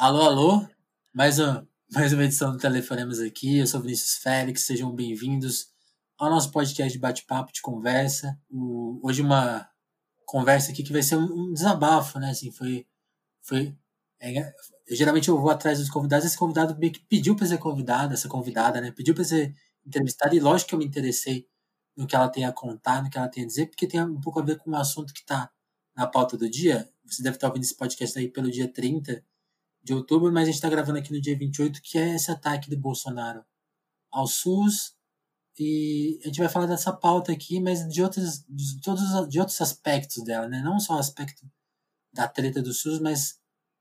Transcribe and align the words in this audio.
Alô, 0.00 0.22
alô, 0.22 0.68
mais 1.12 1.40
uma, 1.40 1.68
mais 1.92 2.12
uma 2.12 2.22
edição 2.22 2.52
do 2.52 2.58
Telefonemas 2.58 3.18
aqui. 3.18 3.58
Eu 3.58 3.66
sou 3.66 3.80
Vinícius 3.80 4.14
Félix, 4.22 4.62
sejam 4.62 4.94
bem-vindos 4.94 5.72
ao 6.16 6.30
nosso 6.30 6.52
podcast 6.52 6.92
de 6.92 7.00
bate-papo, 7.00 7.52
de 7.52 7.60
conversa. 7.60 8.40
O, 8.48 9.00
hoje 9.02 9.22
uma 9.22 9.68
conversa 10.24 10.70
aqui 10.70 10.84
que 10.84 10.92
vai 10.92 11.02
ser 11.02 11.16
um, 11.16 11.24
um 11.24 11.52
desabafo, 11.52 12.20
né? 12.20 12.30
Assim, 12.30 12.52
foi, 12.52 12.86
foi 13.42 13.76
é, 14.20 14.52
geralmente 14.88 15.30
eu 15.30 15.40
vou 15.40 15.50
atrás 15.50 15.80
dos 15.80 15.90
convidados, 15.90 16.26
esse 16.26 16.38
convidado 16.38 16.78
meio 16.78 16.92
que 16.92 17.00
pediu 17.00 17.34
para 17.34 17.48
ser 17.48 17.58
convidado, 17.58 18.14
essa 18.14 18.28
convidada, 18.28 18.80
né? 18.80 18.92
Pediu 18.92 19.16
para 19.16 19.24
ser 19.24 19.52
entrevistada 19.84 20.32
e 20.32 20.38
lógico 20.38 20.68
que 20.68 20.74
eu 20.76 20.78
me 20.78 20.86
interessei 20.86 21.48
no 21.96 22.06
que 22.06 22.14
ela 22.14 22.28
tem 22.28 22.44
a 22.44 22.52
contar, 22.52 23.02
no 23.02 23.10
que 23.10 23.18
ela 23.18 23.26
tem 23.26 23.42
a 23.42 23.46
dizer, 23.48 23.66
porque 23.66 23.84
tem 23.84 24.00
um 24.00 24.20
pouco 24.20 24.38
a 24.38 24.44
ver 24.44 24.58
com 24.58 24.70
um 24.70 24.76
assunto 24.76 25.12
que 25.12 25.22
está 25.22 25.50
na 25.96 26.06
pauta 26.06 26.36
do 26.36 26.48
dia. 26.48 26.88
Você 27.04 27.20
deve 27.20 27.36
estar 27.36 27.48
ouvindo 27.48 27.64
esse 27.64 27.76
podcast 27.76 28.16
aí 28.16 28.28
pelo 28.28 28.48
dia 28.48 28.72
30 28.72 29.24
de 29.82 29.94
outubro, 29.94 30.32
mas 30.32 30.44
a 30.44 30.46
gente 30.46 30.56
está 30.56 30.68
gravando 30.68 30.98
aqui 30.98 31.12
no 31.12 31.20
dia 31.20 31.36
28, 31.36 31.80
que 31.82 31.98
é 31.98 32.14
esse 32.14 32.30
ataque 32.30 32.68
do 32.68 32.78
Bolsonaro 32.78 33.44
ao 34.10 34.26
SUS. 34.26 34.94
E 35.58 36.20
a 36.22 36.26
gente 36.28 36.38
vai 36.38 36.48
falar 36.48 36.66
dessa 36.66 36.92
pauta 36.92 37.32
aqui, 37.32 37.60
mas 37.60 37.86
de 37.88 38.02
outros, 38.02 38.44
de 38.48 38.80
todos, 38.80 39.28
de 39.28 39.40
outros 39.40 39.60
aspectos 39.60 40.22
dela, 40.22 40.46
né? 40.46 40.60
Não 40.62 40.78
só 40.78 40.94
o 40.94 40.98
aspecto 40.98 41.44
da 42.12 42.28
treta 42.28 42.62
do 42.62 42.72
SUS, 42.72 43.00
mas 43.00 43.38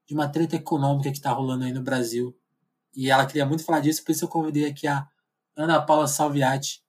de 0.07 0.13
uma 0.13 0.27
treta 0.27 0.55
econômica 0.55 1.11
que 1.11 1.17
está 1.17 1.31
rolando 1.31 1.65
aí 1.65 1.71
no 1.71 1.83
Brasil. 1.83 2.35
E 2.95 3.11
ela 3.11 3.27
queria 3.27 3.45
muito 3.45 3.63
falar 3.63 3.79
disso, 3.79 4.03
por 4.03 4.11
isso 4.11 4.25
eu 4.25 4.29
convidei 4.29 4.65
aqui 4.65 4.87
a 4.87 5.07
Ana 5.55 5.81
Paula 5.81 6.07
Salviati 6.07 6.81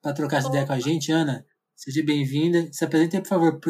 para 0.00 0.12
trocar 0.12 0.38
essa 0.38 0.48
ideia 0.48 0.66
com 0.66 0.72
a 0.72 0.80
gente. 0.80 1.12
Ana, 1.12 1.46
seja 1.76 2.04
bem-vinda. 2.04 2.68
Se 2.72 2.84
apresente, 2.84 3.20
por 3.20 3.28
favor, 3.28 3.60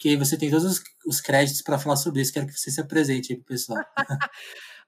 porque 0.00 0.16
você 0.16 0.38
tem 0.38 0.48
todos 0.48 0.64
os, 0.64 0.82
os 1.06 1.20
créditos 1.20 1.60
para 1.60 1.78
falar 1.78 1.96
sobre 1.96 2.22
isso. 2.22 2.32
Quero 2.32 2.46
que 2.46 2.54
você 2.54 2.70
se 2.70 2.80
apresente 2.80 3.32
aí 3.32 3.38
para 3.38 3.42
o 3.42 3.46
pessoal. 3.46 3.78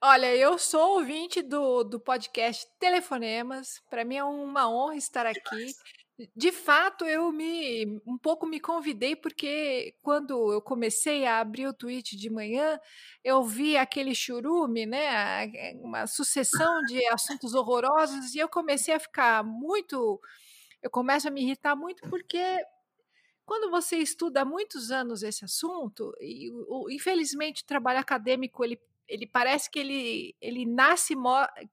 Olha, 0.01 0.35
eu 0.35 0.57
sou 0.57 0.97
ouvinte 0.97 1.43
do, 1.43 1.83
do 1.83 1.99
podcast 1.99 2.65
Telefonemas. 2.79 3.79
Para 3.91 4.03
mim 4.03 4.15
é 4.15 4.23
uma 4.23 4.67
honra 4.67 4.95
estar 4.95 5.27
aqui. 5.27 5.71
De 6.35 6.51
fato, 6.51 7.05
eu 7.05 7.31
me 7.31 8.01
um 8.07 8.17
pouco 8.17 8.47
me 8.47 8.59
convidei 8.59 9.15
porque 9.15 9.95
quando 10.01 10.51
eu 10.51 10.61
comecei 10.61 11.27
a 11.27 11.39
abrir 11.39 11.67
o 11.67 11.73
tweet 11.73 12.17
de 12.17 12.29
manhã, 12.31 12.79
eu 13.23 13.43
vi 13.43 13.77
aquele 13.77 14.15
churume, 14.15 14.85
né, 14.85 15.47
uma 15.81 16.07
sucessão 16.07 16.81
de 16.81 16.99
assuntos 17.13 17.53
horrorosos 17.53 18.33
e 18.33 18.39
eu 18.39 18.49
comecei 18.49 18.93
a 18.93 18.99
ficar 18.99 19.43
muito 19.43 20.19
eu 20.83 20.89
começo 20.89 21.27
a 21.27 21.31
me 21.31 21.41
irritar 21.41 21.75
muito 21.75 22.07
porque 22.09 22.59
quando 23.45 23.69
você 23.69 23.97
estuda 23.97 24.41
há 24.41 24.45
muitos 24.45 24.91
anos 24.91 25.23
esse 25.23 25.43
assunto, 25.43 26.13
e, 26.19 26.49
o, 26.51 26.89
infelizmente 26.89 27.63
o 27.63 27.65
trabalho 27.65 27.99
acadêmico 27.99 28.63
ele 28.63 28.79
ele 29.07 29.27
parece 29.27 29.69
que 29.69 29.79
ele, 29.79 30.35
ele 30.41 30.65
nasce, 30.65 31.13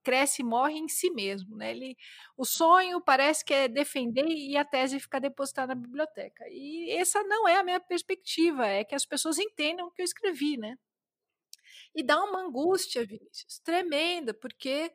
cresce 0.03 0.41
e 0.41 0.45
morre 0.45 0.77
em 0.77 0.87
si 0.87 1.09
mesmo. 1.09 1.55
Né? 1.55 1.71
Ele, 1.71 1.97
o 2.37 2.45
sonho 2.45 2.99
parece 3.01 3.43
que 3.43 3.53
é 3.53 3.67
defender 3.67 4.27
e 4.27 4.57
a 4.57 4.65
tese 4.65 4.99
ficar 4.99 5.19
depositada 5.19 5.73
na 5.73 5.81
biblioteca. 5.81 6.43
E 6.49 6.91
essa 6.91 7.23
não 7.23 7.47
é 7.47 7.55
a 7.55 7.63
minha 7.63 7.79
perspectiva, 7.79 8.67
é 8.67 8.83
que 8.83 8.95
as 8.95 9.05
pessoas 9.05 9.39
entendam 9.39 9.87
o 9.87 9.91
que 9.91 10.01
eu 10.01 10.05
escrevi. 10.05 10.57
Né? 10.57 10.75
E 11.95 12.03
dá 12.03 12.21
uma 12.23 12.41
angústia, 12.41 13.05
Vinícius, 13.05 13.59
tremenda, 13.59 14.33
porque 14.33 14.91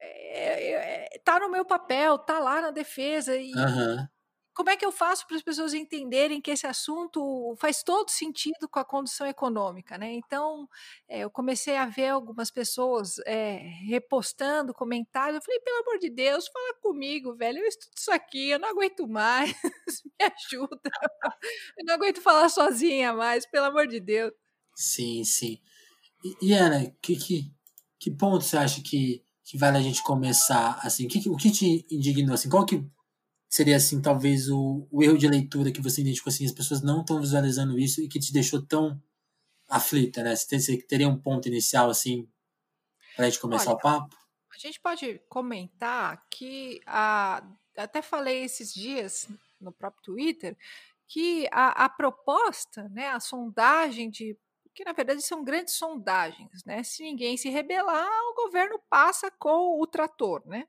está 0.00 1.34
é, 1.34 1.36
é, 1.36 1.40
no 1.40 1.50
meu 1.50 1.64
papel, 1.64 2.16
está 2.16 2.38
lá 2.38 2.60
na 2.62 2.70
defesa. 2.70 3.36
E, 3.36 3.52
uhum 3.52 4.13
como 4.54 4.70
é 4.70 4.76
que 4.76 4.86
eu 4.86 4.92
faço 4.92 5.26
para 5.26 5.36
as 5.36 5.42
pessoas 5.42 5.74
entenderem 5.74 6.40
que 6.40 6.52
esse 6.52 6.66
assunto 6.66 7.56
faz 7.58 7.82
todo 7.82 8.08
sentido 8.08 8.68
com 8.68 8.78
a 8.78 8.84
condição 8.84 9.26
econômica, 9.26 9.98
né? 9.98 10.12
Então, 10.12 10.68
é, 11.08 11.20
eu 11.20 11.30
comecei 11.30 11.76
a 11.76 11.86
ver 11.86 12.08
algumas 12.08 12.52
pessoas 12.52 13.18
é, 13.26 13.56
repostando 13.88 14.72
comentários. 14.72 15.36
Eu 15.36 15.42
falei, 15.42 15.60
pelo 15.60 15.78
amor 15.78 15.98
de 15.98 16.08
Deus, 16.08 16.46
fala 16.46 16.74
comigo, 16.80 17.34
velho. 17.34 17.58
Eu 17.58 17.66
estudo 17.66 17.92
isso 17.96 18.12
aqui, 18.12 18.50
eu 18.50 18.60
não 18.60 18.68
aguento 18.68 19.08
mais. 19.08 19.52
Me 20.20 20.26
ajuda. 20.26 20.90
Eu 21.76 21.84
não 21.84 21.94
aguento 21.94 22.20
falar 22.20 22.48
sozinha 22.48 23.12
mais, 23.12 23.44
pelo 23.50 23.66
amor 23.66 23.88
de 23.88 23.98
Deus. 23.98 24.32
Sim, 24.76 25.24
sim. 25.24 25.58
E, 26.24 26.50
e 26.50 26.52
Ana, 26.52 26.94
que, 27.02 27.16
que, 27.16 27.52
que 27.98 28.10
ponto 28.10 28.44
você 28.44 28.56
acha 28.56 28.80
que, 28.80 29.24
que 29.44 29.58
vale 29.58 29.78
a 29.78 29.82
gente 29.82 30.02
começar 30.04 30.78
assim? 30.82 31.08
Que, 31.08 31.28
o 31.28 31.36
que 31.36 31.50
te 31.50 31.84
indignou 31.90 32.34
assim? 32.34 32.48
Qual 32.48 32.64
que 32.64 32.84
seria 33.54 33.76
assim 33.76 34.02
talvez 34.02 34.50
o, 34.50 34.84
o 34.90 35.00
erro 35.00 35.16
de 35.16 35.28
leitura 35.28 35.70
que 35.70 35.80
você 35.80 36.00
identificou 36.00 36.32
assim 36.32 36.44
as 36.44 36.50
pessoas 36.50 36.82
não 36.82 37.02
estão 37.02 37.20
visualizando 37.20 37.78
isso 37.78 38.00
e 38.00 38.08
que 38.08 38.18
te 38.18 38.32
deixou 38.32 38.60
tão 38.60 39.00
aflita 39.68 40.24
né 40.24 40.34
você 40.34 40.76
teria 40.82 41.08
um 41.08 41.16
ponto 41.16 41.46
inicial 41.46 41.88
assim 41.88 42.28
para 43.14 43.26
a 43.26 43.30
gente 43.30 43.40
começar 43.40 43.70
Olha, 43.70 43.76
o 43.76 43.80
papo 43.80 44.16
a 44.52 44.58
gente 44.58 44.80
pode 44.80 45.20
comentar 45.28 46.26
que 46.28 46.80
a, 46.84 47.46
até 47.76 48.02
falei 48.02 48.42
esses 48.42 48.74
dias 48.74 49.28
no 49.60 49.70
próprio 49.70 50.02
Twitter 50.02 50.56
que 51.06 51.46
a, 51.52 51.84
a 51.84 51.88
proposta 51.88 52.88
né 52.88 53.10
a 53.10 53.20
sondagem 53.20 54.10
de 54.10 54.36
que 54.74 54.84
na 54.84 54.92
verdade 54.92 55.22
são 55.22 55.44
grandes 55.44 55.74
sondagens, 55.74 56.64
né? 56.64 56.82
Se 56.82 57.04
ninguém 57.04 57.36
se 57.36 57.48
rebelar, 57.48 58.10
o 58.32 58.34
governo 58.34 58.76
passa 58.90 59.30
com 59.30 59.80
o 59.80 59.86
trator, 59.86 60.42
né? 60.44 60.66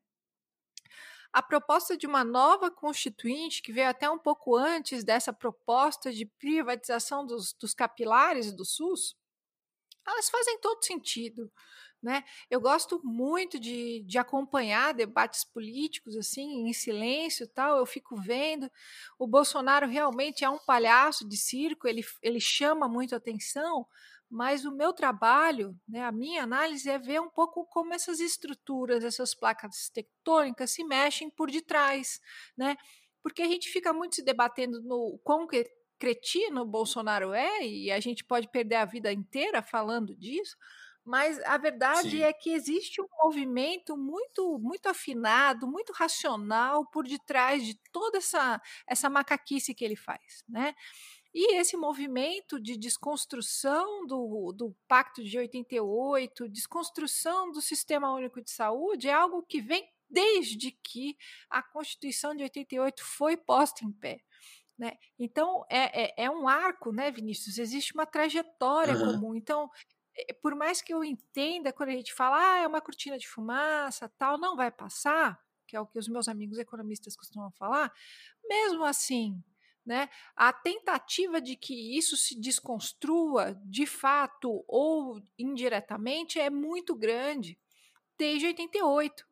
A 1.35 1.43
proposta 1.43 1.97
de 1.97 2.07
uma 2.07 2.23
nova 2.23 2.71
constituinte, 2.71 3.61
que 3.61 3.73
veio 3.73 3.89
até 3.89 4.09
um 4.09 4.17
pouco 4.17 4.55
antes 4.55 5.03
dessa 5.03 5.33
proposta 5.33 6.09
de 6.13 6.25
privatização 6.25 7.25
dos, 7.25 7.51
dos 7.51 7.73
capilares 7.73 8.53
do 8.53 8.63
SUS, 8.63 9.17
elas 10.07 10.29
fazem 10.29 10.57
todo 10.61 10.81
sentido. 10.81 11.51
Né? 12.05 12.23
Eu 12.51 12.61
gosto 12.61 13.01
muito 13.03 13.59
de, 13.59 14.03
de 14.05 14.19
acompanhar 14.19 14.93
debates 14.93 15.43
políticos 15.43 16.15
assim 16.15 16.69
em 16.69 16.71
silêncio 16.71 17.47
tal. 17.47 17.79
Eu 17.79 17.85
fico 17.87 18.15
vendo. 18.15 18.69
O 19.17 19.25
Bolsonaro 19.25 19.87
realmente 19.87 20.45
é 20.45 20.49
um 20.49 20.59
palhaço 20.59 21.27
de 21.27 21.35
circo. 21.35 21.87
Ele, 21.87 22.05
ele 22.21 22.39
chama 22.39 22.87
muito 22.87 23.15
atenção, 23.15 23.87
mas 24.29 24.65
o 24.65 24.71
meu 24.71 24.93
trabalho, 24.93 25.75
né, 25.87 26.03
a 26.03 26.11
minha 26.11 26.43
análise 26.43 26.87
é 26.87 26.99
ver 26.99 27.19
um 27.19 27.29
pouco 27.29 27.65
como 27.65 27.91
essas 27.91 28.19
estruturas, 28.19 29.03
essas 29.03 29.33
placas 29.33 29.89
tectônicas 29.89 30.69
se 30.69 30.83
mexem 30.83 31.27
por 31.27 31.49
detrás, 31.49 32.21
né? 32.55 32.77
Porque 33.23 33.41
a 33.41 33.47
gente 33.47 33.67
fica 33.69 33.91
muito 33.91 34.13
se 34.13 34.21
debatendo 34.23 34.79
no 34.83 35.19
quão 35.23 35.47
cretino 35.97 36.61
o 36.61 36.67
Bolsonaro 36.67 37.33
é, 37.33 37.65
e 37.65 37.91
a 37.91 37.99
gente 37.99 38.23
pode 38.23 38.47
perder 38.47 38.75
a 38.75 38.85
vida 38.85 39.11
inteira 39.11 39.63
falando 39.63 40.15
disso, 40.15 40.55
mas 41.05 41.39
a 41.43 41.57
verdade 41.57 42.09
Sim. 42.09 42.23
é 42.23 42.33
que 42.33 42.49
existe 42.49 42.99
um 42.99 43.07
movimento 43.23 43.95
muito 43.95 44.57
muito 44.59 44.87
afinado, 44.87 45.67
muito 45.67 45.93
racional 45.93 46.85
por 46.87 47.05
detrás 47.07 47.63
de 47.63 47.75
toda 47.91 48.17
essa 48.17 48.59
essa 48.87 49.09
macaquice 49.09 49.75
que 49.75 49.85
ele 49.85 49.95
faz, 49.95 50.43
né? 50.49 50.73
E 51.37 51.57
esse 51.57 51.75
movimento 51.75 52.59
de 52.59 52.77
desconstrução 52.77 54.07
do, 54.07 54.53
do 54.53 54.73
Pacto 54.87 55.21
de 55.21 55.37
88, 55.37 56.47
desconstrução 56.47 57.51
do 57.51 57.61
Sistema 57.61 58.13
Único 58.13 58.41
de 58.41 58.49
Saúde, 58.49 59.09
é 59.09 59.13
algo 59.13 59.43
que 59.43 59.59
vem 59.61 59.85
desde 60.09 60.71
que 60.71 61.17
a 61.49 61.61
Constituição 61.61 62.33
de 62.33 62.43
88 62.43 63.03
foi 63.03 63.35
posta 63.35 63.83
em 63.83 63.91
pé. 63.91 64.21
Né? 64.77 64.93
Então, 65.17 65.65
é, 65.69 66.03
é, 66.03 66.25
é, 66.25 66.29
um 66.29 66.47
arco, 66.47 66.91
né, 66.91 67.11
Vinícius? 67.11 67.57
Existe 67.57 67.93
uma 67.93 68.05
trajetória 68.05 68.93
uhum. 68.93 69.13
comum. 69.13 69.35
Então, 69.35 69.69
por 70.41 70.55
mais 70.55 70.81
que 70.81 70.93
eu 70.93 71.03
entenda 71.03 71.73
quando 71.73 71.89
a 71.89 71.93
gente 71.93 72.13
fala, 72.13 72.37
ah, 72.37 72.59
é 72.59 72.67
uma 72.67 72.81
cortina 72.81 73.17
de 73.17 73.27
fumaça, 73.27 74.09
tal, 74.17 74.37
não 74.37 74.55
vai 74.55 74.71
passar, 74.71 75.39
que 75.67 75.75
é 75.75 75.79
o 75.79 75.85
que 75.85 75.99
os 75.99 76.07
meus 76.07 76.27
amigos 76.27 76.57
economistas 76.57 77.15
costumam 77.15 77.51
falar, 77.51 77.91
mesmo 78.47 78.83
assim, 78.85 79.43
né? 79.85 80.09
A 80.35 80.51
tentativa 80.51 81.39
de 81.39 81.55
que 81.55 81.97
isso 81.97 82.17
se 82.17 82.39
desconstrua 82.39 83.59
de 83.65 83.85
fato 83.85 84.63
ou 84.67 85.21
indiretamente 85.37 86.39
é 86.39 86.49
muito 86.49 86.95
grande 86.95 87.59
desde 88.17 88.47
88. 88.47 89.25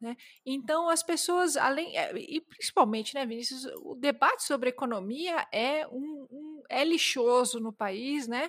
Né? 0.00 0.16
Então, 0.46 0.88
as 0.88 1.02
pessoas, 1.02 1.56
além, 1.56 1.96
eh, 1.96 2.12
e 2.16 2.40
principalmente, 2.40 3.14
né, 3.14 3.26
Vinícius, 3.26 3.64
o 3.82 3.96
debate 3.96 4.44
sobre 4.44 4.68
economia 4.68 5.44
é, 5.52 5.86
um, 5.88 6.26
um, 6.30 6.62
é 6.68 6.84
lixoso 6.84 7.58
no 7.58 7.72
país, 7.72 8.28
né? 8.28 8.48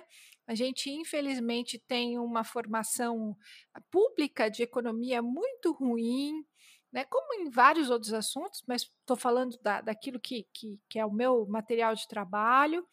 A 0.50 0.54
gente, 0.56 0.90
infelizmente, 0.90 1.78
tem 1.78 2.18
uma 2.18 2.42
formação 2.42 3.36
pública 3.88 4.50
de 4.50 4.64
economia 4.64 5.22
muito 5.22 5.70
ruim, 5.70 6.44
né, 6.92 7.04
como 7.04 7.34
em 7.34 7.48
vários 7.48 7.88
outros 7.88 8.12
assuntos, 8.12 8.60
mas 8.66 8.82
estou 8.82 9.16
falando 9.16 9.56
da, 9.62 9.80
daquilo 9.80 10.18
que, 10.18 10.48
que, 10.52 10.80
que, 10.88 10.98
é 10.98 11.06
o 11.06 11.12
meu 11.12 11.46
material 11.46 11.94
de 11.94 12.08
trabalho. 12.08 12.84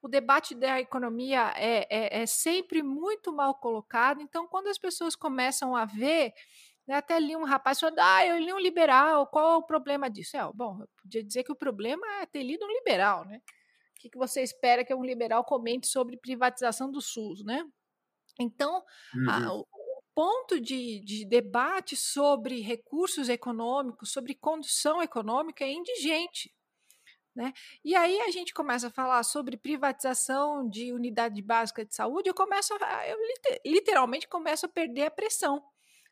O 0.00 0.06
debate 0.06 0.54
da 0.54 0.78
economia 0.78 1.52
é, 1.56 1.84
é, 1.90 2.22
é 2.22 2.26
sempre 2.26 2.80
muito 2.80 3.32
mal 3.32 3.56
colocado, 3.56 4.22
então, 4.22 4.46
quando 4.46 4.68
as 4.68 4.78
pessoas 4.78 5.16
começam 5.16 5.74
a 5.74 5.84
ver 5.84 6.32
né, 6.86 6.94
até 6.94 7.18
li 7.18 7.34
um 7.34 7.42
rapaz 7.42 7.80
falando, 7.80 7.98
ah, 7.98 8.24
eu 8.24 8.38
li 8.38 8.52
um 8.52 8.60
liberal, 8.60 9.26
qual 9.26 9.50
é 9.50 9.56
o 9.56 9.66
problema 9.66 10.08
disso? 10.08 10.36
É, 10.36 10.48
bom, 10.54 10.78
eu 10.80 10.88
podia 11.02 11.24
dizer 11.24 11.42
que 11.42 11.50
o 11.50 11.56
problema 11.56 12.06
é 12.22 12.26
ter 12.26 12.44
lido 12.44 12.64
um 12.64 12.70
liberal, 12.70 13.24
né? 13.24 13.42
O 14.00 14.02
que, 14.02 14.10
que 14.10 14.18
você 14.18 14.40
espera 14.40 14.82
que 14.82 14.94
um 14.94 15.04
liberal 15.04 15.44
comente 15.44 15.86
sobre 15.86 16.16
privatização 16.16 16.90
do 16.90 17.02
SUS, 17.02 17.44
né? 17.44 17.62
Então, 18.40 18.82
uhum. 19.14 19.30
a, 19.30 19.52
o 19.52 19.66
ponto 20.14 20.58
de, 20.58 21.00
de 21.04 21.26
debate 21.26 21.94
sobre 21.96 22.62
recursos 22.62 23.28
econômicos, 23.28 24.10
sobre 24.10 24.34
condução 24.34 25.02
econômica 25.02 25.66
é 25.66 25.70
indigente. 25.70 26.50
Né? 27.36 27.52
E 27.84 27.94
aí 27.94 28.18
a 28.22 28.30
gente 28.30 28.54
começa 28.54 28.86
a 28.86 28.90
falar 28.90 29.22
sobre 29.22 29.58
privatização 29.58 30.66
de 30.66 30.94
unidade 30.94 31.42
básica 31.42 31.84
de 31.84 31.94
saúde, 31.94 32.30
eu 32.30 32.34
começo 32.34 32.72
a, 32.80 33.06
eu 33.06 33.18
literalmente 33.66 34.26
começo 34.26 34.64
a 34.64 34.68
perder 34.68 35.06
a 35.06 35.10
pressão, 35.10 35.62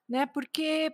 né? 0.06 0.26
Porque 0.26 0.92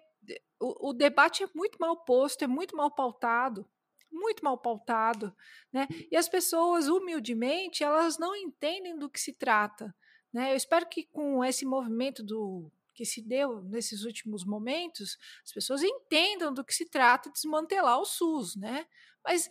o, 0.60 0.90
o 0.90 0.92
debate 0.92 1.42
é 1.42 1.48
muito 1.56 1.76
mal 1.80 2.04
posto, 2.04 2.44
é 2.44 2.46
muito 2.46 2.76
mal 2.76 2.94
pautado, 2.94 3.68
muito 4.14 4.44
mal 4.44 4.56
pautado, 4.56 5.34
né? 5.72 5.86
E 6.10 6.16
as 6.16 6.28
pessoas, 6.28 6.88
humildemente, 6.88 7.82
elas 7.82 8.18
não 8.18 8.34
entendem 8.34 8.96
do 8.96 9.10
que 9.10 9.20
se 9.20 9.32
trata, 9.32 9.94
né? 10.32 10.52
Eu 10.52 10.56
espero 10.56 10.86
que 10.86 11.04
com 11.04 11.44
esse 11.44 11.66
movimento 11.66 12.22
do 12.22 12.70
que 12.94 13.04
se 13.04 13.20
deu 13.20 13.62
nesses 13.64 14.04
últimos 14.04 14.44
momentos, 14.44 15.18
as 15.44 15.52
pessoas 15.52 15.82
entendam 15.82 16.54
do 16.54 16.64
que 16.64 16.72
se 16.72 16.88
trata 16.88 17.30
desmantelar 17.30 17.98
o 17.98 18.04
SUS, 18.04 18.54
né? 18.56 18.86
Mas 19.24 19.50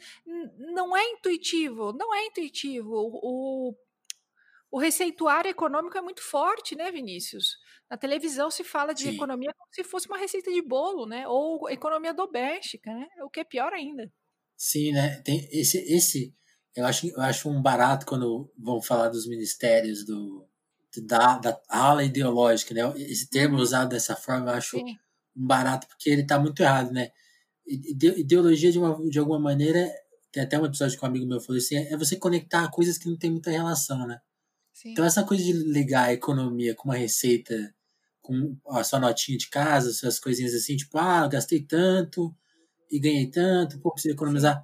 não 0.73 0.95
é 0.95 1.03
intuitivo, 1.11 1.91
não 1.93 2.13
é 2.13 2.25
intuitivo. 2.25 2.91
O, 2.95 3.75
o 4.71 4.79
receituário 4.79 5.49
econômico 5.49 5.97
é 5.97 6.01
muito 6.01 6.21
forte, 6.21 6.75
né, 6.75 6.91
Vinícius? 6.91 7.57
Na 7.89 7.97
televisão 7.97 8.49
se 8.49 8.63
fala 8.63 8.93
de 8.93 9.03
Sim. 9.03 9.15
economia 9.15 9.53
como 9.53 9.71
se 9.71 9.83
fosse 9.83 10.07
uma 10.07 10.17
receita 10.17 10.51
de 10.51 10.61
bolo, 10.61 11.05
né? 11.05 11.27
Ou 11.27 11.69
economia 11.69 12.13
doméstica, 12.13 12.91
né? 12.91 13.07
O 13.21 13.29
que 13.29 13.41
é 13.41 13.43
pior 13.43 13.73
ainda. 13.73 14.11
Sim, 14.55 14.91
né? 14.93 15.21
Tem 15.21 15.47
esse, 15.51 15.77
esse 15.79 16.33
eu 16.75 16.85
acho, 16.85 17.07
eu 17.07 17.21
acho 17.21 17.49
um 17.49 17.61
barato 17.61 18.05
quando 18.05 18.51
vão 18.57 18.81
falar 18.81 19.09
dos 19.09 19.27
ministérios 19.27 20.03
do, 20.03 20.47
da, 21.03 21.37
da 21.37 21.61
ala 21.69 22.03
ideológica, 22.03 22.73
né? 22.73 22.81
Esse 22.97 23.29
termo 23.29 23.55
uhum. 23.55 23.61
usado 23.61 23.89
dessa 23.89 24.15
forma 24.15 24.49
eu 24.49 24.55
acho 24.55 24.77
Sim. 24.77 24.97
um 25.35 25.45
barato 25.45 25.87
porque 25.87 26.09
ele 26.09 26.23
está 26.23 26.39
muito 26.39 26.61
errado, 26.61 26.91
né? 26.91 27.11
Ideologia, 27.65 28.71
de, 28.71 28.79
uma, 28.79 29.09
de 29.09 29.19
alguma 29.19 29.39
maneira, 29.39 29.89
tem 30.31 30.43
até 30.43 30.59
um 30.59 30.65
episódio 30.65 30.97
que 30.97 31.05
um 31.05 31.07
amigo 31.07 31.25
meu 31.25 31.39
falou 31.39 31.57
assim, 31.57 31.77
é 31.77 31.95
você 31.95 32.17
conectar 32.17 32.69
coisas 32.69 32.97
que 32.97 33.07
não 33.07 33.17
tem 33.17 33.31
muita 33.31 33.51
relação, 33.51 34.05
né? 34.07 34.19
Sim. 34.73 34.91
Então 34.91 35.05
essa 35.05 35.23
coisa 35.23 35.43
de 35.43 35.53
ligar 35.53 36.09
a 36.09 36.13
economia 36.13 36.73
com 36.75 36.89
uma 36.89 36.97
receita, 36.97 37.73
com 38.21 38.57
a 38.67 38.83
sua 38.83 38.99
notinha 38.99 39.37
de 39.37 39.49
casa, 39.49 39.93
suas 39.93 40.19
coisinhas 40.19 40.55
assim, 40.55 40.75
tipo, 40.75 40.97
ah, 40.97 41.27
gastei 41.27 41.61
tanto 41.61 42.35
e 42.93 42.99
ganhei 42.99 43.27
tanto, 43.27 43.79
pô, 43.79 43.91
preciso 43.91 44.13
economizar. 44.13 44.63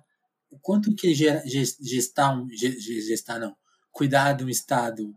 O 0.52 0.60
quanto 0.60 0.94
que 0.94 1.14
gestar, 1.14 2.38
um, 2.38 2.48
gestar 2.50 3.40
não, 3.40 3.56
cuidar 3.92 4.34
de 4.34 4.44
um 4.44 4.50
Estado 4.50 5.12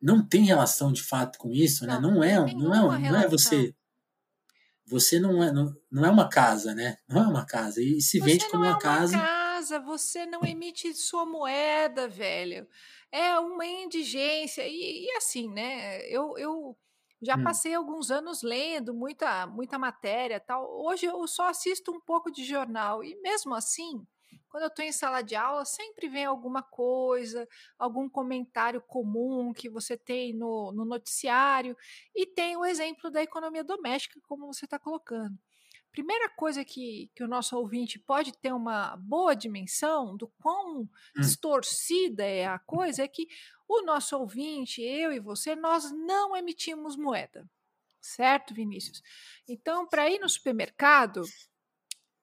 não 0.00 0.26
tem 0.26 0.44
relação 0.44 0.92
de 0.92 1.02
fato 1.02 1.38
com 1.38 1.52
isso, 1.52 1.84
né? 1.86 1.98
Não, 1.98 2.22
é, 2.22 2.36
não 2.54 2.94
é, 2.94 3.00
não 3.00 3.20
é 3.20 3.28
você 3.28 3.74
você 4.86 5.20
não 5.20 5.42
é 5.42 5.52
não, 5.52 5.72
não 5.90 6.04
é 6.04 6.10
uma 6.10 6.28
casa, 6.28 6.74
né? 6.74 6.96
Não 7.08 7.22
é 7.22 7.26
uma 7.26 7.44
casa 7.44 7.82
e 7.82 8.00
se 8.00 8.18
você 8.18 8.24
vende 8.24 8.48
como 8.48 8.62
uma, 8.62 8.66
é 8.66 8.70
uma 8.70 8.78
casa. 8.78 9.18
casa. 9.18 9.80
Você 9.80 10.24
não 10.26 10.44
emite 10.44 10.94
sua 10.94 11.26
moeda, 11.26 12.08
velho. 12.08 12.66
É 13.12 13.38
uma 13.38 13.66
indigência 13.66 14.66
e, 14.66 15.06
e 15.06 15.10
assim, 15.16 15.48
né? 15.48 16.00
Eu, 16.08 16.38
eu 16.38 16.76
já 17.22 17.36
hum. 17.36 17.44
passei 17.44 17.74
alguns 17.74 18.10
anos 18.10 18.42
lendo 18.42 18.94
muita 18.94 19.46
muita 19.46 19.78
matéria, 19.78 20.40
tal. 20.40 20.68
Hoje 20.84 21.06
eu 21.06 21.26
só 21.26 21.48
assisto 21.48 21.92
um 21.92 22.00
pouco 22.00 22.30
de 22.30 22.44
jornal 22.44 23.04
e 23.04 23.14
mesmo 23.20 23.54
assim 23.54 24.06
quando 24.50 24.64
eu 24.64 24.68
estou 24.68 24.84
em 24.84 24.90
sala 24.90 25.22
de 25.22 25.36
aula, 25.36 25.64
sempre 25.64 26.08
vem 26.08 26.24
alguma 26.24 26.60
coisa, 26.60 27.48
algum 27.78 28.08
comentário 28.08 28.80
comum 28.80 29.52
que 29.52 29.70
você 29.70 29.96
tem 29.96 30.34
no, 30.34 30.72
no 30.72 30.84
noticiário, 30.84 31.76
e 32.14 32.26
tem 32.26 32.56
o 32.56 32.64
exemplo 32.64 33.10
da 33.10 33.22
economia 33.22 33.62
doméstica, 33.62 34.20
como 34.26 34.52
você 34.52 34.64
está 34.64 34.76
colocando. 34.76 35.38
Primeira 35.92 36.28
coisa 36.28 36.64
que, 36.64 37.10
que 37.14 37.22
o 37.22 37.28
nosso 37.28 37.56
ouvinte 37.56 37.98
pode 37.98 38.32
ter 38.38 38.52
uma 38.52 38.96
boa 38.96 39.34
dimensão 39.34 40.16
do 40.16 40.28
quão 40.40 40.82
hum. 40.82 40.88
distorcida 41.16 42.24
é 42.24 42.46
a 42.46 42.58
coisa 42.58 43.02
é 43.04 43.08
que 43.08 43.28
o 43.70 43.82
nosso 43.82 44.18
ouvinte, 44.18 44.82
eu 44.82 45.12
e 45.12 45.20
você, 45.20 45.54
nós 45.54 45.90
não 45.92 46.36
emitimos 46.36 46.96
moeda. 46.96 47.48
Certo, 48.00 48.54
Vinícius? 48.54 49.02
Então, 49.48 49.86
para 49.86 50.08
ir 50.10 50.18
no 50.18 50.28
supermercado, 50.28 51.22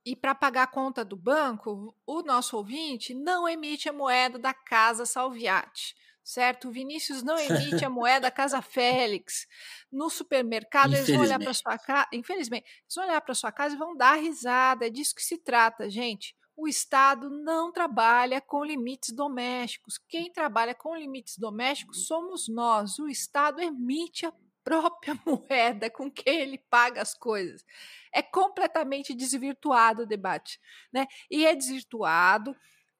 e 0.08 0.16
para 0.16 0.34
pagar 0.34 0.64
a 0.64 0.68
conta 0.68 1.04
do 1.04 1.18
banco, 1.18 1.94
o 2.06 2.22
nosso 2.22 2.56
ouvinte 2.56 3.14
não 3.14 3.46
emite 3.46 3.90
a 3.90 3.94
moeda 3.94 4.40
da 4.40 4.54
Casa 4.54 5.06
Salviati, 5.06 5.94
certo? 6.24 6.70
O 6.70 6.72
Vinícius 6.72 7.22
não 7.22 7.38
emite 7.38 7.84
a 7.84 7.90
moeda 7.90 8.32
Casa 8.32 8.62
Félix. 8.62 9.46
No 9.92 10.10
supermercado, 10.10 10.94
eles 10.94 11.10
vão 11.10 11.20
olhar 11.20 11.38
para 11.38 11.54
sua 11.54 11.78
casa. 11.78 12.08
Infelizmente, 12.14 12.66
eles 12.66 12.96
vão 12.96 13.04
olhar 13.04 13.20
para 13.20 13.36
sua 13.36 13.52
casa 13.52 13.76
e 13.76 13.78
vão 13.78 13.98
dar 13.98 14.14
risada. 14.14 14.88
É 14.88 14.90
disso 14.90 15.14
que 15.14 15.22
se 15.22 15.38
trata, 15.38 15.90
gente. 15.90 16.34
O 16.58 16.68
Estado 16.68 17.30
não 17.30 17.72
trabalha 17.72 18.42
com 18.42 18.66
limites 18.66 19.12
domésticos. 19.12 20.00
Quem 20.00 20.32
trabalha 20.32 20.74
com 20.74 20.96
limites 20.96 21.38
domésticos 21.38 22.08
somos 22.08 22.48
nós. 22.48 22.98
O 22.98 23.08
Estado 23.08 23.62
emite 23.62 24.26
a 24.26 24.34
própria 24.64 25.14
moeda 25.24 25.88
com 25.90 26.10
que 26.12 26.28
ele 26.28 26.58
paga 26.58 27.00
as 27.00 27.14
coisas. 27.14 27.64
É 28.12 28.24
completamente 28.24 29.14
desvirtuado 29.14 30.02
o 30.02 30.06
debate, 30.08 30.60
né? 30.92 31.06
E 31.30 31.46
é 31.46 31.56
desvirtuado, 31.56 32.56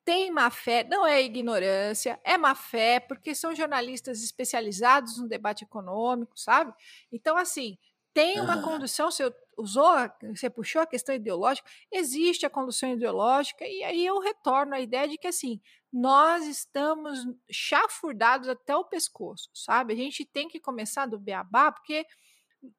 tem 0.06 0.32
má 0.32 0.52
fé, 0.52 0.86
não 0.86 1.06
é 1.06 1.22
ignorância, 1.22 2.18
é 2.24 2.38
má 2.38 2.54
fé, 2.54 3.00
porque 3.00 3.34
são 3.34 3.56
jornalistas 3.56 4.24
especializados 4.24 5.18
no 5.18 5.28
debate 5.28 5.66
econômico, 5.66 6.40
sabe? 6.40 6.72
Então, 7.12 7.36
assim, 7.36 7.78
tem 8.14 8.40
uma 8.40 8.62
condução, 8.62 9.12
você 9.12 9.30
usou, 9.58 9.92
você 10.36 10.50
puxou 10.50 10.82
a 10.82 10.88
questão 10.88 11.16
ideológica, 11.16 11.68
existe 11.92 12.46
a 12.46 12.50
condução 12.50 12.92
ideológica, 12.92 13.66
e 13.66 13.84
aí 13.84 14.06
eu 14.06 14.20
retorno 14.20 14.76
à 14.76 14.80
ideia 14.80 15.08
de 15.08 15.18
que, 15.18 15.28
assim, 15.28 15.60
nós 15.92 16.46
estamos 16.46 17.26
chafurdados 17.50 18.48
até 18.48 18.76
o 18.76 18.86
pescoço, 18.86 19.50
sabe? 19.54 19.94
A 19.94 19.96
gente 19.98 20.26
tem 20.26 20.48
que 20.48 20.60
começar 20.60 21.06
do 21.06 21.20
beabá, 21.20 21.72
porque 21.72 22.06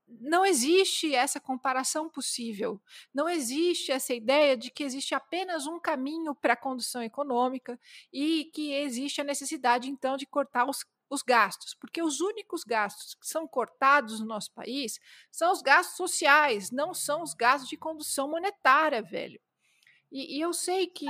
não 0.06 0.44
existe 0.44 1.14
essa 1.14 1.40
comparação 1.40 2.08
possível. 2.08 2.80
Não 3.14 3.28
existe 3.28 3.92
essa 3.92 4.14
ideia 4.14 4.56
de 4.56 4.70
que 4.70 4.82
existe 4.82 5.14
apenas 5.14 5.66
um 5.66 5.78
caminho 5.78 6.34
para 6.34 6.54
a 6.54 6.56
condução 6.56 7.02
econômica 7.02 7.78
e 8.12 8.46
que 8.52 8.72
existe 8.72 9.20
a 9.20 9.24
necessidade, 9.24 9.88
então, 9.88 10.16
de 10.16 10.26
cortar 10.26 10.68
os, 10.68 10.84
os 11.10 11.22
gastos, 11.22 11.74
porque 11.74 12.02
os 12.02 12.20
únicos 12.20 12.64
gastos 12.64 13.14
que 13.14 13.26
são 13.26 13.46
cortados 13.46 14.20
no 14.20 14.26
nosso 14.26 14.52
país 14.52 15.00
são 15.30 15.52
os 15.52 15.62
gastos 15.62 15.96
sociais, 15.96 16.70
não 16.70 16.92
são 16.92 17.22
os 17.22 17.34
gastos 17.34 17.68
de 17.68 17.76
condução 17.76 18.28
monetária, 18.28 19.02
velho. 19.02 19.40
E, 20.10 20.36
e 20.36 20.40
eu 20.40 20.52
sei 20.52 20.86
que 20.86 21.06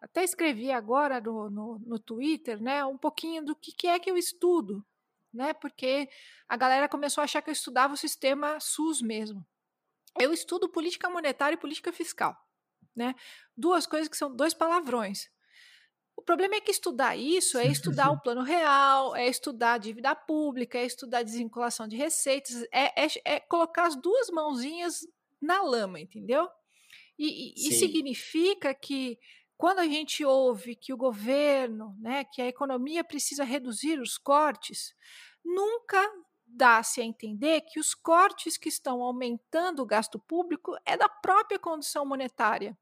até 0.00 0.22
escrevi 0.22 0.70
agora 0.70 1.20
no, 1.20 1.50
no, 1.50 1.78
no, 1.80 1.98
Twitter, 1.98 2.60
né, 2.60 2.84
um 2.84 2.98
pouquinho 2.98 3.44
do 3.44 3.56
que, 3.56 3.72
que 3.72 3.86
é 3.86 3.98
que 3.98 4.10
eu 4.10 4.16
estudo, 4.16 4.84
né, 5.32 5.52
porque 5.54 6.08
a 6.48 6.56
galera 6.56 6.88
começou 6.88 7.22
a 7.22 7.24
achar 7.24 7.42
que 7.42 7.50
eu 7.50 7.52
estudava 7.52 7.94
o 7.94 7.98
sistema 7.98 8.60
SUS 8.60 9.00
mesmo. 9.00 9.46
Eu 10.18 10.32
estudo 10.32 10.68
política 10.68 11.10
monetária 11.10 11.54
e 11.54 11.60
política 11.60 11.92
fiscal, 11.92 12.36
né, 12.94 13.14
duas 13.56 13.86
coisas 13.86 14.08
que 14.08 14.16
são 14.16 14.34
dois 14.34 14.54
palavrões. 14.54 15.30
O 16.26 16.34
problema 16.34 16.56
é 16.56 16.60
que 16.60 16.72
estudar 16.72 17.16
isso 17.16 17.56
é 17.56 17.68
estudar 17.68 18.10
o 18.10 18.18
plano 18.20 18.42
real, 18.42 19.14
é 19.14 19.28
estudar 19.28 19.74
a 19.74 19.78
dívida 19.78 20.12
pública, 20.12 20.76
é 20.76 20.84
estudar 20.84 21.18
a 21.18 21.22
desvinculação 21.22 21.86
de 21.86 21.96
receitas, 21.96 22.64
é, 22.72 23.04
é, 23.04 23.06
é 23.24 23.38
colocar 23.38 23.86
as 23.86 23.94
duas 23.94 24.28
mãozinhas 24.30 25.06
na 25.40 25.62
lama, 25.62 26.00
entendeu? 26.00 26.48
E, 27.16 27.52
e, 27.54 27.68
e 27.68 27.72
significa 27.74 28.74
que 28.74 29.20
quando 29.56 29.78
a 29.78 29.86
gente 29.86 30.24
ouve 30.24 30.74
que 30.74 30.92
o 30.92 30.96
governo, 30.96 31.96
né, 32.00 32.24
que 32.24 32.42
a 32.42 32.48
economia 32.48 33.04
precisa 33.04 33.44
reduzir 33.44 34.00
os 34.00 34.18
cortes, 34.18 34.96
nunca 35.44 36.04
dá-se 36.44 37.00
a 37.00 37.04
entender 37.04 37.60
que 37.60 37.78
os 37.78 37.94
cortes 37.94 38.58
que 38.58 38.68
estão 38.68 39.00
aumentando 39.00 39.80
o 39.80 39.86
gasto 39.86 40.18
público 40.18 40.76
é 40.84 40.96
da 40.96 41.08
própria 41.08 41.56
condição 41.56 42.04
monetária. 42.04 42.76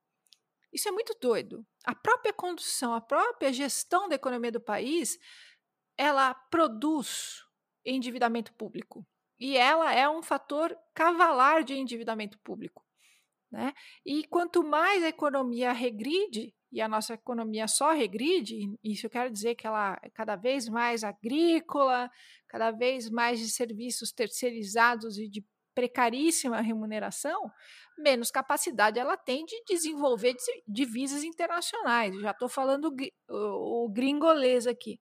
Isso 0.73 0.89
é 0.89 0.93
muito 0.93 1.15
doido. 1.21 1.63
A 1.85 1.95
própria 1.95 2.33
condução, 2.33 2.95
a 2.95 3.01
própria 3.01 3.53
gestão 3.53 4.09
da 4.09 4.15
economia 4.15 4.51
do 4.51 4.61
país, 4.61 5.19
ela 5.97 6.35
produz 6.35 7.45
endividamento 7.85 8.53
público. 8.55 9.07
E 9.39 9.57
ela 9.57 9.93
é 9.93 10.09
um 10.09 10.23
fator 10.23 10.77
cavalar 10.95 11.63
de 11.63 11.75
endividamento 11.75 12.39
público. 12.39 12.85
Né? 13.51 13.73
E 14.05 14.27
quanto 14.27 14.65
mais 14.65 15.05
a 15.05 15.09
economia 15.09 15.73
regride, 15.73 16.55
e 16.73 16.81
a 16.81 16.89
nossa 16.89 17.15
economia 17.15 17.69
só 17.69 17.93
regride, 17.93 18.77
isso 18.83 19.07
eu 19.07 19.11
quero 19.11 19.31
dizer 19.31 19.55
que 19.55 19.65
ela 19.65 19.97
é 20.03 20.11
cada 20.11 20.35
vez 20.35 20.69
mais 20.69 21.05
agrícola, 21.05 22.11
cada 22.49 22.73
vez 22.73 23.09
mais 23.09 23.39
de 23.39 23.49
serviços 23.49 24.11
terceirizados 24.11 25.17
e 25.19 25.29
de 25.29 25.45
precaríssima 25.75 26.61
remuneração, 26.61 27.51
menos 27.99 28.31
capacidade 28.31 28.99
ela 28.99 29.17
tem 29.17 29.45
de 29.45 29.63
desenvolver 29.69 30.35
divisas 30.67 31.25
internacionais. 31.25 32.19
Já 32.21 32.31
estou 32.31 32.49
falando 32.49 32.95
o 33.29 33.89
gringolês 33.93 34.67
aqui. 34.67 35.01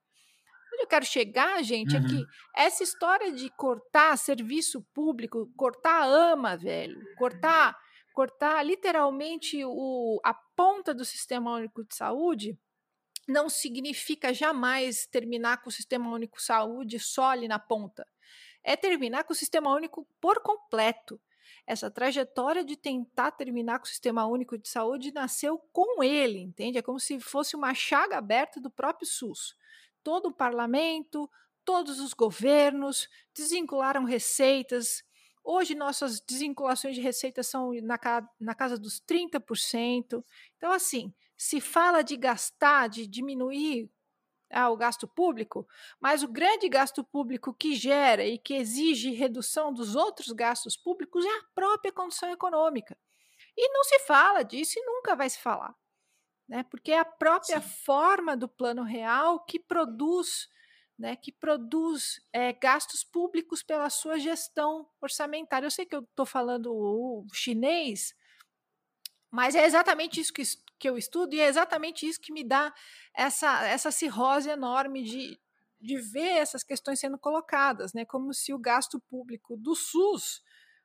Onde 0.74 0.84
eu 0.84 0.88
quero 0.88 1.06
chegar, 1.06 1.63
gente, 1.63 1.96
uhum. 1.96 2.03
é 2.03 2.08
que 2.08 2.15
uhum. 2.15 2.25
essa 2.56 2.84
história 2.84 3.32
de 3.32 3.50
cortar 3.51 4.18
serviço 4.18 4.84
público, 4.94 5.51
cortar 5.56 6.08
ama, 6.08 6.58
velho, 6.58 7.00
cortar, 7.15 7.77
cortar 8.12 8.63
literalmente 8.65 9.63
o, 9.63 10.20
a 10.25 10.34
ponta 10.56 10.94
do 10.94 11.06
sistema 11.06 11.53
único 11.53 11.86
de 11.86 11.96
saúde, 11.96 12.58
não 13.27 13.50
significa 13.50 14.34
jamais 14.34 15.06
terminar 15.08 15.62
com 15.62 15.70
o 15.70 15.72
sistema 15.72 16.10
único 16.10 16.38
de 16.38 16.44
saúde 16.44 17.00
só 17.00 17.30
ali 17.30 17.48
na 17.48 17.60
ponta. 17.60 18.06
É 18.63 18.75
terminar 18.75 19.24
com 19.24 19.34
o 19.34 19.36
sistema 19.36 19.74
único 19.74 20.08
por 20.22 20.39
completo. 20.41 21.20
Essa 21.65 21.89
trajetória 21.89 22.63
de 22.63 22.75
tentar 22.75 23.32
terminar 23.32 23.79
com 23.79 23.86
o 23.86 23.89
sistema 23.89 24.25
único 24.25 24.58
de 24.58 24.67
saúde 24.67 25.13
nasceu 25.13 25.58
com 25.72 26.03
ele, 26.03 26.39
entende? 26.39 26.77
É 26.77 26.82
como 26.82 27.00
se 27.00 27.20
fosse 27.20 27.55
uma 27.55 27.74
chaga 27.74 28.17
aberta 28.17 28.60
do 28.60 28.70
próprio 28.70 29.08
SUS. 29.08 29.55
Todo 30.03 30.27
o 30.27 30.34
parlamento, 30.34 31.29
todos 31.63 32.00
os 32.00 32.13
governos 32.13 33.08
desvincularam 33.34 34.03
receitas. 34.03 35.03
Hoje, 35.41 35.75
nossas 35.75 36.20
desvinculações 36.20 36.96
de 36.96 37.01
receitas 37.01 37.48
são 37.48 37.72
na, 37.82 38.00
na 38.39 38.55
casa 38.55 38.77
dos 38.77 39.01
30%. 39.01 40.24
Então, 40.58 40.72
assim, 40.72 41.13
se 41.38 41.62
fala 41.62 42.01
de 42.01 42.17
gastar, 42.17 42.89
de 42.89 43.08
diminuir 43.08 43.89
ah, 44.53 44.69
o 44.69 44.77
gasto 44.77 45.07
público, 45.07 45.67
mas 46.00 46.24
o 46.24 46.27
grande 46.27 46.69
gasto 46.69 47.03
público 47.03 47.53
que 47.53 47.75
gera 47.75 48.25
e 48.25 48.38
que 48.38 48.53
exige 48.53 49.12
redução 49.12 49.74
dos 49.74 49.95
outros 49.95 50.31
gastos 50.31 50.77
públicos 50.77 51.25
é 51.25 51.29
a 51.29 51.43
própria 51.53 51.91
condição 51.91 52.29
econômica. 52.31 52.98
E 53.57 53.69
não 53.69 53.83
se 53.83 54.00
fala 54.00 54.43
disso 54.43 54.77
e 54.77 54.86
nunca 54.86 55.15
vai 55.15 55.29
se 55.29 55.39
falar, 55.39 55.75
né? 56.48 56.63
Porque 56.63 56.91
é 56.91 57.00
a 57.00 57.05
própria 57.05 57.62
Sim. 57.62 57.69
forma 57.86 58.38
do 58.38 58.48
plano 58.48 58.83
real 58.83 59.43
que 59.43 59.60
produz, 59.60 60.48
né, 60.98 61.15
que 61.15 61.31
produz 61.31 62.22
é, 62.31 62.53
gastos 62.53 63.03
públicos 63.03 63.63
pela 63.63 63.89
sua 63.89 64.17
gestão 64.17 64.88
orçamentária. 65.01 65.65
Eu 65.65 65.72
sei 65.72 65.86
que 65.86 65.95
eu 65.95 66.01
estou 66.01 66.25
falando 66.25 66.74
o 66.74 67.25
chinês, 67.33 68.15
mas 69.33 69.55
é 69.55 69.65
exatamente 69.65 70.21
isso 70.21 70.31
que, 70.31 70.43
que 70.77 70.87
eu 70.87 70.95
estudo 70.95 71.33
e 71.33 71.39
é 71.39 71.47
exatamente 71.47 72.07
isso 72.07 72.21
que 72.21 72.31
me 72.31 72.43
dá 72.43 72.71
essa, 73.15 73.65
essa 73.65 73.89
cirrose 73.89 74.47
enorme 74.47 75.01
de, 75.01 75.39
de 75.81 75.97
ver 75.97 76.37
essas 76.37 76.63
questões 76.63 76.99
sendo 76.99 77.17
colocadas, 77.17 77.93
né? 77.93 78.05
Como 78.05 78.31
se 78.31 78.53
o 78.53 78.59
gasto 78.59 79.01
público 79.09 79.57
do 79.57 79.73
SUS 79.73 80.39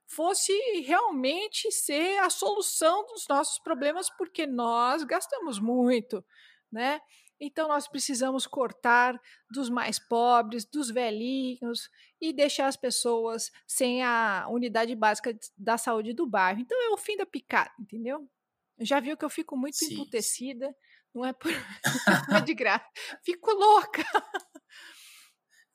fosse 0.07 0.51
realmente 0.81 1.71
ser 1.71 2.21
a 2.21 2.31
solução 2.31 3.05
dos 3.05 3.27
nossos 3.29 3.59
problemas, 3.59 4.09
porque 4.17 4.47
nós 4.47 5.05
gastamos 5.05 5.61
muito, 5.61 6.25
né? 6.73 7.03
Então 7.39 7.69
nós 7.69 7.87
precisamos 7.87 8.47
cortar 8.47 9.21
dos 9.51 9.69
mais 9.69 9.99
pobres, 9.99 10.65
dos 10.65 10.91
velhinhos 10.91 11.91
e 12.19 12.33
deixar 12.33 12.67
as 12.67 12.79
pessoas 12.79 13.51
sem 13.67 14.03
a 14.03 14.47
unidade 14.49 14.95
básica 14.97 15.39
da 15.55 15.77
saúde 15.77 16.15
do 16.15 16.27
bairro. 16.27 16.61
Então 16.61 16.83
é 16.83 16.89
o 16.95 16.97
fim 16.97 17.15
da 17.15 17.27
picada, 17.27 17.71
entendeu? 17.79 18.27
Já 18.81 19.01
viu 19.01 19.17
que 19.17 19.25
eu 19.25 19.31
fico 19.31 19.57
muito 19.57 19.77
Sim. 19.77 19.95
emputecida, 19.95 20.75
não 21.15 21.25
é, 21.25 21.33
por... 21.33 21.51
não 22.29 22.37
é 22.37 22.41
de 22.41 22.55
graça. 22.55 22.85
Fico 23.25 23.51
louca. 23.53 24.05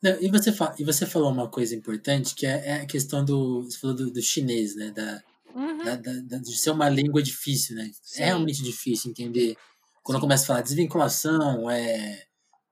Não, 0.04 0.22
e, 0.22 0.30
você 0.30 0.52
e 0.78 0.84
você 0.84 1.06
falou 1.06 1.32
uma 1.32 1.50
coisa 1.50 1.74
importante, 1.74 2.36
que 2.36 2.46
é, 2.46 2.68
é 2.68 2.74
a 2.82 2.86
questão 2.86 3.24
do. 3.24 3.64
Você 3.64 3.78
falou 3.80 3.96
do, 3.96 4.12
do 4.12 4.22
chinês, 4.22 4.76
né? 4.76 4.92
Da, 4.92 5.24
uhum. 5.56 5.78
da, 5.78 5.96
da, 5.96 6.38
de 6.40 6.58
ser 6.58 6.72
uma 6.72 6.90
língua 6.90 7.24
difícil, 7.24 7.78
né? 7.78 7.86
É 7.86 7.92
Sim. 8.02 8.22
É 8.22 8.26
realmente 8.26 8.62
difícil 8.62 9.12
entender. 9.12 9.56
Quando 10.04 10.20
começo 10.20 10.44
a 10.44 10.48
falar 10.48 10.62
desvinculação, 10.62 11.72
é. 11.72 12.26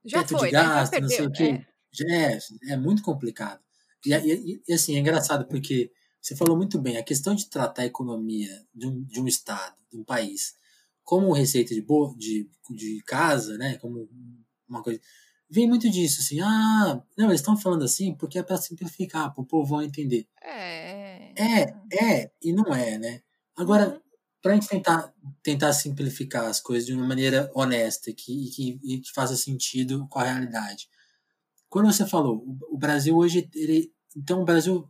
Já 0.04 0.24
teto 0.24 0.40
foi, 0.40 0.50
de 0.50 0.56
né? 0.56 0.62
gasto, 0.62 1.00
não 1.00 1.08
sei 1.08 1.26
o 1.26 1.32
quê. 1.32 1.66
É. 2.02 2.34
é, 2.34 2.40
é 2.72 2.78
muito 2.78 3.02
complicado. 3.02 3.62
E, 4.06 4.14
e, 4.14 4.62
e, 4.68 4.74
assim, 4.74 4.98
é 4.98 5.00
engraçado 5.00 5.48
porque 5.48 5.90
você 6.22 6.36
falou 6.36 6.56
muito 6.56 6.80
bem, 6.80 6.98
a 6.98 7.04
questão 7.04 7.34
de 7.34 7.48
tratar 7.48 7.82
a 7.82 7.88
economia 7.88 8.64
de 8.74 8.88
um, 8.88 9.04
de 9.04 9.20
um 9.20 9.28
Estado, 9.28 9.76
de 9.92 9.98
um 9.98 10.04
país, 10.04 10.56
como 11.04 11.34
receita 11.34 11.74
de, 11.74 11.82
bo 11.82 12.16
de, 12.16 12.48
de 12.70 13.02
casa, 13.06 13.58
né? 13.58 13.78
Como 13.78 14.08
uma 14.70 14.84
coisa. 14.84 15.02
Vem 15.50 15.68
muito 15.68 15.90
disso, 15.90 16.22
assim, 16.22 16.40
ah, 16.40 17.04
não, 17.18 17.28
eles 17.28 17.42
estão 17.42 17.58
falando 17.58 17.84
assim 17.84 18.14
porque 18.16 18.40
é 18.40 18.44
para 18.44 18.56
simplificar, 18.56 19.34
para 19.34 19.42
o 19.42 19.46
povo 19.46 19.82
entender. 19.82 20.28
É. 20.42 21.34
É, 21.36 21.74
é, 21.92 22.32
e 22.42 22.54
não 22.54 22.74
é, 22.74 22.98
né? 22.98 23.22
Agora, 23.58 23.90
uhum. 23.90 24.00
para 24.42 24.52
a 24.52 24.56
gente 24.56 24.68
tentar, 24.68 25.14
tentar 25.44 25.74
simplificar 25.74 26.46
as 26.46 26.62
coisas 26.62 26.86
de 26.86 26.94
uma 26.94 27.06
maneira 27.06 27.52
honesta 27.54 28.14
que, 28.14 28.46
e 28.46 28.50
que, 28.50 28.80
e 28.84 29.00
que 29.00 29.12
faça 29.12 29.36
sentido 29.36 30.08
com 30.08 30.20
a 30.20 30.24
realidade. 30.24 30.88
Quando 31.68 31.92
você 31.92 32.06
falou, 32.06 32.38
o, 32.38 32.76
o 32.76 32.78
Brasil 32.78 33.18
hoje, 33.18 33.50
ele, 33.56 33.92
então 34.16 34.42
o 34.42 34.46
Brasil 34.46 34.88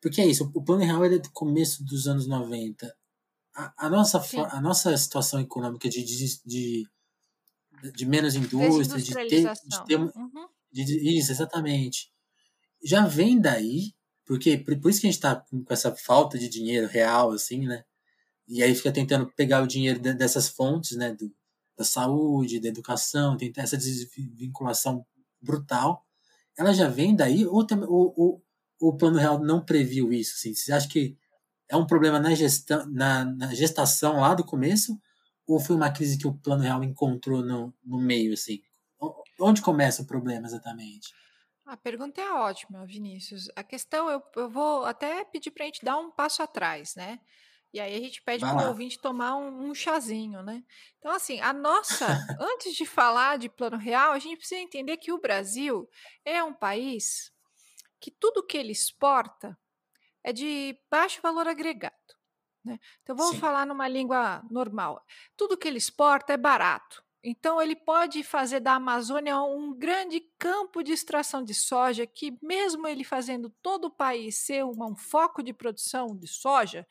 porque 0.00 0.20
é 0.20 0.26
isso, 0.26 0.50
o 0.54 0.62
plano 0.62 0.84
real 0.84 1.04
é 1.04 1.18
do 1.18 1.30
começo 1.32 1.84
dos 1.84 2.06
anos 2.06 2.26
90. 2.26 2.94
A, 3.54 3.86
a 3.86 3.90
nossa, 3.90 4.22
a 4.50 4.60
nossa 4.60 4.96
situação 4.96 5.40
econômica 5.40 5.88
de, 5.88 6.04
de, 6.04 6.40
de, 6.44 6.86
de 7.92 8.06
menos 8.06 8.36
indústria, 8.36 9.02
de 9.02 9.12
ter. 9.12 9.52
De 9.52 9.84
ter 9.86 9.98
uhum. 9.98 10.48
de, 10.70 11.18
isso, 11.18 11.32
exatamente. 11.32 12.12
Já 12.82 13.06
vem 13.06 13.40
daí, 13.40 13.92
porque 14.24 14.56
por 14.58 14.90
isso 14.90 15.00
que 15.00 15.06
a 15.06 15.10
gente 15.10 15.18
está 15.18 15.36
com 15.36 15.64
essa 15.68 15.94
falta 15.96 16.38
de 16.38 16.48
dinheiro 16.48 16.86
real, 16.86 17.32
assim, 17.32 17.66
né? 17.66 17.84
E 18.46 18.62
aí 18.62 18.74
fica 18.74 18.92
tentando 18.92 19.30
pegar 19.34 19.62
o 19.62 19.66
dinheiro 19.66 20.00
dessas 20.00 20.48
fontes, 20.48 20.96
né? 20.96 21.12
Do, 21.12 21.34
da 21.76 21.84
saúde, 21.84 22.60
da 22.60 22.68
educação, 22.68 23.36
tem 23.36 23.52
essa 23.56 23.76
desvinculação 23.76 25.06
brutal. 25.40 26.04
Ela 26.56 26.72
já 26.72 26.88
vem 26.88 27.14
daí, 27.14 27.46
ou, 27.46 27.64
ou, 27.88 28.14
ou 28.16 28.44
o 28.80 28.96
Plano 28.96 29.18
Real 29.18 29.38
não 29.38 29.64
previu 29.64 30.12
isso? 30.12 30.34
Assim? 30.36 30.54
Você 30.54 30.72
acha 30.72 30.88
que 30.88 31.16
é 31.68 31.76
um 31.76 31.86
problema 31.86 32.18
na, 32.18 32.34
gestão, 32.34 32.86
na, 32.86 33.24
na 33.24 33.54
gestação 33.54 34.20
lá 34.20 34.34
do 34.34 34.44
começo? 34.44 34.98
Ou 35.46 35.58
foi 35.58 35.76
uma 35.76 35.90
crise 35.90 36.18
que 36.18 36.26
o 36.26 36.34
Plano 36.34 36.62
Real 36.62 36.82
encontrou 36.84 37.42
no, 37.42 37.74
no 37.84 37.98
meio? 37.98 38.34
Assim? 38.34 38.60
Onde 39.40 39.62
começa 39.62 40.02
o 40.02 40.06
problema 40.06 40.46
exatamente? 40.46 41.08
A 41.66 41.76
pergunta 41.76 42.20
é 42.20 42.32
ótima, 42.32 42.86
Vinícius. 42.86 43.48
A 43.54 43.62
questão, 43.62 44.08
eu, 44.08 44.22
eu 44.36 44.48
vou 44.48 44.84
até 44.84 45.24
pedir 45.24 45.50
para 45.50 45.64
a 45.64 45.66
gente 45.66 45.84
dar 45.84 45.98
um 45.98 46.10
passo 46.10 46.42
atrás, 46.42 46.94
né? 46.96 47.20
E 47.72 47.78
aí 47.78 47.94
a 47.94 47.98
gente 47.98 48.22
pede 48.22 48.40
para 48.40 48.64
o 48.64 48.68
ouvinte 48.68 48.98
tomar 48.98 49.36
um, 49.36 49.68
um, 49.68 49.74
chazinho, 49.74 50.42
né? 50.42 50.64
Então, 50.98 51.12
assim, 51.12 51.38
a 51.40 51.52
nossa, 51.52 52.06
antes 52.40 52.74
de 52.74 52.86
falar 52.86 53.36
de 53.36 53.50
plano 53.50 53.76
real, 53.76 54.12
a 54.12 54.18
gente 54.18 54.38
precisa 54.38 54.60
entender 54.60 54.96
que 54.96 55.12
o 55.12 55.20
Brasil 55.20 55.86
é 56.24 56.42
um 56.42 56.54
país 56.54 57.30
que 58.00 58.10
tudo 58.10 58.42
que 58.42 58.56
ele 58.56 58.72
exporta 58.72 59.58
é 60.22 60.32
de 60.32 60.78
baixo 60.90 61.20
valor 61.22 61.46
agregado. 61.48 61.94
Né? 62.64 62.78
Então, 63.02 63.16
vamos 63.16 63.34
Sim. 63.34 63.40
falar 63.40 63.66
numa 63.66 63.88
língua 63.88 64.42
normal. 64.50 65.04
Tudo 65.36 65.56
que 65.56 65.66
ele 65.66 65.78
exporta 65.78 66.32
é 66.32 66.36
barato. 66.36 67.02
Então, 67.22 67.60
ele 67.60 67.74
pode 67.74 68.22
fazer 68.22 68.60
da 68.60 68.74
Amazônia 68.74 69.40
um 69.42 69.76
grande 69.76 70.20
campo 70.38 70.82
de 70.82 70.92
extração 70.92 71.42
de 71.42 71.52
soja, 71.52 72.06
que, 72.06 72.38
mesmo 72.40 72.86
ele 72.86 73.02
fazendo 73.02 73.50
todo 73.60 73.86
o 73.86 73.90
país 73.90 74.36
ser 74.36 74.64
um 74.64 74.94
foco 74.94 75.42
de 75.42 75.52
produção 75.52 76.16
de 76.16 76.28
soja, 76.28 76.86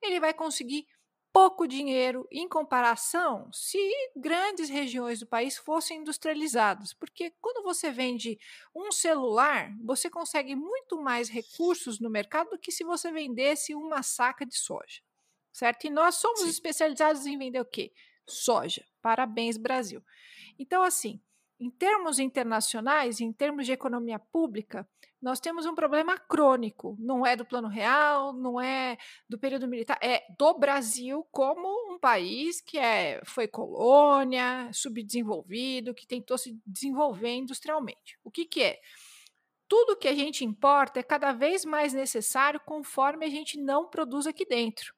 ele 0.00 0.20
vai 0.20 0.32
conseguir 0.32 0.86
pouco 1.32 1.66
dinheiro 1.66 2.28
em 2.30 2.46
comparação 2.48 3.50
se 3.52 3.78
grandes 4.14 4.68
regiões 4.68 5.20
do 5.20 5.26
país 5.26 5.56
fossem 5.56 6.00
industrializadas. 6.00 6.92
Porque 6.92 7.32
quando 7.40 7.64
você 7.64 7.90
vende 7.90 8.38
um 8.74 8.92
celular, 8.92 9.72
você 9.82 10.10
consegue 10.10 10.54
muito 10.54 11.00
mais 11.00 11.28
recursos 11.28 11.98
no 11.98 12.10
mercado 12.10 12.50
do 12.50 12.58
que 12.58 12.70
se 12.70 12.84
você 12.84 13.10
vendesse 13.10 13.74
uma 13.74 14.02
saca 14.02 14.44
de 14.44 14.56
soja. 14.56 15.00
Certo? 15.52 15.86
E 15.86 15.90
nós 15.90 16.16
somos 16.16 16.40
Sim. 16.40 16.48
especializados 16.48 17.26
em 17.26 17.38
vender 17.38 17.60
o 17.60 17.64
quê? 17.64 17.92
Soja. 18.26 18.84
Parabéns, 19.00 19.56
Brasil. 19.56 20.02
Então, 20.58 20.82
assim, 20.82 21.20
em 21.58 21.70
termos 21.70 22.18
internacionais, 22.18 23.20
em 23.20 23.32
termos 23.32 23.66
de 23.66 23.72
economia 23.72 24.18
pública, 24.18 24.88
nós 25.22 25.38
temos 25.38 25.64
um 25.66 25.74
problema 25.74 26.18
crônico. 26.18 26.96
Não 26.98 27.24
é 27.24 27.36
do 27.36 27.44
plano 27.44 27.68
real, 27.68 28.32
não 28.32 28.60
é 28.60 28.98
do 29.28 29.38
período 29.38 29.68
militar, 29.68 29.96
é 30.02 30.24
do 30.36 30.58
Brasil 30.58 31.24
como 31.30 31.94
um 31.94 31.98
país 31.98 32.60
que 32.60 32.76
é, 32.76 33.22
foi 33.24 33.46
colônia, 33.46 34.68
subdesenvolvido, 34.72 35.94
que 35.94 36.06
tentou 36.06 36.36
se 36.36 36.60
desenvolver 36.66 37.36
industrialmente. 37.36 38.18
O 38.24 38.30
que, 38.30 38.44
que 38.44 38.62
é? 38.62 38.80
Tudo 39.68 39.96
que 39.96 40.08
a 40.08 40.14
gente 40.14 40.44
importa 40.44 40.98
é 40.98 41.02
cada 41.04 41.32
vez 41.32 41.64
mais 41.64 41.92
necessário 41.92 42.60
conforme 42.66 43.24
a 43.24 43.30
gente 43.30 43.58
não 43.58 43.88
produz 43.88 44.26
aqui 44.26 44.44
dentro. 44.44 44.92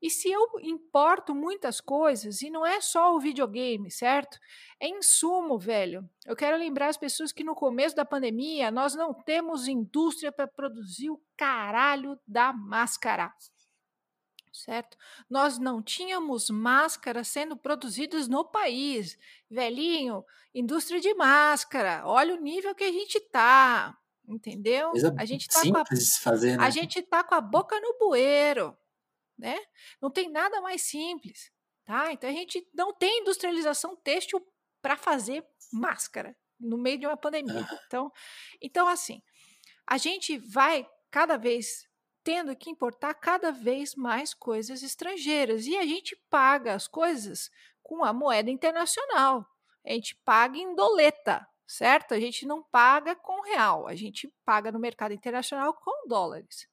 E 0.00 0.10
se 0.10 0.30
eu 0.30 0.46
importo 0.60 1.34
muitas 1.34 1.80
coisas, 1.80 2.40
e 2.42 2.50
não 2.50 2.64
é 2.64 2.80
só 2.80 3.14
o 3.14 3.20
videogame, 3.20 3.90
certo? 3.90 4.38
É 4.80 4.88
insumo, 4.88 5.58
velho. 5.58 6.08
Eu 6.24 6.36
quero 6.36 6.56
lembrar 6.56 6.88
as 6.88 6.96
pessoas 6.96 7.32
que 7.32 7.42
no 7.42 7.54
começo 7.54 7.96
da 7.96 8.04
pandemia 8.04 8.70
nós 8.70 8.94
não 8.94 9.12
temos 9.12 9.66
indústria 9.66 10.30
para 10.30 10.46
produzir 10.46 11.10
o 11.10 11.20
caralho 11.36 12.18
da 12.26 12.52
máscara. 12.52 13.32
certo? 14.52 14.96
Nós 15.28 15.58
não 15.58 15.82
tínhamos 15.82 16.50
máscaras 16.50 17.28
sendo 17.28 17.56
produzidas 17.56 18.28
no 18.28 18.44
país. 18.44 19.18
Velhinho, 19.50 20.24
indústria 20.54 21.00
de 21.00 21.14
máscara, 21.14 22.02
olha 22.04 22.34
o 22.34 22.40
nível 22.40 22.74
que 22.74 22.84
a 22.84 22.92
gente 22.92 23.20
tá, 23.20 23.96
entendeu? 24.26 24.90
Coisa 24.90 25.14
a 25.16 25.24
gente 25.24 25.48
tá 25.48 25.60
simples 25.60 26.18
com 26.18 26.28
a, 26.28 26.32
fazer, 26.32 26.56
né? 26.56 26.64
A 26.64 26.70
gente 26.70 27.02
tá 27.02 27.22
com 27.24 27.34
a 27.34 27.40
boca 27.40 27.80
no 27.80 27.96
bueiro, 27.98 28.76
né? 29.38 29.58
Não 30.00 30.10
tem 30.10 30.30
nada 30.30 30.60
mais 30.60 30.82
simples, 30.82 31.50
tá? 31.84 32.12
Então 32.12 32.28
a 32.28 32.32
gente 32.32 32.66
não 32.74 32.92
tem 32.92 33.20
industrialização 33.20 33.96
têxtil 33.96 34.44
para 34.82 34.96
fazer 34.96 35.46
máscara 35.72 36.36
no 36.58 36.76
meio 36.76 36.98
de 36.98 37.06
uma 37.06 37.16
pandemia. 37.16 37.66
Então, 37.86 38.12
então 38.60 38.88
assim, 38.88 39.22
a 39.86 39.96
gente 39.96 40.36
vai 40.38 40.88
cada 41.10 41.36
vez 41.36 41.88
tendo 42.28 42.54
que 42.54 42.68
importar 42.68 43.14
cada 43.14 43.50
vez 43.50 43.94
mais 43.94 44.34
coisas 44.34 44.82
estrangeiras. 44.82 45.64
E 45.64 45.78
a 45.78 45.86
gente 45.86 46.14
paga 46.28 46.74
as 46.74 46.86
coisas 46.86 47.50
com 47.82 48.04
a 48.04 48.12
moeda 48.12 48.50
internacional. 48.50 49.46
A 49.82 49.92
gente 49.92 50.14
paga 50.26 50.58
em 50.58 50.74
doleta, 50.74 51.48
certo? 51.66 52.12
A 52.12 52.20
gente 52.20 52.44
não 52.44 52.62
paga 52.62 53.16
com 53.16 53.40
real, 53.40 53.88
a 53.88 53.94
gente 53.94 54.30
paga 54.44 54.70
no 54.70 54.78
mercado 54.78 55.14
internacional 55.14 55.72
com 55.72 56.06
dólares. 56.06 56.68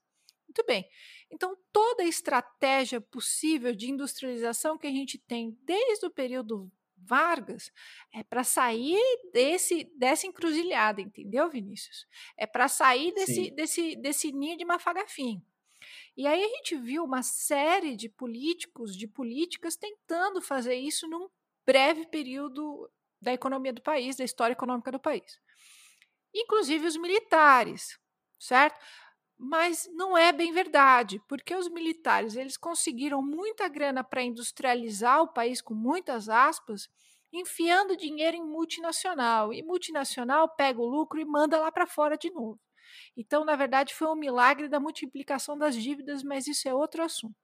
Muito 0.56 0.66
bem. 0.66 0.88
Então, 1.30 1.58
toda 1.74 2.04
a 2.04 2.08
estratégia 2.08 3.02
possível 3.02 3.76
de 3.76 3.92
industrialização 3.92 4.78
que 4.78 4.88
a 4.88 4.92
gente 4.92 5.18
tem 5.18 5.58
desde 5.64 6.06
o 6.06 6.10
período 6.10 6.72
Vargas 6.98 7.72
é 8.14 8.24
para 8.24 8.44
sair 8.44 9.02
desse 9.34 9.84
dessa 9.98 10.26
encruzilhada, 10.26 11.02
entendeu, 11.02 11.50
Vinícius? 11.50 12.08
É 12.38 12.48
para 12.48 12.70
sair 12.70 13.14
desse, 13.14 13.52
desse, 13.52 13.96
desse 13.98 14.32
ninho 14.32 14.58
de 14.58 14.64
mafagafim. 14.64 15.44
E 16.16 16.26
aí 16.26 16.42
a 16.42 16.48
gente 16.48 16.78
viu 16.78 17.04
uma 17.04 17.22
série 17.22 17.98
de 17.98 18.08
políticos, 18.08 18.96
de 18.96 19.08
políticas 19.08 19.76
tentando 19.76 20.42
fazer 20.42 20.76
isso 20.76 21.06
num 21.08 21.28
breve 21.66 22.08
período 22.08 22.90
da 23.22 23.34
economia 23.34 23.74
do 23.74 23.82
país, 23.82 24.16
da 24.16 24.24
história 24.24 24.54
econômica 24.54 24.92
do 24.92 25.00
país. 25.00 25.40
Inclusive 26.34 26.88
os 26.88 26.98
militares, 26.98 28.00
certo? 28.40 28.80
Mas 29.38 29.90
não 29.94 30.18
é 30.18 30.32
bem 30.32 30.54
verdade, 30.54 31.22
porque 31.28 31.54
os 31.54 31.70
militares 31.70 32.36
eles 32.36 32.56
conseguiram 32.56 33.22
muita 33.22 33.68
grana 33.68 34.04
para 34.04 34.24
industrializar 34.24 35.22
o 35.22 35.34
país 35.34 35.62
com 35.62 35.74
muitas 35.74 36.30
aspas, 36.30 36.90
enfiando 37.32 37.98
dinheiro 37.98 38.38
em 38.38 38.44
multinacional. 38.44 39.54
E 39.54 39.62
multinacional 39.62 40.48
pega 40.56 40.80
o 40.80 40.86
lucro 40.86 41.20
e 41.20 41.26
manda 41.26 41.60
lá 41.60 41.72
para 41.72 41.86
fora 41.86 42.18
de 42.18 42.32
novo. 42.32 42.60
Então, 43.18 43.44
na 43.44 43.56
verdade, 43.56 43.94
foi 43.94 44.08
um 44.08 44.16
milagre 44.16 44.70
da 44.70 44.80
multiplicação 44.80 45.58
das 45.58 45.76
dívidas, 45.76 46.24
mas 46.24 46.48
isso 46.48 46.68
é 46.68 46.74
outro 46.74 47.04
assunto. 47.04 47.36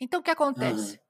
Então, 0.00 0.20
o 0.20 0.22
que 0.22 0.30
acontece? 0.30 0.94
Uhum. 0.94 1.04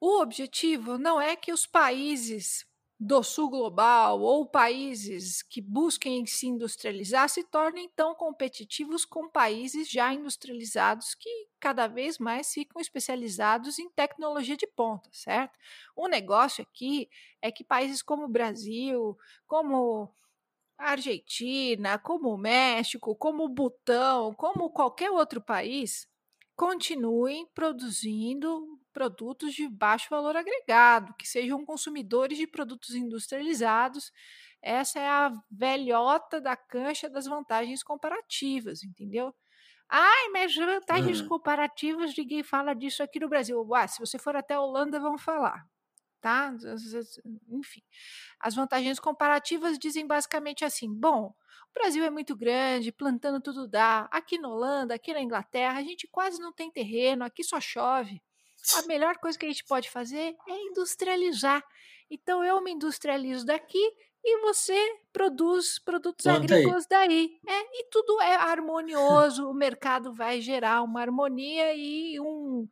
O 0.00 0.20
objetivo 0.20 0.98
não 0.98 1.20
é 1.20 1.36
que 1.36 1.52
os 1.52 1.66
países 1.66 2.66
do 3.04 3.20
sul 3.20 3.50
global 3.50 4.20
ou 4.20 4.46
países 4.46 5.42
que 5.42 5.60
busquem 5.60 6.24
se 6.24 6.46
industrializar 6.46 7.28
se 7.28 7.42
tornem 7.42 7.88
tão 7.96 8.14
competitivos 8.14 9.04
com 9.04 9.28
países 9.28 9.90
já 9.90 10.14
industrializados 10.14 11.12
que 11.16 11.48
cada 11.58 11.88
vez 11.88 12.18
mais 12.18 12.52
ficam 12.52 12.80
especializados 12.80 13.80
em 13.80 13.90
tecnologia 13.90 14.56
de 14.56 14.68
ponta, 14.68 15.10
certo? 15.12 15.58
O 15.96 16.06
negócio 16.06 16.62
aqui 16.62 17.08
é 17.40 17.50
que 17.50 17.64
países 17.64 18.02
como 18.02 18.24
o 18.26 18.28
Brasil, 18.28 19.18
como 19.48 20.14
a 20.78 20.92
Argentina, 20.92 21.98
como 21.98 22.30
o 22.32 22.38
México, 22.38 23.16
como 23.16 23.44
o 23.44 23.48
Butão, 23.48 24.32
como 24.34 24.70
qualquer 24.70 25.10
outro 25.10 25.40
país, 25.40 26.06
continuem 26.54 27.46
produzindo 27.52 28.71
produtos 28.92 29.54
de 29.54 29.68
baixo 29.68 30.08
valor 30.10 30.36
agregado, 30.36 31.14
que 31.14 31.26
sejam 31.26 31.64
consumidores 31.64 32.38
de 32.38 32.46
produtos 32.46 32.94
industrializados. 32.94 34.12
Essa 34.62 35.00
é 35.00 35.08
a 35.08 35.32
velhota 35.50 36.40
da 36.40 36.56
cancha 36.56 37.08
das 37.08 37.26
vantagens 37.26 37.82
comparativas, 37.82 38.84
entendeu? 38.84 39.34
Ai, 39.88 40.28
mas 40.32 40.54
vantagens 40.54 41.20
uhum. 41.20 41.28
comparativas, 41.28 42.16
ninguém 42.16 42.42
fala 42.42 42.74
disso 42.74 43.02
aqui 43.02 43.18
no 43.20 43.28
Brasil. 43.28 43.74
Ah, 43.74 43.86
se 43.86 43.98
você 43.98 44.18
for 44.18 44.36
até 44.36 44.54
a 44.54 44.60
Holanda, 44.60 45.00
vão 45.00 45.18
falar. 45.18 45.66
Tá? 46.20 46.54
Enfim. 47.50 47.82
As 48.40 48.54
vantagens 48.54 49.00
comparativas 49.00 49.78
dizem 49.78 50.06
basicamente 50.06 50.64
assim: 50.64 50.88
bom, 50.88 51.34
o 51.70 51.74
Brasil 51.74 52.04
é 52.04 52.10
muito 52.10 52.36
grande, 52.36 52.92
plantando 52.92 53.40
tudo 53.40 53.66
dá. 53.68 54.08
Aqui 54.10 54.38
na 54.38 54.48
Holanda, 54.48 54.94
aqui 54.94 55.12
na 55.12 55.20
Inglaterra, 55.20 55.80
a 55.80 55.82
gente 55.82 56.06
quase 56.06 56.40
não 56.40 56.52
tem 56.52 56.70
terreno, 56.70 57.24
aqui 57.24 57.42
só 57.42 57.60
chove 57.60 58.22
a 58.76 58.86
melhor 58.86 59.18
coisa 59.18 59.38
que 59.38 59.46
a 59.46 59.48
gente 59.48 59.64
pode 59.64 59.90
fazer 59.90 60.34
é 60.48 60.66
industrializar. 60.68 61.62
Então 62.10 62.44
eu 62.44 62.62
me 62.62 62.72
industrializo 62.72 63.44
daqui 63.44 63.82
e 64.24 64.40
você 64.40 64.76
produz 65.12 65.78
produtos 65.78 66.26
agrícolas 66.26 66.86
daí. 66.86 67.38
É, 67.46 67.80
e 67.80 67.88
tudo 67.90 68.20
é 68.20 68.36
harmonioso, 68.36 69.48
o 69.48 69.54
mercado 69.54 70.14
vai 70.14 70.40
gerar 70.40 70.82
uma 70.82 71.00
harmonia 71.00 71.74
e 71.74 72.20
um, 72.20 72.68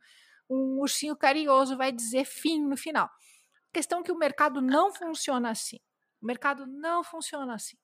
um 0.49 0.79
ursinho 0.79 1.15
carinhoso 1.15 1.75
vai 1.75 1.91
dizer 1.91 2.25
fim 2.25 2.61
no 2.61 2.77
final. 2.77 3.05
A 3.05 3.73
questão 3.73 3.99
é 3.99 4.03
que 4.03 4.11
o 4.11 4.17
mercado 4.17 4.61
não 4.61 4.93
funciona 4.93 5.49
assim. 5.49 5.77
O 6.21 6.25
mercado 6.25 6.65
não 6.67 7.03
funciona 7.03 7.55
assim. 7.55 7.77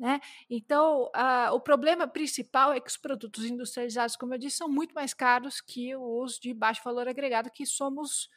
Né? 0.00 0.18
Então, 0.48 1.10
uh, 1.14 1.52
o 1.52 1.60
problema 1.60 2.08
principal 2.08 2.72
é 2.72 2.80
que 2.80 2.88
os 2.88 2.96
produtos 2.96 3.44
industrializados, 3.44 4.16
como 4.16 4.32
eu 4.32 4.38
disse, 4.38 4.56
são 4.56 4.68
muito 4.68 4.94
mais 4.94 5.12
caros 5.12 5.60
que 5.60 5.94
os 5.94 6.38
de 6.38 6.54
baixo 6.54 6.80
valor 6.82 7.06
agregado 7.06 7.50
que 7.50 7.66
somos, 7.66 8.30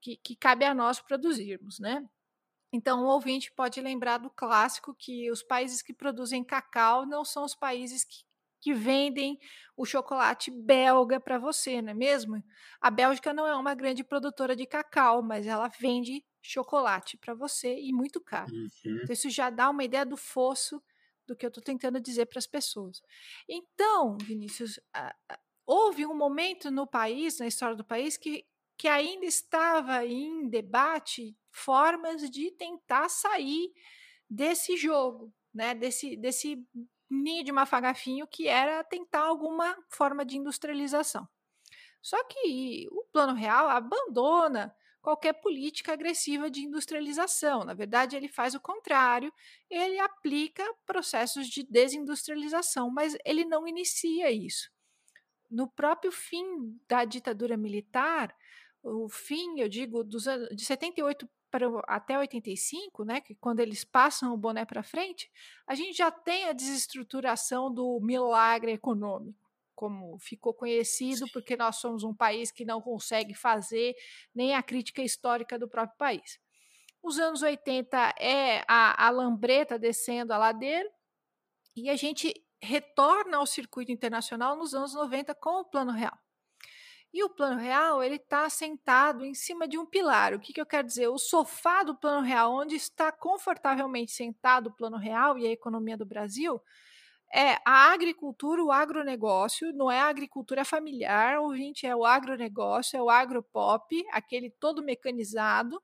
que, 0.00 0.16
que 0.16 0.34
cabe 0.34 0.64
a 0.64 0.72
nós 0.72 0.98
produzirmos. 0.98 1.78
Né? 1.78 2.02
Então, 2.72 3.04
o 3.04 3.08
ouvinte 3.08 3.52
pode 3.52 3.82
lembrar 3.82 4.16
do 4.16 4.30
clássico 4.30 4.94
que 4.94 5.30
os 5.30 5.42
países 5.42 5.82
que 5.82 5.92
produzem 5.92 6.42
cacau 6.42 7.04
não 7.04 7.22
são 7.22 7.44
os 7.44 7.54
países 7.54 8.02
que, 8.02 8.24
que 8.58 8.72
vendem 8.72 9.38
o 9.76 9.84
chocolate 9.84 10.50
belga 10.50 11.20
para 11.20 11.38
você, 11.38 11.82
não 11.82 11.90
é 11.90 11.94
mesmo? 11.94 12.42
A 12.80 12.90
Bélgica 12.90 13.34
não 13.34 13.46
é 13.46 13.54
uma 13.54 13.74
grande 13.74 14.02
produtora 14.02 14.56
de 14.56 14.64
cacau, 14.64 15.22
mas 15.22 15.46
ela 15.46 15.68
vende 15.68 16.24
chocolate 16.40 17.18
para 17.18 17.34
você 17.34 17.78
e 17.78 17.92
muito 17.92 18.22
caro. 18.22 18.50
Uhum. 18.54 18.68
Então, 19.02 19.12
isso 19.12 19.28
já 19.28 19.50
dá 19.50 19.68
uma 19.68 19.84
ideia 19.84 20.06
do 20.06 20.16
fosso 20.16 20.82
do 21.30 21.36
que 21.36 21.46
eu 21.46 21.48
estou 21.48 21.62
tentando 21.62 22.00
dizer 22.00 22.26
para 22.26 22.40
as 22.40 22.46
pessoas. 22.46 23.00
Então, 23.48 24.18
Vinícius, 24.18 24.80
houve 25.64 26.04
um 26.04 26.14
momento 26.14 26.70
no 26.70 26.86
país, 26.86 27.38
na 27.38 27.46
história 27.46 27.76
do 27.76 27.84
país, 27.84 28.16
que, 28.16 28.44
que 28.76 28.88
ainda 28.88 29.24
estava 29.24 30.04
em 30.04 30.48
debate 30.48 31.36
formas 31.52 32.28
de 32.28 32.50
tentar 32.50 33.08
sair 33.08 33.72
desse 34.28 34.76
jogo, 34.76 35.32
né? 35.54 35.74
desse, 35.74 36.16
desse 36.16 36.66
ninho 37.08 37.44
de 37.44 37.52
mafagafinho 37.52 38.26
que 38.26 38.48
era 38.48 38.82
tentar 38.82 39.22
alguma 39.22 39.76
forma 39.88 40.24
de 40.24 40.36
industrialização. 40.36 41.28
Só 42.02 42.22
que 42.24 42.88
o 42.90 43.04
Plano 43.12 43.34
Real 43.34 43.68
abandona 43.68 44.74
qualquer 45.00 45.34
política 45.34 45.92
agressiva 45.92 46.50
de 46.50 46.60
industrialização. 46.60 47.64
Na 47.64 47.74
verdade, 47.74 48.16
ele 48.16 48.28
faz 48.28 48.54
o 48.54 48.60
contrário, 48.60 49.32
ele 49.68 49.98
aplica 49.98 50.64
processos 50.86 51.48
de 51.48 51.62
desindustrialização, 51.62 52.90
mas 52.90 53.16
ele 53.24 53.44
não 53.44 53.66
inicia 53.66 54.30
isso. 54.30 54.70
No 55.50 55.68
próprio 55.68 56.12
fim 56.12 56.78
da 56.88 57.04
ditadura 57.04 57.56
militar, 57.56 58.34
o 58.82 59.08
fim, 59.08 59.60
eu 59.60 59.68
digo, 59.68 60.04
dos 60.04 60.24
de 60.54 60.64
78 60.64 61.28
para, 61.50 61.66
até 61.88 62.16
85, 62.16 63.04
né, 63.04 63.20
que 63.20 63.34
quando 63.34 63.58
eles 63.58 63.84
passam 63.84 64.32
o 64.32 64.36
boné 64.36 64.64
para 64.64 64.84
frente, 64.84 65.28
a 65.66 65.74
gente 65.74 65.96
já 65.96 66.10
tem 66.10 66.44
a 66.44 66.52
desestruturação 66.52 67.72
do 67.72 67.98
milagre 68.00 68.72
econômico 68.72 69.49
como 69.80 70.18
ficou 70.18 70.52
conhecido, 70.52 71.24
porque 71.32 71.56
nós 71.56 71.76
somos 71.76 72.04
um 72.04 72.14
país 72.14 72.52
que 72.52 72.66
não 72.66 72.82
consegue 72.82 73.32
fazer 73.32 73.94
nem 74.34 74.54
a 74.54 74.62
crítica 74.62 75.00
histórica 75.00 75.58
do 75.58 75.66
próprio 75.66 75.96
país. 75.96 76.38
Os 77.02 77.18
anos 77.18 77.40
80 77.40 77.96
é 78.20 78.62
a, 78.68 79.06
a 79.06 79.08
lambreta 79.08 79.78
descendo 79.78 80.34
a 80.34 80.36
ladeira, 80.36 80.86
e 81.74 81.88
a 81.88 81.96
gente 81.96 82.34
retorna 82.60 83.38
ao 83.38 83.46
circuito 83.46 83.90
internacional 83.90 84.54
nos 84.54 84.74
anos 84.74 84.92
90 84.92 85.34
com 85.36 85.60
o 85.60 85.64
Plano 85.64 85.92
Real. 85.92 86.18
E 87.10 87.24
o 87.24 87.30
Plano 87.30 87.58
Real 87.58 88.02
ele 88.04 88.16
está 88.16 88.50
sentado 88.50 89.24
em 89.24 89.32
cima 89.32 89.66
de 89.66 89.78
um 89.78 89.86
pilar. 89.86 90.34
O 90.34 90.38
que, 90.38 90.52
que 90.52 90.60
eu 90.60 90.66
quero 90.66 90.86
dizer? 90.86 91.08
O 91.08 91.16
sofá 91.16 91.82
do 91.82 91.96
Plano 91.96 92.20
Real, 92.20 92.52
onde 92.52 92.76
está 92.76 93.10
confortavelmente 93.10 94.12
sentado 94.12 94.66
o 94.66 94.76
Plano 94.76 94.98
Real 94.98 95.38
e 95.38 95.46
a 95.46 95.50
economia 95.50 95.96
do 95.96 96.04
Brasil, 96.04 96.60
é 97.32 97.58
a 97.64 97.92
agricultura, 97.92 98.62
o 98.62 98.72
agronegócio, 98.72 99.72
não 99.72 99.90
é 99.90 100.00
a 100.00 100.08
agricultura 100.08 100.64
familiar, 100.64 101.38
ouvinte, 101.38 101.86
é 101.86 101.94
o 101.94 102.04
agronegócio, 102.04 102.96
é 102.96 103.02
o 103.02 103.08
agropop, 103.08 104.04
aquele 104.10 104.50
todo 104.50 104.82
mecanizado, 104.82 105.80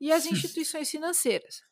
e 0.00 0.12
as 0.12 0.24
instituições 0.26 0.90
financeiras, 0.90 1.62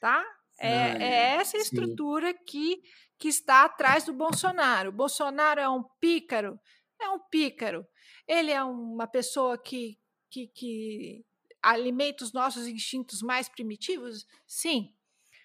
tá? 0.00 0.24
É, 0.58 1.02
é 1.02 1.36
essa 1.36 1.56
estrutura 1.56 2.34
que, 2.34 2.82
que 3.18 3.28
está 3.28 3.64
atrás 3.64 4.04
do 4.04 4.12
Bolsonaro. 4.12 4.90
O 4.90 4.92
Bolsonaro 4.92 5.58
é 5.58 5.68
um 5.68 5.82
pícaro, 5.98 6.60
É 7.00 7.08
um 7.08 7.18
pícaro. 7.18 7.86
Ele 8.28 8.50
é 8.50 8.62
uma 8.62 9.06
pessoa 9.06 9.56
que, 9.56 9.98
que, 10.30 10.48
que 10.48 11.24
alimenta 11.62 12.24
os 12.24 12.32
nossos 12.32 12.66
instintos 12.66 13.22
mais 13.22 13.48
primitivos? 13.48 14.26
Sim. 14.46 14.94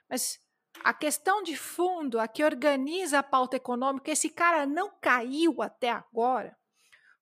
Mas 0.09 0.37
a 0.83 0.93
questão 0.93 1.41
de 1.41 1.55
fundo, 1.55 2.19
a 2.19 2.27
que 2.27 2.43
organiza 2.43 3.19
a 3.19 3.23
pauta 3.23 3.55
econômica, 3.55 4.11
esse 4.11 4.29
cara 4.29 4.65
não 4.65 4.91
caiu 5.01 5.61
até 5.61 5.89
agora, 5.89 6.55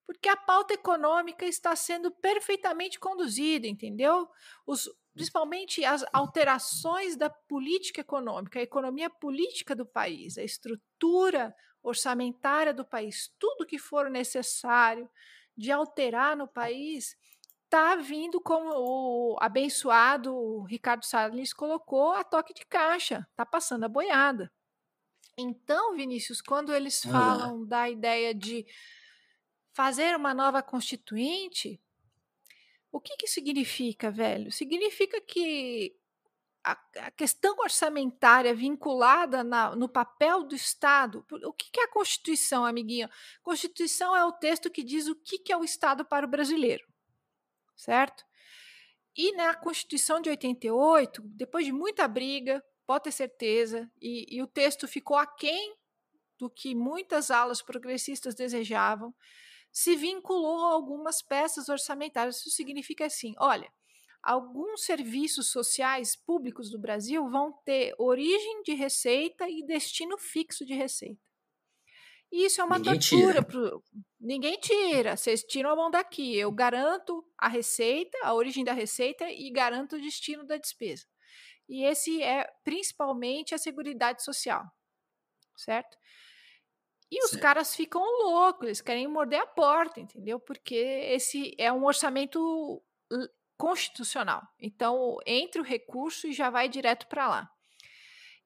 porque 0.06 0.28
a 0.28 0.36
pauta 0.36 0.74
econômica 0.74 1.46
está 1.46 1.74
sendo 1.74 2.10
perfeitamente 2.10 2.98
conduzida, 2.98 3.66
entendeu? 3.66 4.28
Os, 4.66 4.88
principalmente 5.14 5.84
as 5.84 6.04
alterações 6.12 7.16
da 7.16 7.30
política 7.30 8.00
econômica, 8.00 8.58
a 8.58 8.62
economia 8.62 9.08
política 9.08 9.74
do 9.74 9.86
país, 9.86 10.36
a 10.36 10.42
estrutura 10.42 11.54
orçamentária 11.82 12.74
do 12.74 12.84
país, 12.84 13.30
tudo 13.38 13.66
que 13.66 13.78
for 13.78 14.10
necessário 14.10 15.08
de 15.56 15.70
alterar 15.70 16.36
no 16.36 16.48
país 16.48 17.16
está 17.74 17.96
vindo, 17.96 18.40
como 18.40 18.70
o 18.72 19.36
abençoado 19.40 20.62
Ricardo 20.62 21.04
Salles 21.04 21.52
colocou, 21.52 22.12
a 22.12 22.22
toque 22.22 22.54
de 22.54 22.64
caixa, 22.64 23.26
está 23.32 23.44
passando 23.44 23.82
a 23.82 23.88
boiada. 23.88 24.52
Então, 25.36 25.96
Vinícius, 25.96 26.40
quando 26.40 26.72
eles 26.72 27.02
falam 27.02 27.66
da 27.66 27.90
ideia 27.90 28.32
de 28.32 28.64
fazer 29.72 30.14
uma 30.14 30.32
nova 30.32 30.62
constituinte, 30.62 31.82
o 32.92 33.00
que, 33.00 33.16
que 33.16 33.26
significa, 33.26 34.08
velho? 34.08 34.52
Significa 34.52 35.20
que 35.20 35.96
a, 36.62 36.78
a 36.98 37.10
questão 37.10 37.56
orçamentária 37.58 38.54
vinculada 38.54 39.42
na, 39.42 39.74
no 39.74 39.88
papel 39.88 40.44
do 40.44 40.54
Estado. 40.54 41.26
O 41.28 41.52
que, 41.52 41.72
que 41.72 41.80
é 41.80 41.84
a 41.84 41.90
Constituição, 41.90 42.64
amiguinho? 42.64 43.10
Constituição 43.42 44.14
é 44.14 44.24
o 44.24 44.30
texto 44.30 44.70
que 44.70 44.84
diz 44.84 45.08
o 45.08 45.16
que, 45.16 45.40
que 45.40 45.52
é 45.52 45.56
o 45.56 45.64
Estado 45.64 46.04
para 46.04 46.24
o 46.24 46.30
brasileiro 46.30 46.93
certo? 47.76 48.24
E 49.16 49.32
na 49.32 49.54
Constituição 49.54 50.20
de 50.20 50.28
88, 50.28 51.22
depois 51.24 51.64
de 51.64 51.72
muita 51.72 52.08
briga, 52.08 52.64
pode 52.86 53.04
ter 53.04 53.12
certeza, 53.12 53.90
e, 54.00 54.26
e 54.36 54.42
o 54.42 54.46
texto 54.46 54.88
ficou 54.88 55.16
aquém 55.16 55.74
do 56.38 56.50
que 56.50 56.74
muitas 56.74 57.30
alas 57.30 57.62
progressistas 57.62 58.34
desejavam, 58.34 59.14
se 59.72 59.96
vinculou 59.96 60.66
a 60.66 60.72
algumas 60.72 61.22
peças 61.22 61.68
orçamentárias. 61.68 62.38
Isso 62.38 62.50
significa 62.50 63.06
assim: 63.06 63.34
olha, 63.38 63.70
alguns 64.22 64.84
serviços 64.84 65.50
sociais 65.50 66.16
públicos 66.16 66.70
do 66.70 66.78
Brasil 66.78 67.28
vão 67.28 67.52
ter 67.64 67.94
origem 67.98 68.62
de 68.62 68.74
receita 68.74 69.48
e 69.48 69.64
destino 69.64 70.18
fixo 70.18 70.64
de 70.64 70.74
receita. 70.74 71.20
Isso 72.32 72.60
é 72.60 72.64
uma 72.64 72.78
Ninguém 72.78 72.98
tortura. 72.98 73.44
Tira. 73.44 73.80
Ninguém 74.24 74.58
tira. 74.58 75.18
Vocês 75.18 75.42
tiram 75.42 75.68
a 75.68 75.76
mão 75.76 75.90
daqui. 75.90 76.34
Eu 76.34 76.50
garanto 76.50 77.22
a 77.36 77.46
receita, 77.46 78.16
a 78.22 78.32
origem 78.32 78.64
da 78.64 78.72
receita 78.72 79.30
e 79.30 79.50
garanto 79.50 79.96
o 79.96 80.00
destino 80.00 80.46
da 80.46 80.56
despesa. 80.56 81.04
E 81.68 81.84
esse 81.84 82.22
é 82.22 82.50
principalmente 82.64 83.54
a 83.54 83.58
Seguridade 83.58 84.24
Social. 84.24 84.64
Certo? 85.54 85.98
E 87.10 87.22
os 87.22 87.36
caras 87.36 87.76
ficam 87.76 88.02
loucos, 88.02 88.64
eles 88.64 88.80
querem 88.80 89.06
morder 89.06 89.40
a 89.40 89.46
porta, 89.46 90.00
entendeu? 90.00 90.40
Porque 90.40 90.74
esse 90.74 91.54
é 91.58 91.70
um 91.70 91.84
orçamento 91.84 92.82
constitucional. 93.58 94.42
Então, 94.58 95.18
entra 95.26 95.60
o 95.60 95.64
recurso 95.64 96.26
e 96.26 96.32
já 96.32 96.48
vai 96.48 96.66
direto 96.66 97.06
para 97.08 97.28
lá. 97.28 97.50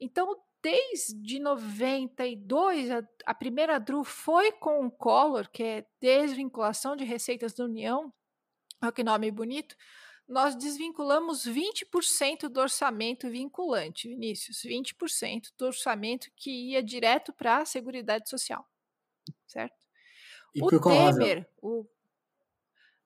Então, 0.01 0.37
desde 0.63 1.39
92, 1.39 2.91
a, 2.91 3.03
a 3.27 3.35
primeira 3.35 3.79
DRU 3.79 4.05
foi 4.05 4.53
com 4.53 4.87
o 4.87 4.91
Collor, 4.91 5.49
que 5.51 5.63
é 5.63 5.87
desvinculação 6.01 6.97
de 6.97 7.05
receitas 7.05 7.55
da 7.55 7.65
União, 7.65 8.13
olha 8.83 8.93
que 8.93 9.05
nome 9.05 9.31
bonito, 9.31 9.77
nós 10.29 10.55
desvinculamos 10.55 11.47
20% 11.47 12.49
do 12.49 12.61
orçamento 12.61 13.31
vinculante, 13.31 14.09
Vinícius, 14.09 14.59
20% 14.63 15.53
do 15.57 15.67
orçamento 15.67 16.29
que 16.37 16.51
ia 16.51 16.83
direto 16.83 17.33
para 17.33 17.59
a 17.59 17.65
Seguridade 17.65 18.29
Social, 18.29 18.67
certo? 19.47 19.87
E 20.55 20.63
o 20.63 20.69
Temer, 20.81 21.49
o... 21.63 21.87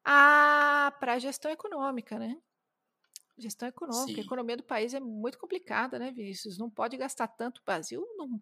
Ah, 0.05 0.93
para 0.99 1.15
a 1.15 1.19
gestão 1.19 1.51
econômica, 1.51 2.19
né? 2.19 2.37
Gestão 3.39 3.69
econômica, 3.69 4.15
Sim. 4.15 4.21
a 4.21 4.25
economia 4.25 4.57
do 4.57 4.63
país 4.63 4.93
é 4.93 5.01
muito 5.01 5.39
complicada, 5.39 5.99
né, 5.99 6.13
Vinícius? 6.13 6.59
Não 6.59 6.69
pode 6.69 6.97
gastar 6.97 7.27
tanto. 7.29 7.61
O 7.61 7.65
Brasil 7.65 8.07
não. 8.17 8.39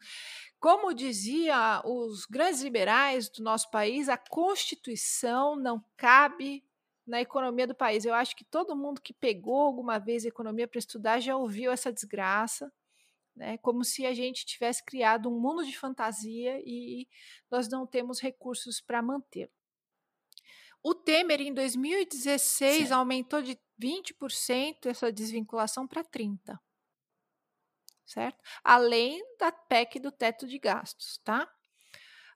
Como 0.59 0.92
dizia 0.92 1.81
os 1.85 2.26
grandes 2.26 2.61
liberais 2.61 3.29
do 3.29 3.42
nosso 3.42 3.70
país, 3.70 4.09
a 4.09 4.18
Constituição 4.18 5.55
não 5.57 5.85
cabe 5.96 6.64
na 7.07 7.20
economia 7.20 7.66
do 7.66 7.74
país. 7.74 8.05
Eu 8.05 8.14
acho 8.14 8.37
que 8.37 8.44
todo 8.44 8.76
mundo 8.76 9.00
que 9.00 9.12
pegou 9.12 9.62
alguma 9.62 9.98
vez 9.98 10.24
a 10.24 10.29
economia 10.29 10.66
para 10.68 10.79
estudar 10.79 11.20
já 11.20 11.37
ouviu 11.37 11.70
essa 11.72 11.92
desgraça, 11.92 12.72
né? 13.35 13.59
Como 13.59 13.85
se 13.85 14.05
a 14.07 14.12
gente 14.12 14.44
tivesse 14.44 14.85
criado 14.85 15.31
um 15.31 15.40
mundo 15.40 15.64
de 15.64 15.76
fantasia 15.76 16.61
e 16.64 17.09
nós 17.50 17.68
não 17.68 17.87
temos 17.87 18.20
recursos 18.20 18.81
para 18.81 19.00
manter. 19.03 19.50
O 20.83 20.95
Temer, 20.95 21.40
em 21.40 21.53
2016, 21.53 22.79
certo. 22.79 22.93
aumentou 22.93 23.43
de 23.43 23.59
20% 23.81 24.87
essa 24.87 25.12
desvinculação 25.12 25.87
para 25.87 26.03
30%. 26.03 26.59
Certo? 28.07 28.38
Além 28.64 29.23
da 29.38 29.53
PEC 29.53 30.01
do 30.01 30.11
teto 30.11 30.47
de 30.47 30.59
gastos, 30.59 31.19
tá? 31.19 31.49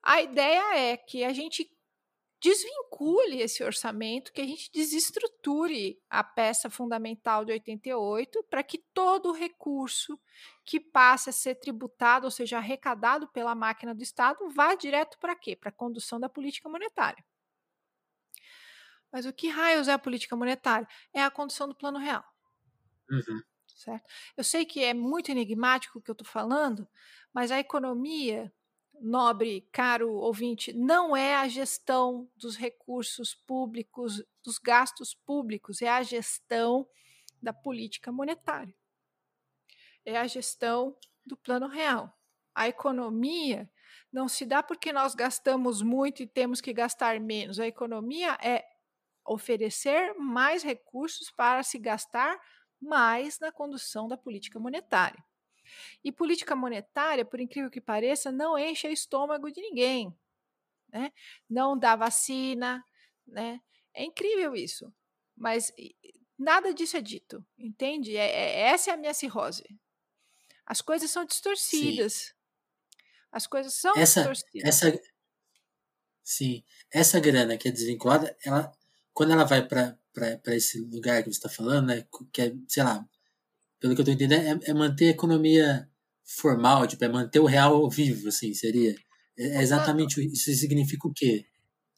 A 0.03 0.23
ideia 0.23 0.77
é 0.79 0.97
que 0.97 1.25
a 1.25 1.33
gente 1.33 1.69
desvincule 2.45 3.41
esse 3.41 3.65
orçamento, 3.65 4.31
que 4.31 4.43
a 4.43 4.47
gente 4.47 4.71
desestruture 4.71 5.99
a 6.11 6.23
peça 6.23 6.69
fundamental 6.69 7.43
de 7.43 7.53
88 7.53 8.45
para 8.51 8.63
que 8.63 8.85
todo 8.93 9.31
o 9.31 9.33
recurso 9.33 10.21
que 10.63 10.79
passe 10.79 11.31
a 11.31 11.33
ser 11.33 11.55
tributado, 11.55 12.27
ou 12.27 12.31
seja, 12.31 12.59
arrecadado 12.59 13.27
pela 13.29 13.55
máquina 13.55 13.95
do 13.95 14.03
Estado, 14.03 14.47
vá 14.51 14.75
direto 14.75 15.19
para 15.19 15.35
quê? 15.35 15.57
Para 15.57 15.71
a 15.71 15.73
condução 15.73 16.21
da 16.21 16.29
política 16.29 16.69
monetária. 16.69 17.25
Mas 19.15 19.27
o 19.27 19.33
que 19.33 19.47
raios 19.47 19.87
é 19.87 19.93
a 19.93 19.99
política 19.99 20.35
monetária? 20.35 20.89
É 21.13 21.23
a 21.23 21.31
condição 21.31 21.69
do 21.69 21.75
plano 21.77 22.01
real. 22.01 22.25
Uhum. 23.09 23.41
Certo? 23.69 24.11
Eu 24.37 24.43
sei 24.43 24.65
que 24.65 24.83
é 24.83 24.93
muito 24.93 25.31
enigmático 25.31 26.01
o 26.01 26.03
que 26.03 26.11
eu 26.11 26.15
estou 26.15 26.27
falando, 26.27 26.89
mas 27.33 27.53
a 27.53 27.61
economia, 27.61 28.53
nobre, 29.01 29.69
caro 29.71 30.13
ouvinte, 30.15 30.73
não 30.73 31.17
é 31.17 31.37
a 31.37 31.47
gestão 31.47 32.29
dos 32.35 32.57
recursos 32.57 33.37
públicos, 33.37 34.21
dos 34.43 34.59
gastos 34.59 35.15
públicos, 35.15 35.81
é 35.81 35.89
a 35.89 36.03
gestão 36.03 36.85
da 37.41 37.53
política 37.53 38.11
monetária. 38.11 38.75
É 40.05 40.19
a 40.19 40.27
gestão 40.27 40.97
do 41.25 41.37
plano 41.37 41.69
real. 41.69 42.13
A 42.53 42.67
economia 42.67 43.71
não 44.13 44.27
se 44.29 44.45
dá 44.45 44.61
porque 44.61 44.93
nós 44.93 45.15
gastamos 45.15 45.83
muito 45.83 46.21
e 46.21 46.27
temos 46.27 46.61
que 46.61 46.73
gastar 46.73 47.21
menos. 47.21 47.61
A 47.61 47.67
economia 47.69 48.37
é 48.43 48.74
oferecer 49.27 50.15
mais 50.15 50.63
recursos 50.63 51.31
para 51.31 51.63
se 51.63 51.79
gastar 51.79 52.39
mais 52.81 53.39
na 53.39 53.51
condução 53.51 54.07
da 54.07 54.17
política 54.17 54.59
monetária. 54.59 55.23
E 56.03 56.13
política 56.13 56.55
monetária, 56.55 57.25
por 57.25 57.41
incrível 57.41 57.71
que 57.71 57.81
pareça, 57.81 58.31
não 58.31 58.59
enche 58.59 58.87
o 58.87 58.93
estômago 58.93 59.51
de 59.51 59.61
ninguém. 59.61 60.15
Né? 60.93 61.11
Não 61.49 61.79
dá 61.79 61.97
vacina. 61.97 62.85
Né? 63.27 63.61
É 63.95 64.05
incrível 64.05 64.55
isso. 64.55 64.93
Mas 65.37 65.73
nada 66.39 66.75
disso 66.75 66.97
é 66.97 67.01
dito, 67.01 67.45
entende? 67.59 68.17
É, 68.17 68.27
é, 68.27 68.61
essa 68.69 68.91
é 68.91 68.95
a 68.95 68.97
minha 68.97 69.15
cirrose. 69.15 69.65
As 70.67 70.81
coisas 70.81 71.11
são 71.11 71.25
distorcidas. 71.25 72.13
Sim. 72.13 72.35
As 73.33 73.47
coisas 73.47 73.75
são 73.75 73.93
essa, 73.97 74.21
distorcidas. 74.21 74.69
Essa, 74.69 75.01
sim, 76.23 76.65
essa 76.91 77.19
grana 77.19 77.57
que 77.57 77.69
é 77.69 77.73
desvinculada, 77.73 78.37
ela 78.45 78.73
quando 79.15 79.33
ela 79.33 79.45
vai 79.45 79.67
para 79.67 79.97
esse 80.49 80.81
lugar 80.81 81.23
que 81.23 81.33
você 81.33 81.39
está 81.39 81.49
falando, 81.49 81.87
né, 81.87 82.05
que 82.33 82.43
é, 82.43 82.53
sei 82.69 82.83
lá, 82.83 83.07
pelo 83.81 83.95
que 83.95 84.01
eu 84.01 84.03
estou 84.03 84.15
entendendo, 84.15 84.63
é, 84.65 84.71
é, 84.71 84.75
manter 84.75 85.07
a 85.07 85.11
economia 85.11 85.89
formal, 86.25 86.87
tipo, 86.87 87.05
é 87.05 87.09
manter 87.09 87.39
o 87.39 87.47
real 87.47 87.89
vivo, 87.89 88.29
assim, 88.29 88.53
seria. 88.53 88.95
É, 89.39 89.59
é 89.59 89.63
exatamente 89.63 90.21
isso 90.21 90.53
significa 90.55 91.07
o 91.07 91.13
quê? 91.15 91.47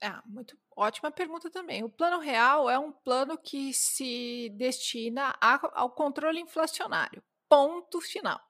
É, 0.01 0.13
muito 0.27 0.57
ótima 0.77 1.11
pergunta 1.11 1.51
também. 1.51 1.83
O 1.83 1.89
plano 1.89 2.19
real 2.19 2.69
é 2.69 2.79
um 2.79 2.93
plano 2.93 3.39
que 3.39 3.73
se 3.73 4.51
destina 4.57 5.35
a, 5.41 5.81
ao 5.81 5.91
controle 5.91 6.41
inflacionário. 6.41 7.23
Ponto 7.49 8.01
final. 8.01 8.41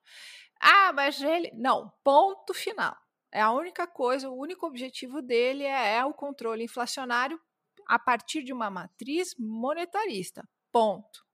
Ah, 0.60 0.92
mas 0.92 1.22
ele. 1.22 1.52
Não, 1.54 1.92
ponto 2.02 2.52
final. 2.52 2.96
É 3.30 3.40
a 3.40 3.52
única 3.52 3.86
coisa, 3.86 4.30
o 4.30 4.38
único 4.38 4.66
objetivo 4.66 5.20
dele 5.20 5.64
é, 5.64 5.96
é 5.96 6.04
o 6.04 6.14
controle 6.14 6.64
inflacionário 6.64 7.38
a 7.86 7.98
partir 7.98 8.42
de 8.42 8.52
uma 8.52 8.70
matriz 8.70 9.34
monetarista. 9.38 10.46
Ponto. 10.72 11.24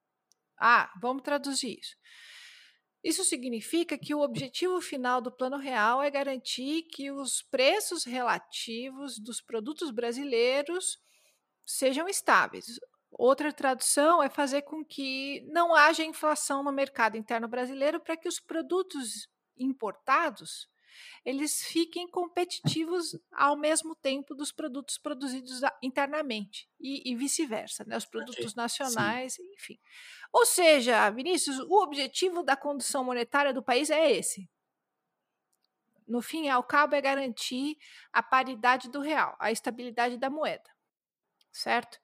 Ah, 0.59 0.93
vamos 1.01 1.23
traduzir 1.23 1.79
isso. 1.79 1.97
Isso 3.03 3.25
significa 3.25 3.99
que 3.99 4.15
o 4.15 4.21
objetivo 4.21 4.81
final 4.81 5.21
do 5.21 5.33
Plano 5.33 5.57
Real 5.57 6.01
é 6.03 6.09
garantir 6.09 6.83
que 6.85 7.11
os 7.11 7.43
preços 7.43 8.05
relativos 8.05 9.19
dos 9.19 9.41
produtos 9.41 9.91
brasileiros 9.91 10.99
sejam 11.67 12.09
estáveis. 12.09 12.67
Outra 13.11 13.53
tradução 13.53 14.23
é 14.23 14.31
fazer 14.31 14.63
com 14.63 14.85
que 14.85 15.45
não 15.51 15.75
haja 15.75 16.05
inflação 16.05 16.63
no 16.63 16.73
mercado 16.73 17.17
interno 17.17 17.49
brasileiro 17.49 18.01
para 18.01 18.17
que 18.17 18.29
os 18.29 18.39
produtos 18.39 19.29
importados 19.57 20.69
eles 21.25 21.63
fiquem 21.65 22.09
competitivos 22.09 23.19
ao 23.33 23.57
mesmo 23.57 23.95
tempo 23.95 24.35
dos 24.35 24.53
produtos 24.53 24.99
produzidos 24.99 25.61
internamente 25.83 26.69
e, 26.81 27.11
e 27.11 27.15
vice-versa, 27.15 27.85
né? 27.85 27.97
os 27.97 28.05
produtos 28.05 28.55
nacionais, 28.55 29.35
Sim. 29.35 29.43
enfim. 29.55 29.79
Ou 30.33 30.47
seja, 30.47 31.11
Vinícius, 31.11 31.59
o 31.59 31.83
objetivo 31.83 32.43
da 32.43 32.57
condução 32.57 33.05
monetária 33.05 33.53
do 33.53 33.63
país 33.63 33.91
é 33.91 34.11
esse. 34.11 34.49
No 36.07 36.21
fim 36.21 36.49
ao 36.49 36.63
cabo, 36.63 36.95
é 36.95 37.01
garantir 37.01 37.77
a 38.13 38.23
paridade 38.23 38.91
do 38.91 39.01
real, 39.01 39.37
a 39.39 39.53
estabilidade 39.53 40.17
da 40.17 40.29
moeda, 40.29 40.71
certo? 41.51 41.99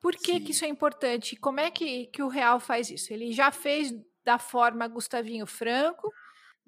Por 0.00 0.14
que, 0.14 0.40
que 0.40 0.52
isso 0.52 0.64
é 0.64 0.68
importante? 0.68 1.36
Como 1.36 1.60
é 1.60 1.70
que, 1.70 2.06
que 2.06 2.22
o 2.22 2.28
real 2.28 2.60
faz 2.60 2.90
isso? 2.90 3.12
Ele 3.12 3.32
já 3.32 3.50
fez 3.50 3.92
da 4.24 4.38
forma 4.38 4.86
Gustavinho 4.86 5.46
Franco, 5.46 6.12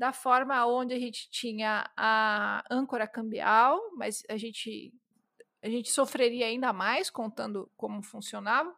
da 0.01 0.15
forma 0.15 0.65
onde 0.65 0.95
a 0.95 0.99
gente 0.99 1.29
tinha 1.31 1.87
a 1.95 2.65
âncora 2.71 3.07
cambial, 3.07 3.79
mas 3.99 4.23
a 4.31 4.39
gente, 4.39 4.95
a 5.63 5.69
gente 5.69 5.91
sofreria 5.91 6.47
ainda 6.47 6.73
mais 6.73 7.11
contando 7.11 7.71
como 7.77 8.03
funcionava. 8.03 8.75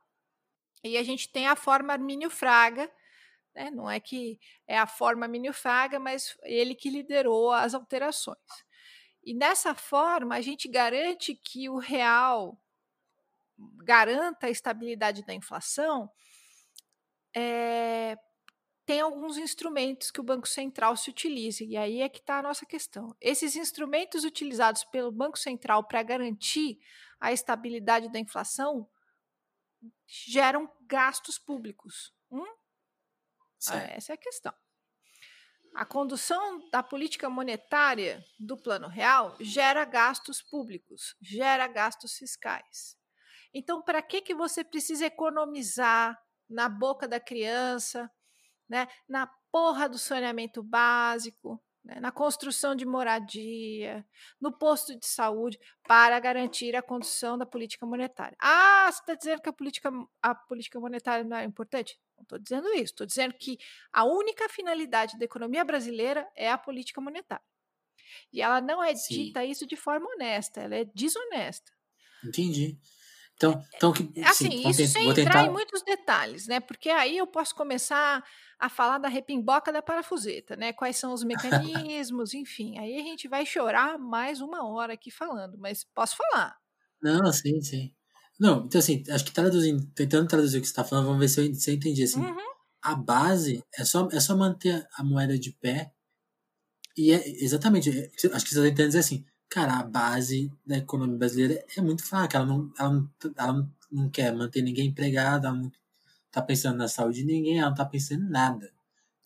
E 0.83 0.99
a 0.99 1.03
gente 1.05 1.31
tem 1.31 1.47
a 1.47 1.55
forma 1.55 1.93
Armínio 1.93 2.29
Fraga, 2.29 2.91
né? 3.55 3.71
não 3.71 3.89
é 3.89 4.01
que 4.01 4.41
é 4.67 4.77
a 4.77 4.85
forma 4.85 5.25
Armínio 5.25 5.53
Fraga, 5.53 6.01
mas 6.01 6.37
ele 6.43 6.75
que 6.75 6.91
liderou 6.91 7.53
as 7.53 7.73
alterações. 7.73 8.37
E 9.23 9.33
nessa 9.33 9.77
forma, 9.77 10.35
a 10.35 10.41
gente 10.41 10.67
garante 10.67 11.37
que 11.37 11.69
o 11.69 11.79
real 11.79 12.61
garanta 13.85 14.49
a 14.49 14.51
estabilidade 14.51 15.25
da 15.25 15.33
inflação 15.33 16.11
é, 17.33 18.19
tem 18.85 19.01
alguns 19.01 19.37
instrumentos 19.37 20.11
que 20.11 20.21
o 20.21 20.25
Banco 20.25 20.49
Central 20.49 20.97
se 20.97 21.11
utiliza, 21.11 21.65
e 21.65 21.77
aí 21.77 22.01
é 22.01 22.09
que 22.09 22.19
está 22.19 22.39
a 22.39 22.43
nossa 22.43 22.67
questão. 22.67 23.17
Esses 23.21 23.55
instrumentos 23.55 24.25
utilizados 24.25 24.85
pelo 24.85 25.13
Banco 25.13 25.39
Central 25.39 25.85
para 25.85 26.03
garantir 26.03 26.79
a 27.21 27.33
estabilidade 27.33 28.11
da 28.11 28.19
inflação 28.19 28.89
geram 30.07 30.71
gastos 30.83 31.39
públicos. 31.39 32.13
Hum? 32.31 32.45
Essa 33.97 34.13
é 34.13 34.15
a 34.15 34.19
questão. 34.19 34.53
A 35.75 35.87
condução 35.87 36.69
da 36.71 36.83
política 36.83 37.31
monetária 37.31 38.23
do 38.39 38.57
Plano 38.57 38.89
Real 38.89 39.37
gera 39.41 39.85
gastos 39.85 40.43
públicos, 40.43 41.17
gera 41.21 41.67
gastos 41.67 42.15
fiscais. 42.15 42.97
Então, 43.55 43.81
para 43.81 44.03
que, 44.03 44.21
que 44.21 44.35
você 44.35 44.65
precisa 44.65 45.07
economizar 45.07 46.21
na 46.49 46.69
boca 46.69 47.09
da 47.09 47.19
criança, 47.19 48.11
né, 48.73 48.89
na 49.07 49.27
porra 49.51 49.87
do 49.87 49.99
saneamento 49.99 50.63
básico, 50.63 51.63
né, 51.85 52.01
na 52.01 52.11
construção 52.11 52.75
de 52.75 52.87
moradia, 52.87 54.03
no 54.41 54.51
posto 54.51 54.99
de 54.99 55.07
saúde, 55.07 55.59
para 55.87 56.19
garantir 56.19 56.75
a 56.75 56.81
condução 56.81 57.37
da 57.37 57.45
política 57.45 57.85
monetária. 57.85 58.35
Ah, 58.41 58.91
você 58.91 59.01
está 59.01 59.15
dizendo 59.15 59.43
que 59.43 59.49
a 59.51 59.53
política, 59.53 59.91
a 60.23 60.35
política 60.35 60.81
monetária 60.81 61.23
não 61.23 61.37
é 61.37 61.45
importante? 61.45 62.01
Não 62.17 62.23
estou 62.23 62.39
dizendo 62.39 62.69
isso. 62.73 62.95
Estou 62.95 63.07
dizendo 63.07 63.35
que 63.35 63.59
a 63.93 64.05
única 64.05 64.49
finalidade 64.49 65.19
da 65.19 65.27
economia 65.27 65.67
brasileira 65.67 66.27
é 66.35 66.51
a 66.51 66.57
política 66.57 66.99
monetária. 66.99 67.45
E 68.33 68.41
ela 68.41 68.59
não 68.63 68.83
é 68.83 68.95
dita 68.95 69.43
Sim. 69.43 69.51
isso 69.51 69.67
de 69.67 69.77
forma 69.77 70.09
honesta, 70.15 70.63
ela 70.63 70.77
é 70.77 70.85
desonesta. 70.95 71.71
Entendi. 72.25 72.79
Então, 73.37 73.65
então 73.75 73.93
que, 73.93 74.13
assim, 74.25 74.51
sim, 74.51 74.69
isso 74.69 74.87
sem 74.87 75.09
entrar 75.09 75.25
tentar... 75.25 75.45
em 75.47 75.51
muitos 75.51 75.83
detalhes, 75.83 76.47
né? 76.47 76.61
Porque 76.61 76.89
aí 76.89 77.17
eu 77.19 77.27
posso 77.27 77.55
começar 77.55 78.23
a 78.59 78.69
falar 78.69 78.99
da 78.99 79.09
repimboca 79.09 79.73
da 79.73 79.83
parafuseta, 79.83 80.55
né? 80.55 80.73
Quais 80.73 80.97
são 80.97 81.13
os 81.13 81.25
mecanismos, 81.25 82.33
enfim. 82.35 82.79
Aí 82.79 83.01
a 83.01 83.03
gente 83.03 83.27
vai 83.27 83.45
chorar 83.45 83.99
mais 83.99 84.41
uma 84.41 84.65
hora 84.65 84.93
aqui 84.93 85.11
falando, 85.11 85.59
mas 85.59 85.85
posso 85.93 86.17
falar. 86.17 86.57
Não, 87.03 87.33
sim, 87.33 87.61
sim. 87.61 87.93
Não, 88.39 88.65
então 88.65 88.79
assim, 88.79 89.03
acho 89.11 89.25
que 89.25 89.33
traduzindo, 89.33 89.85
tentando 89.95 90.29
traduzir 90.29 90.59
o 90.59 90.61
que 90.61 90.67
você 90.67 90.73
está 90.73 90.85
falando, 90.85 91.07
vamos 91.07 91.21
ver 91.21 91.29
se 91.29 91.41
eu, 91.41 91.55
se 91.55 91.71
eu 91.71 91.75
entendi. 91.75 92.05
Assim, 92.05 92.21
uhum. 92.21 92.53
A 92.83 92.95
base 92.95 93.63
é 93.77 93.85
só, 93.85 94.09
é 94.11 94.21
só 94.21 94.37
manter 94.37 94.87
a 94.95 95.05
moeda 95.05 95.39
de 95.39 95.53
pé. 95.53 95.93
E 96.97 97.13
é 97.13 97.29
exatamente, 97.43 97.91
é, 97.91 98.05
acho 98.07 98.45
que 98.45 98.51
você 98.51 98.59
está 98.59 98.63
tentando 98.63 98.87
dizer 98.87 98.99
assim, 98.99 99.25
cara, 99.53 99.81
a 99.81 99.83
base 99.83 100.51
da 100.67 100.79
economia 100.79 101.19
brasileira 101.19 101.63
é 101.77 101.81
muito 101.83 102.03
fraca. 102.03 102.39
Ela 102.39 102.47
não, 102.47 102.73
ela 102.79 102.91
não, 102.91 103.11
ela 103.37 103.69
não 103.91 104.11
quer 104.11 104.35
manter 104.35 104.63
ninguém 104.63 104.89
empregado, 104.89 105.47
ela 105.47 105.57
não 105.57 105.71
tá 106.31 106.41
pensando 106.41 106.79
na 106.79 106.89
saúde 106.89 107.19
de 107.19 107.27
ninguém, 107.27 107.59
ela 107.59 107.69
não 107.69 107.77
tá 107.77 107.85
pensando 107.85 108.25
em 108.25 108.31
nada. 108.31 108.73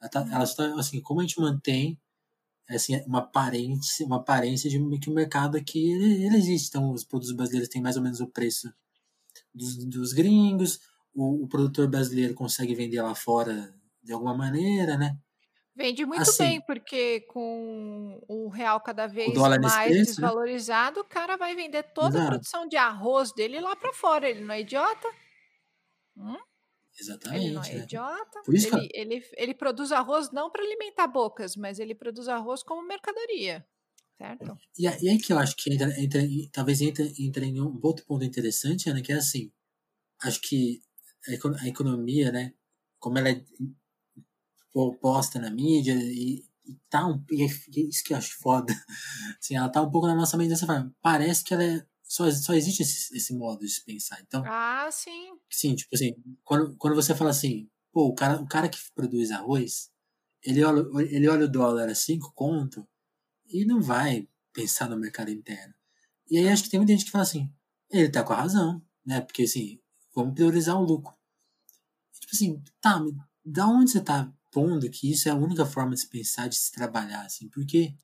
Ela, 0.01 0.11
tá, 0.11 0.29
ela 0.29 0.45
está, 0.45 0.75
assim, 0.81 1.01
como 1.01 1.21
a 1.21 1.23
gente 1.23 1.41
mantém 1.41 1.97
assim, 2.69 3.01
uma 3.07 3.21
aparência, 3.21 4.05
uma 4.05 4.17
aparência 4.17 4.69
de 4.69 4.79
que 4.99 5.09
o 5.09 5.15
mercado 5.15 5.57
aqui 5.57 5.93
ele, 5.93 6.25
ele 6.25 6.37
existe. 6.37 6.69
Então, 6.71 6.91
os 6.91 7.05
produtos 7.05 7.33
brasileiros 7.33 7.69
têm 7.69 7.81
mais 7.81 7.97
ou 7.97 8.03
menos 8.03 8.21
o 8.21 8.27
preço 8.27 8.73
dos, 9.55 9.77
dos 9.85 10.12
gringos, 10.12 10.81
o, 11.15 11.45
o 11.45 11.49
produtor 11.49 11.89
brasileiro 11.89 12.35
consegue 12.35 12.75
vender 12.75 13.01
lá 13.01 13.15
fora 13.15 13.73
de 14.03 14.12
alguma 14.12 14.37
maneira, 14.37 14.97
né? 14.97 15.17
Vende 15.77 16.07
muito 16.07 16.23
assim, 16.23 16.43
bem, 16.43 16.61
porque 16.62 17.21
com 17.29 18.19
o 18.27 18.49
real 18.49 18.81
cada 18.81 19.07
vez 19.07 19.35
mais 19.35 19.95
né? 19.95 20.03
desvalorizado, 20.03 21.01
né? 21.01 21.03
o 21.03 21.05
cara 21.05 21.37
vai 21.37 21.55
vender 21.55 21.83
toda 21.93 22.17
Exato. 22.17 22.25
a 22.25 22.29
produção 22.29 22.67
de 22.67 22.77
arroz 22.77 23.31
dele 23.35 23.61
lá 23.61 23.77
para 23.77 23.93
fora. 23.93 24.27
Ele 24.27 24.41
não 24.41 24.55
é 24.55 24.62
idiota? 24.62 25.09
Hum? 26.17 26.39
Exatamente. 26.99 27.45
Ele 27.45 27.55
não 27.55 27.62
é, 27.62 27.73
é. 27.73 27.77
idiota. 27.77 28.43
Ele, 28.49 28.71
que... 28.71 28.89
ele, 28.95 29.25
ele 29.37 29.55
produz 29.55 29.93
arroz 29.93 30.33
não 30.33 30.51
para 30.51 30.62
alimentar 30.62 31.07
bocas, 31.07 31.55
mas 31.57 31.79
ele 31.79 31.95
produz 31.95 32.27
arroz 32.27 32.62
como 32.62 32.87
mercadoria. 32.89 33.62
Certo? 34.17 34.59
E, 34.79 34.85
e 34.85 35.11
aí 35.11 35.19
que 35.19 35.31
eu 35.31 35.39
acho 35.39 35.55
que 35.57 35.75
entra, 35.75 35.89
entra, 36.01 36.23
talvez 36.51 36.81
entre, 36.81 37.12
entre 37.19 37.45
em 37.45 37.61
um 37.61 37.79
outro 37.83 38.07
ponto 38.07 38.25
interessante, 38.25 38.89
Ana, 38.89 39.03
que 39.03 39.12
é 39.12 39.17
assim, 39.17 39.53
acho 40.23 40.41
que 40.41 40.81
a 41.29 41.69
economia, 41.69 42.33
né, 42.33 42.55
como 42.99 43.19
ela 43.19 43.29
é 43.29 43.45
posta 44.97 45.39
na 45.39 45.51
mídia 45.51 45.95
e, 45.95 46.45
e 46.65 46.77
tá 46.91 47.07
um, 47.07 47.23
e 47.31 47.43
é 47.43 47.47
isso 47.81 48.05
que 48.05 48.12
eu 48.12 48.17
acho 48.17 48.37
foda. 48.39 48.73
Assim, 49.41 49.57
ela 49.57 49.69
tá 49.69 49.81
um 49.83 49.91
pouco 49.91 50.07
na 50.07 50.15
nossa 50.15 50.37
mente 50.37 50.51
dessa 50.51 50.67
forma. 50.67 50.95
Parece 51.01 51.45
que 51.45 51.55
ela 51.55 51.65
é 51.65 51.87
só, 52.03 52.31
só 52.31 52.55
existe 52.55 52.83
esse, 52.83 53.17
esse 53.17 53.35
modo 53.35 53.67
de 53.67 53.81
pensar. 53.83 54.21
Então, 54.21 54.43
ah, 54.47 54.89
sim. 54.91 55.37
Sim, 55.51 55.75
tipo 55.75 55.95
assim, 55.95 56.15
quando, 56.45 56.77
quando 56.77 56.95
você 56.95 57.15
fala 57.15 57.31
assim, 57.31 57.69
pô, 57.93 58.07
o 58.07 58.15
cara, 58.15 58.41
o 58.41 58.47
cara 58.47 58.69
que 58.69 58.79
produz 58.95 59.31
arroz, 59.31 59.91
ele 60.43 60.62
olha, 60.62 60.85
ele 61.11 61.29
olha 61.29 61.47
o 61.47 61.51
dólar 61.51 61.89
a 61.89 61.95
5 61.95 62.33
conto 62.35 62.87
e 63.47 63.65
não 63.65 63.81
vai 63.81 64.29
pensar 64.53 64.89
no 64.89 64.97
mercado 64.97 65.31
interno. 65.31 65.75
E 66.31 66.39
aí 66.39 66.49
acho 66.49 66.65
que 66.65 66.71
tem 66.71 66.81
muita 66.81 66.93
gente 66.93 67.05
que 67.05 67.11
fala 67.11 67.23
assim, 67.23 67.53
ele 67.91 68.11
tá 68.11 68.23
com 68.23 68.33
a 68.33 68.37
razão, 68.37 68.83
né? 69.05 69.21
Porque 69.21 69.43
assim, 69.43 69.81
vamos 70.15 70.35
priorizar 70.35 70.77
o 70.77 70.85
lucro. 70.85 71.15
tipo 72.12 72.33
assim, 72.33 72.62
tá, 72.81 73.01
da 73.45 73.67
onde 73.67 73.91
você 73.91 74.01
tá 74.01 74.33
supondo 74.57 74.90
que 74.90 75.11
isso 75.11 75.29
é 75.29 75.33
a 75.33 75.37
única 75.37 75.66
forma 75.66 75.92
de 75.92 76.01
se 76.01 76.09
pensar, 76.09 76.49
de 76.49 76.57
se 76.57 76.73
trabalhar, 76.73 77.25
assim, 77.25 77.49
porque 77.51 77.95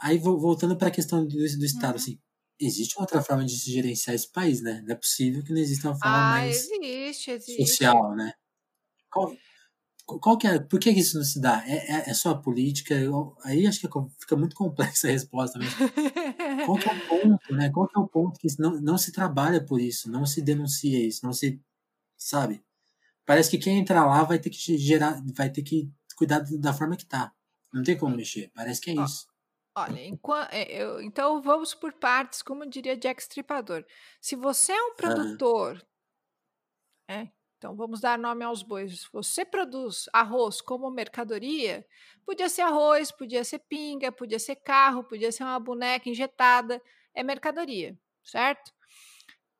aí 0.00 0.18
voltando 0.18 0.76
para 0.76 0.88
a 0.88 0.92
questão 0.92 1.26
do, 1.26 1.36
do 1.36 1.64
Estado, 1.64 1.96
uhum. 1.96 1.96
assim, 1.96 2.18
existe 2.58 2.96
uma 2.96 3.02
outra 3.02 3.22
forma 3.22 3.44
de 3.44 3.56
se 3.56 3.70
gerenciar 3.70 4.14
esse 4.14 4.30
país, 4.30 4.62
né? 4.62 4.82
Não 4.86 4.94
é 4.94 4.96
possível 4.96 5.42
que 5.44 5.52
não 5.52 5.60
exista 5.60 5.88
uma 5.88 5.98
forma 5.98 6.16
ah, 6.16 6.30
mais 6.30 6.70
existe, 6.70 7.30
existe. 7.30 7.66
social, 7.66 8.16
né? 8.16 8.32
Qual, 9.10 9.36
qual 10.06 10.38
que 10.38 10.46
é, 10.46 10.58
por 10.58 10.80
que 10.80 10.90
isso 10.90 11.18
não 11.18 11.24
se 11.24 11.40
dá? 11.40 11.62
É, 11.66 11.76
é, 11.76 12.10
é 12.10 12.14
só 12.14 12.30
a 12.30 12.38
política? 12.38 12.94
Eu, 12.94 13.36
aí 13.44 13.66
acho 13.66 13.80
que 13.80 13.88
fica 14.20 14.36
muito 14.36 14.56
complexa 14.56 15.08
a 15.08 15.10
resposta 15.10 15.58
mesmo. 15.58 15.76
qual 16.64 16.78
que 16.78 16.88
é 16.88 16.92
o 16.92 17.08
ponto, 17.08 17.54
né? 17.54 17.70
Qual 17.70 17.88
que 17.88 17.98
é 17.98 18.00
o 18.00 18.08
ponto 18.08 18.40
que 18.40 18.48
não, 18.58 18.80
não 18.80 18.98
se 18.98 19.12
trabalha 19.12 19.64
por 19.64 19.80
isso, 19.80 20.10
não 20.10 20.24
se 20.24 20.40
denuncia 20.40 21.06
isso, 21.06 21.24
não 21.24 21.32
se, 21.32 21.60
sabe? 22.16 22.62
Parece 23.28 23.50
que 23.50 23.58
quem 23.58 23.78
entrar 23.78 24.06
lá 24.06 24.22
vai 24.22 24.38
ter 24.38 24.48
que 24.48 24.78
gerar, 24.78 25.22
vai 25.36 25.50
ter 25.50 25.60
que 25.60 25.92
cuidar 26.16 26.42
da 26.58 26.72
forma 26.72 26.96
que 26.96 27.04
tá. 27.04 27.30
Não 27.70 27.82
tem 27.82 27.94
como 27.94 28.16
mexer. 28.16 28.50
Parece 28.54 28.80
que 28.80 28.90
é 28.90 28.94
isso. 28.94 29.28
Olha, 29.76 30.00
é, 30.50 30.82
eu, 30.82 31.02
então 31.02 31.42
vamos 31.42 31.74
por 31.74 31.92
partes, 31.92 32.40
como 32.40 32.64
diria 32.64 32.96
Jack 32.96 33.20
Stripador. 33.20 33.84
Se 34.18 34.34
você 34.34 34.72
é 34.72 34.82
um 34.82 34.94
produtor, 34.94 35.86
é, 37.06 37.28
então 37.58 37.76
vamos 37.76 38.00
dar 38.00 38.18
nome 38.18 38.46
aos 38.46 38.62
bois. 38.62 39.02
Se 39.02 39.08
você 39.12 39.44
produz 39.44 40.08
arroz 40.10 40.62
como 40.62 40.90
mercadoria, 40.90 41.86
podia 42.24 42.48
ser 42.48 42.62
arroz, 42.62 43.12
podia 43.12 43.44
ser 43.44 43.58
pinga, 43.58 44.10
podia 44.10 44.38
ser 44.38 44.56
carro, 44.56 45.04
podia 45.04 45.30
ser 45.30 45.42
uma 45.42 45.60
boneca 45.60 46.08
injetada, 46.08 46.80
é 47.14 47.22
mercadoria, 47.22 47.94
certo? 48.24 48.72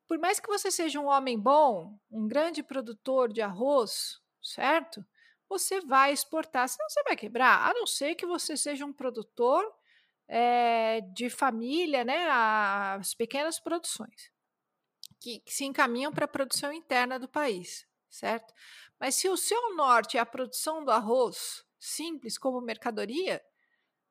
Por 0.08 0.18
mais 0.18 0.40
que 0.40 0.48
você 0.48 0.70
seja 0.70 0.98
um 0.98 1.06
homem 1.06 1.38
bom, 1.38 1.96
um 2.10 2.26
grande 2.26 2.62
produtor 2.62 3.32
de 3.32 3.40
arroz, 3.40 4.20
certo? 4.42 5.04
você 5.48 5.80
vai 5.80 6.12
exportar, 6.12 6.68
senão 6.68 6.88
você 6.88 7.02
vai 7.02 7.16
quebrar, 7.16 7.70
a 7.70 7.74
não 7.74 7.86
ser 7.86 8.14
que 8.14 8.26
você 8.26 8.56
seja 8.56 8.84
um 8.84 8.92
produtor 8.92 9.64
é, 10.28 11.00
de 11.14 11.30
família, 11.30 12.04
né, 12.04 12.28
as 12.28 13.14
pequenas 13.14 13.58
produções 13.58 14.30
que, 15.18 15.40
que 15.40 15.52
se 15.52 15.64
encaminham 15.64 16.12
para 16.12 16.26
a 16.26 16.28
produção 16.28 16.72
interna 16.72 17.18
do 17.18 17.28
país, 17.28 17.86
certo? 18.10 18.52
Mas 19.00 19.14
se 19.14 19.28
o 19.28 19.36
seu 19.36 19.74
norte 19.74 20.18
é 20.18 20.20
a 20.20 20.26
produção 20.26 20.84
do 20.84 20.90
arroz 20.90 21.64
simples 21.78 22.36
como 22.36 22.60
mercadoria, 22.60 23.42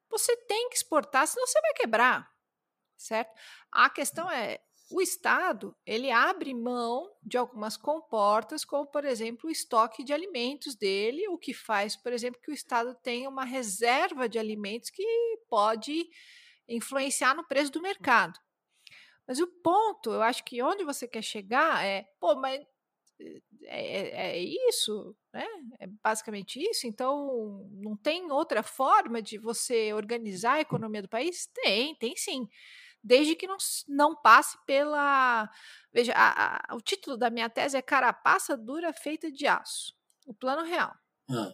você 0.10 0.36
tem 0.38 0.70
que 0.70 0.76
exportar, 0.76 1.28
senão 1.28 1.46
você 1.46 1.62
vai 1.62 1.74
quebrar, 1.74 2.34
certo? 2.98 3.32
A 3.72 3.90
questão 3.90 4.30
é, 4.32 4.60
o 4.90 5.02
Estado 5.02 5.76
ele 5.86 6.10
abre 6.12 6.54
mão 6.54 7.12
de 7.22 7.38
algumas 7.38 7.76
comportas, 7.76 8.64
como 8.64 8.86
por 8.88 9.04
exemplo 9.04 9.48
o 9.48 9.52
estoque 9.52 10.04
de 10.04 10.14
alimentos 10.14 10.76
dele, 10.76 11.28
o 11.28 11.38
que 11.38 11.54
faz, 11.54 11.96
por 11.96 12.14
exemplo, 12.14 12.42
que 12.42 12.52
o 12.52 12.54
Estado 12.54 12.96
tenha 13.04 13.30
uma 13.30 13.44
reserva 13.44 14.30
de 14.30 14.40
alimentos 14.40 14.90
que 14.90 15.04
pode 15.50 16.08
influenciar 16.68 17.36
no 17.36 17.46
preço 17.48 17.72
do 17.72 17.82
mercado. 17.82 18.40
Mas 19.28 19.40
o 19.40 19.48
ponto, 19.48 20.12
eu 20.12 20.22
acho 20.22 20.44
que 20.46 20.62
onde 20.64 20.86
você 20.86 21.08
quer 21.08 21.22
chegar 21.22 21.84
é, 21.86 22.08
pô, 22.20 22.36
mas 22.36 22.66
é, 23.64 24.36
é, 24.36 24.38
é, 24.38 24.40
isso, 24.70 25.16
né? 25.34 25.46
É 25.80 25.88
basicamente 26.04 26.60
isso. 26.60 26.88
Então, 26.88 27.68
não 27.74 27.98
tem 27.98 28.32
outra 28.32 28.64
forma 28.64 29.22
de 29.22 29.38
você 29.38 29.92
organizar 29.94 30.54
a 30.54 30.62
economia 30.62 31.02
do 31.02 31.10
país? 31.10 31.48
Tem, 31.48 31.96
tem 31.96 32.16
sim. 32.16 32.48
Desde 33.04 33.36
que 33.36 33.48
não, 33.48 33.58
não 33.88 34.16
passe 34.16 34.58
pela. 34.66 35.50
Veja, 35.94 36.14
a, 36.16 36.72
a, 36.72 36.76
o 36.76 36.82
título 36.82 37.18
da 37.18 37.30
minha 37.30 37.50
tese 37.50 37.78
é 37.78 37.82
Carapaça 37.82 38.58
Dura 38.58 38.92
Feita 38.92 39.32
de 39.32 39.48
Aço. 39.48 39.96
O 40.26 40.34
plano 40.34 40.64
real. 40.64 40.94
Ah. 41.30 41.54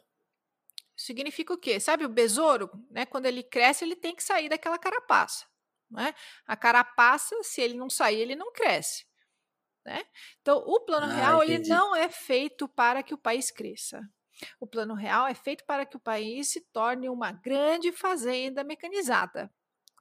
Significa 0.96 1.54
o 1.54 1.58
quê? 1.58 1.80
Sabe 1.80 2.06
o 2.06 2.10
besouro? 2.10 2.70
Né? 2.90 3.06
Quando 3.06 3.26
ele 3.26 3.44
cresce, 3.44 3.84
ele 3.84 3.96
tem 3.96 4.16
que 4.16 4.24
sair 4.24 4.50
daquela 4.50 4.78
carapaça. 4.78 5.46
Né? 5.90 6.14
A 6.46 6.56
carapaça, 6.56 7.36
se 7.44 7.62
ele 7.62 7.76
não 7.76 7.90
sair, 7.90 8.22
ele 8.22 8.36
não 8.36 8.52
cresce. 8.52 9.06
Né? 9.86 10.04
Então, 10.42 10.58
o 10.60 10.80
plano 10.80 11.08
ah, 11.08 11.16
real 11.16 11.44
ele 11.44 11.60
não 11.68 11.96
é 11.96 12.10
feito 12.10 12.68
para 12.68 13.04
que 13.04 13.14
o 13.14 13.18
país 13.18 13.52
cresça. 13.52 14.02
O 14.60 14.68
plano 14.68 14.94
real 14.94 15.28
é 15.28 15.36
feito 15.36 15.64
para 15.66 15.86
que 15.86 15.96
o 15.96 16.00
país 16.00 16.50
se 16.50 16.62
torne 16.72 17.10
uma 17.10 17.32
grande 17.32 17.92
fazenda 17.92 18.64
mecanizada, 18.64 19.52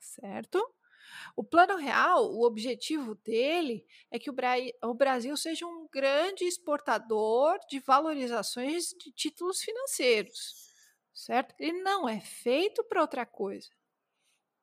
certo? 0.01 0.59
O 1.37 1.43
plano 1.45 1.77
real, 1.77 2.33
o 2.33 2.45
objetivo 2.45 3.15
dele 3.17 3.87
é 4.11 4.19
que 4.19 4.31
o, 4.31 4.33
Bra 4.33 4.55
o 4.85 4.95
Brasil 4.95 5.37
seja 5.37 5.67
um 5.67 5.89
grande 5.91 6.45
exportador 6.45 7.59
de 7.69 7.81
valorizações 7.81 8.89
de 8.89 9.13
títulos 9.13 9.61
financeiros, 9.63 10.73
certo? 11.15 11.55
Ele 11.59 11.83
não 11.83 12.09
é 12.09 12.21
feito 12.21 12.85
para 12.85 13.01
outra 13.01 13.25
coisa 13.27 13.69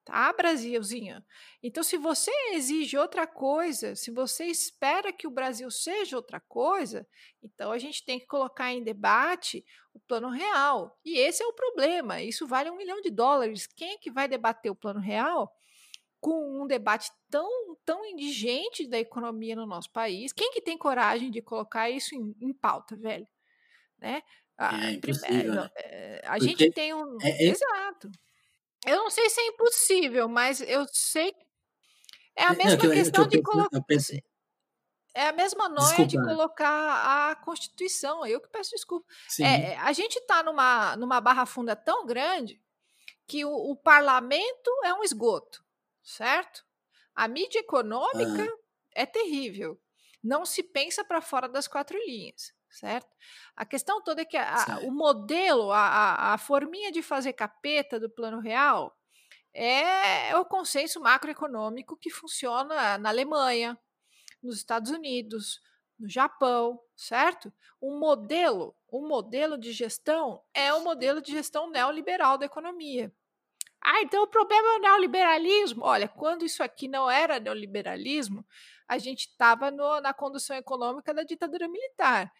tá, 0.09 0.33
Brasilzinho? 0.33 1.23
Então, 1.61 1.83
se 1.83 1.95
você 1.97 2.31
exige 2.53 2.97
outra 2.97 3.27
coisa, 3.27 3.95
se 3.95 4.09
você 4.09 4.45
espera 4.45 5.13
que 5.13 5.27
o 5.27 5.31
Brasil 5.31 5.69
seja 5.69 6.17
outra 6.17 6.39
coisa, 6.39 7.07
então 7.43 7.71
a 7.71 7.77
gente 7.77 8.03
tem 8.03 8.19
que 8.19 8.25
colocar 8.25 8.71
em 8.73 8.83
debate 8.83 9.63
o 9.93 9.99
plano 9.99 10.29
real. 10.29 10.97
E 11.05 11.17
esse 11.19 11.43
é 11.43 11.45
o 11.45 11.53
problema. 11.53 12.21
Isso 12.21 12.47
vale 12.47 12.71
um 12.71 12.77
milhão 12.77 12.99
de 13.01 13.11
dólares. 13.11 13.67
Quem 13.67 13.93
é 13.93 13.97
que 13.97 14.11
vai 14.11 14.27
debater 14.27 14.71
o 14.71 14.75
plano 14.75 14.99
real? 14.99 15.55
Com 16.19 16.61
um 16.61 16.67
debate 16.67 17.11
tão, 17.29 17.75
tão 17.85 18.05
indigente 18.05 18.87
da 18.87 18.99
economia 18.99 19.55
no 19.55 19.65
nosso 19.65 19.91
país. 19.91 20.33
Quem 20.33 20.51
que 20.51 20.61
tem 20.61 20.77
coragem 20.77 21.31
de 21.31 21.41
colocar 21.41 21.89
isso 21.89 22.15
em, 22.15 22.35
em 22.41 22.53
pauta, 22.53 22.95
velho? 22.95 23.27
Né? 23.97 24.21
é 24.57 24.91
impossível, 24.91 25.53
né? 25.53 25.69
Eh, 25.77 26.21
a 26.25 26.31
Porque 26.33 26.47
gente 26.47 26.71
tem 26.71 26.93
um... 26.93 27.17
É, 27.21 27.29
é... 27.29 27.49
Exato. 27.49 28.11
Eu 28.85 28.97
não 28.97 29.09
sei 29.09 29.29
se 29.29 29.39
é 29.39 29.47
impossível, 29.47 30.27
mas 30.27 30.61
eu 30.61 30.85
sei. 30.91 31.33
É 32.35 32.43
a 32.43 32.53
mesma 32.53 32.83
não, 32.83 32.91
questão 32.91 33.23
eu, 33.23 33.25
eu, 33.25 33.29
de 33.29 33.41
colocar. 33.41 33.79
É 35.13 35.27
a 35.27 35.33
mesma 35.33 35.67
noia 35.67 36.05
de 36.05 36.17
colocar 36.17 37.31
a 37.31 37.35
Constituição. 37.35 38.25
Eu 38.25 38.39
que 38.39 38.47
peço 38.47 38.71
desculpa. 38.71 39.05
É, 39.41 39.75
a 39.77 39.91
gente 39.91 40.17
está 40.17 40.43
numa, 40.43 40.95
numa 40.95 41.19
barra 41.19 41.45
funda 41.45 41.75
tão 41.75 42.05
grande 42.05 42.61
que 43.27 43.43
o, 43.43 43.51
o, 43.51 43.75
parlamento 43.75 44.71
é 44.83 44.93
um 44.93 45.03
esgoto, 45.03 45.63
certo? 46.09 46.65
A 47.15 47.27
mídia 47.27 47.59
econômica 47.59 48.47
é 48.93 49.05
terrível. 49.05 49.79
Não 50.23 50.45
se 50.45 50.63
pensa 50.63 51.03
para 51.03 51.21
fora 51.21 51.47
das 51.47 51.67
quatro 51.67 51.97
linhas 51.97 52.53
certo? 52.69 53.07
A 53.55 53.65
questão 53.65 54.01
toda 54.01 54.21
é 54.21 54.25
que 54.25 54.37
a, 54.37 54.79
o 54.83 54.91
modelo, 54.91 55.71
a, 55.71 56.33
a, 56.33 56.37
forminha 56.37 56.91
de 56.91 57.01
fazer 57.01 57.33
capeta 57.33 57.99
do 57.99 58.09
plano 58.09 58.39
real 58.39 58.95
é, 59.53 60.29
é 60.29 60.37
o 60.37 60.45
consenso 60.45 60.99
macroeconômico 60.99 61.97
que 61.97 62.09
funciona 62.09 62.97
na 62.97 63.09
Alemanha, 63.09 63.77
nos 64.41 64.57
Estados 64.57 64.91
Unidos, 64.91 65.61
no 65.97 66.07
Japão, 66.07 66.79
certo? 66.95 67.51
Um 67.81 67.99
modelo, 67.99 68.75
um 68.91 69.07
modelo 69.07 69.57
de 69.57 69.71
gestão 69.71 70.41
é 70.53 70.73
o 70.73 70.83
modelo 70.83 71.21
de 71.21 71.31
gestão 71.31 71.69
neoliberal 71.69 72.37
da 72.37 72.45
economia. 72.45 73.13
Ah, 73.81 74.01
então 74.01 74.23
o 74.23 74.27
problema 74.27 74.67
é 74.67 74.75
o 74.77 74.81
neoliberalismo. 74.81 75.83
Olha, 75.83 76.07
quando 76.07 76.43
isso 76.45 76.61
aqui 76.61 76.87
não 76.87 77.09
era 77.09 77.39
neoliberalismo, 77.39 78.45
a 78.87 78.97
gente 78.97 79.27
estava 79.27 79.71
na 79.71 80.13
condução 80.13 80.55
econômica 80.55 81.13
da 81.13 81.23
ditadura 81.23 81.67
militar. 81.67 82.33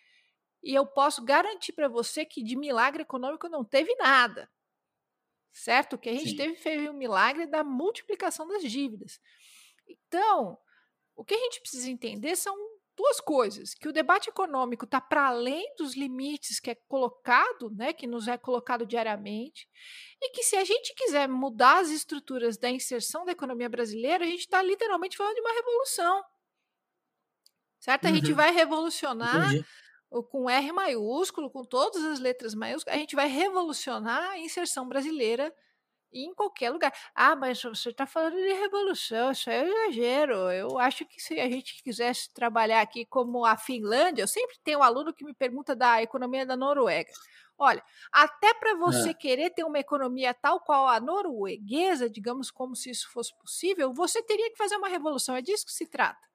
E 0.61 0.73
eu 0.73 0.85
posso 0.85 1.23
garantir 1.23 1.71
para 1.71 1.87
você 1.87 2.25
que 2.25 2.43
de 2.43 2.55
milagre 2.55 3.03
econômico 3.03 3.47
não 3.47 3.63
teve 3.63 3.95
nada. 3.95 4.49
Certo? 5.53 5.93
O 5.93 5.97
que 5.97 6.09
a 6.09 6.13
gente 6.13 6.31
Sim. 6.31 6.35
teve 6.35 6.55
foi 6.57 6.89
um 6.89 6.93
milagre 6.93 7.45
da 7.45 7.63
multiplicação 7.63 8.47
das 8.47 8.63
dívidas. 8.63 9.19
Então, 9.87 10.57
o 11.15 11.23
que 11.23 11.33
a 11.33 11.37
gente 11.37 11.61
precisa 11.61 11.89
entender 11.89 12.35
são 12.35 12.55
duas 12.99 13.21
coisas: 13.21 13.73
que 13.73 13.87
o 13.87 13.93
debate 13.93 14.29
econômico 14.29 14.83
está 14.83 14.99
para 14.99 15.27
além 15.27 15.73
dos 15.77 15.95
limites 15.95 16.59
que 16.59 16.71
é 16.71 16.75
colocado, 16.75 17.71
né, 17.71 17.93
que 17.93 18.05
nos 18.05 18.27
é 18.27 18.37
colocado 18.37 18.85
diariamente, 18.85 19.67
e 20.21 20.31
que 20.31 20.43
se 20.43 20.57
a 20.57 20.65
gente 20.65 20.93
quiser 20.93 21.27
mudar 21.29 21.79
as 21.79 21.89
estruturas 21.89 22.57
da 22.57 22.69
inserção 22.69 23.25
da 23.25 23.31
economia 23.31 23.69
brasileira, 23.69 24.25
a 24.25 24.27
gente 24.27 24.41
está 24.41 24.61
literalmente 24.61 25.15
falando 25.15 25.35
de 25.35 25.41
uma 25.41 25.53
revolução. 25.53 26.23
Certo? 27.79 28.05
A 28.05 28.09
uhum. 28.09 28.15
gente 28.15 28.33
vai 28.33 28.51
revolucionar 28.51 29.53
Entendi 29.53 29.65
com 30.31 30.49
R 30.49 30.71
maiúsculo, 30.71 31.51
com 31.51 31.63
todas 31.63 32.03
as 32.03 32.19
letras 32.19 32.55
maiúsculas, 32.55 32.97
a 32.97 32.99
gente 32.99 33.15
vai 33.15 33.27
revolucionar 33.27 34.31
a 34.31 34.39
inserção 34.39 34.87
brasileira 34.87 35.53
em 36.11 36.33
qualquer 36.33 36.71
lugar. 36.71 36.93
Ah, 37.13 37.35
mas 37.35 37.61
você 37.61 37.89
está 37.89 38.05
falando 38.05 38.35
de 38.35 38.53
revolução, 38.53 39.31
isso 39.31 39.49
é 39.49 39.63
um 39.63 39.67
exagero. 39.67 40.33
Eu 40.51 40.79
acho 40.79 41.05
que 41.05 41.21
se 41.21 41.39
a 41.39 41.49
gente 41.49 41.81
quisesse 41.83 42.33
trabalhar 42.33 42.81
aqui 42.81 43.05
como 43.05 43.45
a 43.45 43.57
Finlândia, 43.57 44.23
eu 44.23 44.27
sempre 44.27 44.57
tenho 44.63 44.79
um 44.79 44.83
aluno 44.83 45.13
que 45.13 45.23
me 45.23 45.33
pergunta 45.33 45.75
da 45.75 46.01
economia 46.01 46.45
da 46.45 46.55
Noruega. 46.55 47.11
Olha, 47.61 47.83
até 48.09 48.53
para 48.53 48.75
você 48.75 49.09
é. 49.09 49.13
querer 49.13 49.49
ter 49.49 49.65
uma 49.65 49.79
economia 49.79 50.33
tal 50.33 50.61
qual 50.61 50.87
a 50.87 50.97
norueguesa, 50.97 52.09
digamos 52.09 52.49
como 52.49 52.73
se 52.73 52.89
isso 52.89 53.11
fosse 53.11 53.37
possível, 53.37 53.93
você 53.93 54.23
teria 54.23 54.49
que 54.49 54.57
fazer 54.57 54.77
uma 54.77 54.87
revolução. 54.87 55.35
É 55.35 55.41
disso 55.41 55.65
que 55.65 55.73
se 55.73 55.85
trata. 55.85 56.28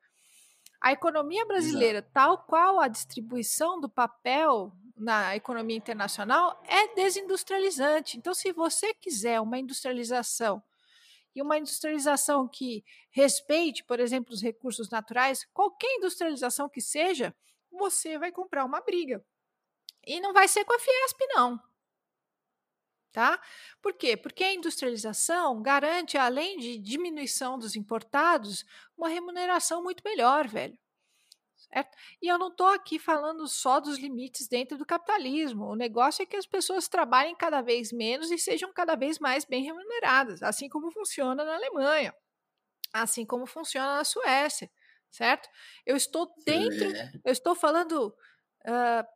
A 0.85 0.93
economia 0.93 1.47
brasileira, 1.47 2.01
Exato. 2.01 2.13
tal 2.13 2.39
qual 2.45 2.79
a 2.79 2.89
distribuição 2.89 3.81
do 3.81 3.89
papel 3.89 4.71
na 4.95 5.35
economia 5.35 5.79
internacional, 5.79 6.63
é 6.69 6.95
desindustrializante. 6.95 8.19
Então, 8.19 8.35
se 8.35 8.53
você 8.53 8.93
quiser 8.93 9.41
uma 9.41 9.59
industrialização 9.59 10.63
e 11.35 11.41
uma 11.41 11.57
industrialização 11.57 12.47
que 12.47 12.85
respeite, 13.11 13.83
por 13.83 13.99
exemplo, 13.99 14.35
os 14.35 14.43
recursos 14.43 14.91
naturais, 14.91 15.49
qualquer 15.55 15.91
industrialização 15.97 16.69
que 16.69 16.83
seja, 16.83 17.35
você 17.73 18.19
vai 18.19 18.31
comprar 18.31 18.67
uma 18.67 18.83
briga. 18.83 19.25
E 20.07 20.21
não 20.21 20.35
vai 20.35 20.47
ser 20.47 20.67
com 20.67 20.75
a 20.75 20.79
Fiesp, 20.79 21.19
não. 21.35 21.59
Tá? 23.15 23.41
Por 23.81 23.93
quê? 23.93 24.17
Porque 24.17 24.43
a 24.43 24.53
industrialização 24.53 25.63
garante, 25.63 26.19
além 26.19 26.59
de 26.59 26.77
diminuição 26.77 27.57
dos 27.57 27.77
importados, 27.77 28.65
uma 28.99 29.09
remuneração 29.09 29.85
muito 29.85 30.03
melhor, 30.05 30.49
velho. 30.49 30.77
Certo? 31.55 31.97
E 32.21 32.27
eu 32.27 32.37
não 32.37 32.49
estou 32.49 32.67
aqui 32.67 32.99
falando 32.99 33.47
só 33.47 33.79
dos 33.79 34.01
limites 34.01 34.49
dentro 34.49 34.77
do 34.77 34.85
capitalismo. 34.85 35.67
O 35.67 35.77
negócio 35.77 36.25
é 36.25 36.27
que 36.27 36.35
as 36.35 36.45
pessoas 36.45 36.89
trabalhem 36.89 37.37
cada 37.37 37.63
vez 37.63 37.93
menos 37.93 38.33
e 38.33 38.37
sejam 38.37 38.73
cada 38.73 38.97
vez 38.97 39.21
mais 39.21 39.45
bem 39.45 39.63
remuneradas, 39.63 40.43
assim 40.43 40.69
como 40.69 40.91
funciona 40.91 41.45
na 41.45 41.55
Alemanha, 41.55 42.13
assim 42.93 43.25
como 43.25 43.47
funciona 43.47 43.99
na 43.99 44.05
Suécia, 44.05 44.69
certo? 45.09 45.49
Eu 45.87 45.95
estou 45.95 46.35
dentro, 46.45 46.85
é. 46.85 47.13
eu 47.25 47.31
estou 47.31 47.55
falando 47.55 48.09
uh, 48.09 49.14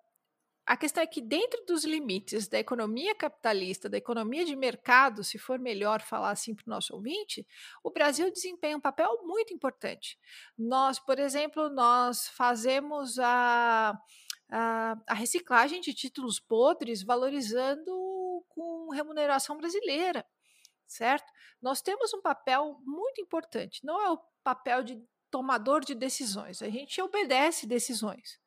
a 0.68 0.76
questão 0.76 1.02
é 1.02 1.06
que, 1.06 1.22
dentro 1.22 1.64
dos 1.64 1.82
limites 1.82 2.46
da 2.46 2.58
economia 2.58 3.14
capitalista, 3.14 3.88
da 3.88 3.96
economia 3.96 4.44
de 4.44 4.54
mercado, 4.54 5.24
se 5.24 5.38
for 5.38 5.58
melhor 5.58 6.02
falar 6.02 6.30
assim 6.30 6.54
para 6.54 6.64
o 6.66 6.68
nosso 6.68 6.94
ouvinte, 6.94 7.46
o 7.82 7.90
Brasil 7.90 8.30
desempenha 8.30 8.76
um 8.76 8.80
papel 8.80 9.18
muito 9.22 9.54
importante. 9.54 10.18
Nós, 10.58 10.98
por 10.98 11.18
exemplo, 11.18 11.70
nós 11.70 12.28
fazemos 12.28 13.18
a, 13.18 13.98
a, 14.50 14.96
a 15.06 15.14
reciclagem 15.14 15.80
de 15.80 15.94
títulos 15.94 16.38
podres, 16.38 17.02
valorizando 17.02 18.44
com 18.50 18.90
remuneração 18.90 19.56
brasileira, 19.56 20.22
certo? 20.86 21.32
Nós 21.62 21.80
temos 21.80 22.12
um 22.12 22.20
papel 22.20 22.78
muito 22.84 23.22
importante, 23.22 23.80
não 23.82 24.02
é 24.02 24.10
o 24.10 24.20
papel 24.44 24.82
de 24.82 25.02
tomador 25.30 25.82
de 25.82 25.94
decisões, 25.94 26.60
a 26.60 26.68
gente 26.68 27.00
obedece 27.00 27.66
decisões. 27.66 28.38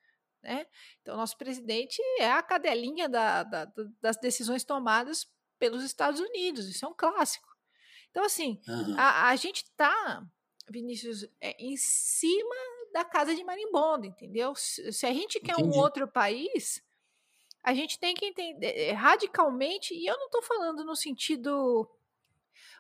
Né? 0.42 0.66
Então, 1.02 1.16
nosso 1.16 1.38
presidente 1.38 2.02
é 2.20 2.32
a 2.32 2.42
cadelinha 2.42 3.08
da, 3.08 3.44
da, 3.44 3.72
das 4.02 4.18
decisões 4.18 4.64
tomadas 4.64 5.30
pelos 5.60 5.84
Estados 5.84 6.20
Unidos, 6.20 6.68
isso 6.68 6.86
é 6.86 6.88
um 6.88 6.94
clássico. 6.94 7.48
Então, 8.10 8.26
assim, 8.26 8.60
uhum. 8.68 8.96
a, 8.98 9.30
a, 9.30 9.36
gente 9.36 9.64
está, 9.64 10.26
Vinícius, 10.70 11.24
é, 11.40 11.56
em 11.64 11.78
cima 11.78 12.56
da 12.92 13.06
casa 13.06 13.36
de 13.36 13.44
marimbondo, 13.44 14.06
entendeu? 14.06 14.56
Se, 14.56 14.92
se 14.92 15.06
a 15.06 15.14
gente 15.14 15.40
quer 15.40 15.54
Entendi. 15.54 15.78
um 15.78 15.80
outro 15.80 16.08
país, 16.08 16.84
a 17.64 17.74
gente 17.74 18.00
tem 18.00 18.14
que 18.14 18.26
entender 18.26 18.76
é, 18.76 18.92
radicalmente, 18.92 19.94
e 19.94 20.08
eu 20.08 20.18
não 20.18 20.26
estou 20.26 20.42
falando 20.42 20.84
no 20.84 20.96
sentido 20.96 21.88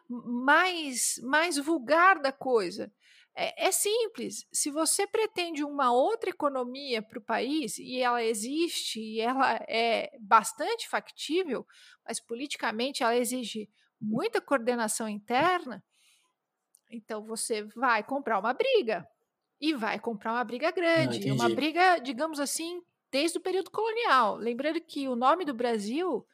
mais, 0.09 1.19
mais 1.23 1.57
vulgar 1.57 2.19
da 2.19 2.31
coisa. 2.31 2.91
É, 3.35 3.67
é, 3.67 3.71
simples. 3.71 4.45
Se 4.51 4.69
você 4.69 5.07
pretende 5.07 5.63
uma 5.63 5.91
outra 5.91 6.29
economia 6.29 7.01
para 7.01 7.17
o 7.17 7.23
país, 7.23 7.77
e 7.77 7.99
ela 7.99 8.23
existe, 8.23 8.99
e 8.99 9.21
ela 9.21 9.55
é 9.67 10.11
bastante 10.19 10.87
factível, 10.89 11.65
mas 12.05 12.19
politicamente 12.19 13.03
ela 13.03 13.15
exige 13.15 13.69
muita 13.99 14.41
coordenação 14.41 15.07
interna, 15.07 15.83
então 16.89 17.23
você 17.23 17.63
vai 17.75 18.03
comprar 18.03 18.39
uma 18.39 18.53
briga. 18.53 19.07
E 19.59 19.73
vai 19.73 19.99
comprar 19.99 20.33
uma 20.33 20.43
briga 20.43 20.71
grande. 20.71 21.27
Não, 21.27 21.35
uma 21.35 21.47
briga, 21.49 21.99
digamos 21.99 22.39
assim, 22.39 22.81
desde 23.11 23.37
o 23.37 23.41
período 23.41 23.69
colonial. 23.69 24.35
Lembrando 24.35 24.81
que 24.81 25.07
o 25.07 25.15
nome 25.15 25.45
do 25.45 25.53
Brasil 25.53 26.25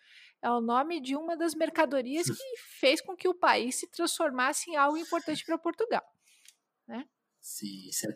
é 0.41 0.49
o 0.49 0.61
nome 0.61 1.01
de 1.01 1.15
uma 1.15 1.35
das 1.35 1.53
mercadorias 1.53 2.27
que 2.27 2.57
fez 2.79 3.01
com 3.01 3.15
que 3.15 3.27
o 3.27 3.33
país 3.33 3.75
se 3.75 3.87
transformasse 3.87 4.71
em 4.71 4.77
algo 4.77 4.97
importante 4.97 5.43
para 5.45 5.57
Portugal. 5.57 6.03
Né? 6.87 7.05
Sim, 7.41 7.89
isso 7.89 8.07
é, 8.07 8.15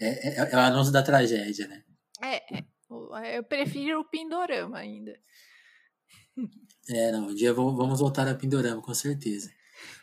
é, 0.00 0.28
é, 0.28 0.50
é 0.52 0.56
o 0.56 0.60
anúncio 0.60 0.92
da 0.92 1.02
tragédia, 1.02 1.66
né? 1.68 1.84
É, 2.22 2.58
é, 2.58 3.38
eu 3.38 3.44
prefiro 3.44 4.00
o 4.00 4.08
Pindorama 4.08 4.78
ainda. 4.78 5.18
É, 6.88 7.12
não, 7.12 7.28
um 7.28 7.34
dia 7.34 7.52
vamos 7.52 8.00
voltar 8.00 8.26
a 8.26 8.34
Pindorama, 8.34 8.80
com 8.80 8.94
certeza. 8.94 9.52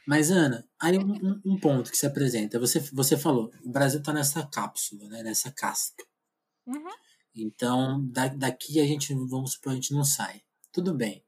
Mas, 0.06 0.30
Ana, 0.30 0.68
aí 0.80 0.98
um, 0.98 1.42
um, 1.46 1.60
ponto 1.60 1.90
que 1.90 1.98
se 1.98 2.06
apresenta. 2.06 2.60
Você, 2.60 2.80
você 2.80 3.18
falou, 3.18 3.52
o 3.64 3.72
Brasil 3.72 4.00
está 4.00 4.14
nessa 4.14 4.46
cápsula, 4.46 5.10
né, 5.10 5.24
nessa 5.24 5.52
casca. 5.52 6.04
Uhum. 6.66 6.92
Então, 7.36 8.08
da, 8.10 8.28
daqui 8.28 8.80
a 8.80 8.86
gente, 8.86 9.14
vamos 9.14 9.54
supor, 9.54 9.72
a 9.72 9.76
gente 9.76 9.94
não 9.94 10.04
sai. 10.04 10.42
Tudo 10.72 10.94
bem. 10.94 11.26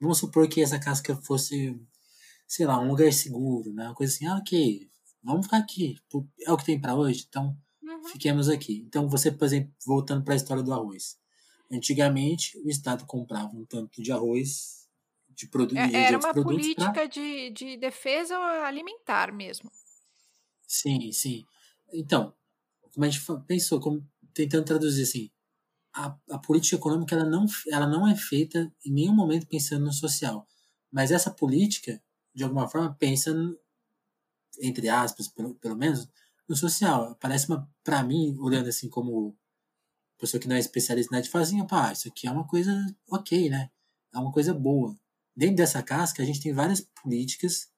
Vamos 0.00 0.18
supor 0.18 0.48
que 0.48 0.62
essa 0.62 0.78
casca 0.78 1.16
fosse, 1.16 1.78
sei 2.46 2.66
lá, 2.66 2.80
um 2.80 2.88
lugar 2.88 3.12
seguro, 3.12 3.72
né? 3.72 3.86
Uma 3.86 3.94
coisa 3.94 4.14
assim, 4.14 4.26
ah, 4.26 4.36
ok, 4.36 4.88
vamos 5.32 5.46
ficar 5.46 5.58
aqui. 5.58 5.96
É 6.42 6.52
o 6.52 6.56
que 6.56 6.64
tem 6.64 6.80
para 6.80 6.94
hoje, 6.94 7.26
então 7.28 7.56
uhum. 7.82 8.04
fiquemos 8.04 8.48
aqui. 8.48 8.84
Então, 8.86 9.08
você, 9.08 9.30
por 9.30 9.44
exemplo, 9.44 9.72
voltando 9.86 10.24
para 10.24 10.34
a 10.34 10.36
história 10.36 10.62
do 10.62 10.72
arroz. 10.72 11.18
Antigamente, 11.70 12.58
o 12.58 12.68
Estado 12.68 13.04
comprava 13.06 13.54
um 13.54 13.64
tanto 13.64 14.02
de 14.02 14.10
arroz 14.10 14.88
de 15.28 15.46
produtos. 15.46 15.84
É, 15.94 16.04
era 16.04 16.18
uma 16.18 16.34
política 16.34 16.92
pra... 16.92 17.06
de, 17.06 17.50
de 17.50 17.76
defesa 17.76 18.36
alimentar 18.64 19.32
mesmo. 19.32 19.70
Sim, 20.66 21.12
sim. 21.12 21.44
Então, 21.92 22.34
como 22.92 23.04
a 23.04 23.08
gente 23.08 23.24
pensou, 23.46 23.80
como, 23.80 24.04
tentando 24.34 24.64
traduzir 24.64 25.02
assim, 25.02 25.30
a, 25.94 26.16
a 26.30 26.38
política 26.38 26.76
econômica 26.76 27.14
ela 27.14 27.24
não, 27.24 27.46
ela 27.70 27.86
não 27.86 28.08
é 28.08 28.16
feita 28.16 28.72
em 28.84 28.92
nenhum 28.92 29.14
momento 29.14 29.46
pensando 29.46 29.84
no 29.84 29.92
social. 29.92 30.46
Mas 30.90 31.10
essa 31.10 31.30
política, 31.30 32.02
de 32.34 32.44
alguma 32.44 32.68
forma, 32.68 32.94
pensa, 32.98 33.34
entre 34.60 34.88
aspas, 34.88 35.28
pelo, 35.28 35.54
pelo 35.54 35.76
menos, 35.76 36.08
no 36.48 36.56
social. 36.56 37.16
Parece 37.20 37.48
uma, 37.48 37.70
para 37.84 38.02
mim, 38.02 38.36
olhando 38.38 38.68
assim 38.68 38.88
como 38.88 39.36
pessoa 40.18 40.40
que 40.40 40.48
não 40.48 40.56
é 40.56 40.58
especialista 40.58 41.16
na 41.16 41.22
fala 41.24 41.44
assim, 41.44 41.64
pá, 41.66 41.92
isso 41.92 42.08
aqui 42.08 42.26
é 42.26 42.30
uma 42.30 42.46
coisa 42.46 42.74
ok, 43.08 43.48
né? 43.48 43.70
É 44.12 44.18
uma 44.18 44.32
coisa 44.32 44.52
boa 44.52 44.98
dentro 45.38 45.54
dessa 45.54 45.80
casca 45.80 46.20
a 46.20 46.26
gente 46.26 46.40
tem 46.40 46.52
várias 46.52 46.80
políticas 46.80 47.70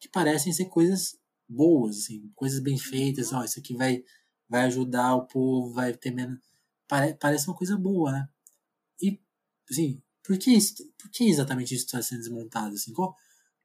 que 0.00 0.08
parecem 0.08 0.52
ser 0.52 0.64
coisas 0.64 1.16
boas, 1.48 1.98
assim, 1.98 2.28
coisas 2.34 2.58
bem 2.58 2.76
feitas, 2.76 3.32
ó, 3.32 3.44
isso 3.44 3.60
aqui 3.60 3.74
vai, 3.74 4.02
vai 4.48 4.62
ajudar 4.62 5.14
o 5.14 5.26
povo, 5.26 5.72
vai 5.72 5.92
ter 5.94 6.10
menos. 6.10 6.40
Pare, 6.88 7.14
parece 7.14 7.46
uma 7.46 7.56
coisa 7.56 7.76
boa, 7.76 8.10
né? 8.10 8.28
E, 9.00 9.20
assim, 9.70 10.02
por 10.24 10.36
que, 10.38 10.50
isso, 10.50 10.74
por 10.98 11.08
que 11.10 11.24
exatamente 11.24 11.72
isso 11.72 11.84
está 11.84 12.02
sendo 12.02 12.20
desmontado? 12.20 12.74
Assim? 12.74 12.92
Qual, 12.92 13.16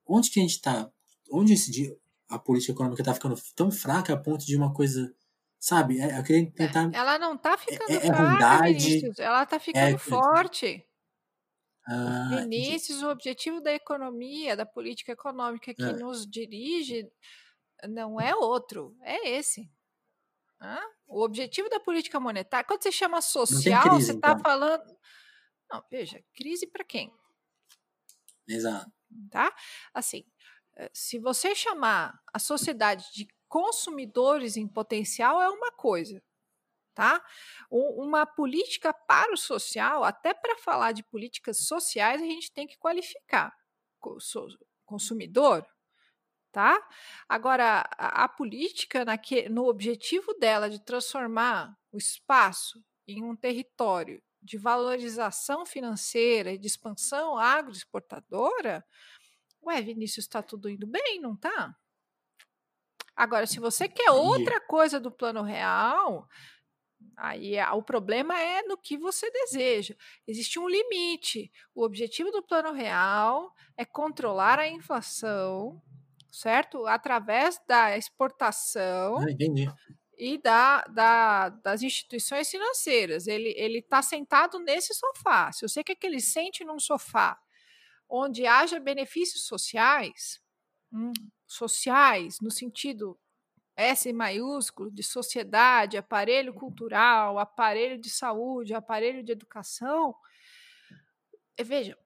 onde 0.06 0.30
que 0.30 0.40
a 0.40 0.44
gente 0.44 0.56
está? 0.56 0.92
Onde 1.32 1.54
esse 1.54 2.00
a 2.36 2.40
política 2.40 2.74
econômica 2.74 3.02
está 3.02 3.14
ficando 3.14 3.36
tão 3.56 3.72
fraca 3.72 4.14
a 4.14 4.18
ponto 4.18 4.46
de 4.46 4.56
uma 4.56 4.74
coisa. 4.74 5.14
Sabe? 5.60 6.00
É, 6.02 6.20
eu 6.20 6.24
queria 6.24 6.52
tentar. 6.52 6.90
Ela 6.94 7.18
não 7.18 7.36
está 7.36 7.58
ficando 7.58 7.92
é, 7.92 7.96
é 7.96 8.02
fraca, 8.02 8.64
Vinícius, 8.64 9.20
ela 9.20 9.44
está 9.44 9.60
ficando 9.60 9.96
é, 9.96 9.98
forte. 9.98 10.86
Ah, 11.88 12.30
Vinícius, 12.42 13.02
o 13.02 13.10
objetivo 13.10 13.62
da 13.62 13.74
economia, 13.74 14.56
da 14.56 14.66
política 14.66 15.12
econômica 15.12 15.74
que 15.74 15.84
é. 15.84 15.94
nos 15.94 16.26
dirige, 16.26 17.10
não 17.90 18.20
é 18.20 18.36
outro, 18.36 18.96
é 19.02 19.30
esse. 19.30 19.70
Ah, 20.60 20.86
o 21.08 21.24
objetivo 21.24 21.70
da 21.70 21.80
política 21.80 22.20
monetária, 22.20 22.66
quando 22.66 22.84
você 22.84 22.92
chama 22.92 23.22
social, 23.22 23.84
crise, 23.84 24.06
você 24.06 24.12
está 24.14 24.32
então. 24.32 24.40
falando. 24.40 24.84
Não, 25.72 25.84
veja, 25.90 26.22
crise 26.34 26.68
para 26.68 26.84
quem? 26.84 27.14
Exato. 28.48 28.92
Tá? 29.30 29.54
Assim, 29.94 30.26
se 30.94 31.20
você 31.20 31.56
chamar 31.56 32.20
a 32.34 32.40
sociedade 32.40 33.06
de 33.14 33.28
consumidores 33.48 34.58
em 34.58 34.68
potencial, 34.68 35.42
é 35.42 35.50
uma 35.50 35.72
coisa 35.72 36.22
tá? 36.94 37.24
Uma 37.70 38.26
política 38.26 38.94
para 38.94 39.34
o 39.34 39.38
social, 39.38 40.04
até 40.04 40.34
para 40.34 40.58
falar 40.58 40.92
de 40.92 41.04
políticas 41.04 41.66
sociais, 41.66 42.22
a 42.22 42.26
gente 42.26 42.52
tem 42.52 42.68
que 42.68 42.78
qualificar 42.78 43.54
consumidor, 44.86 45.66
tá? 46.52 46.78
Agora, 47.28 47.82
a, 47.98 48.28
política 48.28 49.06
no 49.50 49.66
objetivo 49.68 50.34
dela 50.36 50.70
de 50.70 50.84
transformar 50.84 51.76
o 51.92 51.98
espaço 51.98 52.84
em 53.08 53.24
um 53.24 53.36
território 53.36 54.22
de 54.42 54.58
valorização 54.58 55.66
financeira 55.66 56.52
e 56.52 56.58
de 56.58 56.68
expansão 56.68 57.38
agroexportadora, 57.38 58.86
ué, 59.66 59.82
Vinícius, 59.82 60.26
está 60.26 60.42
tudo 60.42 60.70
indo 60.70 60.88
bem, 60.88 61.20
não 61.20 61.36
tá? 61.36 61.76
Agora, 63.16 63.46
se 63.46 63.60
você 63.60 63.88
quer 63.88 64.12
outra 64.12 64.60
coisa 64.60 65.00
do 65.00 65.12
plano 65.12 65.44
real, 65.44 66.28
Aí 67.16 67.56
o 67.74 67.82
problema 67.82 68.40
é 68.40 68.64
no 68.64 68.78
que 68.78 68.98
você 68.98 69.30
deseja. 69.30 69.96
Existe 70.28 70.60
um 70.60 70.68
limite. 70.68 71.52
O 71.76 71.84
objetivo 71.84 72.32
do 72.32 72.42
plano 72.42 72.72
real 72.72 73.54
é 73.78 73.86
controlar 73.86 74.60
a 74.60 74.68
inflação, 74.68 75.82
certo? 76.32 76.86
Através 76.88 77.60
da 77.68 77.98
exportação 77.98 79.18
ah, 79.20 79.26
e 80.18 80.38
da, 80.38 80.82
da, 80.86 81.50
das 81.50 81.82
instituições 81.82 82.50
financeiras. 82.50 83.28
Ele 83.28 83.80
está 83.80 84.02
sentado 84.02 84.60
nesse 84.60 84.94
sofá. 84.94 85.52
Se 85.52 85.68
você 85.68 85.84
quer 85.84 85.96
que 85.96 86.08
ele 86.08 86.20
sente 86.20 86.64
num 86.64 86.80
sofá 86.80 87.40
onde 88.10 88.46
haja 88.46 88.80
benefícios 88.80 89.46
sociais, 89.46 90.42
hum, 90.92 91.14
sociais, 91.48 92.38
no 92.42 92.52
sentido 92.52 93.20
S 93.76 94.12
maiúsculo, 94.14 94.92
de 94.92 95.04
sociedade, 95.04 95.98
aparelho 95.98 96.54
cultural, 96.54 97.40
aparelho 97.40 98.00
de 98.00 98.10
saúde, 98.10 98.74
aparelho 98.74 99.24
de 99.24 99.32
educação. 99.32 100.16
Veja, 101.60 101.98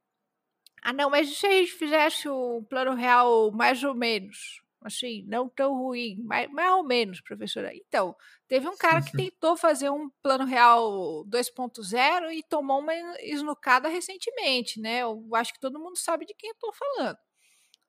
ah, 0.81 0.93
não, 0.93 1.09
mas 1.09 1.37
se 1.37 1.45
a 1.45 1.51
gente 1.51 1.73
fizesse 1.73 2.29
o 2.29 2.63
plano 2.63 2.93
real 2.93 3.51
mais 3.51 3.83
ou 3.83 3.93
menos, 3.93 4.61
assim, 4.87 5.23
não 5.27 5.47
tão 5.49 5.73
ruim, 5.73 6.21
mais, 6.23 6.49
mais 6.51 6.71
ou 6.73 6.83
menos, 6.83 7.21
professora. 7.21 7.71
Então, 7.75 8.15
teve 8.47 8.67
um 8.67 8.75
cara 8.77 9.01
que 9.01 9.11
tentou 9.15 9.55
fazer 9.55 9.89
um 9.89 10.09
plano 10.21 10.45
real 10.45 11.25
2.0 11.25 12.31
e 12.31 12.43
tomou 12.43 12.79
uma 12.79 12.93
esnucada 13.21 13.87
recentemente, 13.89 14.79
né? 14.79 14.99
Eu 14.99 15.23
acho 15.33 15.53
que 15.53 15.59
todo 15.59 15.79
mundo 15.79 15.97
sabe 15.97 16.25
de 16.25 16.33
quem 16.33 16.49
eu 16.49 16.53
estou 16.53 16.73
falando, 16.73 17.17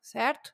certo? 0.01 0.53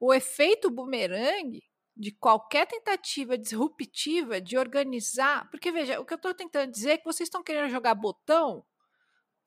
O 0.00 0.12
efeito 0.12 0.70
bumerangue 0.70 1.62
de 1.96 2.10
qualquer 2.12 2.66
tentativa 2.66 3.38
disruptiva 3.38 4.40
de 4.40 4.58
organizar. 4.58 5.48
Porque, 5.50 5.70
veja, 5.70 6.00
o 6.00 6.04
que 6.04 6.12
eu 6.12 6.16
estou 6.16 6.34
tentando 6.34 6.70
dizer 6.70 6.90
é 6.90 6.98
que 6.98 7.04
vocês 7.04 7.28
estão 7.28 7.42
querendo 7.42 7.70
jogar 7.70 7.94
botão, 7.94 8.64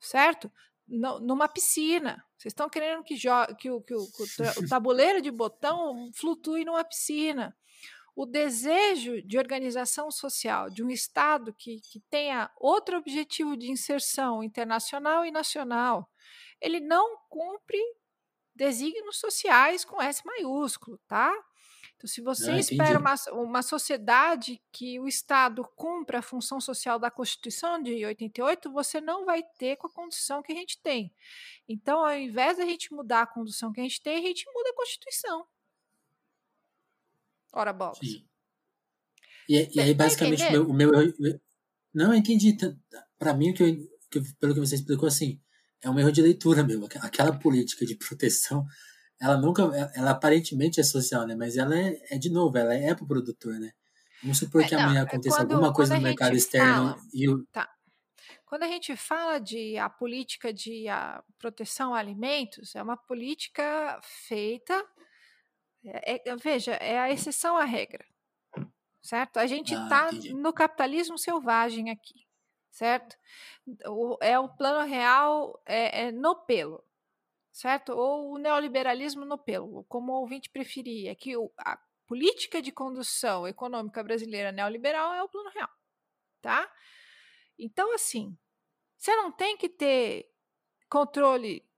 certo? 0.00 0.50
numa 0.88 1.48
piscina. 1.48 2.24
Vocês 2.38 2.52
estão 2.52 2.68
querendo 2.68 3.02
que, 3.02 3.16
que, 3.58 3.68
o, 3.68 3.80
que 3.82 3.94
o, 3.94 4.00
o 4.00 4.68
tabuleiro 4.68 5.20
de 5.20 5.30
botão 5.30 6.08
flutue 6.14 6.64
numa 6.64 6.84
piscina. 6.84 7.56
o 8.14 8.24
desejo 8.24 9.20
de 9.22 9.38
organização 9.38 10.08
social 10.10 10.70
de 10.70 10.84
um 10.84 10.88
Estado 10.90 11.52
que, 11.52 11.80
que 11.80 12.00
tenha 12.08 12.48
outro 12.56 12.96
objetivo 12.96 13.56
de 13.56 13.70
inserção 13.70 14.42
internacional 14.42 15.24
e 15.24 15.32
nacional, 15.32 16.08
ele 16.60 16.78
não 16.78 17.16
cumpre 17.28 17.78
desígnios 18.54 19.18
sociais 19.18 19.84
com 19.84 20.00
S 20.00 20.24
maiúsculo, 20.24 20.98
tá? 21.08 21.32
Então, 21.98 22.08
se 22.08 22.20
você 22.20 22.52
ah, 22.52 22.58
espera 22.58 22.96
uma, 22.96 23.14
uma 23.32 23.60
sociedade 23.60 24.62
que 24.70 25.00
o 25.00 25.08
Estado 25.08 25.64
cumpra 25.74 26.20
a 26.20 26.22
função 26.22 26.60
social 26.60 26.96
da 26.96 27.10
Constituição 27.10 27.82
de 27.82 28.06
88, 28.06 28.70
você 28.70 29.00
não 29.00 29.26
vai 29.26 29.42
ter 29.58 29.74
com 29.76 29.88
a 29.88 29.92
condição 29.92 30.40
que 30.40 30.52
a 30.52 30.54
gente 30.54 30.80
tem. 30.80 31.12
Então, 31.68 32.04
ao 32.04 32.16
invés 32.16 32.56
da 32.56 32.64
gente 32.64 32.94
mudar 32.94 33.22
a 33.22 33.26
condição 33.26 33.72
que 33.72 33.80
a 33.80 33.82
gente 33.82 34.00
tem, 34.00 34.16
a 34.16 34.22
gente 34.22 34.46
muda 34.54 34.70
a 34.70 34.76
Constituição. 34.76 35.44
Ora, 37.52 37.72
bolas. 37.72 37.98
Sim. 37.98 38.24
E, 39.48 39.68
e 39.74 39.80
aí, 39.80 39.92
tá 39.92 40.04
basicamente, 40.04 40.38
tá 40.38 40.60
o 40.60 40.72
meu, 40.72 40.90
o 40.90 41.14
meu. 41.18 41.40
Não, 41.92 42.12
eu 42.12 42.18
entendi. 42.18 42.56
Para 43.18 43.34
mim, 43.34 43.52
que, 43.52 43.62
eu, 43.64 43.76
que, 44.08 44.34
pelo 44.36 44.54
que 44.54 44.60
você 44.60 44.76
explicou, 44.76 45.08
assim, 45.08 45.40
é 45.82 45.90
um 45.90 45.98
erro 45.98 46.12
de 46.12 46.22
leitura 46.22 46.62
mesmo. 46.62 46.86
Aquela 47.00 47.36
política 47.36 47.84
de 47.84 47.96
proteção, 47.96 48.64
ela 49.20 49.36
nunca. 49.36 49.62
Ela 49.94 50.12
aparentemente 50.12 50.80
é 50.80 50.82
social, 50.82 51.26
né? 51.26 51.34
Mas 51.34 51.56
ela 51.56 51.76
é, 51.76 52.00
é 52.10 52.18
de 52.18 52.30
novo, 52.30 52.56
ela 52.56 52.74
é 52.74 52.94
pro 52.94 53.06
produtor, 53.06 53.54
né? 53.54 53.72
Vamos 54.22 54.38
supor 54.38 54.64
que 54.66 54.74
é, 54.74 54.78
amanhã 54.78 55.00
é 55.00 55.02
aconteça 55.02 55.36
quando, 55.36 55.52
alguma 55.52 55.72
coisa 55.72 55.94
no 55.94 56.02
mercado 56.02 56.34
externo 56.34 56.90
fala, 56.90 57.02
e 57.12 57.28
o. 57.28 57.44
Tá. 57.46 57.68
Quando 58.44 58.62
a 58.62 58.68
gente 58.68 58.96
fala 58.96 59.38
de 59.38 59.76
a 59.76 59.90
política 59.90 60.52
de 60.52 60.88
a 60.88 61.22
proteção 61.38 61.94
a 61.94 61.98
alimentos, 61.98 62.74
é 62.74 62.82
uma 62.82 62.96
política 62.96 64.00
feita. 64.02 64.84
É, 65.84 66.30
é, 66.30 66.36
veja, 66.36 66.72
é 66.72 66.98
a 66.98 67.10
exceção 67.10 67.56
à 67.56 67.64
regra, 67.64 68.04
certo? 69.00 69.38
A 69.38 69.46
gente 69.46 69.72
está 69.72 70.08
ah, 70.08 70.12
no 70.34 70.52
capitalismo 70.52 71.16
selvagem 71.16 71.90
aqui 71.90 72.28
certo? 72.78 73.16
O, 73.86 74.16
é 74.20 74.38
o 74.38 74.48
plano 74.48 74.88
real 74.88 75.60
é, 75.66 76.06
é 76.06 76.12
no 76.12 76.36
pelo, 76.46 76.82
certo? 77.52 77.90
Ou 77.90 78.32
o 78.32 78.38
neoliberalismo 78.38 79.24
no 79.24 79.38
pelo, 79.38 79.84
como 79.84 80.12
o 80.12 80.20
ouvinte 80.20 80.50
preferir. 80.50 81.08
É 81.08 81.14
que 81.14 81.34
a 81.58 81.78
política 82.06 82.62
de 82.62 82.72
condução 82.72 83.46
econômica 83.46 84.02
brasileira 84.02 84.50
neoliberal 84.50 85.12
é 85.14 85.22
o 85.22 85.28
plano 85.28 85.50
real, 85.50 85.70
tá? 86.40 86.70
Então, 87.58 87.92
assim, 87.94 88.36
você 88.96 89.14
não 89.16 89.30
tem 89.30 89.56
que 89.56 89.68
ter 89.68 90.32
controle 90.88 91.68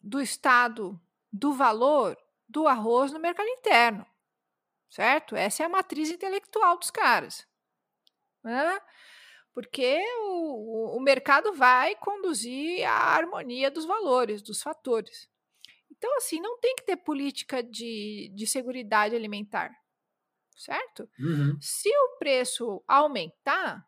do 0.00 0.20
Estado 0.20 1.00
do 1.32 1.52
valor 1.52 2.16
do 2.48 2.66
arroz 2.66 3.12
no 3.12 3.18
mercado 3.18 3.48
interno, 3.48 4.06
certo? 4.88 5.36
Essa 5.36 5.62
é 5.62 5.66
a 5.66 5.70
matriz 5.70 6.10
intelectual 6.10 6.78
dos 6.78 6.90
caras. 6.90 7.46
Né? 8.42 8.80
Porque 9.58 10.00
o, 10.20 10.96
o 10.96 11.00
mercado 11.00 11.52
vai 11.52 11.96
conduzir 11.96 12.88
a 12.88 13.16
harmonia 13.16 13.68
dos 13.72 13.84
valores, 13.84 14.40
dos 14.40 14.62
fatores. 14.62 15.28
Então, 15.90 16.16
assim, 16.16 16.40
não 16.40 16.60
tem 16.60 16.76
que 16.76 16.84
ter 16.84 16.96
política 16.98 17.60
de, 17.60 18.30
de 18.36 18.46
segurança 18.46 19.16
alimentar, 19.16 19.76
certo? 20.56 21.10
Uhum. 21.18 21.58
Se 21.60 21.88
o 21.88 22.18
preço 22.20 22.84
aumentar, 22.86 23.84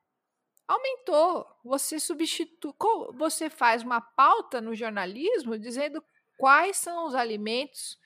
aumentou. 0.66 1.46
Você 1.62 2.00
substitui, 2.00 2.74
você 3.14 3.48
faz 3.48 3.84
uma 3.84 4.00
pauta 4.00 4.60
no 4.60 4.74
jornalismo 4.74 5.56
dizendo 5.56 6.02
quais 6.36 6.78
são 6.78 7.06
os 7.06 7.14
alimentos 7.14 7.96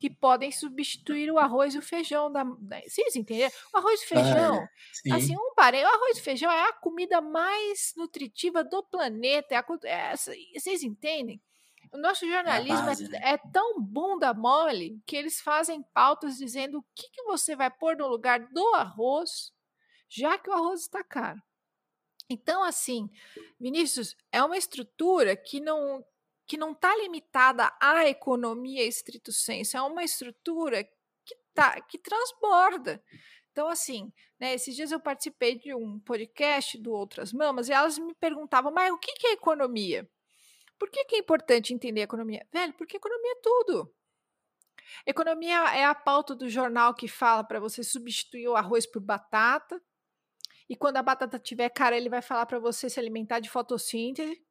que 0.00 0.08
podem 0.08 0.50
substituir 0.50 1.30
o 1.30 1.38
arroz 1.38 1.74
e 1.74 1.78
o 1.78 1.82
feijão. 1.82 2.32
Da, 2.32 2.42
da 2.42 2.80
vocês 2.80 3.14
entenderam? 3.14 3.52
O 3.74 3.76
arroz 3.76 4.02
e 4.02 4.06
feijão, 4.06 4.56
ah, 4.56 5.14
assim, 5.14 5.36
um 5.36 5.54
parei, 5.54 5.84
o 5.84 5.88
arroz 5.88 6.16
e 6.16 6.22
feijão 6.22 6.50
é 6.50 6.68
a 6.68 6.72
comida 6.72 7.20
mais 7.20 7.92
nutritiva 7.94 8.64
do 8.64 8.82
planeta. 8.82 9.54
É 9.54 9.58
a, 9.58 9.64
é, 9.84 10.16
vocês 10.16 10.82
entendem? 10.82 11.40
O 11.92 11.98
nosso 11.98 12.26
jornalismo 12.26 12.78
é, 12.78 12.86
base, 12.86 13.04
é, 13.04 13.08
né? 13.08 13.20
é, 13.22 13.36
tão 13.52 13.78
bunda 13.78 14.32
mole 14.32 15.02
que 15.04 15.14
eles 15.14 15.40
fazem 15.40 15.82
pautas 15.92 16.38
dizendo 16.38 16.78
o 16.78 16.84
que, 16.94 17.10
que 17.10 17.22
você 17.24 17.54
vai 17.54 17.70
pôr 17.70 17.94
no 17.96 18.08
lugar 18.08 18.40
do 18.40 18.74
arroz, 18.74 19.52
já 20.08 20.38
que 20.38 20.48
o 20.48 20.54
arroz 20.54 20.80
está 20.80 21.04
caro. 21.04 21.42
Então, 22.30 22.62
assim, 22.62 23.10
Vinícius, 23.58 24.16
é 24.32 24.42
uma 24.42 24.56
estrutura 24.56 25.36
que 25.36 25.60
não 25.60 26.02
que 26.50 26.56
não 26.56 26.72
está 26.72 26.92
limitada 26.96 27.72
à 27.80 28.08
economia 28.08 28.84
estrito 28.84 29.30
senso, 29.30 29.76
é 29.76 29.82
uma 29.82 30.02
estrutura 30.02 30.82
que, 31.24 31.36
tá, 31.54 31.80
que 31.80 31.96
transborda. 31.96 33.00
Então, 33.52 33.68
assim, 33.68 34.12
né, 34.36 34.54
esses 34.54 34.74
dias 34.74 34.90
eu 34.90 34.98
participei 34.98 35.56
de 35.56 35.72
um 35.72 36.00
podcast 36.00 36.76
do 36.76 36.90
Outras 36.90 37.32
Mamas 37.32 37.68
e 37.68 37.72
elas 37.72 37.98
me 37.98 38.12
perguntavam, 38.16 38.72
mas 38.72 38.90
o 38.90 38.98
que, 38.98 39.12
que 39.12 39.28
é 39.28 39.32
economia? 39.34 40.10
Por 40.76 40.90
que, 40.90 41.04
que 41.04 41.14
é 41.14 41.18
importante 41.20 41.72
entender 41.72 42.00
economia? 42.00 42.44
Velho, 42.52 42.72
porque 42.72 42.96
economia 42.96 43.30
é 43.30 43.40
tudo. 43.40 43.94
Economia 45.06 45.72
é 45.76 45.84
a 45.84 45.94
pauta 45.94 46.34
do 46.34 46.48
jornal 46.48 46.94
que 46.94 47.06
fala 47.06 47.44
para 47.44 47.60
você 47.60 47.84
substituir 47.84 48.48
o 48.48 48.56
arroz 48.56 48.86
por 48.86 49.00
batata. 49.00 49.80
E 50.68 50.74
quando 50.74 50.96
a 50.96 51.02
batata 51.02 51.38
tiver 51.38 51.68
cara, 51.68 51.96
ele 51.96 52.08
vai 52.08 52.22
falar 52.22 52.46
para 52.46 52.58
você 52.58 52.90
se 52.90 52.98
alimentar 52.98 53.38
de 53.38 53.48
fotossíntese 53.48 54.42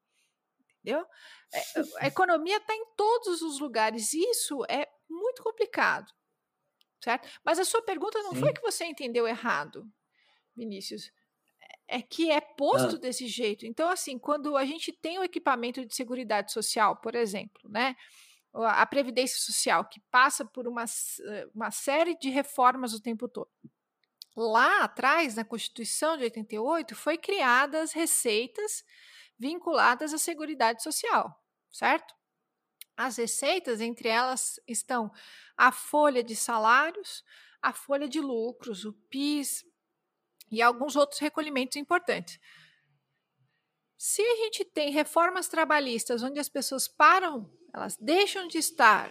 entendeu? 0.84 1.06
É, 1.54 1.62
a 2.00 2.08
economia 2.08 2.58
está 2.58 2.74
em 2.74 2.86
todos 2.96 3.42
os 3.42 3.60
lugares. 3.60 4.14
Isso 4.14 4.64
é 4.70 4.88
muito 5.10 5.44
complicado, 5.44 6.12
certo? 7.04 7.28
Mas 7.44 7.60
a 7.60 7.66
sua 7.66 7.82
pergunta 7.82 8.22
não 8.24 8.34
Sim. 8.34 8.40
foi 8.40 8.54
que 8.54 8.62
você 8.62 8.86
entendeu 8.86 9.28
errado, 9.28 9.86
Vinícius. 10.56 11.12
É 11.88 12.02
que 12.02 12.30
é 12.30 12.40
posto 12.40 12.96
ah. 12.96 13.00
desse 13.00 13.28
jeito. 13.28 13.66
Então, 13.66 13.90
assim, 13.90 14.18
quando 14.20 14.56
a 14.56 14.64
gente 14.64 14.92
tem 14.92 15.18
o 15.18 15.24
equipamento 15.24 15.84
de 15.86 15.96
seguridade 15.96 16.52
social, 16.52 16.98
por 16.98 17.16
exemplo, 17.16 17.70
né? 17.70 17.96
A 18.52 18.86
Previdência 18.86 19.38
Social, 19.40 19.86
que 19.86 20.02
passa 20.10 20.44
por 20.44 20.68
uma, 20.68 20.84
uma 21.54 21.70
série 21.70 22.18
de 22.18 22.30
reformas 22.30 22.94
o 22.94 23.02
tempo 23.02 23.28
todo. 23.28 23.50
Lá 24.36 24.84
atrás, 24.84 25.36
na 25.36 25.46
Constituição 25.46 26.18
de 26.18 26.24
88, 26.24 26.96
foi 26.96 27.16
criadas 27.16 27.92
receitas 27.92 28.84
vinculadas 29.40 30.14
à 30.14 30.18
Seguridade 30.18 30.84
Social, 30.84 31.34
certo? 31.72 32.14
As 32.98 33.18
receitas, 33.18 33.80
entre 33.80 34.10
elas 34.10 34.60
estão 34.68 35.10
a 35.56 35.72
folha 35.72 36.22
de 36.22 36.36
salários, 36.36 37.24
a 37.62 37.72
folha 37.72 38.08
de 38.08 38.20
lucros, 38.20 38.84
o 38.84 38.94
PIS 39.10 39.66
e 40.52 40.62
alguns 40.62 40.96
outros 40.96 41.20
recolhimentos 41.20 41.78
importantes. 41.78 42.40
Se 43.98 44.22
a 44.22 44.36
gente 44.38 44.66
tem 44.66 44.92
reformas 44.92 45.48
trabalhistas 45.48 46.24
onde 46.24 46.40
as 46.40 46.50
pessoas 46.50 46.88
param, 46.88 47.50
elas 47.74 47.98
deixam 47.98 48.48
de 48.48 48.58
estar 48.58 49.10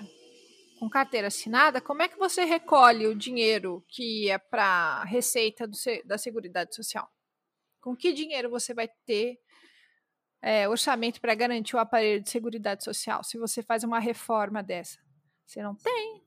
com 0.79 0.89
carteira 0.89 1.27
assinada, 1.27 1.81
como 1.81 2.03
é 2.03 2.09
que 2.09 2.19
você 2.19 2.45
recolhe 2.45 3.07
o 3.07 3.15
dinheiro 3.15 3.85
que 3.89 4.31
é 4.31 4.39
para 4.39 4.65
a 4.65 5.05
receita 5.05 5.67
do, 5.67 5.77
da 6.05 6.17
Seguridade 6.17 6.75
Social? 6.75 7.11
Com 7.81 7.97
que 7.97 8.13
dinheiro 8.13 8.49
você 8.49 8.73
vai 8.73 8.89
ter 9.05 9.39
é, 10.41 10.69
orçamento 10.69 11.21
para 11.21 11.35
garantir 11.35 11.77
o 11.77 11.79
aparelho 11.79 12.23
de 12.23 12.31
segurança 12.31 12.81
social 12.81 13.25
se 13.25 13.39
você 13.39 13.63
faz 13.63 13.85
uma 13.85 13.99
reforma 13.99 14.63
dessa? 14.63 14.99
Você 15.47 15.63
não 15.63 15.75
tem. 15.75 16.23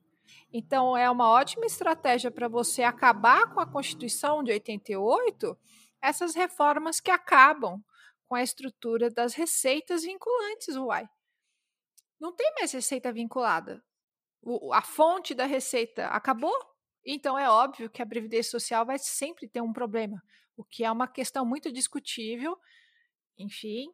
Então, 0.52 0.96
é 0.96 1.10
uma 1.10 1.28
ótima 1.28 1.64
estratégia 1.64 2.30
para 2.30 2.48
você 2.48 2.82
acabar 2.82 3.52
com 3.52 3.60
a 3.60 3.66
Constituição 3.66 4.42
de 4.42 4.52
88, 4.52 5.56
essas 6.00 6.34
reformas 6.34 7.00
que 7.00 7.10
acabam 7.10 7.82
com 8.26 8.34
a 8.34 8.42
estrutura 8.42 9.10
das 9.10 9.34
receitas 9.34 10.02
vinculantes, 10.02 10.76
uai. 10.76 11.08
Não 12.20 12.34
tem 12.34 12.52
mais 12.54 12.72
receita 12.72 13.12
vinculada. 13.12 13.82
O, 14.42 14.72
a 14.72 14.82
fonte 14.82 15.34
da 15.34 15.44
receita 15.44 16.06
acabou, 16.08 16.54
então 17.04 17.38
é 17.38 17.48
óbvio 17.48 17.90
que 17.90 18.02
a 18.02 18.06
Previdência 18.06 18.50
Social 18.50 18.84
vai 18.84 18.98
sempre 18.98 19.48
ter 19.48 19.60
um 19.60 19.72
problema, 19.72 20.22
o 20.56 20.64
que 20.64 20.84
é 20.84 20.90
uma 20.90 21.08
questão 21.08 21.44
muito 21.44 21.72
discutível 21.72 22.58
enfim, 23.38 23.88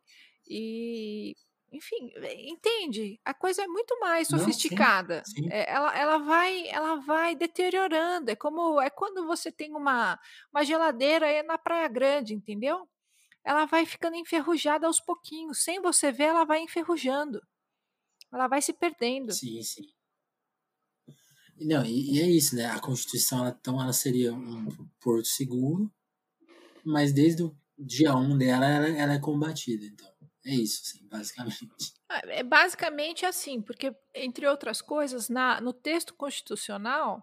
e 0.48 1.34
enfim, 1.70 2.10
entende? 2.46 3.20
A 3.24 3.34
coisa 3.34 3.62
é 3.62 3.66
muito 3.66 3.98
mais 4.00 4.28
sofisticada. 4.28 5.18
Não, 5.18 5.24
sim, 5.24 5.42
sim. 5.42 5.48
É, 5.50 5.70
ela, 5.70 5.98
ela, 5.98 6.18
vai, 6.18 6.66
ela 6.68 6.96
vai 6.96 7.36
deteriorando. 7.36 8.30
É 8.30 8.36
como 8.36 8.80
é 8.80 8.88
quando 8.88 9.26
você 9.26 9.52
tem 9.52 9.74
uma, 9.74 10.18
uma 10.50 10.64
geladeira 10.64 11.42
na 11.42 11.58
Praia 11.58 11.86
Grande, 11.88 12.34
entendeu? 12.34 12.88
Ela 13.44 13.66
vai 13.66 13.84
ficando 13.84 14.16
enferrujada 14.16 14.86
aos 14.86 14.98
pouquinhos. 14.98 15.62
Sem 15.62 15.80
você 15.80 16.10
ver, 16.10 16.24
ela 16.24 16.44
vai 16.44 16.60
enferrujando. 16.60 17.40
Ela 18.32 18.48
vai 18.48 18.62
se 18.62 18.72
perdendo. 18.72 19.32
Sim, 19.32 19.62
sim. 19.62 19.82
Não, 21.60 21.84
e, 21.84 22.14
e 22.14 22.20
é 22.20 22.26
isso, 22.26 22.54
né? 22.56 22.66
A 22.66 22.80
Constituição, 22.80 23.40
ela, 23.40 23.56
então, 23.58 23.80
ela 23.80 23.92
seria 23.92 24.32
um 24.32 24.68
porto 25.00 25.26
seguro, 25.26 25.92
mas 26.84 27.12
desde 27.12 27.42
o 27.42 27.54
dia 27.78 28.14
1 28.14 28.18
um 28.18 28.36
dela, 28.36 28.66
ela, 28.66 28.88
ela 28.88 29.14
é 29.14 29.18
combatida, 29.18 29.84
então. 29.84 30.08
É 30.44 30.54
isso, 30.54 30.82
assim, 30.82 31.06
basicamente. 31.08 31.92
Ah, 32.08 32.22
é 32.28 32.42
basicamente 32.42 33.26
assim, 33.26 33.60
porque, 33.60 33.94
entre 34.14 34.46
outras 34.46 34.80
coisas, 34.80 35.28
na, 35.28 35.60
no 35.60 35.72
texto 35.72 36.14
constitucional, 36.14 37.22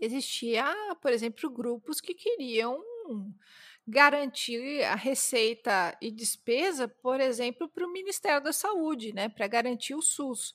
existia, 0.00 0.64
por 1.02 1.12
exemplo, 1.12 1.50
grupos 1.50 2.00
que 2.00 2.14
queriam 2.14 2.80
garantir 3.86 4.82
a 4.84 4.94
receita 4.94 5.96
e 6.00 6.10
despesa, 6.10 6.88
por 6.88 7.20
exemplo, 7.20 7.68
para 7.68 7.86
o 7.86 7.92
Ministério 7.92 8.42
da 8.42 8.52
Saúde, 8.52 9.12
né, 9.12 9.28
para 9.28 9.46
garantir 9.46 9.94
o 9.94 10.02
SUS. 10.02 10.54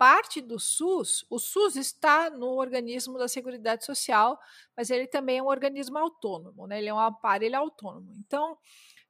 Parte 0.00 0.40
do 0.40 0.58
SUS, 0.58 1.26
o 1.28 1.38
SUS 1.38 1.76
está 1.76 2.30
no 2.30 2.54
organismo 2.54 3.18
da 3.18 3.28
Seguridade 3.28 3.84
Social, 3.84 4.40
mas 4.74 4.88
ele 4.88 5.06
também 5.06 5.36
é 5.36 5.42
um 5.42 5.46
organismo 5.46 5.98
autônomo, 5.98 6.66
né, 6.66 6.78
ele 6.78 6.88
é 6.88 6.94
um 6.94 6.98
aparelho 6.98 7.58
autônomo. 7.58 8.10
Então, 8.16 8.56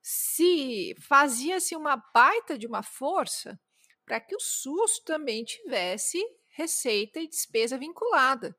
se 0.03 0.97
fazia-se 1.01 1.77
uma 1.77 1.97
baita 2.13 2.59
de 2.59 2.67
uma 2.67 2.83
força 2.83 3.57
para 4.05 4.19
que 4.19 4.35
o 4.35 4.41
SUS 4.41 4.99
também 4.99 5.45
tivesse 5.45 6.21
receita 6.49 7.21
e 7.21 7.29
despesa 7.29 7.79
vinculada. 7.79 8.53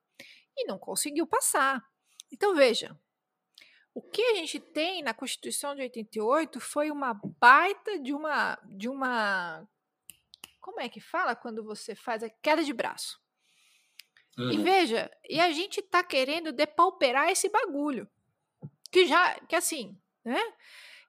E 0.56 0.64
não 0.64 0.80
conseguiu 0.80 1.28
passar. 1.28 1.84
Então, 2.32 2.56
veja, 2.56 2.98
o 3.94 4.02
que 4.02 4.22
a 4.22 4.36
gente 4.36 4.58
tem 4.58 5.04
na 5.04 5.14
Constituição 5.14 5.76
de 5.76 5.82
88 5.82 6.62
foi 6.62 6.92
uma 6.92 7.14
baita 7.14 8.00
de 8.00 8.14
uma 8.14 8.58
de 8.70 8.88
uma 8.88 9.68
como 10.62 10.80
é 10.80 10.88
que 10.88 11.02
fala 11.02 11.36
quando 11.36 11.64
você 11.64 11.96
faz 11.96 12.24
a 12.24 12.30
queda 12.30 12.64
de 12.64 12.72
braço? 12.72 13.20
Uhum. 14.38 14.52
E 14.52 14.58
veja, 14.64 15.12
e 15.28 15.40
a 15.40 15.52
gente 15.52 15.80
está 15.80 16.04
querendo 16.04 16.54
depauperar 16.54 17.30
esse 17.30 17.50
bagulho. 17.50 18.08
Que 18.92 19.06
já, 19.06 19.40
que 19.42 19.56
assim, 19.56 19.98
né? 20.24 20.40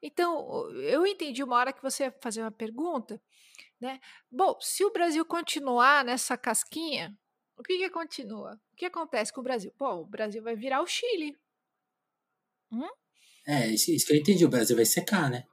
Então, 0.02 0.68
eu 0.80 1.06
entendi 1.06 1.44
uma 1.44 1.56
hora 1.56 1.72
que 1.72 1.82
você 1.82 2.04
ia 2.04 2.16
fazer 2.20 2.40
uma 2.40 2.50
pergunta, 2.50 3.22
né? 3.80 4.00
Bom, 4.30 4.58
se 4.60 4.84
o 4.84 4.92
Brasil 4.92 5.24
continuar 5.24 6.04
nessa 6.04 6.36
casquinha, 6.36 7.16
o 7.56 7.62
que 7.62 7.78
que 7.78 7.90
continua? 7.90 8.60
O 8.72 8.76
que 8.76 8.86
acontece 8.86 9.32
com 9.32 9.40
o 9.40 9.44
Brasil? 9.44 9.72
Pô, 9.78 9.92
o 9.94 10.06
Brasil 10.06 10.42
vai 10.42 10.56
virar 10.56 10.82
o 10.82 10.86
Chile. 10.86 11.36
Hum? 12.72 12.88
É, 13.46 13.68
isso, 13.68 13.90
isso 13.92 14.06
que 14.06 14.12
eu 14.12 14.16
entendi. 14.16 14.44
O 14.44 14.48
Brasil 14.48 14.74
vai 14.74 14.84
secar, 14.84 15.30
né? 15.30 15.44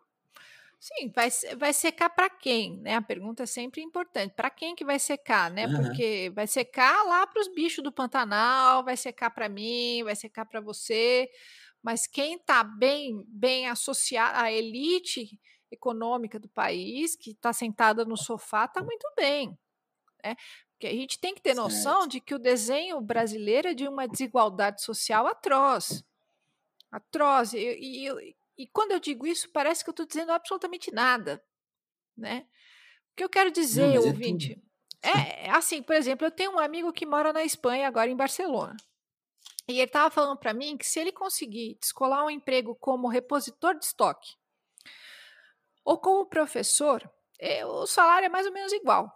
Sim, 0.80 1.12
vai, 1.14 1.30
vai 1.58 1.74
secar 1.74 2.10
para 2.10 2.30
quem? 2.30 2.78
Né? 2.78 2.96
A 2.96 3.02
pergunta 3.02 3.44
é 3.44 3.46
sempre 3.46 3.82
importante. 3.82 4.34
Para 4.34 4.50
quem 4.50 4.74
que 4.74 4.86
vai 4.86 4.98
secar, 4.98 5.52
né? 5.52 5.68
Uhum. 5.68 5.84
Porque 5.84 6.32
vai 6.34 6.48
secar 6.48 7.04
lá 7.04 7.28
para 7.28 7.42
os 7.42 7.50
bichos 7.50 7.84
do 7.84 7.92
Pantanal, 7.92 8.84
vai 8.84 8.96
secar 8.96 9.30
para 9.30 9.50
mim, 9.50 10.04
vai 10.06 10.16
secar 10.16 10.46
para 10.46 10.62
você. 10.62 11.30
Mas 11.84 12.08
quem 12.08 12.36
está 12.36 12.64
bem, 12.64 13.24
bem 13.28 13.68
associado 13.68 14.40
à 14.40 14.50
elite 14.50 15.38
econômica 15.70 16.40
do 16.40 16.48
país, 16.48 17.14
que 17.16 17.32
está 17.32 17.52
sentada 17.52 18.06
no 18.06 18.16
sofá, 18.16 18.64
está 18.64 18.82
muito 18.82 19.06
bem. 19.18 19.58
Né? 20.24 20.36
Porque 20.72 20.88
a 20.88 20.94
gente 20.94 21.20
tem 21.20 21.36
que 21.36 21.42
ter 21.42 21.54
noção 21.54 22.02
certo. 22.02 22.12
de 22.12 22.22
que 22.22 22.34
o 22.34 22.40
desenho 22.40 23.02
brasileiro 23.02 23.68
é 23.68 23.74
de 23.74 23.86
uma 23.86 24.08
desigualdade 24.08 24.82
social 24.82 25.28
atroz 25.28 26.06
atroz. 26.92 27.54
E, 27.54 27.60
e, 27.60 28.36
e 28.60 28.68
quando 28.68 28.92
eu 28.92 29.00
digo 29.00 29.26
isso, 29.26 29.50
parece 29.52 29.86
que 29.86 29.90
eu 29.90 29.94
estou 29.94 30.06
dizendo 30.06 30.34
absolutamente 30.34 30.92
nada, 30.92 31.42
né? 32.18 32.46
O 33.14 33.16
que 33.16 33.24
eu 33.24 33.30
quero 33.30 33.50
dizer, 33.50 33.88
Não, 33.88 33.96
é 33.96 34.00
ouvinte, 34.02 34.62
é, 35.02 35.48
é, 35.48 35.50
assim, 35.52 35.82
por 35.82 35.96
exemplo, 35.96 36.28
eu 36.28 36.32
tenho 36.32 36.52
um 36.52 36.60
amigo 36.60 36.92
que 36.92 37.06
mora 37.06 37.32
na 37.32 37.42
Espanha, 37.42 37.88
agora 37.88 38.10
em 38.10 38.18
Barcelona. 38.18 38.76
E 39.66 39.74
ele 39.74 39.84
estava 39.84 40.10
falando 40.10 40.38
para 40.38 40.54
mim 40.54 40.76
que 40.76 40.86
se 40.86 41.00
ele 41.00 41.14
conseguir 41.14 41.78
descolar 41.80 42.26
um 42.26 42.30
emprego 42.30 42.76
como 42.76 43.08
repositor 43.08 43.78
de 43.78 43.86
estoque 43.86 44.36
ou 45.86 45.98
como 45.98 46.26
professor, 46.26 47.10
é, 47.40 47.66
o 47.66 47.88
salário 47.88 48.26
é 48.26 48.30
mais 48.30 48.46
ou 48.46 48.52
menos 48.52 48.74
igual. 48.74 49.10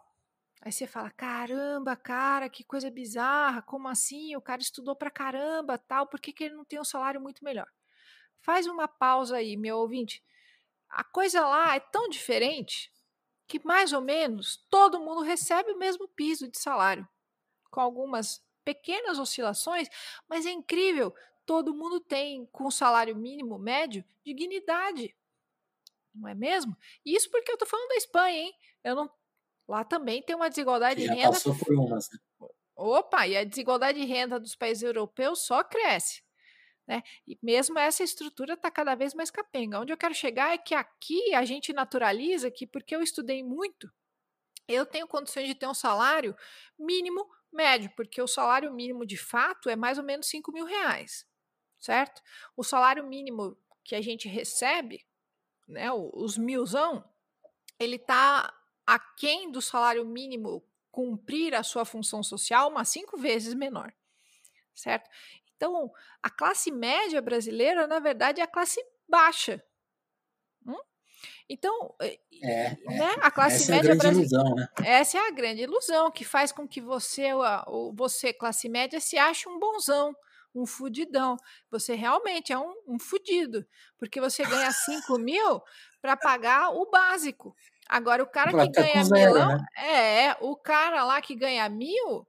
Aí 0.62 0.72
você 0.72 0.88
fala: 0.88 1.12
caramba, 1.12 1.98
cara, 1.98 2.50
que 2.50 2.64
coisa 2.64 2.90
bizarra, 2.90 3.62
como 3.62 3.90
assim? 3.90 4.38
O 4.38 4.42
cara 4.42 4.62
estudou 4.62 4.96
pra 4.96 5.12
caramba, 5.12 5.78
tal, 5.78 6.08
por 6.08 6.22
que, 6.22 6.32
que 6.32 6.46
ele 6.46 6.56
não 6.56 6.64
tem 6.64 6.80
um 6.80 6.86
salário 6.86 7.20
muito 7.20 7.44
melhor? 7.44 7.68
Faz 8.44 8.68
uma 8.68 8.88
pausa 8.88 9.38
aí, 9.38 9.58
meu 9.58 9.78
ouvinte. 9.78 10.24
A 10.90 11.04
coisa 11.04 11.46
lá 11.48 11.76
é 11.76 11.80
tão 11.80 12.08
diferente 12.08 12.92
que 13.48 13.66
mais 13.66 13.92
ou 13.92 14.02
menos 14.02 14.58
todo 14.70 15.00
mundo 15.00 15.22
recebe 15.22 15.72
o 15.72 15.78
mesmo 15.78 16.08
piso 16.08 16.48
de 16.48 16.60
salário, 16.60 17.08
com 17.72 17.80
algumas 17.82 18.46
pequenas 18.64 19.18
oscilações, 19.18 19.88
mas 20.28 20.46
é 20.46 20.52
incrível, 20.52 21.14
todo 21.46 21.74
mundo 21.74 22.00
tem 22.00 22.46
com 22.48 22.66
o 22.66 22.72
salário 22.72 23.16
mínimo 23.16 23.58
médio 23.58 24.06
dignidade. 24.24 25.16
Não 26.14 26.28
é 26.28 26.36
mesmo? 26.36 26.78
Isso 27.04 27.32
porque 27.32 27.52
eu 27.52 27.58
tô 27.58 27.66
falando 27.66 27.90
da 27.90 27.96
Espanha, 27.96 28.38
hein? 28.38 28.54
Eu 28.84 28.96
não 28.96 29.12
Lá 29.68 29.84
também 29.84 30.22
tem 30.22 30.36
uma 30.36 30.50
desigualdade 30.50 31.02
de 31.02 31.08
renda. 31.08 31.30
Passou 31.30 31.58
por 31.58 31.74
umas, 31.74 32.10
né? 32.12 32.20
Opa, 32.76 33.26
e 33.28 33.38
a 33.38 33.44
desigualdade 33.44 34.00
de 34.00 34.06
renda 34.06 34.40
dos 34.40 34.56
países 34.56 34.84
europeus 34.84 35.46
só 35.46 35.64
cresce. 35.64 36.22
Né? 36.88 37.02
E 37.26 37.38
mesmo 37.42 37.80
essa 37.80 38.04
estrutura 38.04 38.54
está 38.54 38.70
cada 38.70 38.94
vez 38.96 39.14
mais 39.14 39.32
capenga. 39.32 39.80
Onde 39.80 39.94
eu 39.94 39.98
quero 39.98 40.14
chegar 40.14 40.54
é 40.54 40.58
que 40.58 40.76
aqui 40.76 41.34
a 41.34 41.46
gente 41.46 41.72
naturaliza 41.72 42.52
que, 42.52 42.68
porque 42.68 42.96
eu 42.96 43.02
estudei 43.02 43.42
muito, 43.42 43.90
eu 44.68 44.86
tenho 44.86 45.08
condições 45.08 45.48
de 45.48 45.56
ter 45.56 45.68
um 45.68 45.74
salário 45.74 46.36
mínimo 46.78 47.30
médio, 47.52 47.92
porque 47.96 48.22
o 48.22 48.28
salário 48.28 48.74
mínimo 48.74 49.06
de 49.06 49.18
fato 49.18 49.70
é 49.70 49.76
mais 49.76 49.98
ou 49.98 50.04
menos 50.04 50.28
5 50.28 50.52
mil 50.52 50.66
reais, 50.66 51.26
certo? 51.80 52.22
O 52.56 52.64
salário 52.64 53.06
mínimo 53.06 53.58
que 53.84 53.96
a 53.96 54.02
gente 54.02 54.28
recebe, 54.28 55.06
né, 55.68 55.92
os 55.92 56.38
milzão, 56.38 57.04
ele 57.80 57.98
está 57.98 58.54
aquém 58.86 59.52
do 59.52 59.62
salário 59.62 60.06
mínimo 60.06 60.66
cumprir 60.92 61.56
a 61.56 61.64
sua 61.64 61.86
função 61.86 62.24
social, 62.24 62.70
umas 62.70 62.90
cinco 62.90 63.18
vezes 63.18 63.54
menor, 63.54 63.94
certo? 64.74 65.10
Então, 65.64 65.90
a 66.22 66.30
classe 66.30 66.70
média 66.72 67.22
brasileira, 67.22 67.88
na 67.88 67.98
verdade, 67.98 68.42
é 68.42 68.44
a 68.44 68.48
classe 68.48 68.84
baixa. 69.08 69.64
Hum? 70.68 70.76
Então, 71.48 71.96
é, 72.02 72.20
é, 72.44 72.76
né, 72.86 73.16
a 73.22 73.32
classe 73.32 73.64
essa 73.64 73.72
média 73.72 73.90
é 73.90 73.94
a 73.94 73.96
grande 73.96 74.20
ilusão, 74.20 74.56
né? 74.56 74.68
Essa 74.84 75.18
é 75.20 75.28
a 75.28 75.32
grande 75.32 75.62
ilusão 75.62 76.12
que 76.12 76.26
faz 76.26 76.52
com 76.52 76.68
que 76.68 76.82
você, 76.82 77.30
você, 77.94 78.34
classe 78.34 78.68
média, 78.68 79.00
se 79.00 79.18
ache 79.18 79.48
um 79.48 79.58
bonzão, 79.58 80.14
um 80.54 80.66
fudidão. 80.66 81.38
Você 81.72 81.96
realmente 81.96 82.52
é 82.52 82.60
um, 82.60 82.74
um 82.86 83.00
fudido, 83.00 83.66
porque 83.98 84.20
você 84.20 84.44
ganha 84.44 84.70
5 84.70 85.18
mil 85.18 85.62
para 86.02 86.18
pagar 86.18 86.72
o 86.72 86.90
básico. 86.92 87.56
Agora, 87.88 88.22
o 88.22 88.28
cara 88.28 88.52
que 88.52 88.70
ganha 88.70 89.04
zero, 89.06 89.34
milão, 89.34 89.58
né? 89.58 89.66
é, 89.78 90.38
o 90.42 90.58
cara 90.58 91.06
lá 91.06 91.22
que 91.22 91.36
ganha 91.36 91.70
mil 91.70 92.28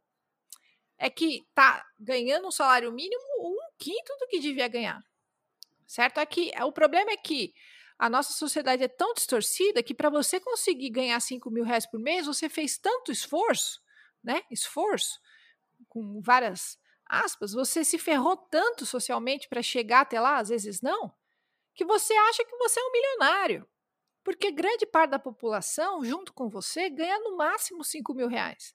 é 1.05 1.11
que 1.11 1.47
tá 1.55 1.87
ganhando 2.01 2.49
um 2.49 2.51
salário 2.51 2.91
mínimo 2.91 3.23
um 3.39 3.59
quinto 3.77 4.17
do 4.19 4.27
que 4.27 4.41
devia 4.41 4.67
ganhar. 4.69 5.05
Certo? 5.87 6.17
Aqui, 6.17 6.51
o 6.63 6.73
problema 6.73 7.11
é 7.11 7.17
que 7.19 7.53
a 7.99 8.09
nossa 8.09 8.33
sociedade 8.33 8.83
é 8.83 8.89
tão 8.89 9.13
distorcida 9.13 9.83
que 9.83 9.93
para 9.93 10.09
você 10.09 10.41
conseguir 10.41 10.89
ganhar 10.89 11.21
5 11.21 11.51
mil 11.51 11.63
reais 11.63 11.85
por 11.85 12.01
mês, 12.01 12.25
você 12.25 12.49
fez 12.49 12.79
tanto 12.79 13.13
esforço, 13.13 13.83
né? 14.23 14.41
Esforço, 14.51 15.21
com 15.91 16.23
várias 16.23 16.79
aspas, 17.05 17.53
você 17.53 17.85
se 17.85 17.99
ferrou 17.99 18.39
tanto 18.39 18.87
socialmente 18.87 19.47
para 19.47 19.61
chegar 19.61 20.01
até 20.01 20.19
lá, 20.19 20.39
às 20.39 20.49
vezes 20.49 20.81
não, 20.81 21.13
que 21.75 21.85
você 21.85 22.15
acha 22.15 22.47
que 22.47 22.57
você 22.57 22.81
é 22.81 22.83
um 22.83 22.93
milionário. 22.93 23.69
Porque 24.25 24.51
grande 24.51 24.87
parte 24.87 25.11
da 25.11 25.19
população, 25.19 26.03
junto 26.03 26.33
com 26.33 26.49
você, 26.49 26.89
ganha 26.89 27.19
no 27.21 27.37
máximo 27.37 27.85
5 27.85 28.15
mil 28.15 28.27
reais. 28.27 28.75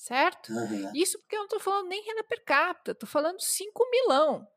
Certo? 0.00 0.50
Uhum. 0.50 0.90
Isso 0.94 1.18
porque 1.18 1.36
eu 1.36 1.40
não 1.40 1.44
estou 1.44 1.60
falando 1.60 1.88
nem 1.88 2.02
renda 2.02 2.24
per 2.24 2.42
capita, 2.42 2.92
estou 2.92 3.06
falando 3.06 3.38
5 3.38 3.90
milão. 3.90 4.48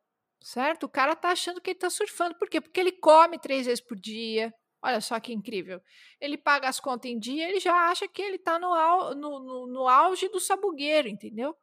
Certo? 0.41 0.83
O 0.83 0.89
cara 0.89 1.17
tá 1.17 1.31
achando 1.31 1.59
que 1.59 1.71
ele 1.71 1.77
está 1.77 1.89
surfando. 1.89 2.35
Por 2.35 2.49
quê? 2.49 2.61
Porque 2.61 2.79
ele 2.79 2.93
come 2.93 3.37
três 3.37 3.65
vezes 3.65 3.83
por 3.83 3.99
dia. 3.99 4.53
Olha 4.81 5.01
só 5.01 5.19
que 5.19 5.33
incrível. 5.33 5.81
Ele 6.17 6.37
paga 6.37 6.69
as 6.69 6.79
contas 6.79 7.11
em 7.11 7.19
dia, 7.19 7.49
ele 7.49 7.59
já 7.59 7.73
acha 7.89 8.07
que 8.07 8.21
ele 8.21 8.37
está 8.37 8.57
no, 8.57 8.73
no, 9.15 9.39
no, 9.39 9.67
no 9.67 9.87
auge 9.87 10.29
do 10.29 10.39
sabugueiro, 10.39 11.09
entendeu? 11.09 11.53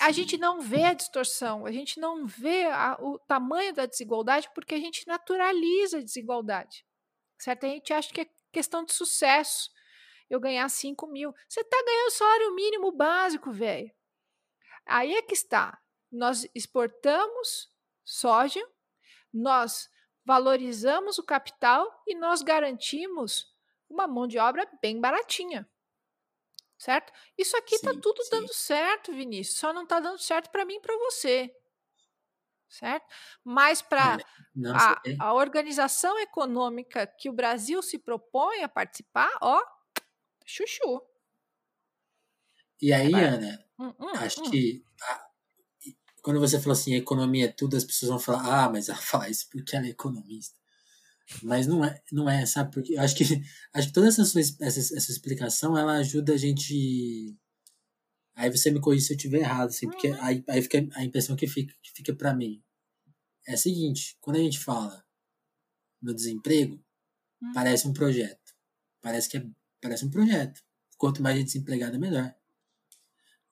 a 0.00 0.10
gente 0.10 0.36
não 0.38 0.60
vê 0.60 0.84
a 0.84 0.94
distorção, 0.94 1.64
a 1.64 1.70
gente 1.70 2.00
não 2.00 2.26
vê 2.26 2.64
a, 2.64 2.96
o 2.98 3.18
tamanho 3.20 3.72
da 3.72 3.86
desigualdade 3.86 4.48
porque 4.52 4.74
a 4.74 4.78
gente 4.78 5.06
naturaliza 5.06 5.98
a 5.98 6.02
desigualdade. 6.02 6.84
Certo? 7.38 7.66
A 7.66 7.68
gente 7.68 7.92
acha 7.92 8.12
que 8.12 8.22
é 8.22 8.26
questão 8.50 8.84
de 8.84 8.92
sucesso 8.92 9.70
eu 10.34 10.40
ganhar 10.40 10.68
5 10.68 11.06
mil. 11.06 11.34
Você 11.48 11.60
está 11.60 11.76
ganhando 11.84 12.10
salário 12.10 12.54
mínimo 12.54 12.90
básico, 12.92 13.52
velho. 13.52 13.92
Aí 14.86 15.14
é 15.14 15.22
que 15.22 15.34
está. 15.34 15.78
Nós 16.10 16.48
exportamos 16.54 17.70
soja, 18.04 18.66
nós 19.32 19.88
valorizamos 20.24 21.18
o 21.18 21.24
capital 21.24 21.86
e 22.06 22.14
nós 22.14 22.42
garantimos 22.42 23.54
uma 23.88 24.06
mão 24.06 24.26
de 24.26 24.38
obra 24.38 24.68
bem 24.80 25.00
baratinha. 25.00 25.68
Certo? 26.78 27.12
Isso 27.38 27.56
aqui 27.56 27.76
está 27.76 27.92
tudo 27.92 28.22
sim. 28.24 28.30
dando 28.30 28.52
certo, 28.52 29.12
Vinícius. 29.12 29.58
Só 29.58 29.72
não 29.72 29.84
está 29.84 30.00
dando 30.00 30.18
certo 30.18 30.50
para 30.50 30.64
mim 30.64 30.76
e 30.76 30.80
para 30.80 30.96
você 30.96 31.54
certo? 32.72 33.06
Mas 33.44 33.82
para 33.82 34.16
a, 34.74 35.02
a, 35.20 35.34
organização 35.34 36.18
econômica 36.18 37.06
que 37.06 37.28
o 37.28 37.32
Brasil 37.32 37.82
se 37.82 37.98
propõe 37.98 38.62
a 38.62 38.68
participar, 38.68 39.30
ó, 39.42 39.62
chuchu. 40.46 41.02
E 42.80 42.92
aí, 42.92 43.14
Agora, 43.14 43.34
Ana, 43.36 43.64
hum, 43.78 43.94
hum, 44.00 44.08
acho 44.16 44.40
hum. 44.40 44.50
que 44.50 44.84
a, 45.00 45.26
quando 46.22 46.40
você 46.40 46.58
falou 46.58 46.72
assim, 46.72 46.94
economia 46.94 47.46
é 47.46 47.52
tudo, 47.52 47.76
as 47.76 47.84
pessoas 47.84 48.10
vão 48.10 48.18
falar, 48.18 48.64
ah, 48.64 48.70
mas 48.70 48.88
ela 48.88 48.98
fala 49.02 49.28
isso 49.28 49.48
porque 49.50 49.76
ela 49.76 49.86
é 49.86 49.90
economista. 49.90 50.56
Mas 51.42 51.66
não 51.66 51.84
é, 51.84 52.00
não 52.10 52.28
é, 52.28 52.44
sabe? 52.46 52.72
Porque 52.72 52.96
acho 52.96 53.16
que 53.16 53.24
acho 53.72 53.88
que 53.88 53.94
toda 53.94 54.08
essa 54.08 54.24
sua 54.24 54.40
essa, 54.40 54.80
essa 54.80 55.10
explicação 55.10 55.76
ela 55.76 55.94
ajuda 55.94 56.34
a 56.34 56.36
gente. 56.36 57.36
Aí 58.34 58.50
você 58.50 58.70
me 58.70 58.80
corrige 58.80 59.04
se 59.04 59.12
eu 59.12 59.16
estiver 59.16 59.40
errado, 59.40 59.68
assim, 59.68 59.88
porque 59.88 60.08
uhum. 60.08 60.22
aí, 60.22 60.44
aí 60.48 60.62
fica 60.62 60.86
a 60.94 61.04
impressão 61.04 61.36
que 61.36 61.46
fica, 61.46 61.74
que 61.82 61.92
fica 61.92 62.14
para 62.14 62.34
mim. 62.34 62.62
É 63.46 63.54
a 63.54 63.56
seguinte, 63.56 64.16
quando 64.20 64.36
a 64.36 64.40
gente 64.40 64.58
fala 64.58 65.04
no 66.00 66.14
desemprego, 66.14 66.82
hum. 67.42 67.52
parece 67.54 67.86
um 67.86 67.92
projeto. 67.92 68.40
Parece 69.00 69.28
que 69.28 69.36
é, 69.36 69.46
parece 69.82 70.06
um 70.06 70.10
projeto. 70.10 70.62
Quanto 70.96 71.20
mais 71.20 71.36
gente 71.36 71.46
desempregada, 71.48 71.98
melhor. 71.98 72.34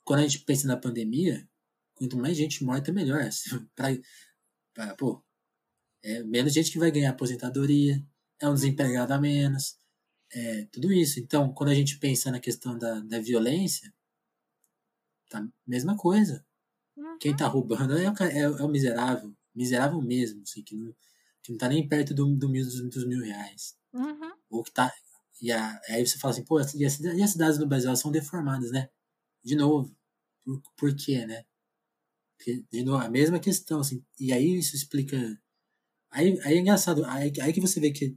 Quando 0.04 0.20
a 0.20 0.22
gente 0.22 0.38
pensa 0.40 0.66
na 0.66 0.76
pandemia, 0.76 1.46
quanto 1.94 2.16
mais 2.16 2.36
gente 2.36 2.64
morta, 2.64 2.92
melhor. 2.92 3.28
pra, 3.74 3.88
pra, 4.72 4.94
pô, 4.94 5.22
é 6.02 6.22
menos 6.22 6.54
gente 6.54 6.70
que 6.70 6.78
vai 6.78 6.90
ganhar 6.90 7.10
aposentadoria, 7.10 8.02
é 8.40 8.48
um 8.48 8.54
desempregado 8.54 9.12
a 9.12 9.18
menos, 9.18 9.76
é 10.32 10.64
tudo 10.66 10.92
isso. 10.92 11.20
Então, 11.20 11.52
quando 11.52 11.70
a 11.70 11.74
gente 11.74 11.98
pensa 11.98 12.30
na 12.30 12.40
questão 12.40 12.78
da, 12.78 13.00
da 13.00 13.18
violência, 13.18 13.92
tá 15.28 15.46
mesma 15.66 15.96
coisa. 15.96 16.44
Uhum. 16.96 17.18
Quem 17.18 17.36
tá 17.36 17.46
roubando 17.46 17.98
é 17.98 18.10
o, 18.10 18.14
é, 18.22 18.38
é 18.40 18.48
o 18.48 18.68
miserável, 18.68 19.34
miserável 19.54 20.00
mesmo, 20.00 20.42
assim, 20.42 20.62
que 20.62 20.76
não, 20.76 20.94
que 21.42 21.52
não 21.52 21.58
tá 21.58 21.68
nem 21.68 21.86
perto 21.88 22.14
do, 22.14 22.26
do 22.36 22.48
mil, 22.48 22.64
dos, 22.64 22.80
dos 22.88 23.06
mil 23.06 23.20
reais. 23.20 23.76
Uhum. 23.92 24.32
Ou 24.48 24.62
que 24.62 24.72
tá. 24.72 24.92
E 25.40 25.50
a, 25.52 25.80
aí 25.88 26.06
você 26.06 26.18
fala 26.18 26.34
assim, 26.34 26.44
pô, 26.44 26.60
e 26.60 26.84
as, 26.84 27.00
e 27.00 27.22
as 27.22 27.30
cidades 27.30 27.58
no 27.58 27.66
Brasil 27.66 27.94
são 27.96 28.10
deformadas, 28.10 28.70
né? 28.70 28.88
De 29.44 29.56
novo. 29.56 29.94
Por, 30.44 30.62
por 30.76 30.96
quê, 30.96 31.26
né? 31.26 31.44
Porque, 32.36 32.64
de 32.70 32.82
novo, 32.82 33.02
a 33.04 33.10
mesma 33.10 33.38
questão, 33.38 33.80
assim. 33.80 34.04
E 34.18 34.32
aí 34.32 34.58
isso 34.58 34.74
explica 34.76 35.16
Aí, 36.10 36.38
aí 36.42 36.56
é 36.56 36.58
engraçado, 36.58 37.04
aí, 37.04 37.32
aí 37.40 37.52
que 37.52 37.60
você 37.60 37.78
vê 37.78 37.92
que 37.92 38.16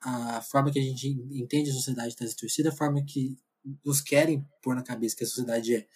a 0.00 0.40
forma 0.40 0.70
que 0.70 0.78
a 0.78 0.82
gente 0.82 1.08
entende 1.32 1.70
a 1.70 1.74
sociedade 1.74 2.08
está 2.08 2.24
distorcida, 2.24 2.70
a 2.70 2.76
forma 2.76 3.04
que 3.04 3.36
nos 3.84 4.00
querem 4.00 4.46
pôr 4.62 4.74
na 4.74 4.82
cabeça 4.82 5.16
que 5.16 5.24
a 5.24 5.26
sociedade 5.26 5.74
é, 5.74 5.86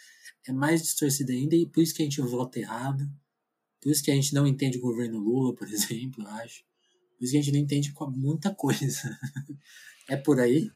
é 0.49 0.53
mais 0.53 0.83
distorcida 0.83 1.33
ainda, 1.33 1.57
e 1.57 1.67
por 1.67 1.83
isso 1.83 1.95
que 1.95 2.03
a 2.03 2.05
gente 2.05 2.21
vota 2.21 2.59
errado, 2.59 3.11
por 3.81 3.91
isso 3.91 4.03
que 4.03 4.11
a 4.11 4.15
gente 4.15 4.35
não 4.35 4.47
entende 4.47 4.77
o 4.77 4.83
governo 4.83 5.19
Lula, 5.19 5.55
por 5.55 5.69
exemplo, 5.73 6.23
eu 6.23 6.29
acho. 6.29 6.63
Por 7.17 7.25
isso 7.25 7.33
que 7.33 7.39
a 7.39 7.43
gente 7.43 7.53
não 7.53 7.61
entende 7.61 7.93
muita 8.17 8.55
coisa. 8.55 9.19
É 10.11 10.17
por 10.17 10.41
aí? 10.41 10.71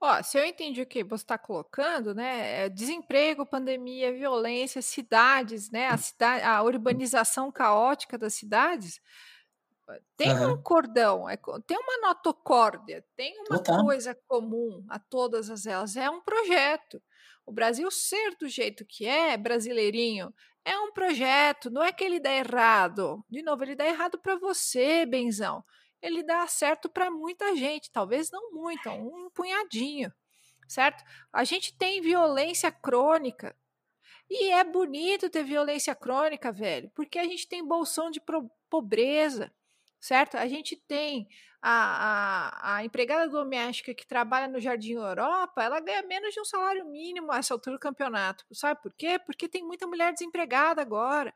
Ó, 0.00 0.22
se 0.22 0.38
eu 0.38 0.44
entendi 0.44 0.82
o 0.82 0.86
que 0.86 1.02
você 1.02 1.24
está 1.24 1.38
colocando, 1.38 2.14
né? 2.14 2.64
É 2.64 2.68
desemprego, 2.68 3.46
pandemia, 3.46 4.12
violência, 4.12 4.82
cidades, 4.82 5.70
né? 5.70 5.88
A, 5.88 5.96
cidade, 5.96 6.44
a 6.44 6.62
urbanização 6.62 7.50
caótica 7.50 8.18
das 8.18 8.34
cidades 8.34 9.00
tem 10.16 10.32
uhum. 10.32 10.52
um 10.52 10.62
cordão, 10.62 11.28
é, 11.28 11.36
tem 11.66 11.78
uma 11.78 12.08
notocórdia, 12.08 13.04
tem 13.14 13.38
uma 13.40 13.58
Total. 13.58 13.84
coisa 13.84 14.18
comum 14.26 14.84
a 14.88 14.98
todas 14.98 15.50
as 15.50 15.66
elas, 15.66 15.96
é 15.96 16.08
um 16.08 16.22
projeto. 16.22 17.02
O 17.44 17.52
Brasil 17.52 17.90
ser 17.90 18.34
do 18.36 18.48
jeito 18.48 18.84
que 18.86 19.06
é, 19.06 19.36
brasileirinho, 19.36 20.32
é 20.64 20.78
um 20.78 20.92
projeto, 20.92 21.70
não 21.70 21.82
é 21.82 21.92
que 21.92 22.02
ele 22.02 22.18
dá 22.18 22.32
errado. 22.32 23.22
De 23.28 23.42
novo, 23.42 23.62
ele 23.62 23.74
dá 23.74 23.86
errado 23.86 24.18
para 24.18 24.36
você, 24.36 25.04
benzão. 25.04 25.62
Ele 26.04 26.22
dá 26.22 26.46
certo 26.46 26.88
para 26.88 27.10
muita 27.10 27.56
gente, 27.56 27.90
talvez 27.90 28.30
não 28.30 28.52
muito, 28.52 28.90
um 28.90 29.30
punhadinho, 29.30 30.12
certo? 30.68 31.02
A 31.32 31.44
gente 31.44 31.76
tem 31.76 32.00
violência 32.00 32.70
crônica. 32.70 33.56
E 34.28 34.50
é 34.50 34.64
bonito 34.64 35.30
ter 35.30 35.44
violência 35.44 35.94
crônica, 35.94 36.50
velho, 36.50 36.90
porque 36.94 37.18
a 37.18 37.24
gente 37.24 37.48
tem 37.48 37.66
bolsão 37.66 38.10
de 38.10 38.20
pobreza 38.70 39.52
certo? 40.04 40.36
A 40.36 40.46
gente 40.46 40.76
tem 40.76 41.26
a, 41.62 42.74
a, 42.74 42.76
a, 42.76 42.84
empregada 42.84 43.26
doméstica 43.26 43.94
que 43.94 44.06
trabalha 44.06 44.46
no 44.46 44.60
Jardim 44.60 44.92
Europa, 44.92 45.62
ela 45.62 45.80
ganha 45.80 46.02
menos 46.02 46.34
de 46.34 46.40
um 46.40 46.44
salário 46.44 46.84
mínimo 46.84 47.32
a 47.32 47.38
essa 47.38 47.54
altura 47.54 47.76
do 47.76 47.80
campeonato. 47.80 48.44
Sabe 48.52 48.82
por 48.82 48.92
quê? 48.92 49.18
Porque 49.18 49.48
tem 49.48 49.64
muita 49.64 49.86
mulher 49.86 50.12
desempregada 50.12 50.82
agora, 50.82 51.32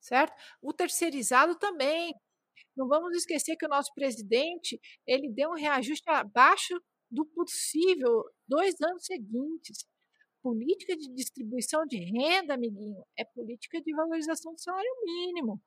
certo? 0.00 0.34
O 0.60 0.72
terceirizado 0.72 1.54
também. 1.54 2.12
Não 2.76 2.88
vamos 2.88 3.16
esquecer 3.16 3.56
que 3.56 3.66
o 3.66 3.68
nosso 3.68 3.92
presidente 3.94 4.80
ele 5.06 5.30
deu 5.30 5.50
um 5.50 5.54
reajuste 5.54 6.08
abaixo 6.08 6.80
do 7.10 7.26
possível 7.26 8.24
dois 8.46 8.80
anos 8.80 9.04
seguintes. 9.04 9.86
Política 10.42 10.96
de 10.96 11.12
distribuição 11.14 11.84
de 11.86 11.98
renda, 11.98 12.54
amiguinho, 12.54 13.04
é 13.18 13.24
política 13.24 13.80
de 13.82 13.94
valorização 13.94 14.54
do 14.54 14.60
salário 14.60 14.90
mínimo, 15.04 15.60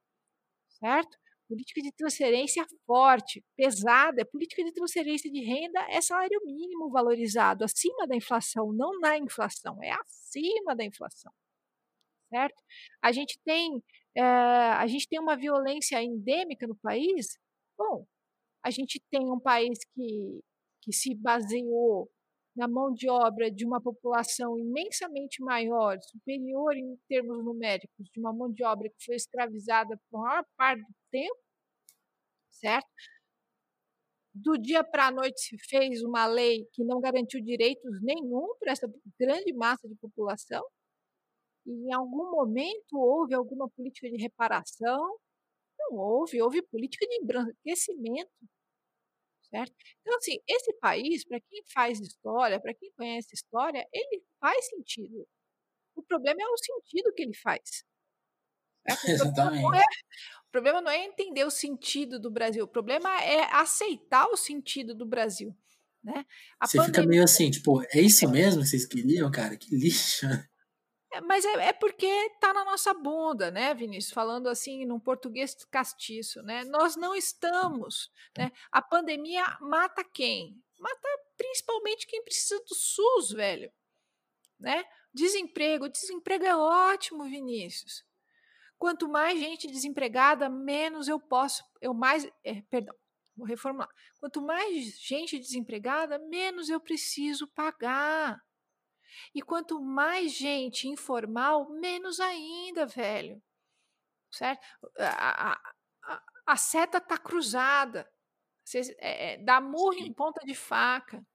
certo? 0.80 1.16
política 1.48 1.82
de 1.82 1.92
transferência 1.92 2.66
forte, 2.86 3.44
pesada, 3.56 4.22
é 4.22 4.26
política 4.26 4.64
de 4.64 4.72
transferência 4.72 5.32
de 5.32 5.40
renda 5.44 5.80
é 5.90 6.02
salário 6.02 6.40
mínimo 6.44 6.90
valorizado, 6.90 7.64
acima 7.64 8.08
da 8.08 8.16
inflação, 8.16 8.74
não 8.74 9.00
na 9.00 9.18
inflação, 9.18 9.78
é 9.84 9.92
acima 9.92 10.76
da 10.76 10.84
inflação. 10.84 11.32
Certo? 12.30 12.64
A 13.02 13.12
gente 13.12 13.40
tem, 13.46 13.84
é, 14.16 14.22
a 14.22 14.88
gente 14.88 15.08
tem 15.08 15.20
uma 15.20 15.36
violência 15.36 16.02
endêmica 16.02 16.68
no 16.68 16.76
país. 16.76 17.38
Bom, 17.78 18.06
a 18.64 18.70
gente 18.72 19.02
tem 19.12 19.22
um 19.32 19.40
país 19.40 19.80
que, 19.94 20.42
que 20.82 20.94
se 20.94 21.16
baseou 21.16 22.10
na 22.56 22.68
mão 22.68 22.94
de 22.94 23.10
obra 23.10 23.50
de 23.52 23.66
uma 23.66 23.82
população 23.82 24.58
imensamente 24.60 25.42
maior, 25.42 25.98
superior 26.02 26.76
em 26.78 26.96
termos 27.08 27.44
numéricos, 27.44 28.08
de 28.12 28.20
uma 28.20 28.32
mão 28.32 28.52
de 28.52 28.64
obra 28.64 28.90
que 28.90 29.06
foi 29.06 29.16
escravizada 29.16 30.00
por 30.10 30.22
maior 30.22 30.46
parte 30.56 30.82
do 30.82 30.94
tempo, 31.12 31.40
certo? 32.52 32.88
Do 34.36 34.58
dia 34.58 34.84
para 34.84 35.08
a 35.08 35.12
noite 35.12 35.40
se 35.42 35.58
fez 35.68 36.04
uma 36.04 36.26
lei 36.26 36.68
que 36.74 36.84
não 36.84 37.00
garantiu 37.00 37.42
direitos 37.42 38.02
nenhum 38.02 38.56
para 38.60 38.72
essa 38.72 38.88
grande 39.20 39.54
massa 39.54 39.88
de 39.88 39.96
população. 39.96 40.64
E 41.66 41.72
em 41.72 41.94
algum 41.94 42.32
momento 42.32 42.98
houve 42.98 43.34
alguma 43.34 43.70
política 43.70 44.10
de 44.10 44.18
reparação? 44.18 45.18
Não 45.80 45.98
houve, 45.98 46.42
houve 46.42 46.62
política 46.64 47.08
de 47.08 47.16
embranquecimento. 47.16 48.32
Certo? 49.50 49.74
Então, 50.02 50.18
assim, 50.18 50.40
esse 50.48 50.74
país, 50.80 51.24
para 51.26 51.40
quem 51.40 51.64
faz 51.72 52.00
história, 52.00 52.60
para 52.60 52.74
quem 52.74 52.92
conhece 52.94 53.30
história, 53.34 53.88
ele 53.94 54.24
faz 54.40 54.68
sentido. 54.68 55.28
O 55.96 56.02
problema 56.02 56.42
é 56.42 56.48
o 56.48 56.58
sentido 56.58 57.14
que 57.14 57.22
ele 57.22 57.36
faz. 57.36 57.86
Exatamente. 59.08 59.78
É, 59.78 59.84
problema 60.54 60.80
não 60.80 60.92
é 60.92 61.04
entender 61.04 61.44
o 61.44 61.50
sentido 61.50 62.20
do 62.20 62.30
Brasil, 62.30 62.64
o 62.64 62.68
problema 62.68 63.10
é 63.24 63.52
aceitar 63.56 64.28
o 64.28 64.38
sentido 64.38 64.94
do 64.94 65.04
Brasil. 65.04 65.54
Né? 66.04 66.24
A 66.60 66.68
Você 66.68 66.78
pandemia... 66.78 66.96
fica 66.96 67.08
meio 67.08 67.24
assim, 67.24 67.50
tipo, 67.50 67.82
é 67.92 68.00
isso 68.00 68.30
mesmo 68.30 68.62
que 68.62 68.68
vocês 68.68 68.86
queriam, 68.86 69.32
cara? 69.32 69.58
Que 69.58 69.76
lixo. 69.76 70.28
É, 71.14 71.22
mas 71.22 71.46
é, 71.46 71.68
é, 71.68 71.74
porque 71.74 72.08
tá 72.40 72.52
na 72.54 72.66
nossa 72.66 72.92
bunda, 72.92 73.52
né, 73.52 73.74
Vinícius? 73.76 74.12
Falando 74.12 74.50
assim, 74.50 74.84
num 74.84 75.00
português 75.00 75.56
castiço, 75.70 76.42
né? 76.42 76.64
Nós 76.66 76.96
não 76.96 77.14
estamos, 77.14 78.12
né? 78.36 78.52
A 78.72 78.82
pandemia 78.82 79.46
mata 79.62 80.04
quem? 80.04 80.60
Mata 80.80 81.08
principalmente 81.38 82.08
quem 82.08 82.24
precisa 82.24 82.60
do 82.68 82.74
SUS, 82.74 83.32
velho, 83.32 83.72
né? 84.60 84.84
Desemprego, 85.14 85.88
desemprego 85.88 86.46
é 86.46 86.58
ótimo, 86.58 87.26
Vinícius. 87.26 88.04
Quanto 88.80 89.08
mais 89.08 89.40
gente 89.40 89.68
desempregada, 89.68 90.50
menos 90.50 91.08
eu 91.08 91.20
posso, 91.20 91.64
eu 91.80 91.94
mais, 91.94 92.28
é, 92.44 92.64
perdão, 92.72 92.96
vou 93.38 93.46
reformular. 93.46 93.90
Quanto 94.20 94.42
mais 94.42 94.98
gente 95.00 95.38
desempregada, 95.38 96.18
menos 96.18 96.70
eu 96.70 96.80
preciso 96.80 97.48
pagar. 97.50 98.44
E 99.34 99.42
quanto 99.42 99.82
mais 99.82 100.32
gente 100.34 100.88
informal, 100.88 101.70
menos 101.70 102.20
ainda, 102.20 102.86
velho. 102.86 103.42
Certo? 104.32 104.62
A, 104.98 105.54
a, 105.54 106.22
a, 106.48 106.58
seta 106.58 107.00
tá 107.00 107.18
cruzada. 107.18 108.10
Você, 108.64 108.96
é, 109.00 109.34
é, 109.34 109.38
dá 109.38 109.62
murro 109.62 110.00
em 110.00 110.14
ponta 110.14 110.46
de 110.46 110.56
faca. 110.56 111.26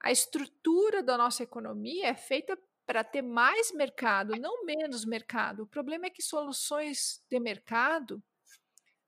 A 0.00 0.10
estrutura 0.10 1.02
da 1.02 1.18
nossa 1.18 1.42
economia 1.42 2.08
é 2.08 2.14
feita 2.14 2.58
para 2.86 3.04
ter 3.04 3.22
mais 3.22 3.72
mercado, 3.72 4.34
não 4.40 4.64
menos 4.64 5.04
mercado. 5.04 5.62
O 5.62 5.66
problema 5.66 6.06
é 6.06 6.10
que 6.10 6.22
soluções 6.22 7.22
de 7.30 7.38
mercado 7.38 8.22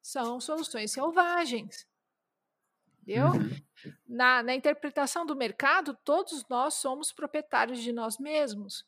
são 0.00 0.40
soluções 0.40 0.92
selvagens. 0.92 1.86
Entendeu? 3.02 3.26
Uhum. 3.28 3.50
Na, 4.06 4.42
na 4.42 4.54
interpretação 4.54 5.24
do 5.24 5.36
mercado, 5.36 5.96
todos 6.04 6.46
nós 6.48 6.74
somos 6.74 7.12
proprietários 7.12 7.80
de 7.80 7.92
nós 7.92 8.18
mesmos. 8.18 8.84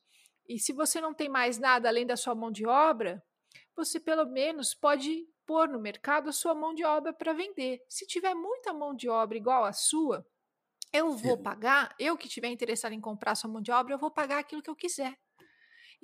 E 0.49 0.59
se 0.59 0.73
você 0.73 1.01
não 1.01 1.15
tem 1.15 1.29
mais 1.29 1.59
nada 1.59 1.89
além 1.89 2.07
da 2.07 2.17
sua 2.17 2.35
mão 2.35 2.51
de 2.51 2.67
obra, 2.67 3.23
você 3.75 3.99
pelo 3.99 4.27
menos 4.27 4.75
pode 4.75 5.27
pôr 5.47 5.69
no 5.69 5.81
mercado 5.81 6.29
a 6.29 6.33
sua 6.33 6.55
mão 6.55 6.75
de 6.75 6.85
obra 6.85 7.13
para 7.13 7.33
vender. 7.33 7.83
Se 7.89 8.07
tiver 8.07 8.35
muita 8.35 8.73
mão 8.73 8.95
de 8.95 9.09
obra 9.09 9.37
igual 9.37 9.65
a 9.65 9.73
sua, 9.73 10.27
eu 10.93 11.13
vou 11.13 11.37
pagar, 11.37 11.95
eu 11.99 12.17
que 12.17 12.29
estiver 12.29 12.49
interessado 12.49 12.93
em 12.93 13.01
comprar 13.01 13.35
sua 13.35 13.51
mão 13.51 13.61
de 13.61 13.73
obra, 13.73 13.95
eu 13.95 13.99
vou 13.99 14.11
pagar 14.11 14.39
aquilo 14.39 14.63
que 14.63 14.71
eu 14.71 14.77
quiser. 14.77 15.19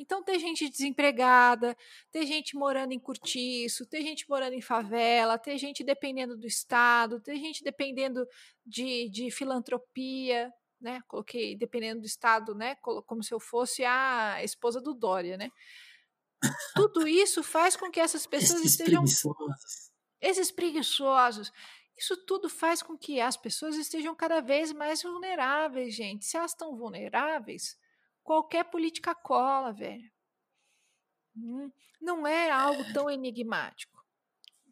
Então 0.01 0.23
tem 0.23 0.39
gente 0.39 0.67
desempregada, 0.67 1.77
tem 2.11 2.27
gente 2.27 2.57
morando 2.57 2.93
em 2.93 2.99
cortiço, 2.99 3.85
tem 3.85 4.03
gente 4.03 4.27
morando 4.27 4.55
em 4.55 4.63
favela, 4.63 5.39
tem 5.39 5.59
gente 5.59 5.85
dependendo 5.85 6.39
do 6.39 6.47
Estado, 6.47 7.21
tem 7.21 7.39
gente 7.39 7.63
dependendo 7.63 8.27
de, 8.65 9.11
de 9.11 9.31
filantropia, 9.31 10.51
né? 10.81 11.03
Coloquei 11.07 11.55
dependendo 11.55 12.01
do 12.01 12.07
Estado, 12.07 12.55
né? 12.55 12.77
Como 12.77 13.23
se 13.23 13.35
eu 13.35 13.39
fosse 13.39 13.85
a 13.85 14.43
esposa 14.43 14.81
do 14.81 14.95
Dória, 14.95 15.37
né? 15.37 15.51
Tudo 16.75 17.07
isso 17.07 17.43
faz 17.43 17.77
com 17.77 17.91
que 17.91 18.01
essas 18.01 18.27
pessoas 18.27 18.61
Esses 18.61 18.73
estejam. 18.73 19.03
preguiçosos. 19.03 19.91
Esses 20.19 20.51
preguiçosos. 20.51 21.53
Isso 21.95 22.17
tudo 22.25 22.49
faz 22.49 22.83
com 22.83 22.97
que 22.97 23.21
as 23.21 23.37
pessoas 23.37 23.77
estejam 23.77 24.15
cada 24.15 24.41
vez 24.41 24.73
mais 24.73 25.03
vulneráveis, 25.03 25.95
gente. 25.95 26.25
Se 26.25 26.39
elas 26.39 26.53
estão 26.53 26.75
vulneráveis, 26.75 27.77
qualquer 28.23 28.65
política 28.65 29.15
cola, 29.15 29.73
velho. 29.73 30.11
Hum, 31.37 31.71
não 32.01 32.27
é 32.27 32.51
algo 32.51 32.83
tão 32.93 33.11
enigmático. 33.11 34.05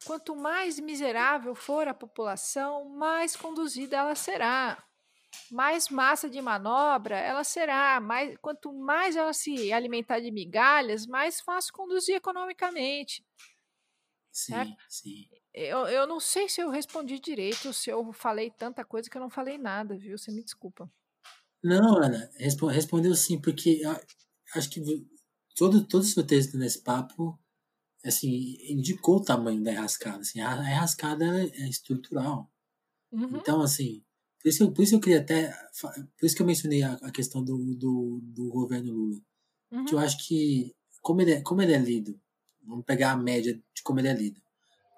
Quanto 0.05 0.37
mais 0.37 0.79
miserável 0.79 1.55
for 1.55 1.89
a 1.89 1.95
população, 1.95 2.89
mais 2.89 3.35
conduzida 3.35 3.97
ela 3.97 4.15
será. 4.15 4.83
Mais 5.51 5.89
massa 5.89 6.29
de 6.29 6.41
manobra 6.41 7.17
ela 7.17 7.45
será. 7.45 8.01
Mais, 8.01 8.37
quanto 8.39 8.73
mais 8.73 9.17
ela 9.17 9.33
se 9.33 9.73
alimentar 9.73 10.21
de 10.21 10.31
migalhas, 10.31 11.07
mais 11.07 11.41
fácil 11.41 11.73
conduzir 11.73 12.17
economicamente. 12.17 13.25
Sim, 14.31 14.53
certo? 14.53 14.77
sim. 14.89 15.29
Eu, 15.53 15.89
eu 15.89 16.07
não 16.07 16.21
sei 16.21 16.49
se 16.49 16.61
eu 16.61 16.71
respondi 16.71 17.19
direito, 17.19 17.73
se 17.73 17.91
eu 17.91 18.13
falei 18.13 18.51
tanta 18.51 18.85
coisa 18.85 19.11
que 19.11 19.17
eu 19.17 19.21
não 19.21 19.31
falei 19.31 19.59
nada, 19.59 19.97
viu? 19.97 20.17
Você 20.17 20.31
me 20.31 20.45
desculpa. 20.45 20.89
Não, 21.63 21.97
Ana, 21.99 22.31
respo- 22.37 22.67
respondeu 22.69 23.15
sim, 23.15 23.41
porque 23.41 23.83
acho 24.55 24.71
que 24.71 24.81
todo, 25.57 25.85
todo 25.87 26.03
o 26.03 26.07
seu 26.07 26.25
texto 26.27 26.57
nesse 26.57 26.81
papo, 26.83 27.39
assim, 28.05 28.57
indicou 28.71 29.17
o 29.19 29.25
tamanho 29.25 29.63
da 29.63 29.73
enrascada. 29.73 30.21
Assim, 30.21 30.41
a 30.41 30.55
enrascada 30.57 31.25
é 31.55 31.69
estrutural. 31.69 32.51
Uhum, 33.13 33.29
Então, 33.41 33.63
assim, 33.63 34.03
por 34.43 34.49
isso, 34.49 34.65
eu, 34.65 34.73
por 34.73 34.83
isso 34.83 34.95
eu 34.97 35.01
queria 35.01 35.21
até. 35.21 35.53
Por 36.19 36.27
isso 36.27 36.37
que 36.37 36.43
eu 36.43 36.47
mencionei 36.47 36.83
a, 36.83 36.95
a 36.95 37.11
questão 37.13 37.45
do, 37.45 37.75
do, 37.77 38.21
do 38.23 38.49
governo 38.51 38.93
Lula. 38.93 39.21
uhum, 39.73 39.85
Que 39.87 39.95
eu 39.95 39.99
acho 39.99 40.19
que, 40.27 40.75
como 41.03 41.21
ele, 41.23 41.33
é, 41.33 41.41
como 41.43 41.63
ele 41.63 41.73
é 41.75 41.79
lido, 41.79 42.21
vamos 42.63 42.85
pegar 42.85 43.13
a 43.13 43.17
média 43.17 43.55
de 43.75 43.83
como 43.83 44.01
ele 44.01 44.09
é 44.09 44.15
lido. 44.15 44.41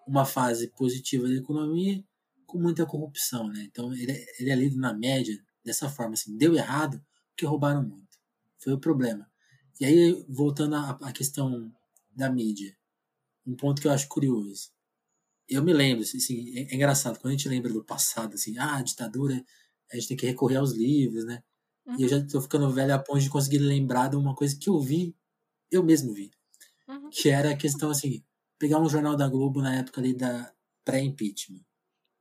Uma 0.07 0.25
fase 0.27 0.69
positiva 0.69 1.29
da 1.29 1.35
economia 1.35 2.05
com 2.47 2.59
muita 2.59 2.87
corrupção, 2.87 3.49
né? 3.49 3.65
Então, 3.65 3.95
ele, 3.95 4.13
é- 4.13 4.27
ele 4.41 4.51
é 4.51 4.55
lido 4.57 4.77
na 4.79 4.93
média 4.95 5.39
dessa 5.65 5.89
forma, 5.89 6.15
assim, 6.15 6.37
deu 6.37 6.55
errado 6.55 7.03
porque 7.31 7.47
roubaram 7.47 7.83
muito. 7.83 8.19
Foi 8.59 8.73
o 8.73 8.81
problema. 8.81 9.31
E 9.81 9.85
aí, 9.85 10.25
voltando 10.29 10.77
à, 10.77 10.91
à 11.03 11.13
questão 11.13 11.73
da 12.11 12.31
mídia, 12.31 12.77
um 13.47 13.57
ponto 13.57 13.81
que 13.81 13.89
eu 13.89 13.93
acho 13.93 14.09
curioso 14.09 14.71
eu 15.51 15.65
me 15.65 15.73
lembro, 15.73 16.05
assim, 16.05 16.57
é, 16.57 16.73
é 16.73 16.75
engraçado, 16.75 17.19
quando 17.19 17.35
a 17.35 17.37
gente 17.37 17.49
lembra 17.49 17.73
do 17.73 17.85
passado, 17.85 18.35
assim, 18.35 18.57
ah, 18.57 18.77
a 18.77 18.83
ditadura, 18.83 19.45
a 19.93 19.97
gente 19.97 20.09
tem 20.09 20.17
que 20.17 20.27
recorrer 20.27 20.57
aos 20.57 20.73
livros, 20.73 21.25
né? 21.25 21.43
E 21.99 22.03
eu 22.05 22.09
uhum, 22.09 22.09
já 22.09 22.25
tô 22.25 22.41
ficando 22.41 22.71
velho 22.71 22.95
a 22.95 22.99
ponto 22.99 23.19
de 23.19 23.29
conseguir 23.29 23.59
lembrar 23.59 24.09
de 24.09 24.17
uma 24.17 24.35
coisa 24.35 24.57
que 24.57 24.71
eu 24.71 24.81
vi, 24.81 25.17
eu 25.69 25.83
mesmo 25.83 26.15
vi, 26.15 26.31
uhum. 26.89 27.11
que 27.11 27.29
era 27.29 27.51
a 27.51 27.57
questão, 27.57 27.91
assim, 27.91 28.23
pegar 28.59 28.79
um 28.79 28.89
jornal 28.89 29.17
da 29.17 29.29
Globo 29.29 29.61
na 29.61 29.75
época 29.75 30.01
ali 30.01 30.15
da 30.15 30.53
pré-impeachment. 30.85 31.65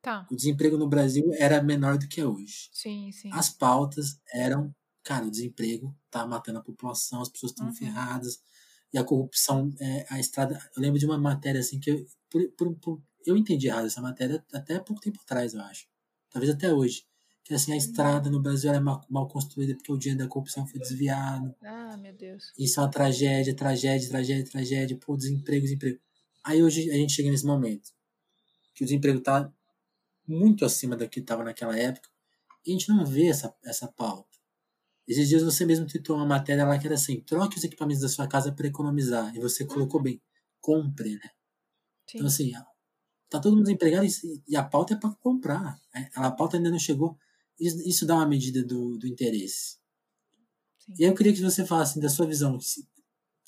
Tá. 0.02 0.26
O 0.32 0.36
desemprego 0.36 0.78
no 0.78 0.88
Brasil 0.88 1.30
era 1.34 1.62
menor 1.62 1.98
do 1.98 2.08
que 2.08 2.22
é 2.22 2.26
hoje. 2.26 2.70
Sim, 2.72 3.12
sim. 3.12 3.30
As 3.34 3.50
pautas 3.50 4.20
eram, 4.34 4.74
cara, 5.04 5.26
o 5.26 5.32
desemprego 5.32 5.96
tá 6.10 6.26
matando 6.26 6.60
a 6.60 6.64
população, 6.64 7.22
as 7.22 7.30
pessoas 7.30 7.52
estão 7.52 7.68
Uhum. 7.68 7.74
ferradas, 7.74 8.40
e 8.94 8.98
a 8.98 9.04
corrupção, 9.04 9.70
é, 9.80 10.06
a 10.10 10.20
estrada. 10.20 10.58
Eu 10.76 10.82
lembro 10.82 10.98
de 11.00 11.06
uma 11.06 11.18
matéria 11.18 11.60
assim 11.60 11.80
que 11.80 11.92
eu, 11.92 12.06
por, 12.30 12.48
por, 12.58 12.76
por- 12.80 13.02
eu 13.26 13.36
entendi 13.38 13.68
errado 13.68 13.86
essa 13.88 14.02
matéria 14.02 14.44
até 14.54 14.80
pouco 14.80 15.02
tempo 15.02 15.20
atrás, 15.22 15.54
eu 15.54 15.62
acho. 15.62 15.86
Talvez 16.32 16.52
até 16.54 16.74
hoje. 16.74 17.06
Que 17.44 17.54
assim, 17.56 17.74
a 17.74 17.78
estrada 17.78 18.30
no 18.30 18.40
Brasil 18.42 18.70
era 18.70 18.80
mal, 18.80 19.04
mal 19.10 19.28
construída 19.28 19.74
porque 19.76 19.92
o 19.92 19.98
dinheiro 19.98 20.20
da 20.24 20.28
corrupção 20.30 20.66
foi 20.68 20.80
desviado. 20.80 21.54
Ah, 21.64 21.98
meu 21.98 22.14
Deus. 22.14 22.54
Isso 22.58 22.80
é 22.80 22.84
uma 22.84 22.90
tragédia, 22.92 23.56
tragédia, 23.56 24.08
tragédia, 24.08 24.46
tragédia, 24.46 24.98
pô, 24.98 25.18
desemprego, 25.18 25.64
desemprego. 25.64 26.00
Aí 26.44 26.62
hoje 26.64 26.90
a 26.92 26.94
gente 26.96 27.12
chega 27.14 27.30
nesse 27.32 27.46
momento 27.46 27.90
que 28.76 28.84
o 28.84 28.86
desemprego 28.86 29.20
tá 29.20 29.52
muito 30.30 30.64
acima 30.64 30.96
do 30.96 31.10
que 31.10 31.20
estava 31.20 31.44
naquela 31.44 31.78
época 31.78 32.08
e 32.66 32.70
a 32.70 32.74
gente 32.74 32.90
não 32.90 33.06
vê 33.06 33.28
essa, 33.28 33.54
essa 33.64 33.88
pauta. 33.88 34.38
Esses 35.08 35.28
dias 35.28 35.42
você 35.42 35.66
mesmo 35.66 35.88
tweetou 35.88 36.16
uma 36.16 36.26
matéria 36.26 36.66
lá 36.66 36.78
que 36.78 36.86
era 36.86 36.94
assim: 36.96 37.20
troque 37.22 37.58
os 37.58 37.64
equipamentos 37.64 38.04
da 38.04 38.10
sua 38.10 38.28
casa 38.28 38.52
para 38.52 38.68
economizar. 38.68 39.36
E 39.36 39.40
você 39.40 39.66
colocou 39.66 40.02
bem: 40.02 40.22
compre, 40.62 41.16
né? 41.16 41.30
Sim. 42.08 42.18
Então, 42.18 42.28
assim, 42.28 42.52
tá 43.28 43.40
todo 43.40 43.56
mundo 43.56 43.66
desempregado 43.66 44.06
e, 44.06 44.44
e 44.48 44.56
a 44.56 44.64
pauta 44.64 44.94
é 44.94 44.98
para 44.98 45.10
comprar. 45.16 45.80
né? 45.94 46.10
A 46.14 46.30
pauta 46.30 46.58
ainda 46.58 46.70
não 46.70 46.78
chegou. 46.78 47.18
Isso, 47.60 47.82
isso 47.88 48.06
dá 48.06 48.16
uma 48.16 48.28
medida 48.28 48.64
do, 48.64 48.98
do 49.00 49.08
interesse. 49.08 49.80
sim. 50.78 50.94
E 51.00 51.04
eu 51.04 51.16
queria 51.16 51.34
que 51.34 51.42
você 51.42 51.66
falasse 51.66 52.00
da 52.00 52.10
sua 52.10 52.28
visão. 52.28 52.56
O 52.56 52.60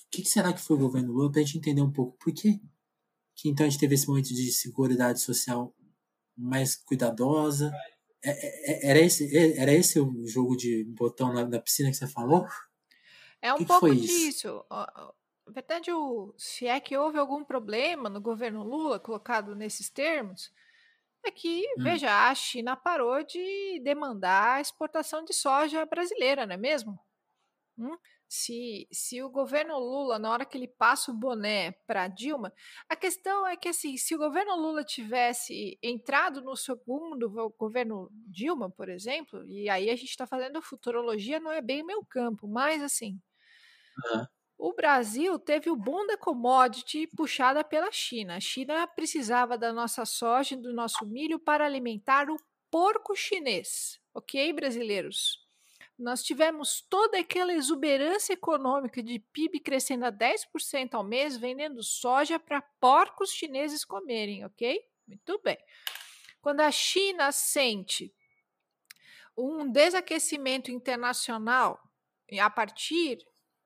que, 0.10 0.24
que 0.24 0.30
será 0.30 0.52
que 0.52 0.62
foi 0.62 0.76
o 0.76 0.80
governo 0.80 1.14
Lula 1.14 1.32
para 1.32 1.42
a 1.42 1.44
gente 1.44 1.58
entender 1.60 1.82
um 1.82 1.92
pouco 1.92 2.18
por 2.18 2.34
quê 2.34 2.60
que 3.36 3.50
então 3.50 3.66
a 3.66 3.70
gente 3.70 3.80
teve 3.80 3.96
esse 3.96 4.08
momento 4.08 4.28
de 4.28 4.52
seguridade 4.52 5.20
social 5.20 5.76
mais 6.42 6.76
cuidadosa? 6.76 7.72
É- 8.24 8.32
é- 8.32 8.88
é- 8.88 8.92
Era 8.92 9.00
esse, 9.00 9.36
é- 9.38 9.58
era 9.60 9.74
esse 9.74 10.00
o 10.00 10.28
jogo 10.28 10.56
de 10.58 10.86
botão 10.86 11.34
na, 11.34 11.46
na 11.48 11.60
piscina 11.62 11.90
que 11.92 11.98
você 11.98 12.08
falou? 12.08 12.46
É 13.42 13.54
um 13.54 13.62
que 13.62 13.66
que 13.66 13.72
pouco 13.72 13.74
foi 13.74 13.96
isso? 13.96 14.32
disso. 14.32 14.66
Na 14.70 15.14
verdade, 15.54 15.92
o, 15.92 16.34
se 16.38 16.68
é 16.68 16.80
que 16.80 16.98
houve 16.98 17.18
algum 17.18 17.44
problema 17.44 18.10
no 18.10 18.22
governo 18.22 18.64
Lula 18.64 19.00
colocado 19.00 19.56
nesses 19.56 19.90
termos, 19.90 20.54
é 21.26 21.32
que, 21.32 21.66
Hum. 21.76 21.84
veja, 21.84 22.30
a 22.30 22.36
China 22.36 22.76
parou 22.78 23.24
de 23.26 23.80
demandar 23.84 24.56
a 24.58 24.62
exportação 24.62 25.24
de 25.26 25.34
soja 25.34 25.86
brasileira, 25.86 26.46
não 26.46 26.56
é 26.56 26.58
mesmo? 26.58 27.00
Hum? 27.78 27.98
Se, 28.34 28.88
se 28.94 29.22
o 29.22 29.30
governo 29.30 29.78
Lula, 29.78 30.18
na 30.18 30.32
hora 30.32 30.46
que 30.46 30.58
ele 30.58 30.68
passa 30.68 31.12
o 31.12 31.14
boné 31.14 31.74
para 31.86 32.08
Dilma, 32.08 32.54
a 32.88 32.96
questão 32.96 33.46
é 33.46 33.58
que, 33.58 33.68
assim, 33.68 33.98
se 33.98 34.16
o 34.16 34.18
governo 34.18 34.56
Lula 34.56 34.86
tivesse 34.86 35.78
entrado 35.84 36.42
no 36.42 36.56
segundo 36.56 37.30
go- 37.30 37.50
governo 37.60 38.10
Dilma, 38.14 38.70
por 38.72 38.88
exemplo, 38.88 39.46
e 39.50 39.70
aí 39.70 39.90
a 39.90 39.96
gente 39.98 40.12
está 40.12 40.26
fazendo 40.26 40.62
futurologia, 40.62 41.42
não 41.42 41.52
é 41.52 41.62
bem 41.62 41.84
o 41.84 41.86
meu 41.86 42.06
campo, 42.06 42.48
mas, 42.48 42.82
assim, 42.82 43.20
Aham. 44.06 44.28
o 44.58 44.74
Brasil 44.74 45.40
teve 45.40 45.70
o 45.70 45.76
boom 45.76 46.06
da 46.06 46.18
commodity 46.18 47.08
puxada 47.08 47.64
pela 47.64 47.92
China. 47.92 48.36
A 48.36 48.40
China 48.40 48.88
precisava 48.88 49.58
da 49.58 49.74
nossa 49.74 50.06
soja 50.06 50.54
e 50.56 50.58
do 50.62 50.74
nosso 50.74 51.06
milho 51.06 51.40
para 51.40 51.66
alimentar 51.66 52.30
o 52.30 52.38
porco 52.70 53.16
chinês. 53.16 54.00
Ok, 54.14 54.54
brasileiros? 54.54 55.41
Nós 56.02 56.24
tivemos 56.24 56.82
toda 56.90 57.20
aquela 57.20 57.54
exuberância 57.54 58.34
econômica 58.34 59.04
de 59.04 59.20
PIB 59.20 59.60
crescendo 59.60 60.06
a 60.06 60.12
10% 60.12 60.96
ao 60.96 61.04
mês, 61.04 61.38
vendendo 61.38 61.84
soja 61.84 62.40
para 62.40 62.60
porcos 62.80 63.32
chineses 63.32 63.86
comerem, 63.86 64.44
ok? 64.44 64.84
Muito 65.08 65.40
bem. 65.44 65.58
Quando 66.42 66.62
a 66.62 66.72
China 66.72 67.32
sente 67.32 68.12
um 69.38 69.72
desaquecimento 69.72 70.72
internacional 70.72 71.80
a 72.40 72.50
partir 72.50 73.20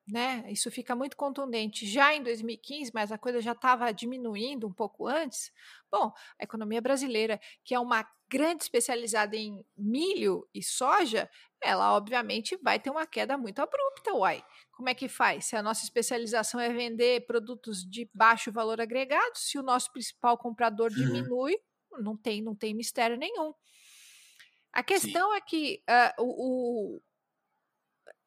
né? 0.06 0.44
Isso 0.48 0.70
fica 0.70 0.94
muito 0.94 1.16
contundente 1.16 1.84
já 1.84 2.14
em 2.14 2.22
2015, 2.22 2.92
mas 2.94 3.10
a 3.10 3.18
coisa 3.18 3.40
já 3.40 3.52
estava 3.52 3.92
diminuindo 3.92 4.66
um 4.66 4.72
pouco 4.72 5.06
antes. 5.06 5.52
Bom, 5.90 6.12
a 6.38 6.44
economia 6.44 6.80
brasileira, 6.80 7.40
que 7.64 7.74
é 7.74 7.80
uma 7.80 8.08
grande 8.28 8.62
especializada 8.62 9.36
em 9.36 9.64
milho 9.76 10.48
e 10.54 10.62
soja, 10.62 11.28
ela 11.62 11.94
obviamente 11.96 12.56
vai 12.62 12.78
ter 12.78 12.90
uma 12.90 13.06
queda 13.06 13.36
muito 13.38 13.60
abrupta, 13.60 14.12
uai. 14.14 14.44
Como 14.72 14.88
é 14.88 14.94
que 14.94 15.08
faz? 15.08 15.46
Se 15.46 15.56
a 15.56 15.62
nossa 15.62 15.84
especialização 15.84 16.60
é 16.60 16.68
vender 16.72 17.26
produtos 17.26 17.82
de 17.88 18.08
baixo 18.14 18.52
valor 18.52 18.80
agregado, 18.80 19.32
se 19.36 19.58
o 19.58 19.62
nosso 19.62 19.90
principal 19.92 20.36
comprador 20.38 20.92
Uhum. 20.96 21.30
diminui, 21.30 21.56
não 22.00 22.16
tem, 22.16 22.42
não 22.42 22.54
tem 22.54 22.74
mistério 22.74 23.16
nenhum. 23.16 23.52
A 24.72 24.82
questão 24.82 25.34
é 25.34 25.40
que 25.40 25.82
o, 26.18 26.96
o- 26.96 27.02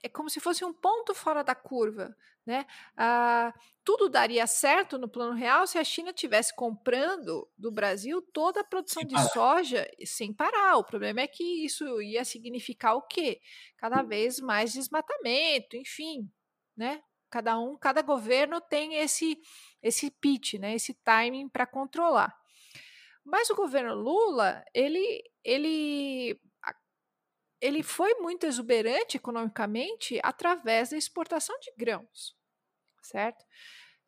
é 0.02 0.10
como 0.10 0.30
se 0.30 0.40
fosse 0.40 0.64
um 0.64 0.74
ponto 0.74 1.14
fora 1.14 1.44
da 1.44 1.54
curva, 1.54 2.16
né? 2.46 2.66
Ah, 2.96 3.54
tudo 3.84 4.10
daria 4.10 4.48
certo 4.48 4.98
no 4.98 5.10
plano 5.10 5.34
real 5.34 5.68
se 5.68 5.78
a 5.78 5.84
China 5.84 6.14
tivesse 6.14 6.56
comprando 6.56 7.50
do 7.58 7.72
Brasil 7.72 8.22
toda 8.34 8.62
a 8.62 8.64
produção 8.64 9.04
de 9.04 9.16
soja 9.32 9.90
sem 10.06 10.34
parar. 10.34 10.78
O 10.78 10.84
problema 10.84 11.22
é 11.22 11.28
que 11.28 11.66
isso 11.66 12.02
ia 12.02 12.24
significar 12.24 12.96
o 12.96 13.02
quê? 13.02 13.42
Cada 13.78 14.02
vez 14.02 14.40
mais 14.40 14.74
desmatamento, 14.74 15.76
enfim, 15.76 16.32
né? 16.76 17.02
Cada 17.30 17.60
um, 17.60 17.78
cada 17.78 18.02
governo 18.02 18.60
tem 18.62 18.96
esse 18.96 19.38
esse 19.82 20.10
pitch, 20.10 20.56
né? 20.56 20.76
Esse 20.76 20.94
timing 20.94 21.50
para 21.50 21.68
controlar. 21.68 22.36
Mas 23.24 23.50
o 23.50 23.56
governo 23.56 23.94
Lula, 23.96 24.64
ele 24.74 25.24
ele 25.44 26.40
ele 27.62 27.84
foi 27.84 28.14
muito 28.16 28.46
exuberante 28.46 29.18
economicamente 29.18 30.20
através 30.24 30.90
da 30.90 30.98
exportação 30.98 31.58
de 31.60 31.72
grãos. 31.78 32.36
certo? 33.02 33.46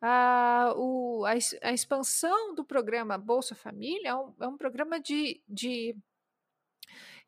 Ah, 0.00 0.72
o, 0.76 1.24
a, 1.24 1.32
a, 1.68 1.72
expansão 1.72 2.54
do 2.54 2.64
programa 2.64 3.16
Bolsa 3.16 3.54
Família 3.54 4.08
é 4.08 4.14
um, 4.14 4.34
é 4.40 4.48
um 4.48 4.56
programa 4.56 4.98
de, 4.98 5.40
de 5.48 5.96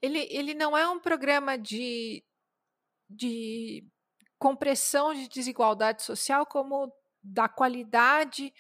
ele, 0.03 0.27
ele 0.31 0.55
não 0.55 0.77
é 0.77 0.89
um 0.89 0.99
programa 0.99 1.57
de, 1.57 2.25
de 3.09 3.87
compressão 4.39 5.15
de 5.15 5.29
desigualdade 5.29 6.03
social 6.03 6.45
como 6.45 6.93
da 7.23 7.49
qualidade 7.49 8.53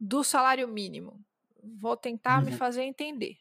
do 0.00 0.24
salário 0.24 0.66
mínimo. 0.66 1.24
Vou 1.78 1.96
tentar 1.96 2.38
uhum. 2.38 2.46
me 2.46 2.56
fazer 2.56 2.82
entender. 2.82 3.36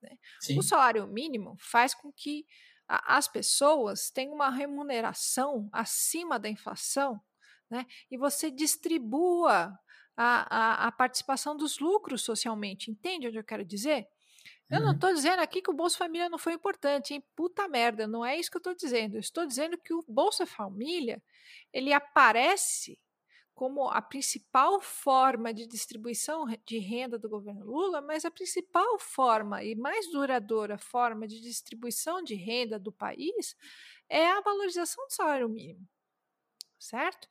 Né? 0.00 0.16
O 0.56 0.62
salário 0.62 1.06
mínimo 1.06 1.56
faz 1.58 1.94
com 1.94 2.12
que 2.12 2.46
a, 2.46 2.48
as 2.88 3.28
pessoas 3.28 4.10
tenham 4.10 4.34
uma 4.34 4.50
remuneração 4.50 5.68
acima 5.72 6.38
da 6.38 6.48
inflação 6.48 7.20
né? 7.70 7.86
e 8.10 8.16
você 8.16 8.50
distribua 8.50 9.78
a, 10.16 10.84
a, 10.84 10.88
a 10.88 10.92
participação 10.92 11.56
dos 11.56 11.78
lucros 11.78 12.22
socialmente. 12.22 12.90
Entende 12.90 13.28
onde 13.28 13.38
eu 13.38 13.44
quero 13.44 13.64
dizer? 13.64 14.06
Eu 14.70 14.80
não 14.80 14.92
estou 14.92 15.10
uhum. 15.10 15.14
dizendo 15.14 15.40
aqui 15.40 15.60
que 15.60 15.70
o 15.70 15.74
Bolsa 15.74 15.98
Família 15.98 16.28
não 16.28 16.38
foi 16.38 16.54
importante, 16.54 17.14
hein? 17.14 17.22
Puta 17.36 17.68
merda, 17.68 18.06
não 18.06 18.24
é 18.24 18.36
isso 18.36 18.50
que 18.50 18.56
eu 18.56 18.60
estou 18.60 18.74
dizendo. 18.74 19.14
Eu 19.16 19.20
estou 19.20 19.46
dizendo 19.46 19.76
que 19.78 19.92
o 19.92 20.04
Bolsa 20.08 20.46
Família 20.46 21.22
ele 21.72 21.92
aparece 21.92 22.98
como 23.54 23.88
a 23.88 24.02
principal 24.02 24.80
forma 24.80 25.54
de 25.54 25.66
distribuição 25.66 26.44
de 26.66 26.78
renda 26.78 27.18
do 27.18 27.28
governo 27.28 27.64
Lula, 27.64 28.00
mas 28.00 28.24
a 28.24 28.30
principal 28.30 28.98
forma 28.98 29.62
e 29.62 29.76
mais 29.76 30.10
duradoura 30.10 30.76
forma 30.76 31.26
de 31.26 31.40
distribuição 31.40 32.22
de 32.22 32.34
renda 32.34 32.78
do 32.78 32.90
país 32.90 33.56
é 34.08 34.26
a 34.26 34.40
valorização 34.40 35.06
do 35.06 35.12
salário 35.12 35.48
mínimo, 35.48 35.88
certo? 36.78 37.28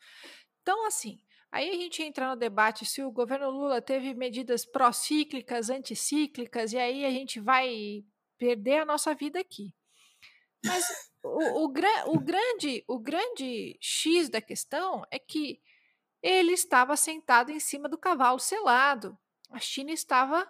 Então, 0.62 0.88
assim, 0.88 1.22
aí 1.52 1.70
a 1.70 1.74
gente 1.74 2.02
entra 2.02 2.30
no 2.30 2.38
debate 2.38 2.86
se 2.86 3.04
o 3.04 3.12
governo 3.12 3.50
Lula 3.50 3.82
teve 3.82 4.14
medidas 4.14 4.66
pró-cíclicas, 4.66 5.70
anticíclicas, 5.70 6.72
e 6.72 6.78
aí 6.78 7.06
a 7.06 7.12
gente 7.12 7.42
vai 7.42 8.06
perder 8.38 8.80
a 8.80 8.86
nossa 8.86 9.14
vida 9.14 9.40
aqui. 9.42 9.76
Mas 10.66 10.86
o, 11.22 11.28
o, 11.28 11.70
o, 12.16 12.20
grande, 12.20 12.84
o 12.88 12.98
grande 12.98 13.78
X 13.82 14.30
da 14.30 14.42
questão 14.42 15.04
é 15.12 15.20
que 15.20 15.62
ele 16.24 16.54
estava 16.54 16.96
sentado 16.96 17.52
em 17.52 17.60
cima 17.60 17.90
do 17.90 17.98
cavalo 17.98 18.40
selado. 18.40 19.18
A 19.52 19.60
China 19.60 19.92
estava 19.92 20.50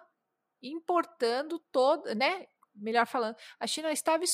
importando 0.62 1.58
toda, 1.72 2.14
né? 2.14 2.46
Melhor 2.74 3.06
falando, 3.06 3.36
a 3.58 3.66
China 3.66 3.90
estava 3.92 4.24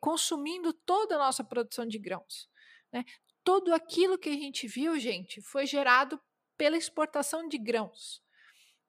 consumindo 0.00 0.72
toda 0.72 1.16
a 1.16 1.18
nossa 1.18 1.42
produção 1.42 1.86
de 1.86 1.98
grãos. 1.98 2.48
Né? 2.92 3.04
Tudo 3.42 3.74
aquilo 3.74 4.18
que 4.18 4.28
a 4.28 4.34
gente 4.34 4.68
viu, 4.68 4.98
gente, 4.98 5.40
foi 5.42 5.66
gerado 5.66 6.20
pela 6.56 6.76
exportação 6.76 7.48
de 7.48 7.58
grãos. 7.58 8.22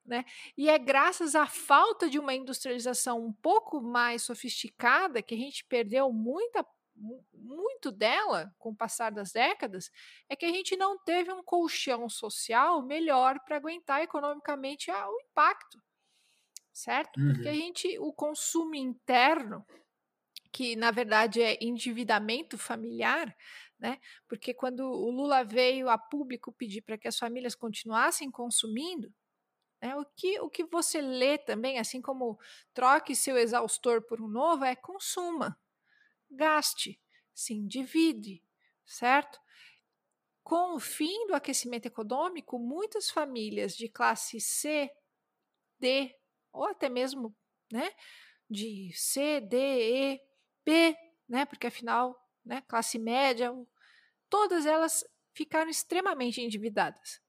Né? 0.04 0.24
E 0.56 0.68
é 0.68 0.78
graças 0.78 1.34
à 1.34 1.46
falta 1.46 2.08
de 2.08 2.18
uma 2.18 2.34
industrialização 2.34 3.24
um 3.24 3.32
pouco 3.32 3.80
mais 3.80 4.22
sofisticada 4.22 5.22
que 5.22 5.34
a 5.34 5.38
gente 5.38 5.64
perdeu 5.66 6.12
muita 6.12 6.66
muito 6.94 7.90
dela, 7.90 8.54
com 8.58 8.70
o 8.70 8.76
passar 8.76 9.10
das 9.10 9.32
décadas, 9.32 9.90
é 10.28 10.36
que 10.36 10.46
a 10.46 10.52
gente 10.52 10.76
não 10.76 10.98
teve 10.98 11.32
um 11.32 11.42
colchão 11.42 12.08
social 12.08 12.82
melhor 12.82 13.40
para 13.44 13.56
aguentar 13.56 14.02
economicamente 14.02 14.90
o 14.90 15.20
impacto, 15.20 15.82
certo? 16.72 17.18
Uhum. 17.18 17.32
Porque 17.32 17.48
a 17.48 17.54
gente, 17.54 17.98
o 17.98 18.12
consumo 18.12 18.74
interno, 18.74 19.64
que 20.52 20.76
na 20.76 20.90
verdade 20.90 21.40
é 21.40 21.58
endividamento 21.62 22.58
familiar, 22.58 23.34
né? 23.78 23.98
Porque 24.28 24.54
quando 24.54 24.80
o 24.80 25.10
Lula 25.10 25.42
veio 25.42 25.88
a 25.88 25.98
público 25.98 26.52
pedir 26.52 26.82
para 26.82 26.98
que 26.98 27.08
as 27.08 27.18
famílias 27.18 27.54
continuassem 27.54 28.30
consumindo, 28.30 29.12
né, 29.82 29.96
o, 29.96 30.04
que, 30.16 30.38
o 30.40 30.48
que 30.48 30.64
você 30.64 31.00
lê 31.00 31.36
também, 31.38 31.78
assim 31.78 32.00
como 32.00 32.38
troque 32.72 33.16
seu 33.16 33.36
exaustor 33.36 34.02
por 34.02 34.20
um 34.20 34.28
novo, 34.28 34.64
é 34.64 34.76
consuma 34.76 35.58
gaste, 36.34 37.00
se 37.34 37.54
endivide, 37.54 38.42
certo? 38.84 39.40
Com 40.42 40.74
o 40.74 40.80
fim 40.80 41.26
do 41.26 41.34
aquecimento 41.34 41.86
econômico, 41.86 42.58
muitas 42.58 43.10
famílias 43.10 43.76
de 43.76 43.88
classe 43.88 44.40
C, 44.40 44.90
D, 45.78 46.14
ou 46.52 46.64
até 46.64 46.88
mesmo 46.88 47.34
né, 47.72 47.90
de 48.48 48.92
C, 48.94 49.40
D, 49.40 49.56
E, 49.56 50.20
B, 50.64 50.96
né, 51.28 51.44
porque 51.44 51.66
afinal, 51.66 52.16
né, 52.44 52.62
classe 52.68 52.98
média, 52.98 53.52
todas 54.28 54.66
elas 54.66 55.04
ficaram 55.32 55.70
extremamente 55.70 56.40
endividadas. 56.40 57.20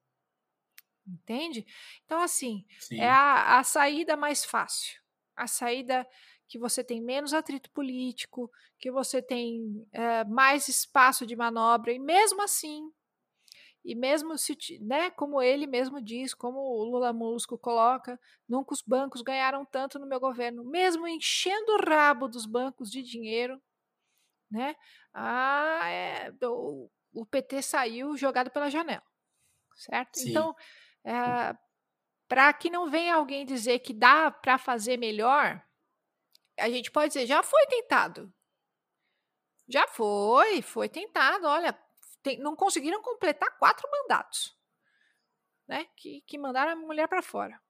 Entende? 1.08 1.66
Então, 2.06 2.22
assim, 2.22 2.66
Sim. 2.80 3.00
é 3.00 3.10
a, 3.10 3.60
a 3.60 3.64
saída 3.64 4.16
mais 4.16 4.46
fácil. 4.46 5.02
A 5.36 5.48
saída 5.48 6.08
que 6.54 6.60
você 6.60 6.84
tem 6.84 7.02
menos 7.02 7.34
atrito 7.34 7.68
político, 7.72 8.48
que 8.78 8.92
você 8.92 9.24
tem 9.24 9.88
é, 9.92 10.24
mais 10.24 10.68
espaço 10.68 11.26
de 11.26 11.36
manobra, 11.36 11.92
e 11.92 11.98
mesmo 11.98 12.44
assim, 12.44 12.94
e 13.84 13.96
mesmo 13.96 14.38
se, 14.38 14.56
né, 14.80 15.10
como 15.10 15.42
ele 15.42 15.66
mesmo 15.66 16.00
diz, 16.00 16.32
como 16.32 16.60
o 16.60 16.84
Lula 16.84 17.12
Molusco 17.12 17.58
coloca, 17.58 18.20
nunca 18.48 18.72
os 18.72 18.84
bancos 18.84 19.24
ganharam 19.24 19.66
tanto 19.66 19.98
no 19.98 20.06
meu 20.06 20.20
governo, 20.20 20.64
mesmo 20.64 21.08
enchendo 21.08 21.72
o 21.72 21.90
rabo 21.90 22.28
dos 22.28 22.46
bancos 22.46 22.92
de 22.92 23.02
dinheiro, 23.02 23.60
né, 24.52 24.76
ah, 25.12 25.90
é, 25.90 26.32
o, 26.44 26.88
o 27.14 27.26
PT 27.26 27.64
saiu 27.64 28.16
jogado 28.16 28.52
pela 28.52 28.70
janela, 28.70 29.02
certo? 29.76 30.20
Sim. 30.20 30.30
Então, 30.30 30.56
é, 31.04 31.58
para 32.28 32.54
que 32.54 32.70
não 32.70 32.92
venha 32.92 33.16
alguém 33.16 33.44
dizer 33.44 33.80
que 33.80 33.92
dá 33.92 34.30
para 34.30 34.60
fazer 34.60 34.98
melhor, 34.98 35.60
a 36.58 36.70
gente 36.70 36.92
pode 36.92 37.10
dizer, 37.14 37.26
já 37.26 37.42
foi 37.44 37.66
tentado. 37.68 38.34
Já 39.68 39.88
foi, 39.88 40.62
foi 40.62 40.90
tentado. 40.90 41.48
Olha, 41.48 41.78
tem, 42.22 42.40
não 42.40 42.56
conseguiram 42.56 43.02
completar 43.02 43.58
quatro 43.58 43.90
mandatos, 43.90 44.56
né? 45.68 45.88
Que, 45.96 46.22
que 46.22 46.38
mandaram 46.38 46.74
a 46.74 46.76
mulher 46.76 47.08
para 47.08 47.22
fora. 47.22 47.62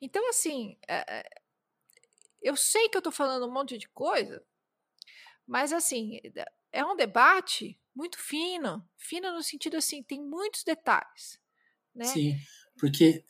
Então, 0.00 0.28
assim, 0.28 0.78
é, 0.88 1.28
eu 2.40 2.56
sei 2.56 2.88
que 2.88 2.96
eu 2.96 3.00
estou 3.00 3.12
falando 3.12 3.46
um 3.46 3.52
monte 3.52 3.78
de 3.78 3.88
coisa, 3.88 4.44
mas, 5.46 5.72
assim, 5.72 6.20
é 6.72 6.84
um 6.84 6.96
debate 6.96 7.80
muito 7.94 8.18
fino, 8.18 8.88
fino 8.96 9.32
no 9.32 9.42
sentido 9.42 9.76
assim, 9.76 10.02
tem 10.02 10.20
muitos 10.20 10.64
detalhes. 10.64 11.40
Né? 11.94 12.06
Sim, 12.06 12.36
porque 12.78 13.24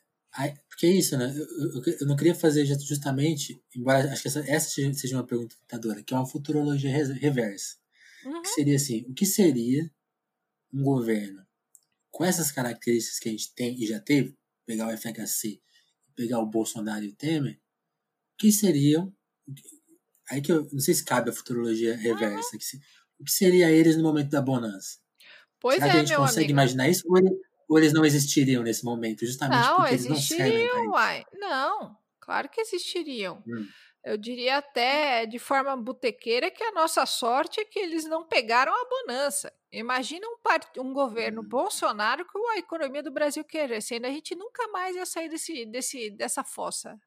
porque 0.69 0.87
é 0.87 0.91
isso, 0.91 1.17
né? 1.19 1.33
Eu, 1.37 1.83
eu, 1.83 1.97
eu, 2.01 2.07
não 2.07 2.17
queria 2.17 2.35
fazer 2.35 2.65
justamente, 2.65 3.63
embora 3.77 4.11
acho 4.11 4.23
que 4.23 4.29
essa, 4.29 4.41
essa 4.49 4.71
seja 4.95 5.17
uma 5.17 5.27
pergunta 5.27 5.55
tentadora, 5.61 6.03
que 6.03 6.15
é 6.15 6.17
uma 6.17 6.27
futurologia 6.27 6.91
reversa. 6.91 7.77
Uhum. 8.25 8.41
Que 8.43 8.49
seria 8.49 8.77
assim: 8.77 9.05
o 9.09 9.15
que 9.15 9.27
seria 9.27 9.91
um 10.73 10.83
governo 10.83 11.45
com 12.11 12.25
essas 12.25 12.51
características 12.51 13.19
que 13.19 13.29
a 13.29 13.33
gente 13.33 13.55
tem 13.55 13.81
e 13.81 13.87
já 13.87 14.01
teve, 14.01 14.37
pegar 14.65 14.89
o 14.89 14.97
FHC, 14.97 15.61
pegar 16.15 16.39
o 16.41 16.47
Bolsonaro 16.47 17.05
e 17.05 17.09
o 17.09 17.15
Temer, 17.15 17.55
o 17.55 18.37
que 18.39 18.51
seriam. 18.51 19.13
Aí 20.31 20.41
que 20.41 20.53
eu 20.53 20.67
não 20.73 20.81
sei 20.81 20.95
se 20.95 21.05
cabe 21.05 21.31
a 21.31 21.33
futurologia 21.33 21.97
reversa. 21.97 22.51
Uhum. 22.53 22.59
Que 22.59 22.65
se, 22.65 22.81
o 23.19 23.25
que 23.25 23.33
seria 23.33 23.71
eles 23.71 23.97
no 23.97 24.03
momento 24.03 24.31
da 24.31 24.41
bonança? 24.41 24.99
Pois 25.61 25.77
Será 25.77 25.89
é, 25.89 25.91
que 25.91 25.97
a 25.97 26.05
gente 26.05 26.17
consegue 26.17 26.47
amigo. 26.47 26.53
imaginar 26.53 26.89
isso? 26.89 27.05
Ou 27.09 27.19
ele, 27.19 27.31
ou 27.69 27.79
eles 27.79 27.93
não 27.93 28.05
existiriam 28.05 28.63
nesse 28.63 28.85
momento, 28.85 29.27
justamente 29.27 29.61
não, 29.61 29.77
porque 29.77 29.93
eles 29.93 30.07
não 30.07 30.17
servem 30.17 30.89
uai. 30.89 31.25
Não, 31.35 31.97
claro 32.21 32.49
que 32.49 32.61
existiriam. 32.61 33.43
Hum. 33.47 33.67
Eu 34.05 34.17
diria 34.17 34.57
até 34.57 35.25
de 35.27 35.39
forma 35.39 35.77
botequeira 35.77 36.51
que 36.51 36.65
a 36.65 36.73
nossa 36.73 37.07
sorte 37.07 37.61
é 37.61 37.65
que 37.65 37.79
eles 37.79 38.05
não 38.05 38.25
pegaram 38.25 38.73
a 38.73 38.89
bonança. 38.89 39.53
Imagina 39.71 40.27
um, 40.27 40.39
part... 40.39 40.69
um 40.81 40.93
governo 40.93 41.41
hum. 41.41 41.49
Bolsonaro 41.49 42.27
com 42.27 42.51
a 42.51 42.59
economia 42.59 43.03
do 43.03 43.13
Brasil 43.13 43.45
crescendo. 43.45 44.07
A 44.07 44.11
gente 44.11 44.35
nunca 44.35 44.67
mais 44.69 44.97
ia 44.97 45.07
sair 45.07 45.29
desse, 45.29 45.65
desse, 45.67 46.11
dessa 46.11 46.43
fossa. 46.43 46.99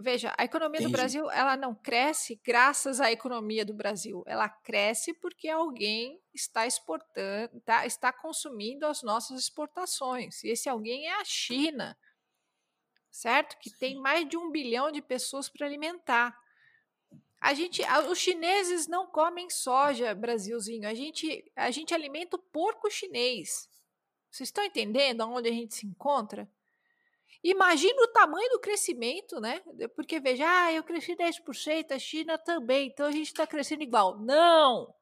Veja, 0.00 0.32
a 0.38 0.44
economia 0.44 0.78
Entendi. 0.78 0.92
do 0.92 0.96
Brasil 0.96 1.30
ela 1.30 1.56
não 1.56 1.74
cresce 1.74 2.40
graças 2.44 3.00
à 3.00 3.10
economia 3.10 3.64
do 3.64 3.74
Brasil. 3.74 4.22
Ela 4.26 4.48
cresce 4.48 5.12
porque 5.14 5.48
alguém 5.48 6.20
está 6.32 6.66
exportando, 6.66 7.60
tá, 7.62 7.84
está 7.84 8.12
consumindo 8.12 8.86
as 8.86 9.02
nossas 9.02 9.40
exportações. 9.40 10.42
E 10.44 10.50
esse 10.50 10.68
alguém 10.68 11.08
é 11.08 11.20
a 11.20 11.24
China, 11.24 11.98
certo? 13.10 13.58
Que 13.58 13.70
tem 13.70 13.96
mais 13.96 14.28
de 14.28 14.36
um 14.36 14.50
bilhão 14.50 14.90
de 14.90 15.02
pessoas 15.02 15.48
para 15.48 15.66
alimentar. 15.66 16.38
A 17.40 17.54
gente, 17.54 17.82
os 18.10 18.18
chineses 18.18 18.86
não 18.86 19.06
comem 19.06 19.48
soja, 19.50 20.14
Brasilzinho. 20.14 20.88
A 20.88 20.94
gente, 20.94 21.50
a 21.56 21.70
gente 21.70 21.94
alimenta 21.94 22.36
o 22.36 22.42
porco 22.42 22.90
chinês. 22.90 23.68
Vocês 24.30 24.48
estão 24.48 24.64
entendendo 24.64 25.22
onde 25.22 25.48
a 25.48 25.52
gente 25.52 25.74
se 25.74 25.86
encontra? 25.86 26.48
Imagina 27.42 28.02
o 28.02 28.08
tamanho 28.08 28.50
do 28.50 28.60
crescimento, 28.60 29.40
né? 29.40 29.60
Porque 29.94 30.18
veja, 30.18 30.44
ah, 30.46 30.72
eu 30.72 30.82
cresci 30.82 31.14
10%, 31.14 31.92
a 31.92 31.98
China 31.98 32.36
também, 32.36 32.88
então 32.88 33.06
a 33.06 33.12
gente 33.12 33.28
está 33.28 33.46
crescendo 33.46 33.82
igual. 33.82 34.18
Não! 34.18 34.92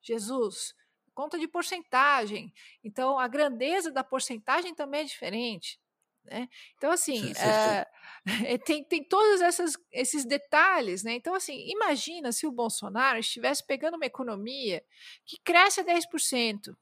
Jesus, 0.00 0.74
conta 1.14 1.38
de 1.38 1.46
porcentagem. 1.46 2.52
Então, 2.82 3.18
a 3.18 3.28
grandeza 3.28 3.90
da 3.90 4.02
porcentagem 4.02 4.74
também 4.74 5.02
é 5.02 5.04
diferente. 5.04 5.78
Né? 6.24 6.48
Então, 6.76 6.90
assim, 6.90 7.32
é, 7.36 7.86
tem, 8.64 8.82
tem 8.84 9.04
todos 9.04 9.40
essas, 9.42 9.74
esses 9.92 10.24
detalhes. 10.24 11.02
Né? 11.02 11.14
Então, 11.14 11.34
assim, 11.34 11.68
imagina 11.68 12.32
se 12.32 12.46
o 12.46 12.52
Bolsonaro 12.52 13.18
estivesse 13.18 13.64
pegando 13.64 13.96
uma 13.96 14.06
economia 14.06 14.82
que 15.24 15.38
cresce 15.42 15.80
a 15.80 15.84
10%. 15.84 16.74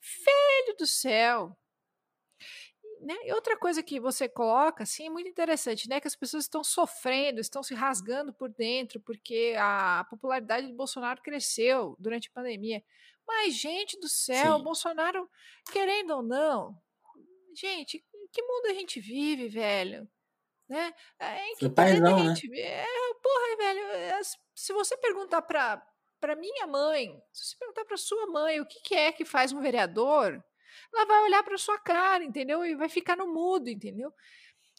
Filho 0.00 0.76
do 0.78 0.86
céu! 0.86 1.56
Né? 3.06 3.14
E 3.24 3.32
outra 3.32 3.56
coisa 3.56 3.84
que 3.84 4.00
você 4.00 4.28
coloca, 4.28 4.82
assim, 4.82 5.06
é 5.06 5.10
muito 5.10 5.28
interessante, 5.28 5.88
né? 5.88 6.00
Que 6.00 6.08
as 6.08 6.16
pessoas 6.16 6.42
estão 6.42 6.64
sofrendo, 6.64 7.40
estão 7.40 7.62
se 7.62 7.72
rasgando 7.72 8.34
por 8.34 8.48
dentro, 8.48 8.98
porque 8.98 9.54
a 9.56 10.04
popularidade 10.10 10.66
do 10.66 10.74
Bolsonaro 10.74 11.22
cresceu 11.22 11.94
durante 12.00 12.28
a 12.28 12.32
pandemia. 12.32 12.82
Mas, 13.24 13.54
gente 13.54 13.96
do 14.00 14.08
céu, 14.08 14.58
Sim. 14.58 14.64
Bolsonaro, 14.64 15.30
querendo 15.70 16.16
ou 16.16 16.22
não, 16.22 16.76
gente, 17.54 18.04
em 18.12 18.26
que 18.32 18.42
mundo 18.42 18.66
a 18.66 18.74
gente 18.74 18.98
vive, 18.98 19.46
velho? 19.46 20.08
Né? 20.68 20.92
É, 21.20 21.52
em 21.52 21.54
que 21.54 21.70
paizão, 21.70 22.12
a 22.12 22.24
né? 22.24 22.34
gente 22.34 22.48
né? 22.48 22.56
vive? 22.56 22.60
É, 22.60 23.14
porra, 23.22 23.56
velho, 23.56 23.86
é, 23.92 24.20
se 24.52 24.72
você 24.72 24.96
perguntar 24.96 25.42
para 25.42 25.80
para 26.18 26.34
minha 26.34 26.66
mãe, 26.66 27.22
se 27.32 27.50
você 27.50 27.56
perguntar 27.56 27.84
para 27.84 27.96
sua 27.96 28.26
mãe 28.26 28.58
o 28.60 28.66
que, 28.66 28.80
que 28.80 28.94
é 28.96 29.12
que 29.12 29.24
faz 29.24 29.52
um 29.52 29.60
vereador, 29.60 30.42
ela 30.92 31.06
vai 31.06 31.22
olhar 31.24 31.42
para 31.42 31.58
sua 31.58 31.78
cara, 31.78 32.24
entendeu? 32.24 32.64
E 32.64 32.74
vai 32.74 32.88
ficar 32.88 33.16
no 33.16 33.32
mudo, 33.32 33.68
entendeu? 33.68 34.12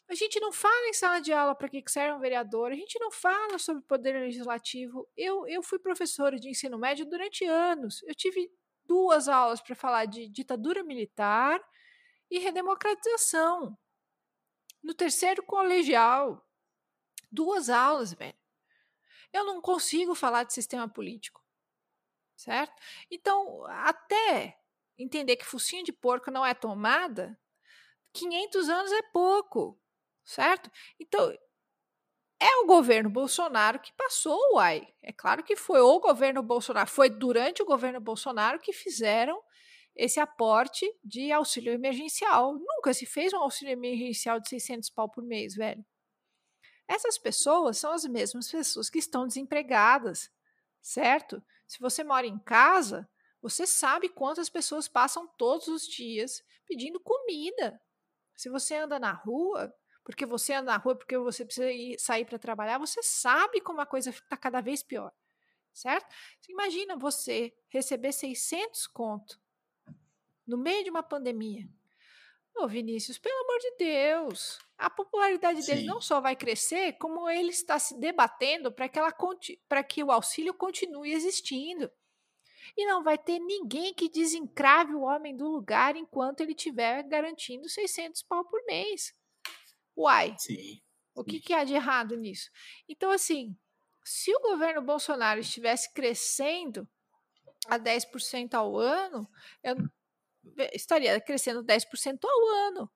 A 0.08 0.14
gente 0.14 0.40
não 0.40 0.50
fala 0.50 0.88
em 0.88 0.94
sala 0.94 1.20
de 1.20 1.32
aula 1.32 1.54
para 1.54 1.68
que 1.68 1.82
serve 1.86 2.16
um 2.16 2.20
vereador, 2.20 2.72
a 2.72 2.74
gente 2.74 2.98
não 2.98 3.10
fala 3.10 3.58
sobre 3.58 3.82
poder 3.82 4.18
legislativo. 4.18 5.06
Eu, 5.14 5.46
eu 5.46 5.62
fui 5.62 5.78
professora 5.78 6.38
de 6.38 6.48
ensino 6.48 6.78
médio 6.78 7.04
durante 7.04 7.44
anos. 7.44 8.02
Eu 8.04 8.14
tive 8.14 8.50
duas 8.86 9.28
aulas 9.28 9.60
para 9.60 9.74
falar 9.74 10.06
de 10.06 10.26
ditadura 10.28 10.82
militar 10.82 11.62
e 12.30 12.38
redemocratização. 12.38 13.76
No 14.82 14.94
terceiro 14.94 15.42
colegial, 15.42 16.42
duas 17.30 17.68
aulas, 17.68 18.14
velho. 18.14 18.36
Eu 19.30 19.44
não 19.44 19.60
consigo 19.60 20.14
falar 20.14 20.44
de 20.44 20.54
sistema 20.54 20.88
político, 20.88 21.44
certo? 22.34 22.72
Então, 23.10 23.66
até 23.66 24.58
entender 24.98 25.36
que 25.36 25.44
focinho 25.46 25.84
de 25.84 25.92
porco 25.92 26.30
não 26.30 26.44
é 26.44 26.54
tomada, 26.54 27.38
500 28.12 28.68
anos 28.68 28.92
é 28.92 29.02
pouco, 29.12 29.80
certo? 30.24 30.70
Então, 31.00 31.32
é 32.40 32.56
o 32.62 32.66
governo 32.66 33.10
Bolsonaro 33.10 33.80
que 33.80 33.92
passou 33.94 34.38
o 34.52 34.58
AI. 34.58 34.86
É 35.02 35.12
claro 35.12 35.42
que 35.42 35.56
foi 35.56 35.80
o 35.80 36.00
governo 36.00 36.42
Bolsonaro, 36.42 36.88
foi 36.88 37.10
durante 37.10 37.62
o 37.62 37.66
governo 37.66 38.00
Bolsonaro 38.00 38.60
que 38.60 38.72
fizeram 38.72 39.42
esse 39.96 40.20
aporte 40.20 40.86
de 41.02 41.32
auxílio 41.32 41.72
emergencial. 41.72 42.54
Nunca 42.54 42.94
se 42.94 43.04
fez 43.06 43.32
um 43.32 43.38
auxílio 43.38 43.72
emergencial 43.72 44.40
de 44.40 44.48
600 44.48 44.90
pau 44.90 45.08
por 45.10 45.24
mês, 45.24 45.54
velho. 45.54 45.84
Essas 46.86 47.18
pessoas 47.18 47.76
são 47.78 47.92
as 47.92 48.04
mesmas 48.04 48.50
pessoas 48.50 48.88
que 48.88 48.98
estão 48.98 49.26
desempregadas, 49.26 50.30
certo? 50.80 51.42
Se 51.66 51.78
você 51.80 52.02
mora 52.02 52.26
em 52.26 52.38
casa, 52.38 53.08
você 53.40 53.66
sabe 53.66 54.08
quantas 54.08 54.48
pessoas 54.48 54.88
passam 54.88 55.26
todos 55.36 55.68
os 55.68 55.86
dias 55.86 56.42
pedindo 56.66 57.00
comida. 57.00 57.80
Se 58.36 58.48
você 58.48 58.74
anda 58.76 58.98
na 58.98 59.12
rua, 59.12 59.72
porque 60.04 60.26
você 60.26 60.54
anda 60.54 60.72
na 60.72 60.76
rua, 60.76 60.96
porque 60.96 61.16
você 61.18 61.44
precisa 61.44 61.70
ir, 61.70 61.98
sair 61.98 62.24
para 62.24 62.38
trabalhar, 62.38 62.78
você 62.78 63.02
sabe 63.02 63.60
como 63.60 63.80
a 63.80 63.86
coisa 63.86 64.10
está 64.10 64.36
cada 64.36 64.60
vez 64.60 64.82
pior, 64.82 65.12
certo? 65.72 66.14
Imagina 66.48 66.96
você 66.96 67.54
receber 67.68 68.12
600 68.12 68.86
conto 68.88 69.40
no 70.46 70.56
meio 70.56 70.82
de 70.84 70.90
uma 70.90 71.02
pandemia. 71.02 71.68
Ô 72.56 72.66
Vinícius, 72.66 73.18
pelo 73.18 73.38
amor 73.44 73.58
de 73.60 73.76
Deus, 73.76 74.58
a 74.76 74.90
popularidade 74.90 75.62
Sim. 75.62 75.74
dele 75.74 75.86
não 75.86 76.00
só 76.00 76.20
vai 76.20 76.34
crescer, 76.34 76.94
como 76.94 77.28
ele 77.28 77.50
está 77.50 77.78
se 77.78 77.98
debatendo 78.00 78.72
para 78.72 78.88
que, 78.88 78.98
que 79.88 80.02
o 80.02 80.10
auxílio 80.10 80.52
continue 80.54 81.12
existindo 81.12 81.88
e 82.76 82.86
não 82.86 83.02
vai 83.02 83.18
ter 83.18 83.38
ninguém 83.38 83.94
que 83.94 84.08
desencrave 84.08 84.94
o 84.94 85.02
homem 85.02 85.36
do 85.36 85.48
lugar 85.48 85.96
enquanto 85.96 86.40
ele 86.40 86.52
estiver 86.52 87.02
garantindo 87.04 87.68
600 87.68 88.22
pau 88.22 88.44
por 88.44 88.64
mês. 88.64 89.14
Uai, 89.96 90.34
sim, 90.38 90.80
o 91.14 91.24
que, 91.24 91.40
que 91.40 91.52
há 91.52 91.64
de 91.64 91.74
errado 91.74 92.16
nisso? 92.16 92.50
Então, 92.88 93.10
assim, 93.10 93.56
se 94.04 94.34
o 94.34 94.40
governo 94.40 94.80
Bolsonaro 94.80 95.40
estivesse 95.40 95.92
crescendo 95.92 96.88
a 97.66 97.78
10% 97.78 98.54
ao 98.54 98.76
ano, 98.76 99.28
eu 99.62 99.76
estaria 100.72 101.20
crescendo 101.20 101.64
10% 101.64 102.18
ao 102.24 102.46
ano. 102.68 102.90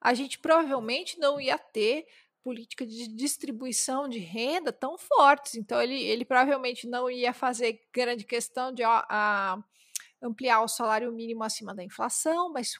A 0.00 0.12
gente 0.14 0.38
provavelmente 0.40 1.18
não 1.18 1.40
ia 1.40 1.56
ter 1.56 2.04
política 2.42 2.86
de 2.86 3.08
distribuição 3.08 4.08
de 4.08 4.18
renda 4.18 4.72
tão 4.72 4.98
fortes. 4.98 5.54
Então, 5.54 5.80
ele, 5.80 6.02
ele 6.02 6.24
provavelmente 6.24 6.88
não 6.88 7.10
ia 7.10 7.32
fazer 7.32 7.80
grande 7.92 8.24
questão 8.24 8.72
de 8.72 8.82
ó, 8.84 9.02
a, 9.08 9.62
ampliar 10.22 10.62
o 10.62 10.68
salário 10.68 11.12
mínimo 11.12 11.42
acima 11.42 11.74
da 11.74 11.82
inflação, 11.82 12.52
mas 12.52 12.74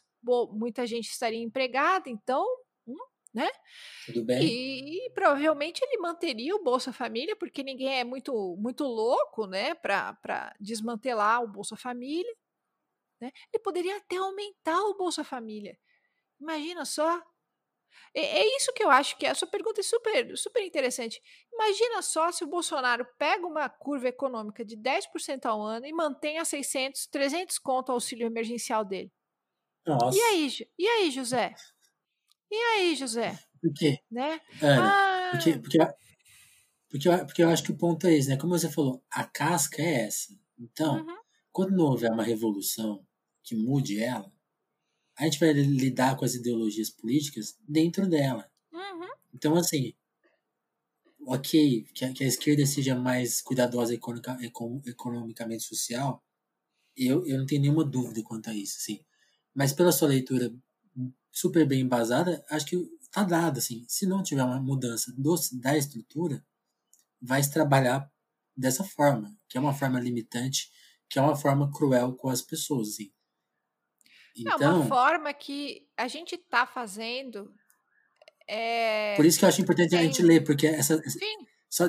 muita 0.53 0.87
gente 0.87 1.09
estaria 1.09 1.43
empregada, 1.43 2.09
então, 2.09 2.45
hum, 2.87 2.97
né? 3.35 3.49
Tudo 4.07 4.25
bem. 4.25 4.43
E, 4.45 5.07
e, 5.07 5.11
provavelmente 5.11 5.81
ele 5.85 5.99
manteria 5.99 6.55
o 6.55 6.63
Bolsa 6.63 6.93
Família, 6.93 7.35
porque 7.37 7.63
ninguém 7.63 8.01
é 8.01 8.05
muito, 8.05 8.57
muito 8.59 8.85
louco, 8.85 9.47
né, 9.47 9.75
para 9.75 10.55
desmantelar 10.61 11.43
o 11.43 11.49
Bolsa 11.49 11.77
Família. 11.77 12.33
Né? 13.21 13.31
Ele 13.53 13.63
poderia 13.63 13.97
até 13.97 14.17
aumentar 14.17 14.81
o 14.83 14.97
Bolsa 14.97 15.25
Família. 15.25 15.79
Imagina 16.41 16.85
só, 16.85 17.23
é, 18.15 18.41
é 18.41 18.57
isso 18.57 18.73
que 18.73 18.83
eu 18.83 18.91
acho 18.91 19.17
que 19.17 19.27
é. 19.27 19.31
A 19.31 19.35
sua 19.35 19.49
pergunta 19.49 19.81
é 19.81 19.85
super, 19.85 20.37
super 20.37 20.63
interessante. 20.63 21.21
Imagina 21.53 22.03
só 22.03 22.31
se 22.31 22.45
o 22.45 22.47
Bolsonaro 22.47 23.07
pega 23.19 23.47
uma 23.47 23.69
curva 23.69 24.09
econômica 24.09 24.65
de 24.65 24.77
10% 24.77 25.47
ao 25.47 25.63
ano 25.63 25.87
e 25.87 25.93
mantém 25.93 26.39
a 26.39 26.45
600, 26.45 27.07
300 27.07 27.59
conto 27.59 27.91
ao 27.91 27.97
auxílio 27.97 28.27
emergencial 28.27 28.85
dele. 28.85 29.11
Nossa. 29.87 30.17
E 30.17 30.21
aí, 30.21 30.51
e 30.79 30.87
aí, 30.87 31.11
José? 31.11 31.55
E 32.51 32.55
aí, 32.55 32.95
José? 32.95 33.39
Por 33.61 33.73
quê? 33.75 33.99
Né? 34.11 34.41
ah... 34.63 35.31
porque, 35.33 35.59
porque, 35.59 35.79
porque, 36.91 37.09
eu, 37.09 37.27
porque 37.27 37.43
eu 37.43 37.49
acho 37.49 37.63
que 37.63 37.73
o 37.73 37.77
ponto 37.77 38.07
é 38.07 38.15
esse, 38.15 38.29
né? 38.29 38.37
Como 38.37 38.57
você 38.57 38.71
falou, 38.71 39.03
a 39.11 39.25
casca 39.25 39.81
é 39.81 40.07
essa. 40.07 40.35
Então, 40.59 40.99
uhum. 40.99 41.17
quando 41.51 41.77
não 41.77 41.87
houver 41.87 42.11
uma 42.11 42.23
revolução 42.23 43.05
que 43.43 43.57
mude 43.57 44.03
ela, 44.03 44.31
a 45.23 45.25
gente 45.27 45.39
vai 45.39 45.53
lidar 45.53 46.17
com 46.17 46.25
as 46.25 46.35
ideologias 46.35 46.91
políticas 46.91 47.57
dentro 47.67 48.09
dela. 48.09 48.51
Uhum. 48.73 49.09
Então, 49.33 49.55
assim, 49.55 49.95
ok, 51.25 51.87
que 51.95 52.05
a, 52.05 52.13
que 52.13 52.25
a, 52.25 52.27
esquerda 52.27 52.67
seja 52.67 52.97
mais 52.97 53.41
cuidadosa 53.41 53.95
economicamente 53.95 55.63
social, 55.63 56.21
eu, 56.97 57.25
eu 57.25 57.39
não 57.39 57.47
tenho 57.47 57.63
nenhuma 57.63 57.85
dúvida 57.85 58.21
quanto 58.25 58.51
a 58.51 58.55
isso, 58.55 58.79
assim. 58.79 59.01
Mas 59.55 59.73
pela 59.73 59.93
sua 59.93 60.09
leitura 60.09 60.53
super 61.31 61.65
bem 61.67 61.83
embasada, 61.83 62.45
acho 62.51 62.67
que 62.67 62.77
está 63.01 63.23
dado, 63.23 63.59
assim. 63.59 63.85
Se 63.87 64.07
não 64.07 64.25
tiver 64.25 64.43
uma 64.43 64.61
mudança 64.61 65.15
do, 65.17 65.37
da 65.53 65.79
estrutura, 65.79 66.45
vai 67.21 67.41
se 67.41 67.53
trabalhar 67.53 68.11
dessa 68.57 68.83
forma, 68.83 69.33
que 69.49 69.57
é 69.57 69.61
uma 69.61 69.73
forma 69.73 70.01
limitante, 70.01 70.69
que 71.09 71.17
é 71.17 71.23
uma 71.23 71.37
forma 71.37 71.71
cruel 71.71 72.17
com 72.17 72.29
as 72.29 72.43
pessoas, 72.43 72.89
assim. 72.89 73.13
Então, 74.37 74.53
é 74.53 74.57
uma 74.57 74.79
então 74.79 74.89
forma 74.89 75.33
que 75.33 75.87
a 75.97 76.09
gente 76.09 76.35
está 76.35 76.67
fazendo. 76.67 77.53
É... 78.49 79.15
Por 79.17 79.25
isso 79.25 79.39
que 79.39 79.45
eu 79.45 79.49
acho 79.49 79.61
importante 79.61 79.95
a 79.95 80.03
gente 80.03 80.23
ler, 80.23 80.43
porque 80.45 80.67
essa. 80.67 81.01
Sim. 81.09 81.47
Só, 81.71 81.85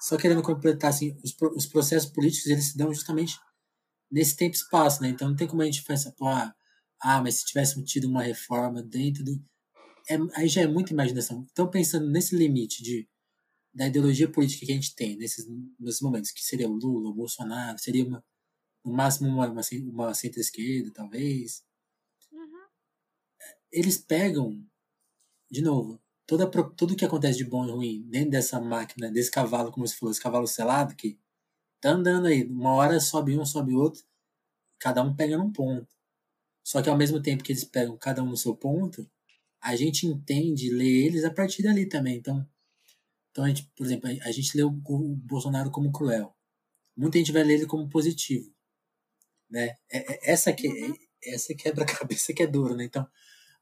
só 0.00 0.16
querendo 0.16 0.42
completar, 0.42 0.90
assim, 0.90 1.16
os, 1.24 1.34
os 1.56 1.66
processos 1.66 2.08
políticos 2.08 2.46
eles 2.46 2.66
se 2.66 2.78
dão 2.78 2.94
justamente 2.94 3.36
nesse 4.10 4.36
tempo 4.36 4.54
e 4.54 4.58
espaço, 4.58 5.02
né? 5.02 5.08
Então 5.08 5.28
não 5.28 5.36
tem 5.36 5.46
como 5.46 5.62
a 5.62 5.64
gente 5.64 5.82
pensar, 5.82 6.12
pô, 6.12 6.26
ah, 6.26 6.54
ah 7.00 7.20
mas 7.20 7.36
se 7.36 7.46
tivéssemos 7.46 7.90
tido 7.90 8.08
uma 8.08 8.22
reforma 8.22 8.82
dentro 8.82 9.24
do. 9.24 9.42
É, 10.08 10.16
aí 10.34 10.48
já 10.48 10.62
é 10.62 10.66
muita 10.66 10.92
imaginação. 10.92 11.46
Então, 11.50 11.68
pensando 11.68 12.08
nesse 12.08 12.34
limite 12.36 12.82
de, 12.82 13.08
da 13.74 13.86
ideologia 13.88 14.30
política 14.30 14.64
que 14.64 14.72
a 14.72 14.74
gente 14.74 14.94
tem 14.94 15.16
nesses, 15.16 15.46
nesses 15.78 16.00
momentos, 16.00 16.30
que 16.30 16.42
seria 16.42 16.68
o 16.68 16.72
Lula, 16.72 17.10
o 17.10 17.14
Bolsonaro, 17.14 17.78
seria 17.78 18.04
uma, 18.04 18.24
no 18.84 18.92
máximo 18.92 19.28
uma, 19.28 19.48
uma, 19.48 19.62
uma 19.92 20.14
centro-esquerda, 20.14 20.90
talvez, 20.94 21.62
eles 23.72 23.98
pegam, 23.98 24.64
de 25.50 25.62
novo, 25.62 26.00
toda, 26.26 26.48
tudo 26.76 26.96
que 26.96 27.04
acontece 27.04 27.38
de 27.38 27.44
bom 27.44 27.66
e 27.66 27.70
ruim 27.70 28.02
dentro 28.08 28.30
dessa 28.30 28.60
máquina, 28.60 29.10
desse 29.10 29.30
cavalo, 29.30 29.72
como 29.72 29.86
você 29.86 29.96
falou, 29.96 30.12
esse 30.12 30.20
cavalo 30.20 30.46
selado, 30.46 30.94
que 30.94 31.18
tá 31.80 31.90
andando 31.90 32.26
aí, 32.26 32.44
uma 32.44 32.72
hora 32.72 33.00
sobe 33.00 33.38
um, 33.38 33.44
sobe 33.44 33.74
outro, 33.74 34.02
cada 34.78 35.02
um 35.02 35.14
pega 35.14 35.38
num 35.38 35.52
ponto. 35.52 35.88
Só 36.64 36.82
que 36.82 36.90
ao 36.90 36.96
mesmo 36.98 37.22
tempo 37.22 37.42
que 37.42 37.52
eles 37.52 37.64
pegam 37.64 37.96
cada 37.96 38.22
um 38.22 38.26
no 38.26 38.36
seu 38.36 38.54
ponto, 38.54 39.10
a 39.60 39.74
gente 39.74 40.06
entende, 40.06 40.70
lê 40.70 41.06
eles 41.06 41.24
a 41.24 41.30
partir 41.30 41.62
dali 41.62 41.86
também. 41.86 42.16
Então, 42.16 42.46
então 43.30 43.44
a 43.44 43.48
gente, 43.48 43.70
por 43.76 43.86
exemplo, 43.86 44.10
a 44.22 44.32
gente 44.32 44.56
lê 44.56 44.62
o 44.62 44.70
Bolsonaro 44.70 45.70
como 45.70 45.92
cruel. 45.92 46.36
Muita 46.96 47.18
gente 47.18 47.32
vai 47.32 47.42
ler 47.42 47.54
ele 47.54 47.66
como 47.66 47.88
positivo. 47.88 48.52
Né? 49.48 49.76
É, 49.90 50.12
é, 50.12 50.32
essa, 50.32 50.52
que, 50.52 50.68
uhum. 50.68 50.94
essa 51.24 51.54
quebra-cabeça 51.54 52.34
que 52.34 52.42
é 52.42 52.46
dura, 52.48 52.74
né? 52.74 52.84
Então, 52.84 53.08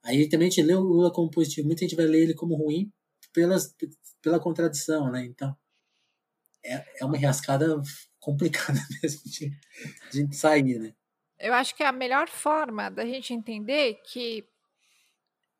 aí 0.06 0.28
também 0.28 0.48
a 0.48 0.50
gente 0.50 0.62
lê 0.62 0.74
o 0.74 0.80
Lula 0.80 1.12
como 1.12 1.30
positivo, 1.30 1.66
muita 1.66 1.84
gente 1.84 1.96
vai 1.96 2.06
ler 2.06 2.22
ele 2.22 2.34
como 2.34 2.54
ruim 2.54 2.90
pelas, 3.32 3.74
pela 4.22 4.40
contradição, 4.40 5.10
né? 5.10 5.24
Então, 5.24 5.54
é, 6.64 7.00
é 7.00 7.04
uma 7.04 7.16
enrascada 7.16 7.80
complicada 8.18 8.78
mesmo 9.02 9.22
de, 9.30 9.50
de 10.10 10.36
sair, 10.36 10.78
né? 10.78 10.94
Eu 11.38 11.52
acho 11.52 11.74
que 11.74 11.82
a 11.82 11.92
melhor 11.92 12.28
forma 12.28 12.90
da 12.90 13.04
gente 13.04 13.34
entender 13.34 14.00
que 14.04 14.48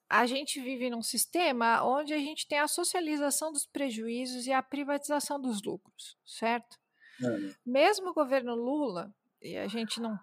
a 0.08 0.24
gente 0.24 0.60
vive 0.60 0.88
num 0.88 1.02
sistema 1.02 1.84
onde 1.84 2.14
a 2.14 2.18
gente 2.18 2.46
tem 2.46 2.58
a 2.58 2.68
socialização 2.68 3.52
dos 3.52 3.66
prejuízos 3.66 4.46
e 4.46 4.52
a 4.52 4.62
privatização 4.62 5.40
dos 5.40 5.62
lucros, 5.62 6.16
certo? 6.24 6.78
É. 7.22 7.54
Mesmo 7.64 8.10
o 8.10 8.14
governo 8.14 8.54
Lula, 8.54 9.12
e 9.42 9.56
a 9.56 9.66
gente 9.66 10.00
não. 10.00 10.18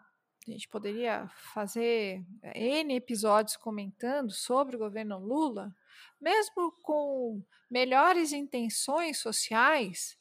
A 0.48 0.52
gente 0.52 0.68
poderia 0.68 1.28
fazer 1.54 2.24
N 2.54 2.96
episódios 2.96 3.56
comentando 3.56 4.32
sobre 4.32 4.76
o 4.76 4.80
governo 4.80 5.18
Lula, 5.18 5.74
mesmo 6.20 6.72
com 6.82 7.42
melhores 7.70 8.34
intenções 8.34 9.20
sociais, 9.20 10.18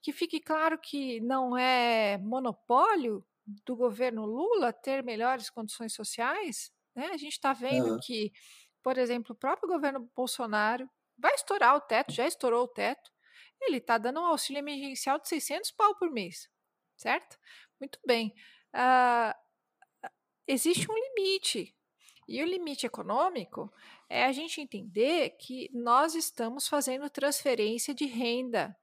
que 0.00 0.12
fique 0.12 0.40
claro 0.40 0.78
que 0.78 1.20
não 1.20 1.56
é 1.56 2.18
monopólio 2.18 3.24
do 3.66 3.74
governo 3.74 4.24
Lula 4.24 4.72
ter 4.72 5.02
melhores 5.02 5.50
condições 5.50 5.92
sociais. 5.92 6.70
Né? 6.94 7.06
A 7.06 7.16
gente 7.16 7.32
está 7.32 7.52
vendo 7.52 7.98
que 8.00 8.32
por 8.84 8.98
exemplo, 8.98 9.32
o 9.32 9.38
próprio 9.38 9.66
governo 9.66 10.10
Bolsonaro 10.14 10.88
vai 11.16 11.34
estourar 11.34 11.74
o 11.74 11.80
teto, 11.80 12.12
já 12.12 12.26
estourou 12.26 12.64
o 12.64 12.68
teto, 12.68 13.10
ele 13.62 13.78
está 13.78 13.96
dando 13.96 14.20
um 14.20 14.26
auxílio 14.26 14.58
emergencial 14.58 15.18
de 15.18 15.26
600 15.26 15.70
pau 15.70 15.96
por 15.96 16.10
mês, 16.10 16.50
certo? 16.94 17.38
Muito 17.80 17.98
bem. 18.06 18.34
Uh, 18.74 19.34
existe 20.46 20.90
um 20.90 20.94
limite. 20.94 21.74
E 22.26 22.42
o 22.42 22.46
limite 22.46 22.86
econômico 22.86 23.70
é 24.08 24.24
a 24.24 24.32
gente 24.32 24.60
entender 24.60 25.30
que 25.38 25.70
nós 25.72 26.14
estamos 26.14 26.66
fazendo 26.66 27.10
transferência 27.10 27.94
de 27.94 28.06
renda. 28.06 28.74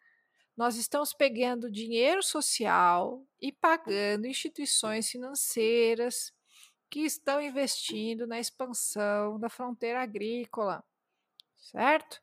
Nós 0.55 0.75
estamos 0.75 1.11
pegando 1.13 1.71
dinheiro 1.71 2.21
social 2.21 3.25
e 3.41 3.51
pagando 3.51 4.27
instituições 4.27 5.09
financeiras, 5.09 6.31
que 6.91 6.99
estão 6.99 7.41
investindo 7.41 8.27
na 8.27 8.37
expansão 8.37 9.39
da 9.39 9.49
fronteira 9.49 10.01
agrícola, 10.03 10.83
certo? 11.57 12.21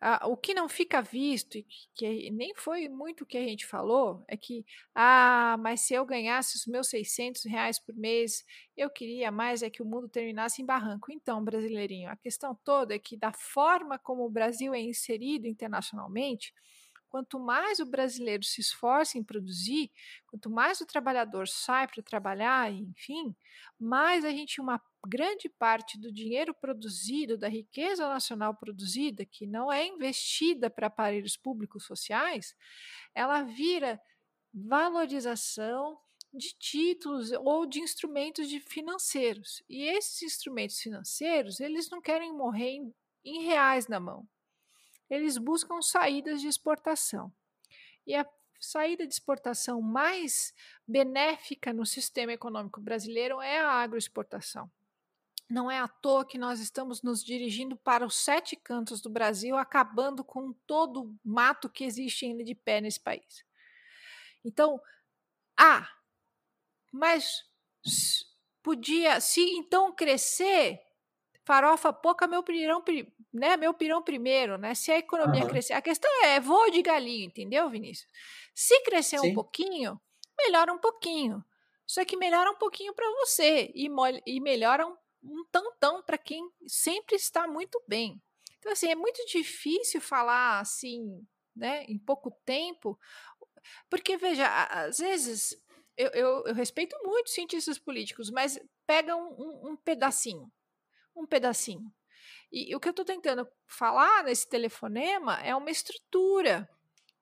Ah, 0.00 0.26
o 0.28 0.36
que 0.36 0.54
não 0.54 0.68
fica 0.68 1.00
visto, 1.02 1.58
e 1.58 1.66
que 1.94 2.30
nem 2.30 2.54
foi 2.54 2.88
muito 2.88 3.22
o 3.24 3.26
que 3.26 3.36
a 3.38 3.42
gente 3.44 3.66
falou, 3.66 4.24
é 4.28 4.36
que, 4.36 4.64
ah, 4.94 5.56
mas 5.60 5.80
se 5.82 5.94
eu 5.94 6.04
ganhasse 6.06 6.56
os 6.56 6.66
meus 6.66 6.88
600 6.88 7.44
reais 7.44 7.78
por 7.78 7.94
mês, 7.94 8.44
eu 8.76 8.90
queria 8.90 9.30
mais 9.30 9.62
é 9.62 9.70
que 9.70 9.82
o 9.82 9.86
mundo 9.86 10.08
terminasse 10.08 10.62
em 10.62 10.66
barranco. 10.66 11.12
Então, 11.12 11.42
brasileirinho, 11.44 12.10
a 12.10 12.16
questão 12.16 12.54
toda 12.64 12.94
é 12.94 12.98
que, 12.98 13.16
da 13.16 13.32
forma 13.32 13.98
como 13.98 14.24
o 14.24 14.30
Brasil 14.30 14.74
é 14.74 14.80
inserido 14.80 15.46
internacionalmente, 15.46 16.52
Quanto 17.10 17.40
mais 17.40 17.80
o 17.80 17.84
brasileiro 17.84 18.44
se 18.44 18.60
esforça 18.60 19.18
em 19.18 19.24
produzir, 19.24 19.90
quanto 20.28 20.48
mais 20.48 20.80
o 20.80 20.86
trabalhador 20.86 21.48
sai 21.48 21.88
para 21.88 22.00
trabalhar, 22.04 22.72
enfim, 22.72 23.34
mais 23.78 24.24
a 24.24 24.30
gente, 24.30 24.60
uma 24.60 24.80
grande 25.04 25.48
parte 25.48 25.98
do 25.98 26.12
dinheiro 26.12 26.54
produzido, 26.54 27.36
da 27.36 27.48
riqueza 27.48 28.08
nacional 28.08 28.54
produzida, 28.54 29.24
que 29.24 29.44
não 29.44 29.72
é 29.72 29.84
investida 29.84 30.70
para 30.70 30.86
aparelhos 30.86 31.36
públicos 31.36 31.84
sociais, 31.84 32.54
ela 33.12 33.42
vira 33.42 34.00
valorização 34.54 35.98
de 36.32 36.54
títulos 36.60 37.32
ou 37.32 37.66
de 37.66 37.80
instrumentos 37.80 38.48
de 38.48 38.60
financeiros. 38.60 39.64
E 39.68 39.82
esses 39.82 40.22
instrumentos 40.22 40.78
financeiros, 40.78 41.58
eles 41.58 41.90
não 41.90 42.00
querem 42.00 42.32
morrer 42.32 42.70
em, 42.70 42.94
em 43.24 43.42
reais 43.42 43.88
na 43.88 43.98
mão 43.98 44.28
eles 45.10 45.36
buscam 45.36 45.82
saídas 45.82 46.40
de 46.40 46.46
exportação. 46.46 47.32
E 48.06 48.14
a 48.14 48.24
saída 48.60 49.06
de 49.06 49.12
exportação 49.12 49.82
mais 49.82 50.54
benéfica 50.86 51.72
no 51.72 51.84
sistema 51.84 52.32
econômico 52.32 52.80
brasileiro 52.80 53.40
é 53.40 53.58
a 53.58 53.72
agroexportação. 53.72 54.70
Não 55.48 55.68
é 55.68 55.80
à 55.80 55.88
toa 55.88 56.24
que 56.24 56.38
nós 56.38 56.60
estamos 56.60 57.02
nos 57.02 57.24
dirigindo 57.24 57.76
para 57.76 58.06
os 58.06 58.14
sete 58.14 58.54
cantos 58.54 59.00
do 59.00 59.10
Brasil, 59.10 59.56
acabando 59.56 60.22
com 60.22 60.52
todo 60.52 61.02
o 61.02 61.18
mato 61.24 61.68
que 61.68 61.82
existe 61.82 62.24
ainda 62.24 62.44
de 62.44 62.54
pé 62.54 62.80
nesse 62.80 63.00
país. 63.00 63.44
Então, 64.44 64.80
ah, 65.56 65.90
mas 66.92 67.44
podia, 68.62 69.20
se 69.20 69.40
então 69.40 69.92
crescer, 69.92 70.80
farofa 71.50 71.92
pouca, 71.92 72.28
meu 72.28 72.44
pirão, 72.44 72.80
né, 73.32 73.56
meu 73.56 73.74
pirão 73.74 74.00
primeiro, 74.00 74.56
né? 74.56 74.72
Se 74.72 74.92
a 74.92 74.98
economia 74.98 75.42
uhum. 75.42 75.48
crescer, 75.48 75.72
a 75.72 75.82
questão 75.82 76.08
é, 76.22 76.36
é 76.36 76.40
voo 76.40 76.70
de 76.70 76.80
galinha, 76.80 77.26
entendeu, 77.26 77.68
Vinícius? 77.68 78.08
Se 78.54 78.80
crescer 78.84 79.18
Sim. 79.18 79.30
um 79.30 79.34
pouquinho, 79.34 80.00
melhora 80.38 80.72
um 80.72 80.78
pouquinho. 80.78 81.44
Só 81.84 82.04
que 82.04 82.16
melhora 82.16 82.52
um 82.52 82.54
pouquinho 82.54 82.94
para 82.94 83.10
você 83.18 83.72
e, 83.74 83.88
e 84.24 84.40
melhora 84.40 84.86
um, 84.86 84.96
um 85.24 85.44
tantão 85.50 86.00
para 86.04 86.16
quem 86.16 86.48
sempre 86.68 87.16
está 87.16 87.48
muito 87.48 87.82
bem. 87.84 88.22
Então, 88.60 88.70
assim, 88.70 88.88
é 88.88 88.94
muito 88.94 89.20
difícil 89.26 90.00
falar 90.00 90.60
assim, 90.60 91.26
né, 91.56 91.84
em 91.88 91.98
pouco 91.98 92.30
tempo, 92.44 92.96
porque, 93.90 94.16
veja, 94.16 94.46
às 94.46 94.98
vezes 94.98 95.60
eu, 95.96 96.10
eu, 96.10 96.44
eu 96.46 96.54
respeito 96.54 96.96
muito 97.02 97.28
cientistas 97.28 97.76
políticos, 97.76 98.30
mas 98.30 98.56
pega 98.86 99.16
um, 99.16 99.32
um, 99.32 99.70
um 99.70 99.76
pedacinho 99.76 100.48
um 101.16 101.26
pedacinho. 101.26 101.92
E, 102.52 102.72
e 102.72 102.76
o 102.76 102.80
que 102.80 102.88
eu 102.88 102.92
estou 102.92 103.04
tentando 103.04 103.46
falar 103.66 104.24
nesse 104.24 104.48
telefonema 104.48 105.40
é 105.42 105.54
uma 105.54 105.70
estrutura. 105.70 106.68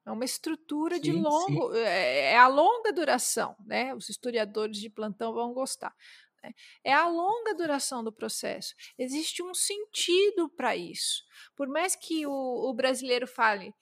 É 0.06 0.10
uma 0.10 0.24
estrutura 0.24 0.96
sim, 0.96 1.02
de 1.02 1.12
longo, 1.12 1.74
é, 1.74 2.32
é, 2.32 2.36
a 2.38 2.48
longa 2.48 2.90
duração, 2.92 3.54
né? 3.66 3.94
Os 3.94 4.08
historiadores 4.08 4.78
de 4.78 4.88
plantão 4.88 5.34
vão 5.34 5.52
gostar. 5.52 5.94
Né? 6.42 6.54
É 6.82 6.94
a 6.94 7.06
longa 7.06 7.54
duração 7.54 8.02
do 8.02 8.10
processo. 8.10 8.74
Existe 8.98 9.42
um 9.42 9.52
sentido 9.52 10.48
para 10.48 10.74
isso. 10.74 11.22
Por 11.54 11.68
mais 11.68 11.94
que 11.94 12.26
o, 12.26 12.30
o 12.30 12.72
brasileiro 12.72 13.26
fale, 13.26 13.74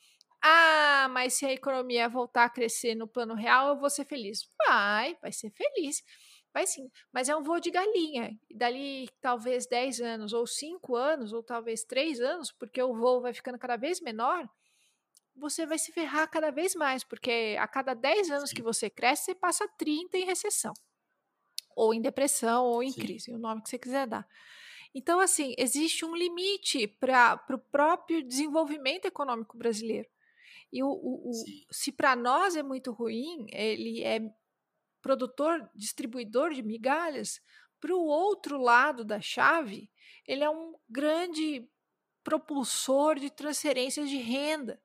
ah, 0.42 1.08
mas 1.10 1.34
se 1.34 1.46
a 1.46 1.52
economia 1.52 2.08
voltar 2.08 2.44
a 2.44 2.50
crescer 2.50 2.94
no 2.94 3.06
plano 3.08 3.34
real, 3.34 3.68
eu 3.68 3.78
vou 3.78 3.90
ser 3.90 4.04
feliz. 4.04 4.48
Vai, 4.66 5.16
vai 5.22 5.32
ser 5.32 5.50
feliz. 5.50 6.02
Vai 6.56 6.66
sim, 6.66 6.90
mas 7.12 7.28
é 7.28 7.36
um 7.36 7.42
voo 7.42 7.60
de 7.60 7.70
galinha. 7.70 8.30
E 8.48 8.56
dali 8.56 9.10
talvez 9.20 9.66
10 9.66 10.00
anos, 10.00 10.32
ou 10.32 10.46
5 10.46 10.96
anos, 10.96 11.34
ou 11.34 11.42
talvez 11.42 11.84
3 11.84 12.18
anos, 12.18 12.50
porque 12.50 12.82
o 12.82 12.94
voo 12.94 13.20
vai 13.20 13.34
ficando 13.34 13.58
cada 13.58 13.76
vez 13.76 14.00
menor, 14.00 14.48
você 15.36 15.66
vai 15.66 15.76
se 15.76 15.92
ferrar 15.92 16.30
cada 16.30 16.50
vez 16.50 16.74
mais, 16.74 17.04
porque 17.04 17.58
a 17.60 17.68
cada 17.68 17.92
10 17.92 18.30
anos 18.30 18.48
sim. 18.48 18.56
que 18.56 18.62
você 18.62 18.88
cresce, 18.88 19.24
você 19.26 19.34
passa 19.34 19.68
30 19.76 20.16
em 20.16 20.24
recessão. 20.24 20.72
Ou 21.76 21.92
em 21.92 22.00
depressão, 22.00 22.64
ou 22.64 22.82
em 22.82 22.90
sim. 22.90 23.02
crise, 23.02 23.30
o 23.34 23.38
nome 23.38 23.62
que 23.62 23.68
você 23.68 23.78
quiser 23.78 24.06
dar. 24.06 24.26
Então, 24.94 25.20
assim, 25.20 25.54
existe 25.58 26.06
um 26.06 26.16
limite 26.16 26.86
para 26.86 27.38
o 27.50 27.58
próprio 27.58 28.26
desenvolvimento 28.26 29.04
econômico 29.04 29.58
brasileiro. 29.58 30.08
E 30.72 30.82
o, 30.82 30.88
o, 30.88 31.30
o 31.32 31.32
se 31.70 31.92
para 31.92 32.16
nós 32.16 32.56
é 32.56 32.62
muito 32.62 32.92
ruim, 32.92 33.46
ele 33.52 34.02
é 34.02 34.20
produtor, 35.06 35.70
distribuidor 35.72 36.52
de 36.52 36.64
migalhas, 36.64 37.40
para 37.80 37.94
o 37.94 38.06
outro 38.06 38.58
lado 38.58 39.04
da 39.04 39.20
chave, 39.20 39.88
ele 40.26 40.42
é 40.42 40.50
um 40.50 40.74
grande 40.88 41.64
propulsor 42.24 43.14
de 43.14 43.30
transferências 43.30 44.10
de 44.10 44.16
renda. 44.16 44.82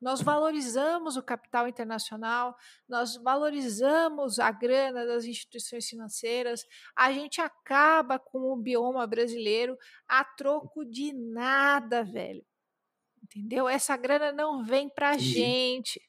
Nós 0.00 0.22
valorizamos 0.22 1.18
o 1.18 1.22
capital 1.22 1.68
internacional, 1.68 2.56
nós 2.88 3.16
valorizamos 3.16 4.38
a 4.38 4.50
grana 4.50 5.04
das 5.04 5.26
instituições 5.26 5.86
financeiras, 5.86 6.64
a 6.96 7.12
gente 7.12 7.38
acaba 7.42 8.18
com 8.18 8.50
o 8.50 8.56
bioma 8.56 9.06
brasileiro 9.06 9.76
a 10.08 10.24
troco 10.24 10.86
de 10.86 11.12
nada, 11.12 12.02
velho. 12.02 12.42
Entendeu? 13.22 13.68
Essa 13.68 13.94
grana 13.94 14.32
não 14.32 14.64
vem 14.64 14.88
para 14.88 15.10
a 15.10 15.18
gente. 15.18 16.00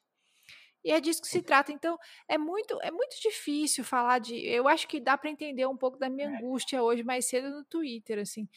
E 0.84 0.90
é 0.90 1.00
disso 1.00 1.22
que 1.22 1.28
se 1.28 1.42
trata. 1.42 1.72
Então, 1.72 1.98
é 2.28 2.36
muito, 2.36 2.78
é 2.82 2.90
muito 2.90 3.16
difícil 3.20 3.84
falar 3.84 4.18
de. 4.18 4.36
Eu 4.44 4.66
acho 4.66 4.88
que 4.88 5.00
dá 5.00 5.16
para 5.16 5.30
entender 5.30 5.66
um 5.66 5.76
pouco 5.76 5.98
da 5.98 6.08
minha 6.08 6.28
é. 6.28 6.36
angústia 6.36 6.82
hoje, 6.82 7.04
mais 7.04 7.26
cedo 7.26 7.50
no 7.50 7.64
Twitter, 7.64 8.18
assim. 8.18 8.48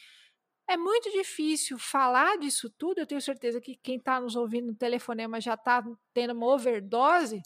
É 0.68 0.76
muito 0.76 1.10
difícil 1.12 1.78
falar 1.78 2.36
disso 2.38 2.68
tudo. 2.70 2.98
Eu 2.98 3.06
tenho 3.06 3.20
certeza 3.20 3.60
que 3.60 3.76
quem 3.76 3.98
está 3.98 4.20
nos 4.20 4.34
ouvindo 4.34 4.66
no 4.66 4.74
telefonema 4.74 5.40
já 5.40 5.54
está 5.54 5.84
tendo 6.12 6.32
uma 6.32 6.46
overdose. 6.46 7.40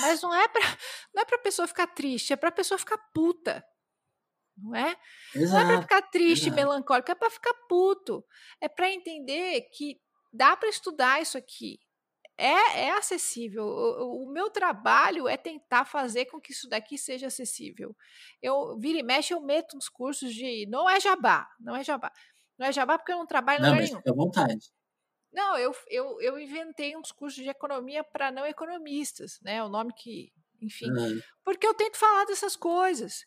Mas 0.00 0.22
não 0.22 0.34
é 0.34 0.48
para 0.48 0.62
não 1.12 1.22
é 1.22 1.24
para 1.26 1.38
pessoa 1.38 1.68
ficar 1.68 1.88
triste, 1.88 2.32
é 2.32 2.36
para 2.36 2.50
pessoa 2.50 2.78
ficar 2.78 2.96
puta. 3.12 3.62
Não 4.56 4.74
é? 4.74 4.96
Exato, 5.34 5.52
não 5.52 5.60
é 5.60 5.74
para 5.74 5.82
ficar 5.82 6.02
triste, 6.02 6.46
exato. 6.46 6.56
melancólico, 6.56 7.10
é 7.10 7.14
para 7.14 7.28
ficar 7.28 7.52
puto. 7.68 8.24
É 8.60 8.68
para 8.68 8.90
entender 8.90 9.62
que 9.72 10.00
dá 10.32 10.56
para 10.56 10.68
estudar 10.68 11.20
isso 11.20 11.36
aqui 11.36 11.78
é, 12.36 12.86
é 12.86 12.90
acessível. 12.92 13.64
O, 13.64 14.24
o, 14.24 14.32
meu 14.32 14.50
trabalho 14.50 15.28
é 15.28 15.36
tentar 15.36 15.84
fazer 15.84 16.26
com 16.26 16.40
que 16.40 16.52
isso 16.52 16.68
daqui 16.68 16.98
seja 16.98 17.28
acessível. 17.28 17.96
Eu 18.42 18.76
vira 18.78 18.98
e 18.98 19.02
mexe, 19.02 19.32
eu 19.32 19.40
meto 19.40 19.76
uns 19.76 19.88
cursos 19.88 20.34
de. 20.34 20.66
Não 20.66 20.88
é 20.88 20.98
jabá, 21.00 21.48
não 21.60 21.76
é 21.76 21.84
jabá. 21.84 22.12
Não 22.58 22.66
é 22.66 22.72
jabá 22.72 22.98
porque 22.98 23.12
eu 23.12 23.18
não 23.18 23.26
trabalho 23.26 23.62
não, 23.62 23.68
lugar 23.70 23.80
mas 23.80 23.90
nenhum. 23.90 24.00
Fica 24.00 24.12
à 24.12 24.14
vontade. 24.14 24.72
Não, 25.32 25.58
eu, 25.58 25.74
eu, 25.88 26.20
eu 26.20 26.38
inventei 26.38 26.96
uns 26.96 27.10
cursos 27.10 27.42
de 27.42 27.48
economia 27.48 28.04
para 28.04 28.30
não 28.30 28.46
economistas, 28.46 29.40
né? 29.42 29.62
O 29.64 29.68
nome 29.68 29.92
que, 29.92 30.32
enfim. 30.60 30.90
Uhum. 30.90 31.20
Porque 31.44 31.66
eu 31.66 31.74
tento 31.74 31.96
falar 31.96 32.24
dessas 32.24 32.54
coisas. 32.54 33.26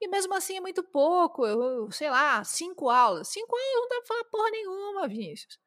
E 0.00 0.08
mesmo 0.08 0.34
assim 0.34 0.56
é 0.56 0.60
muito 0.60 0.82
pouco. 0.82 1.46
Eu, 1.46 1.90
sei 1.92 2.10
lá, 2.10 2.42
cinco 2.42 2.90
aulas. 2.90 3.28
Cinco 3.28 3.54
aulas 3.54 3.74
não 3.74 3.88
dá 3.88 3.96
pra 3.96 4.06
falar 4.06 4.24
porra 4.24 4.50
nenhuma, 4.50 5.08
Vinícius. 5.08 5.58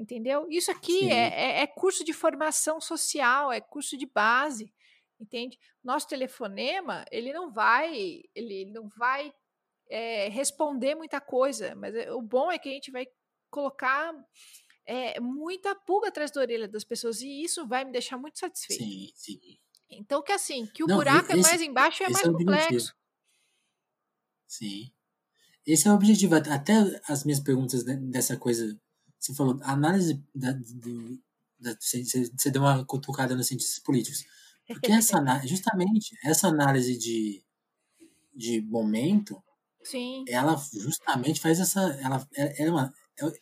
Entendeu? 0.00 0.46
Isso 0.48 0.70
aqui 0.70 1.10
é, 1.10 1.28
é, 1.28 1.60
é, 1.60 1.66
curso 1.66 2.02
de 2.02 2.14
formação 2.14 2.80
social, 2.80 3.52
é 3.52 3.60
curso 3.60 3.98
de 3.98 4.06
base, 4.06 4.72
entende? 5.20 5.58
Nosso 5.84 6.08
telefonema, 6.08 7.04
ele 7.12 7.34
não 7.34 7.52
vai, 7.52 8.22
ele 8.34 8.64
não 8.64 8.88
vai 8.88 9.30
é, 9.90 10.30
responder 10.30 10.94
muita 10.94 11.20
coisa, 11.20 11.74
mas 11.74 11.94
é, 11.94 12.10
o 12.10 12.22
bom 12.22 12.50
é 12.50 12.58
que 12.58 12.70
a 12.70 12.72
gente 12.72 12.90
vai 12.90 13.06
colocar 13.50 14.14
é, 14.86 15.20
muita 15.20 15.74
pulga 15.74 16.08
atrás 16.08 16.30
da 16.30 16.40
orelha 16.40 16.66
das 16.66 16.82
pessoas 16.82 17.20
e 17.20 17.42
isso 17.42 17.68
vai 17.68 17.84
me 17.84 17.92
deixar 17.92 18.16
muito 18.16 18.38
satisfeito. 18.38 18.82
Sim, 18.82 19.12
sim. 19.14 19.58
Então 19.90 20.22
que 20.22 20.32
assim, 20.32 20.64
que 20.64 20.82
o 20.82 20.86
não, 20.86 20.96
buraco 20.96 21.30
é 21.30 21.36
esse, 21.36 21.46
é 21.46 21.50
mais 21.50 21.60
embaixo 21.60 22.02
e 22.02 22.06
é 22.06 22.08
mais 22.08 22.24
é 22.26 22.32
complexo. 22.32 22.96
Sim. 24.46 24.90
Esse 25.66 25.88
é 25.88 25.90
o 25.90 25.94
objetivo. 25.94 26.36
Até 26.36 26.72
as 27.06 27.22
minhas 27.22 27.40
perguntas 27.40 27.84
dessa 27.84 28.34
coisa 28.38 28.80
você 29.20 29.34
falou, 29.34 29.60
análise 29.62 30.24
da, 30.34 30.52
do, 30.52 31.20
da, 31.58 31.76
você, 31.78 32.02
você 32.02 32.50
deu 32.50 32.62
uma 32.62 32.84
cutucada 32.84 33.36
nos 33.36 33.46
cientistas 33.46 33.78
políticos. 33.78 34.24
Porque 34.66 34.90
essa 34.90 35.18
justamente 35.46 36.16
essa 36.24 36.48
análise 36.48 36.96
de, 36.96 37.44
de 38.34 38.62
momento, 38.62 39.42
Sim. 39.84 40.24
ela 40.26 40.56
justamente 40.72 41.40
faz 41.40 41.60
essa. 41.60 41.80
Ela, 42.02 42.26
ela, 42.34 42.50
é 42.56 42.70
uma, 42.70 42.94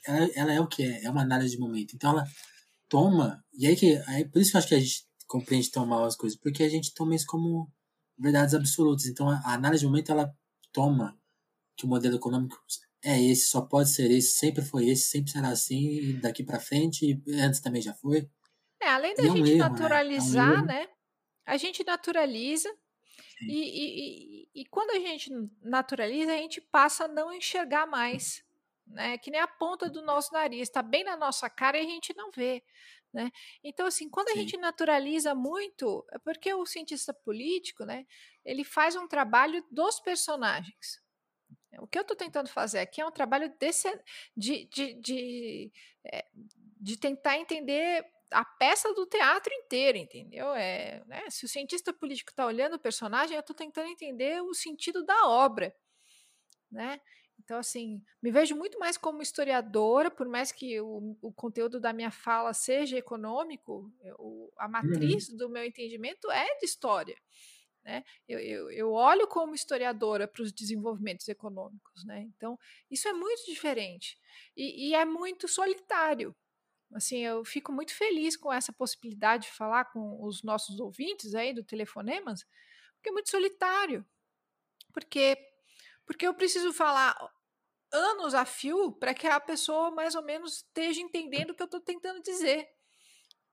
ela, 0.05 0.30
ela 0.34 0.52
é 0.52 0.60
o 0.60 0.66
que 0.66 0.82
é, 0.82 1.05
é 1.05 1.10
uma 1.10 1.22
análise 1.22 1.55
de 1.55 1.60
momento. 1.60 1.94
Então 1.94 2.10
ela 2.10 2.26
toma. 2.88 3.44
E 3.52 3.66
aí 3.66 3.76
que. 3.76 3.96
Aí, 4.06 4.24
por 4.28 4.40
isso 4.40 4.50
que 4.50 4.56
eu 4.56 4.59
acho 4.59 4.68
que 4.68 4.74
a 4.74 4.80
gente 4.80 5.06
compreende 5.26 5.70
tão 5.70 5.86
mal 5.86 6.05
as 6.05 6.16
coisas, 6.16 6.38
porque 6.38 6.62
a 6.64 6.68
gente 6.68 6.92
toma 6.94 7.14
isso 7.14 7.26
como 7.26 7.70
verdades 8.18 8.55
absolutas. 8.55 9.06
Então 9.06 9.28
a, 9.28 9.36
a 9.44 9.55
análise 9.55 9.82
de 9.82 9.86
momento 9.86 10.10
ela 10.10 10.34
toma 10.72 11.16
que 11.76 11.84
o 11.84 11.88
modelo 11.88 12.16
econômico 12.16 12.59
é 13.04 13.20
esse, 13.20 13.48
só 13.48 13.62
pode 13.62 13.90
ser 13.90 14.10
esse, 14.10 14.36
sempre 14.36 14.62
foi 14.62 14.88
esse, 14.88 15.08
sempre 15.08 15.30
será 15.30 15.48
assim, 15.48 16.18
daqui 16.20 16.42
para 16.42 16.60
frente, 16.60 17.22
antes 17.28 17.60
também 17.60 17.80
já 17.80 17.94
foi. 17.94 18.28
É, 18.80 18.88
além 18.88 19.14
da 19.14 19.22
e 19.22 19.26
gente 19.26 19.38
é 19.38 19.42
um 19.42 19.46
erro, 19.46 19.58
naturalizar, 19.58 20.64
né? 20.64 20.82
É 20.82 20.84
um 20.84 20.86
né? 20.86 20.88
A 21.46 21.56
gente 21.56 21.84
naturaliza 21.84 22.68
e, 23.40 24.48
e, 24.52 24.62
e, 24.62 24.66
quando 24.66 24.90
a 24.90 24.98
gente 24.98 25.30
naturaliza, 25.62 26.32
a 26.32 26.36
gente 26.36 26.60
passa 26.60 27.04
a 27.04 27.08
não 27.08 27.32
enxergar 27.32 27.86
mais. 27.86 28.42
Né? 28.86 29.18
Que 29.18 29.30
nem 29.30 29.40
a 29.40 29.46
ponta 29.46 29.88
do 29.88 30.02
nosso 30.02 30.32
nariz, 30.32 30.62
está 30.62 30.82
bem 30.82 31.04
na 31.04 31.16
nossa 31.16 31.48
cara 31.48 31.78
e 31.78 31.82
a 31.82 31.88
gente 31.88 32.14
não 32.16 32.30
vê. 32.30 32.64
Né? 33.12 33.30
Então, 33.62 33.86
assim, 33.86 34.08
quando 34.08 34.28
a 34.28 34.32
Sim. 34.32 34.40
gente 34.40 34.56
naturaliza 34.56 35.34
muito, 35.34 36.04
é 36.12 36.18
porque 36.18 36.52
o 36.52 36.66
cientista 36.66 37.12
político, 37.12 37.84
né, 37.84 38.06
ele 38.44 38.64
faz 38.64 38.96
um 38.96 39.06
trabalho 39.06 39.64
dos 39.70 40.00
personagens. 40.00 41.00
O 41.78 41.86
que 41.86 41.98
eu 41.98 42.02
estou 42.02 42.16
tentando 42.16 42.48
fazer 42.48 42.78
aqui 42.78 43.00
é 43.00 43.06
um 43.06 43.10
trabalho 43.10 43.52
desse, 43.58 43.88
de, 44.36 44.64
de, 44.66 44.94
de, 44.94 45.72
é, 46.04 46.26
de 46.80 46.96
tentar 46.96 47.36
entender 47.36 48.04
a 48.30 48.44
peça 48.44 48.92
do 48.94 49.06
teatro 49.06 49.52
inteiro, 49.52 49.98
entendeu? 49.98 50.54
É, 50.54 51.02
né? 51.06 51.28
Se 51.30 51.44
o 51.44 51.48
cientista 51.48 51.92
político 51.92 52.30
está 52.30 52.46
olhando 52.46 52.74
o 52.74 52.78
personagem, 52.78 53.34
eu 53.34 53.40
estou 53.40 53.56
tentando 53.56 53.88
entender 53.88 54.42
o 54.42 54.54
sentido 54.54 55.04
da 55.04 55.26
obra, 55.26 55.74
né? 56.70 57.00
Então, 57.38 57.58
assim, 57.58 58.02
me 58.22 58.30
vejo 58.30 58.54
muito 58.54 58.78
mais 58.78 58.98
como 58.98 59.22
historiadora, 59.22 60.10
por 60.10 60.28
mais 60.28 60.52
que 60.52 60.80
o, 60.80 61.16
o 61.22 61.32
conteúdo 61.32 61.80
da 61.80 61.92
minha 61.92 62.10
fala 62.10 62.52
seja 62.52 62.98
econômico, 62.98 63.90
eu, 64.02 64.52
a 64.58 64.66
uhum. 64.66 64.72
matriz 64.72 65.28
uhum. 65.28 65.36
do 65.36 65.48
meu 65.48 65.64
entendimento 65.64 66.30
é 66.30 66.58
de 66.58 66.66
história. 66.66 67.16
Né? 67.89 68.05
Eu, 68.28 68.39
eu, 68.39 68.70
eu 68.70 68.93
olho 68.93 69.27
como 69.27 69.55
historiadora 69.55 70.28
para 70.28 70.43
os 70.43 70.52
desenvolvimentos 70.52 71.27
econômicos. 71.27 72.05
Né? 72.05 72.20
Então, 72.36 72.59
isso 72.90 73.09
é 73.09 73.15
muito 73.15 73.47
diferente 73.47 74.19
e, 74.55 74.90
e 74.90 74.94
é 74.94 75.06
muito 75.06 75.48
solitário. 75.48 76.36
Assim, 76.93 77.20
eu 77.20 77.43
fico 77.47 77.73
muito 77.73 77.94
feliz 77.94 78.36
com 78.36 78.52
essa 78.52 78.74
possibilidade 78.74 79.44
de 79.44 79.52
falar 79.52 79.86
com 79.86 80.23
os 80.23 80.43
nossos 80.43 80.78
ouvintes 80.78 81.35
aí 81.35 81.55
do 81.55 81.65
Telefonemas, 81.65 82.44
porque 82.97 83.09
é 83.09 83.12
muito 83.12 83.31
solitário. 83.31 84.05
Porque, 84.93 85.39
porque 86.05 86.27
eu 86.27 86.35
preciso 86.35 86.74
falar 86.74 87.16
anos 87.90 88.35
a 88.35 88.44
fio 88.44 88.93
para 88.93 89.15
que 89.15 89.27
a 89.27 89.40
pessoa 89.40 89.90
mais 89.90 90.15
ou 90.15 90.23
menos 90.23 90.56
esteja 90.56 91.01
entendendo 91.01 91.51
o 91.51 91.55
que 91.55 91.62
eu 91.62 91.66
estou 91.66 91.81
tentando 91.81 92.20
dizer. 92.20 92.69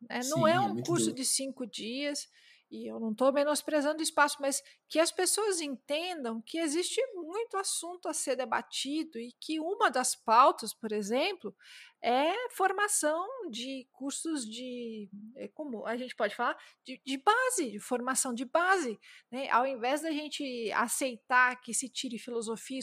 Né? 0.10 0.22
Sim, 0.22 0.30
Não 0.32 0.45
é 0.45 0.60
um 0.60 0.80
é 0.80 0.84
curso 0.84 1.14
de 1.14 1.24
cinco 1.24 1.66
dias 1.66 2.28
e 2.69 2.89
eu 2.89 2.99
não 2.99 3.11
estou 3.11 3.31
menosprezando 3.31 3.99
o 3.99 4.03
espaço, 4.03 4.37
mas 4.39 4.63
que 4.89 4.99
as 4.99 5.11
pessoas 5.11 5.61
entendam 5.61 6.41
que 6.41 6.57
existe 6.57 6.99
muito 7.13 7.57
assunto 7.57 8.07
a 8.07 8.13
ser 8.13 8.35
debatido 8.35 9.19
e 9.19 9.31
que 9.39 9.59
uma 9.59 9.89
das 9.89 10.15
pautas, 10.15 10.73
por 10.73 10.91
exemplo, 10.91 11.55
é 12.01 12.33
formação 12.51 13.27
de 13.49 13.87
cursos 13.91 14.45
de, 14.45 15.09
é 15.35 15.47
como 15.49 15.85
a 15.85 15.95
gente 15.95 16.15
pode 16.15 16.35
falar, 16.35 16.57
de, 16.83 16.99
de 17.05 17.17
base, 17.17 17.71
de 17.71 17.79
formação 17.79 18.33
de 18.33 18.45
base. 18.45 18.99
Né? 19.31 19.49
Ao 19.49 19.65
invés 19.67 20.01
da 20.01 20.11
gente 20.11 20.71
aceitar 20.73 21.61
que 21.61 21.73
se 21.73 21.87
tire 21.87 22.17
filosofia 22.17 22.79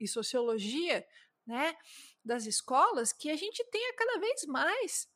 e 0.00 0.08
sociologia 0.08 1.06
né, 1.46 1.76
das 2.24 2.46
escolas, 2.46 3.12
que 3.12 3.30
a 3.30 3.36
gente 3.36 3.62
tenha 3.70 3.94
cada 3.94 4.18
vez 4.18 4.44
mais. 4.46 5.08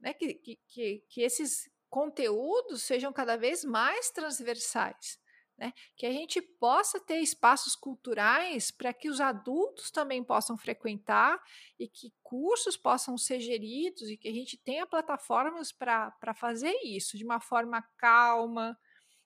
Né, 0.00 0.12
que, 0.14 0.34
que, 0.34 1.04
que 1.08 1.20
esses 1.20 1.71
conteúdos 1.92 2.84
sejam 2.84 3.12
cada 3.12 3.36
vez 3.36 3.62
mais 3.62 4.10
transversais. 4.10 5.20
Né? 5.58 5.74
Que 5.94 6.06
a 6.06 6.10
gente 6.10 6.40
possa 6.40 6.98
ter 6.98 7.18
espaços 7.18 7.76
culturais 7.76 8.70
para 8.70 8.94
que 8.94 9.10
os 9.10 9.20
adultos 9.20 9.90
também 9.90 10.24
possam 10.24 10.56
frequentar 10.56 11.38
e 11.78 11.86
que 11.86 12.10
cursos 12.22 12.78
possam 12.78 13.18
ser 13.18 13.40
geridos 13.40 14.08
e 14.08 14.16
que 14.16 14.26
a 14.26 14.32
gente 14.32 14.56
tenha 14.56 14.86
plataformas 14.86 15.70
para 15.70 16.34
fazer 16.34 16.74
isso 16.82 17.18
de 17.18 17.24
uma 17.26 17.40
forma 17.40 17.82
calma. 17.98 18.74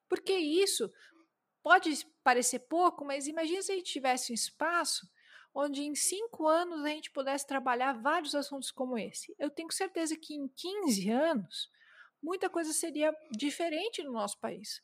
Porque 0.09 0.32
isso 0.32 0.90
pode 1.62 2.05
parecer 2.24 2.59
pouco, 2.68 3.05
mas 3.05 3.28
imagine 3.28 3.62
se 3.62 3.70
a 3.70 3.76
gente 3.76 3.93
tivesse 3.93 4.32
um 4.32 4.34
espaço 4.34 5.06
onde 5.55 5.82
em 5.82 5.94
cinco 5.94 6.48
anos 6.48 6.84
a 6.84 6.88
gente 6.88 7.12
pudesse 7.12 7.47
trabalhar 7.47 7.93
vários 7.93 8.34
assuntos 8.34 8.72
como 8.72 8.98
esse. 8.98 9.32
Eu 9.38 9.51
tenho 9.51 9.70
certeza 9.70 10.16
que 10.16 10.34
em 10.34 10.48
15 10.48 11.09
anos 11.10 11.70
muita 12.27 12.51
coisa 12.51 12.73
seria 12.73 13.15
diferente 13.31 14.03
no 14.03 14.12
nosso 14.12 14.39
país. 14.40 14.82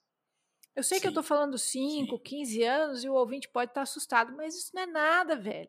Eu 0.77 0.83
sei 0.85 0.99
sim, 0.99 1.03
que 1.03 1.09
eu 1.09 1.11
estou 1.11 1.25
falando 1.25 1.59
5, 1.59 2.17
15 2.21 2.63
anos 2.63 3.05
e 3.05 3.09
o 3.09 3.15
ouvinte 3.15 3.49
pode 3.49 3.73
estar 3.73 3.81
tá 3.81 3.83
assustado, 3.83 4.35
mas 4.37 4.55
isso 4.55 4.71
não 4.73 4.83
é 4.83 4.87
nada, 4.87 5.37
velho. 5.37 5.69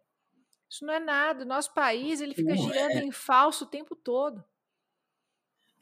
Isso 0.70 0.86
não 0.86 0.94
é 0.94 1.00
nada. 1.00 1.44
O 1.44 1.48
nosso 1.48 1.74
país 1.74 2.22
ele 2.22 2.36
fica 2.36 2.54
não 2.56 2.64
girando 2.64 2.98
é. 2.98 3.04
em 3.04 3.12
falso 3.12 3.66
o 3.66 3.68
tempo 3.68 3.96
todo. 3.96 4.44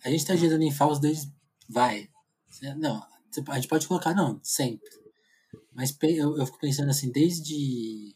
A 0.04 0.10
gente 0.10 0.22
está 0.22 0.36
girando 0.36 0.64
em 0.64 0.72
falso 0.72 1.02
desde. 1.02 1.32
Vai. 1.70 2.10
Não, 2.78 3.06
a 3.50 3.56
gente 3.56 3.68
pode 3.68 3.88
colocar, 3.88 4.16
não, 4.16 4.40
sempre. 4.44 4.90
Mas 5.74 5.96
eu, 6.02 6.38
eu 6.38 6.46
fico 6.46 6.60
pensando 6.60 6.90
assim, 6.90 7.12
desde. 7.12 8.16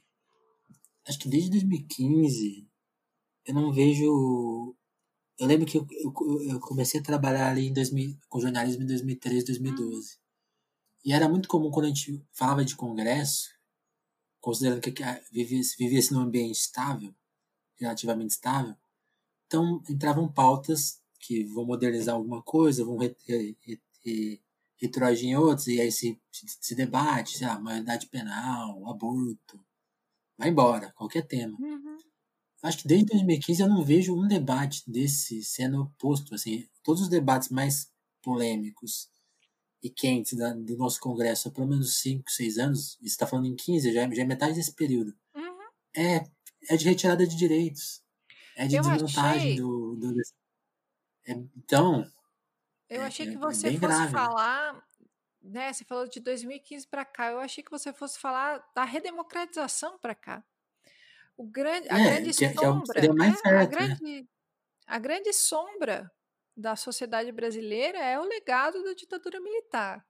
Acho 1.08 1.20
que 1.20 1.30
desde 1.30 1.52
2015, 1.52 2.68
eu 3.46 3.54
não 3.54 3.72
vejo 3.72 4.76
eu 5.38 5.48
lembro 5.48 5.66
que 5.66 5.78
eu, 5.78 5.88
eu, 5.92 6.42
eu, 6.44 6.60
comecei 6.60 7.00
a 7.00 7.04
trabalhar 7.04 7.50
ali 7.50 7.68
em 7.68 7.74
2000, 7.74 8.18
com 8.30 8.40
jornalismo 8.40 8.84
em 8.84 8.88
2013, 8.88 9.46
2012. 9.46 9.92
Uhum. 9.92 10.20
E 11.04 11.14
era 11.14 11.28
muito 11.30 11.50
comum 11.50 11.70
quando 11.70 11.86
a 11.86 11.90
gente 11.90 12.24
falava 12.32 12.64
de 12.64 12.76
congresso, 12.76 13.50
considerando 14.40 14.82
que 14.82 14.92
vivia-se 15.32 15.76
vivia 15.78 16.02
num 16.12 16.22
ambiente 16.22 16.58
estável, 16.58 17.14
relativamente 17.78 18.32
estável, 18.32 18.76
então 19.46 19.84
entravam 19.90 20.32
pautas 20.32 21.02
que 21.20 21.44
vão 21.44 21.66
modernizar 21.66 22.16
alguma 22.16 22.42
coisa, 22.42 22.86
vão 22.86 22.98
retroagir 24.78 25.30
em 25.30 25.36
outros, 25.36 25.68
e 25.68 25.82
aí 25.82 25.92
se, 25.92 26.20
se 26.32 26.76
debate, 26.76 27.38
sei 27.38 27.48
lá, 27.48 27.60
maioridade 27.60 28.08
penal, 28.08 28.90
aborto, 28.90 29.60
vai 30.38 30.50
embora, 30.50 30.94
qualquer 30.94 31.28
tema. 31.28 31.58
Uhum 31.60 31.98
acho 32.66 32.80
que 32.80 32.88
desde 32.88 33.06
2015 33.08 33.62
eu 33.62 33.70
não 33.70 33.84
vejo 33.84 34.16
um 34.16 34.28
debate 34.28 34.84
desse 34.90 35.44
sendo 35.44 35.92
posto. 36.00 36.34
Assim, 36.34 36.68
todos 36.84 37.04
os 37.04 37.10
debates 37.10 37.50
mais 37.50 37.92
polêmicos 38.22 39.10
e 39.82 39.90
quentes 39.90 40.34
da, 40.34 40.52
do 40.52 40.76
nosso 40.76 41.00
Congresso 41.00 41.48
há 41.48 41.52
pelo 41.52 41.68
menos 41.68 42.00
5, 42.02 42.30
6 42.30 42.58
anos, 42.58 42.96
e 42.96 43.08
você 43.08 43.14
está 43.14 43.28
falando 43.28 43.46
em 43.46 43.56
15, 43.56 43.94
já, 43.94 44.02
é, 44.02 44.16
já 44.16 44.22
é 44.24 44.26
metade 44.26 44.56
desse 44.56 44.74
período, 44.74 45.16
uhum. 45.36 45.58
é, 45.96 46.24
é 46.68 46.76
de 46.76 46.86
retirada 46.86 47.26
de 47.28 47.36
direitos. 47.36 48.04
É 48.58 48.66
de 48.68 48.78
eu 48.78 48.82
desmontagem 48.82 49.42
achei... 49.42 49.56
do. 49.58 49.96
do 49.96 50.22
é, 51.28 51.34
então. 51.56 52.10
Eu 52.90 53.02
É, 53.02 53.06
achei 53.06 53.28
é 53.28 53.32
que 53.32 53.38
você 53.38 53.70
bem 53.70 53.80
fosse 53.80 53.94
grave, 53.94 54.12
falar, 54.12 54.88
né? 55.42 55.74
Você 55.74 55.84
falou 55.84 56.08
de 56.08 56.20
2015 56.20 56.88
para 56.88 57.04
cá. 57.04 57.32
Eu 57.32 57.40
achei 57.40 57.64
que 57.64 57.72
você 57.72 57.92
fosse 57.92 58.18
falar 58.18 58.64
da 58.74 58.84
redemocratização 58.84 60.00
para 60.00 60.16
cá. 60.16 60.44
O 61.38 61.46
grande, 61.46 61.90
a 61.90 62.00
É, 62.00 62.00
grande 62.00 62.34
que, 62.36 62.46
é- 62.46 62.54
que 62.54 62.66
é 62.66 62.70
sombra, 62.70 62.92
seria 62.92 63.14
né? 63.14 63.22
mais 63.22 63.40
A 63.52 63.64
certo, 63.64 63.84
né? 63.84 63.96
grande, 63.96 64.28
a 64.88 65.00
grande 65.00 65.34
sombra 65.34 66.12
da 66.58 66.76
sociedade 66.76 67.32
brasileira 67.32 68.00
é 68.00 68.20
o 68.20 68.24
legado 68.26 68.84
da 68.84 68.94
ditadura 68.94 69.42
militar. 69.42 70.06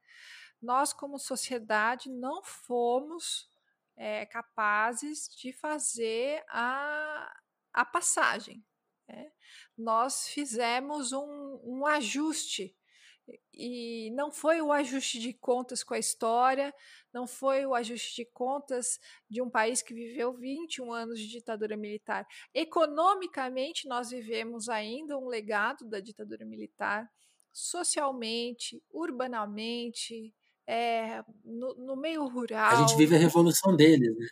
Nós, 0.62 0.94
como 0.94 1.20
sociedade, 1.20 2.10
não 2.10 2.44
fomos 2.44 3.50
é, 3.96 4.26
capazes 4.26 5.30
de 5.38 5.54
fazer 5.54 6.44
a, 6.50 7.32
a 7.74 7.86
passagem. 7.86 8.66
né? 9.08 9.32
Nós 9.78 10.28
fizemos 10.30 11.12
um, 11.14 11.60
um 11.64 11.86
ajuste 11.86 12.76
e 13.54 14.12
não 14.12 14.32
foi 14.32 14.62
o 14.62 14.72
ajuste 14.72 15.20
de 15.20 15.34
contas 15.34 15.84
com 15.84 15.94
a 15.94 16.00
história, 16.00 16.74
não 17.14 17.26
foi 17.26 17.66
o 17.66 17.74
ajuste 17.74 18.16
de 18.16 18.26
contas 18.26 19.00
de 19.30 19.42
um 19.42 19.50
país 19.50 19.82
que 19.82 19.94
viveu 19.94 20.34
21 20.34 20.92
anos 20.94 21.20
de 21.20 21.28
ditadura 21.28 21.78
militar. 21.78 22.28
Economicamente, 22.54 23.88
nós 23.88 24.10
vivemos 24.10 24.70
ainda 24.70 25.18
um 25.18 25.28
legado 25.28 25.86
da 25.86 26.00
ditadura 26.00 26.46
militar, 26.46 27.10
socialmente, 27.52 28.82
urbanamente, 28.90 30.34
é, 30.68 31.24
no, 31.44 31.76
no 31.76 31.96
meio 31.96 32.24
A 32.68 32.76
gente 32.76 32.94
rural. 32.94 32.98
vive 32.98 33.16
a 33.16 33.20
revolução 33.20 33.76
deles, 33.76 34.16
né? 34.18 34.28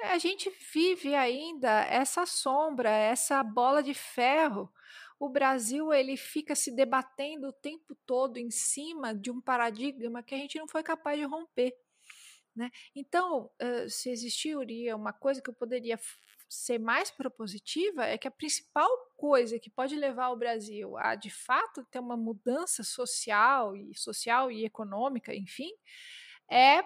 É, 0.00 0.12
a 0.12 0.18
gente 0.18 0.50
vive 0.72 1.14
ainda 1.14 1.84
essa 1.84 2.24
sombra, 2.24 2.88
essa 2.90 3.42
bola 3.42 3.82
de 3.82 3.94
ferro. 3.94 4.72
O 5.18 5.28
Brasil 5.28 5.92
ele 5.92 6.16
fica 6.16 6.54
se 6.54 6.70
debatendo 6.74 7.48
o 7.48 7.52
tempo 7.52 7.96
todo 8.06 8.36
em 8.36 8.50
cima 8.50 9.14
de 9.14 9.30
um 9.30 9.40
paradigma 9.40 10.22
que 10.22 10.34
a 10.34 10.38
gente 10.38 10.58
não 10.58 10.68
foi 10.68 10.82
capaz 10.82 11.18
de 11.18 11.24
romper. 11.24 11.76
Né? 12.54 12.70
Então, 12.94 13.50
se 13.88 14.10
existiria 14.10 14.96
uma 14.96 15.12
coisa 15.12 15.40
que 15.42 15.50
eu 15.50 15.54
poderia 15.54 15.98
ser 16.48 16.78
mais 16.78 17.10
propositiva, 17.10 18.04
é 18.04 18.16
que 18.16 18.26
a 18.26 18.32
principal 18.32 18.88
coisa 19.16 19.58
que 19.58 19.70
pode 19.70 19.94
levar 19.94 20.30
o 20.30 20.36
Brasil 20.36 20.96
a, 20.96 21.14
de 21.14 21.30
fato, 21.30 21.84
ter 21.90 21.98
uma 21.98 22.16
mudança 22.16 22.82
social 22.82 23.76
e 23.76 23.94
social 23.94 24.50
e 24.50 24.64
econômica, 24.64 25.34
enfim, 25.34 25.70
é 26.50 26.82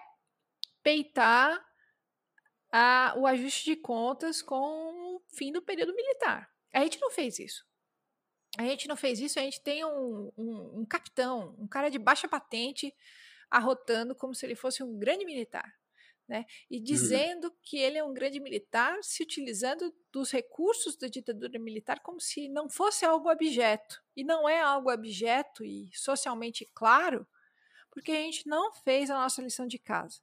peitar 0.83 1.65
a, 2.73 3.15
o 3.17 3.27
ajuste 3.27 3.65
de 3.65 3.77
contas 3.77 4.43
com 4.43 4.57
o 4.57 5.23
fim 5.37 5.53
do 5.53 5.63
período 5.63 5.95
militar. 5.95 6.51
A 6.75 6.81
gente 6.81 7.01
não 7.01 7.11
fez 7.11 7.39
isso. 7.39 7.65
A 8.59 8.65
gente 8.65 8.87
não 8.87 8.97
fez 8.97 9.19
isso, 9.19 9.39
a 9.39 9.43
gente 9.43 9.61
tem 9.61 9.85
um, 9.85 10.31
um, 10.37 10.81
um 10.81 10.85
capitão, 10.85 11.55
um 11.59 11.67
cara 11.67 11.89
de 11.89 11.99
baixa 11.99 12.29
patente, 12.29 12.95
arrotando 13.51 14.15
como 14.15 14.35
se 14.35 14.45
ele 14.45 14.55
fosse 14.55 14.83
um 14.83 14.99
grande 14.99 15.25
militar. 15.25 15.75
Né? 16.29 16.47
E 16.71 16.79
dizendo 16.79 17.49
uhum. 17.49 17.55
que 17.63 17.79
ele 17.79 17.99
é 17.99 18.05
um 18.05 18.15
grande 18.15 18.41
militar, 18.41 18.99
se 19.03 19.23
utilizando 19.23 19.93
dos 20.11 20.31
recursos 20.31 20.97
da 20.97 21.09
ditadura 21.09 21.59
militar 21.59 22.01
como 22.01 22.21
se 22.21 22.49
não 22.49 22.69
fosse 22.69 23.05
algo 23.05 23.31
objeto. 23.31 24.03
E 24.17 24.23
não 24.23 24.49
é 24.49 24.61
algo 24.61 24.93
objeto 24.93 25.65
e 25.65 25.91
socialmente 25.93 26.69
claro, 26.75 27.27
porque 27.91 28.13
a 28.13 28.17
gente 28.17 28.47
não 28.47 28.73
fez 28.73 29.11
a 29.11 29.15
nossa 29.15 29.43
lição 29.43 29.67
de 29.67 29.79
casa. 29.79 30.21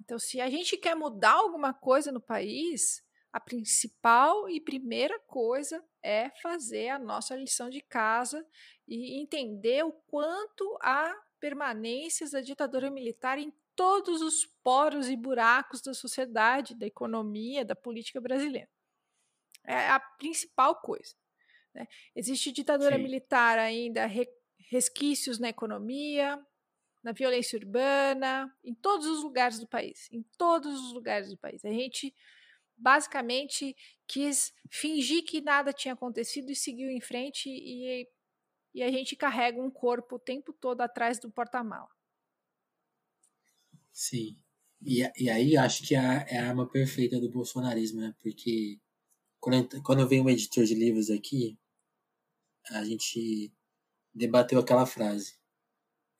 Então, 0.00 0.18
se 0.18 0.40
a 0.40 0.50
gente 0.50 0.76
quer 0.76 0.94
mudar 0.94 1.32
alguma 1.32 1.72
coisa 1.72 2.10
no 2.10 2.20
país, 2.20 3.03
a 3.34 3.40
principal 3.40 4.48
e 4.48 4.60
primeira 4.60 5.18
coisa 5.18 5.84
é 6.00 6.30
fazer 6.40 6.90
a 6.90 7.00
nossa 7.00 7.34
lição 7.34 7.68
de 7.68 7.80
casa 7.80 8.46
e 8.86 9.20
entender 9.20 9.84
o 9.84 9.90
quanto 10.06 10.78
há 10.80 11.12
permanências 11.40 12.30
da 12.30 12.40
ditadura 12.40 12.92
militar 12.92 13.36
em 13.36 13.52
todos 13.74 14.22
os 14.22 14.46
poros 14.62 15.08
e 15.08 15.16
buracos 15.16 15.82
da 15.82 15.92
sociedade, 15.92 16.76
da 16.76 16.86
economia, 16.86 17.64
da 17.64 17.74
política 17.74 18.20
brasileira. 18.20 18.70
É 19.64 19.88
a 19.88 19.98
principal 19.98 20.76
coisa. 20.76 21.16
Né? 21.74 21.88
Existe 22.14 22.52
ditadura 22.52 22.94
Sim. 22.94 23.02
militar 23.02 23.58
ainda, 23.58 24.08
resquícios 24.60 25.40
na 25.40 25.48
economia, 25.48 26.40
na 27.02 27.10
violência 27.10 27.58
urbana, 27.58 28.56
em 28.62 28.76
todos 28.76 29.08
os 29.08 29.24
lugares 29.24 29.58
do 29.58 29.66
país, 29.66 30.08
em 30.12 30.22
todos 30.38 30.72
os 30.80 30.92
lugares 30.92 31.30
do 31.30 31.36
país. 31.36 31.64
A 31.64 31.70
gente 31.70 32.14
basicamente 32.76 33.74
quis 34.06 34.52
fingir 34.70 35.24
que 35.24 35.40
nada 35.40 35.72
tinha 35.72 35.94
acontecido 35.94 36.50
e 36.50 36.56
seguiu 36.56 36.90
em 36.90 37.00
frente 37.00 37.48
e, 37.48 38.08
e 38.74 38.82
a 38.82 38.90
gente 38.90 39.16
carrega 39.16 39.60
um 39.60 39.70
corpo 39.70 40.16
o 40.16 40.18
tempo 40.20 40.52
todo 40.52 40.80
atrás 40.80 41.18
do 41.18 41.30
porta-mala. 41.30 41.88
Sim. 43.92 44.36
E, 44.82 45.00
e 45.16 45.30
aí 45.30 45.56
acho 45.56 45.86
que 45.86 45.94
é, 45.94 46.26
é 46.28 46.38
a 46.38 46.48
arma 46.48 46.68
perfeita 46.68 47.20
do 47.20 47.30
bolsonarismo, 47.30 48.00
né? 48.00 48.14
Porque 48.20 48.80
quando, 49.40 49.82
quando 49.82 50.08
vem 50.08 50.20
um 50.20 50.28
editor 50.28 50.64
de 50.64 50.74
livros 50.74 51.10
aqui, 51.10 51.58
a 52.70 52.84
gente 52.84 53.52
debateu 54.12 54.58
aquela 54.58 54.86
frase 54.86 55.38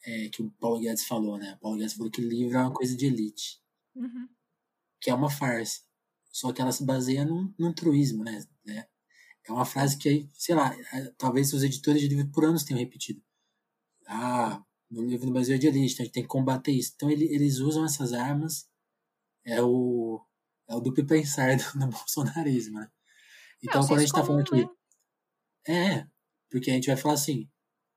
é, 0.06 0.28
que 0.28 0.42
o 0.42 0.50
Paulo 0.52 0.80
Guedes 0.80 1.04
falou, 1.04 1.38
né? 1.38 1.54
O 1.54 1.58
Paulo 1.58 1.78
Guedes 1.78 1.94
falou 1.94 2.10
que 2.10 2.20
livro 2.20 2.56
é 2.56 2.60
uma 2.60 2.72
coisa 2.72 2.96
de 2.96 3.06
elite. 3.06 3.60
Uhum. 3.94 4.28
Que 5.00 5.10
é 5.10 5.14
uma 5.14 5.30
farsa. 5.30 5.82
Só 6.34 6.52
que 6.52 6.60
ela 6.60 6.72
se 6.72 6.84
baseia 6.84 7.24
num, 7.24 7.54
num 7.56 7.72
truísmo, 7.72 8.24
né? 8.24 8.44
É 9.46 9.52
uma 9.52 9.64
frase 9.64 9.96
que, 9.96 10.28
sei 10.34 10.52
lá, 10.52 10.74
talvez 11.16 11.52
os 11.52 11.62
editores 11.62 12.02
de 12.02 12.08
livro 12.08 12.28
por 12.32 12.44
anos 12.44 12.64
tenham 12.64 12.80
repetido. 12.80 13.22
Ah, 14.04 14.60
no 14.90 15.06
livro 15.06 15.26
do 15.26 15.32
Brasil 15.32 15.54
é 15.54 15.58
de 15.58 15.68
elite, 15.68 15.92
então 15.92 16.02
a 16.02 16.06
gente 16.06 16.12
tem 16.12 16.22
que 16.24 16.28
combater 16.28 16.72
isso. 16.72 16.92
Então 16.96 17.08
ele, 17.08 17.24
eles 17.32 17.58
usam 17.58 17.84
essas 17.84 18.12
armas, 18.12 18.68
é 19.44 19.62
o, 19.62 20.20
é 20.68 20.74
o 20.74 20.80
duplo 20.80 21.06
pensar 21.06 21.56
do, 21.56 21.78
do 21.78 21.86
bolsonarismo, 21.86 22.80
né? 22.80 22.90
Então 23.62 23.84
é, 23.84 23.86
quando 23.86 23.98
a 23.98 24.02
gente 24.02 24.12
tá 24.12 24.24
falando 24.24 24.50
né? 24.50 24.62
aqui. 24.62 24.70
É, 25.70 26.06
porque 26.50 26.72
a 26.72 26.74
gente 26.74 26.88
vai 26.88 26.96
falar 26.96 27.14
assim: 27.14 27.48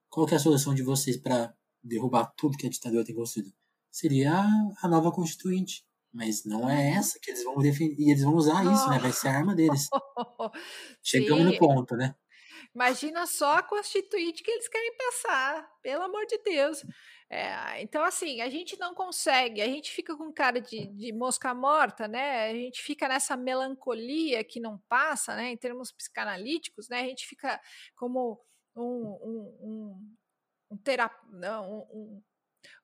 qual 0.10 0.28
que 0.28 0.36
é 0.36 0.38
a 0.38 0.40
solução 0.40 0.76
de 0.76 0.84
vocês 0.84 1.18
para 1.18 1.56
derrubar 1.84 2.32
tudo 2.38 2.56
que 2.56 2.68
a 2.68 2.70
ditadura 2.70 3.04
tem 3.04 3.16
construído? 3.16 3.52
Seria 3.90 4.42
a, 4.42 4.48
a 4.84 4.88
nova 4.88 5.12
Constituinte. 5.12 5.87
Mas 6.18 6.44
não 6.46 6.68
é 6.68 6.94
essa 6.94 7.20
que 7.22 7.30
eles 7.30 7.44
vão 7.44 7.60
defender. 7.60 7.96
E 8.00 8.10
eles 8.10 8.24
vão 8.24 8.34
usar 8.34 8.64
isso, 8.74 8.90
né? 8.90 8.98
Vai 8.98 9.12
ser 9.12 9.28
a 9.28 9.38
arma 9.38 9.54
deles. 9.54 9.88
Chegamos 11.04 11.46
no 11.46 11.56
ponto, 11.60 11.96
né? 11.96 12.16
Imagina 12.74 13.28
só 13.28 13.58
a 13.58 13.64
constituinte 13.64 14.42
que 14.42 14.50
eles 14.50 14.68
querem 14.68 14.98
passar, 14.98 15.70
pelo 15.84 16.04
amor 16.04 16.26
de 16.26 16.40
Deus. 16.40 16.84
É, 17.30 17.82
então, 17.84 18.04
assim, 18.04 18.42
a 18.42 18.50
gente 18.50 18.80
não 18.80 18.96
consegue, 18.96 19.62
a 19.62 19.68
gente 19.68 19.92
fica 19.92 20.18
com 20.18 20.34
cara 20.34 20.60
de, 20.60 20.88
de, 20.88 21.14
mosca 21.14 21.54
morta, 21.54 22.08
né? 22.08 22.50
A 22.50 22.54
gente 22.54 22.82
fica 22.82 23.08
nessa 23.08 23.38
melancolia 23.38 24.44
que 24.44 24.60
não 24.60 24.80
passa, 24.90 25.36
né? 25.36 25.52
Em 25.52 25.58
termos 25.58 25.92
psicanalíticos, 25.92 26.90
né? 26.90 27.02
A 27.02 27.06
gente 27.06 27.28
fica 27.28 27.62
como 27.96 28.44
um, 28.76 28.82
um, 28.82 29.58
um, 29.62 30.16
um 30.72 30.78
terapeuta, 30.78 31.62
um, 31.62 32.24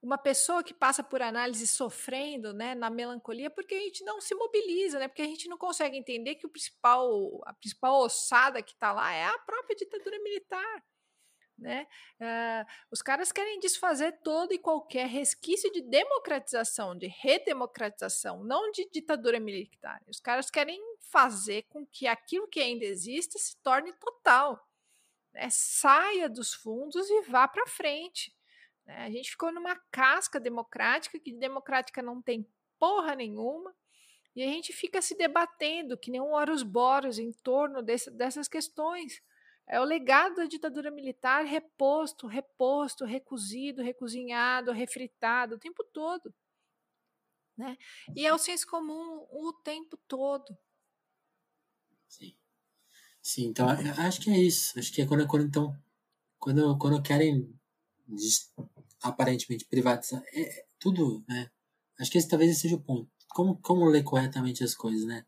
uma 0.04 0.18
pessoa 0.18 0.62
que 0.62 0.74
passa 0.74 1.02
por 1.02 1.22
análise 1.22 1.66
sofrendo, 1.66 2.54
né, 2.54 2.76
na 2.76 2.90
melancolia, 2.90 3.50
porque 3.50 3.74
a 3.74 3.80
gente 3.80 4.04
não 4.04 4.20
se 4.20 4.36
mobiliza, 4.36 5.00
né, 5.00 5.08
porque 5.08 5.22
a 5.22 5.28
gente 5.28 5.48
não 5.48 5.58
consegue 5.58 5.98
entender 5.98 6.36
que 6.36 6.46
o 6.46 6.50
principal, 6.50 7.42
a 7.46 7.54
principal 7.54 8.02
ossada 8.02 8.62
que 8.62 8.74
está 8.74 8.92
lá 8.92 9.14
é 9.14 9.24
a 9.24 9.40
própria 9.40 9.76
ditadura 9.78 10.20
militar. 10.20 10.84
Né? 11.58 11.88
Uh, 12.20 12.66
os 12.92 13.02
caras 13.02 13.32
querem 13.32 13.60
desfazer 13.60 14.20
todo 14.24 14.54
e 14.54 14.58
qualquer 14.58 15.08
resquício 15.08 15.72
de 15.72 15.82
democratização, 15.82 16.98
de 16.98 17.08
redemocratização, 17.08 18.44
não 18.44 18.72
de 18.72 18.90
ditadura 18.92 19.40
militar. 19.40 20.02
Os 20.08 20.20
caras 20.20 20.50
querem 20.50 20.82
fazer 21.00 21.64
com 21.70 21.86
que 21.86 22.08
aquilo 22.08 22.48
que 22.48 22.60
ainda 22.60 22.84
existe 22.84 23.40
se 23.40 23.56
torne 23.58 23.94
total, 23.94 24.68
né? 25.32 25.48
saia 25.50 26.28
dos 26.28 26.54
fundos 26.54 27.10
e 27.10 27.22
vá 27.22 27.48
para 27.48 27.68
frente. 27.68 28.36
Né? 28.86 29.06
A 29.06 29.12
gente 29.12 29.32
ficou 29.32 29.52
numa 29.52 29.76
casca 29.92 30.40
democrática, 30.40 31.20
que 31.20 31.34
democrática 31.34 32.02
não 32.02 32.22
tem 32.22 32.48
porra 32.80 33.16
nenhuma, 33.16 33.74
e 34.36 34.42
a 34.42 34.48
gente 34.48 34.74
fica 34.74 35.02
se 35.02 35.16
debatendo, 35.16 35.98
que 35.98 36.10
nem 36.10 36.20
um 36.20 36.34
Horus 36.34 36.64
Boros, 36.64 37.20
em 37.20 37.32
torno 37.32 37.82
desse, 37.82 38.10
dessas 38.12 38.48
questões. 38.48 39.22
É 39.68 39.80
o 39.80 39.84
legado 39.84 40.36
da 40.36 40.46
ditadura 40.46 40.92
militar 40.92 41.46
reposto, 41.46 42.28
reposto, 42.28 43.06
recozido, 43.06 43.82
recozinhado, 43.82 44.72
refritado 44.72 45.56
o 45.56 45.60
tempo 45.60 45.84
todo. 45.94 46.34
Né? 47.56 47.78
E 48.16 48.26
é 48.26 48.34
o 48.34 48.38
senso 48.40 48.66
comum 48.68 49.26
o 49.30 49.54
tempo 49.64 49.98
todo. 50.08 50.58
Sim. 52.08 52.36
Sim, 53.22 53.46
então 53.46 53.68
acho 53.70 54.20
que 54.20 54.30
é 54.30 54.38
isso. 54.38 54.78
Acho 54.78 54.92
que 54.92 55.02
é 55.02 55.06
quando, 55.06 55.26
quando 55.28 55.46
então, 55.46 55.78
quando, 56.40 56.78
quando 56.78 57.02
querem 57.02 57.48
aparentemente 59.04 59.66
privatizar 59.66 60.24
é, 60.34 60.66
tudo, 60.80 61.24
né? 61.28 61.50
Acho 62.00 62.12
que 62.12 62.18
esse 62.18 62.28
talvez 62.28 62.52
esse 62.52 62.62
seja 62.62 62.76
o 62.76 62.82
ponto. 62.82 63.10
Como, 63.30 63.58
como 63.62 63.86
ler 63.86 64.04
corretamente 64.04 64.64
as 64.64 64.74
coisas, 64.76 65.06
né? 65.06 65.26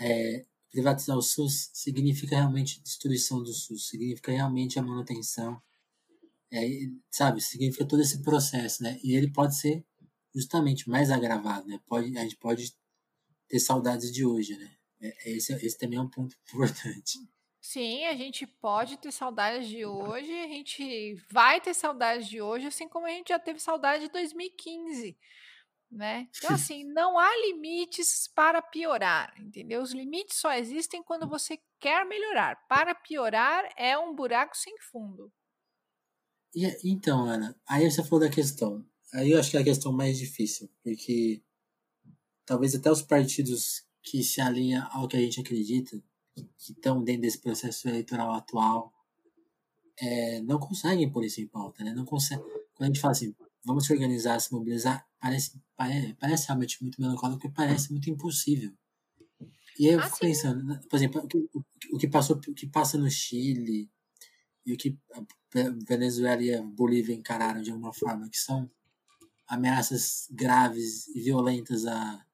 É, 0.00 0.44
privatizar 0.70 1.16
o 1.16 1.22
SUS 1.22 1.70
significa 1.72 2.36
realmente 2.36 2.82
destruição 2.82 3.42
do 3.42 3.52
SUS, 3.52 3.88
significa 3.88 4.32
realmente 4.32 4.78
a 4.78 4.82
manutenção 4.82 5.60
É, 6.52 6.60
sabe, 7.10 7.40
significa 7.40 7.84
todo 7.86 8.00
esse 8.02 8.22
processo, 8.22 8.82
né? 8.82 8.98
E 9.02 9.14
ele 9.16 9.30
pode 9.32 9.56
ser 9.56 9.84
justamente 10.34 10.88
mais 10.88 11.10
agravado, 11.10 11.66
né? 11.66 11.80
Pode, 11.86 12.16
a 12.16 12.22
gente 12.22 12.36
pode 12.36 12.74
ter 13.48 13.60
saudades 13.60 14.12
de 14.12 14.24
hoje, 14.24 14.56
né? 14.56 14.76
É, 15.00 15.32
esse, 15.32 15.52
esse 15.54 15.78
também 15.78 15.98
é 15.98 16.02
um 16.02 16.10
ponto 16.10 16.36
importante. 16.48 17.18
Sim, 17.68 18.04
a 18.04 18.14
gente 18.14 18.46
pode 18.46 18.96
ter 18.96 19.10
saudades 19.10 19.68
de 19.68 19.84
hoje, 19.84 20.30
a 20.30 20.46
gente 20.46 21.16
vai 21.28 21.60
ter 21.60 21.74
saudades 21.74 22.28
de 22.28 22.40
hoje, 22.40 22.68
assim 22.68 22.88
como 22.88 23.06
a 23.06 23.10
gente 23.10 23.30
já 23.30 23.40
teve 23.40 23.58
saudade 23.58 24.04
de 24.04 24.12
2015, 24.12 25.18
né? 25.90 26.28
Então, 26.38 26.50
assim, 26.54 26.84
não 26.84 27.18
há 27.18 27.28
limites 27.48 28.30
para 28.32 28.62
piorar, 28.62 29.34
entendeu? 29.36 29.82
Os 29.82 29.92
limites 29.92 30.36
só 30.36 30.52
existem 30.52 31.02
quando 31.02 31.28
você 31.28 31.58
quer 31.80 32.06
melhorar. 32.06 32.54
Para 32.68 32.94
piorar 32.94 33.68
é 33.76 33.98
um 33.98 34.14
buraco 34.14 34.56
sem 34.56 34.78
fundo. 34.78 35.32
E, 36.54 36.66
então, 36.84 37.24
Ana, 37.24 37.60
aí 37.68 37.90
você 37.90 38.00
falou 38.04 38.20
da 38.20 38.32
questão. 38.32 38.86
Aí 39.12 39.32
eu 39.32 39.40
acho 39.40 39.50
que 39.50 39.56
é 39.56 39.60
a 39.60 39.64
questão 39.64 39.92
mais 39.92 40.16
difícil, 40.16 40.70
porque 40.84 41.42
talvez 42.44 42.76
até 42.76 42.92
os 42.92 43.02
partidos 43.02 43.84
que 44.04 44.22
se 44.22 44.40
alinham 44.40 44.88
ao 44.92 45.08
que 45.08 45.16
a 45.16 45.20
gente 45.20 45.40
acredita 45.40 46.00
que 46.36 46.72
estão 46.72 47.02
dentro 47.02 47.22
desse 47.22 47.38
processo 47.38 47.88
eleitoral 47.88 48.34
atual 48.34 48.92
é, 49.98 50.40
não 50.42 50.58
conseguem 50.58 51.10
pôr 51.10 51.24
isso 51.24 51.40
em 51.40 51.46
pauta, 51.46 51.82
né? 51.82 51.92
Não 51.94 52.04
consegue. 52.04 52.42
Quando 52.74 52.82
a 52.82 52.86
gente 52.86 53.00
fala 53.00 53.12
assim, 53.12 53.34
vamos 53.64 53.86
se 53.86 53.92
organizar, 53.92 54.38
se 54.40 54.52
mobilizar, 54.52 55.06
parece, 55.18 55.60
parece, 55.74 56.14
parece 56.14 56.46
realmente 56.46 56.82
muito 56.82 57.00
melancólico, 57.00 57.40
porque 57.40 57.54
parece 57.54 57.90
muito 57.90 58.10
impossível. 58.10 58.72
E 59.78 59.88
aí 59.88 59.94
eu 59.94 60.00
ah, 60.00 60.04
fico 60.04 60.16
sim. 60.16 60.26
pensando, 60.26 60.64
né? 60.64 60.80
por 60.88 60.96
exemplo, 60.96 61.22
o 61.22 61.26
que, 61.26 61.48
o 61.92 61.98
que 61.98 62.08
passou, 62.08 62.36
o 62.36 62.54
que 62.54 62.66
passa 62.66 62.96
no 62.96 63.10
Chile 63.10 63.90
e 64.64 64.72
o 64.72 64.76
que 64.76 64.98
a 65.14 65.22
Venezuela 65.86 66.42
e 66.42 66.54
a 66.54 66.62
Bolívia 66.62 67.14
encararam 67.14 67.62
de 67.62 67.70
alguma 67.70 67.92
forma, 67.92 68.28
que 68.28 68.38
são 68.38 68.70
ameaças 69.46 70.28
graves 70.30 71.08
e 71.08 71.20
violentas 71.20 71.86
a, 71.86 72.26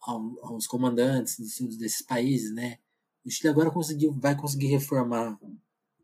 aos 0.00 0.66
comandantes 0.66 1.36
desses 1.76 2.02
países, 2.02 2.52
né? 2.52 2.78
O 3.24 3.30
Chile 3.30 3.48
agora 3.48 3.70
conseguiu, 3.70 4.12
vai 4.12 4.36
conseguir 4.36 4.66
reformar 4.66 5.38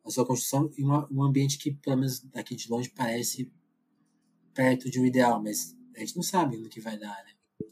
a 0.04 0.10
sua 0.10 0.26
construção 0.26 0.70
em 0.76 0.84
uma, 0.84 1.06
um 1.10 1.22
ambiente 1.22 1.58
que, 1.58 1.72
pelo 1.72 1.96
menos 1.96 2.20
daqui 2.20 2.56
de 2.56 2.70
longe, 2.70 2.88
parece 2.90 3.52
perto 4.54 4.90
de 4.90 4.98
um 4.98 5.04
ideal, 5.04 5.42
mas 5.42 5.76
a 5.94 6.00
gente 6.00 6.16
não 6.16 6.22
sabe 6.22 6.56
no 6.56 6.68
que 6.68 6.80
vai 6.80 6.98
dar, 6.98 7.24
né? 7.24 7.66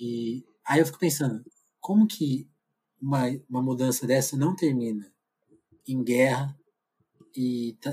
E 0.00 0.44
aí 0.64 0.80
eu 0.80 0.86
fico 0.86 0.98
pensando, 0.98 1.44
como 1.80 2.06
que 2.06 2.48
uma, 3.00 3.24
uma 3.48 3.62
mudança 3.62 4.06
dessa 4.06 4.36
não 4.36 4.54
termina 4.54 5.12
em 5.86 6.02
guerra 6.02 6.56
e 7.36 7.76
tá, 7.80 7.90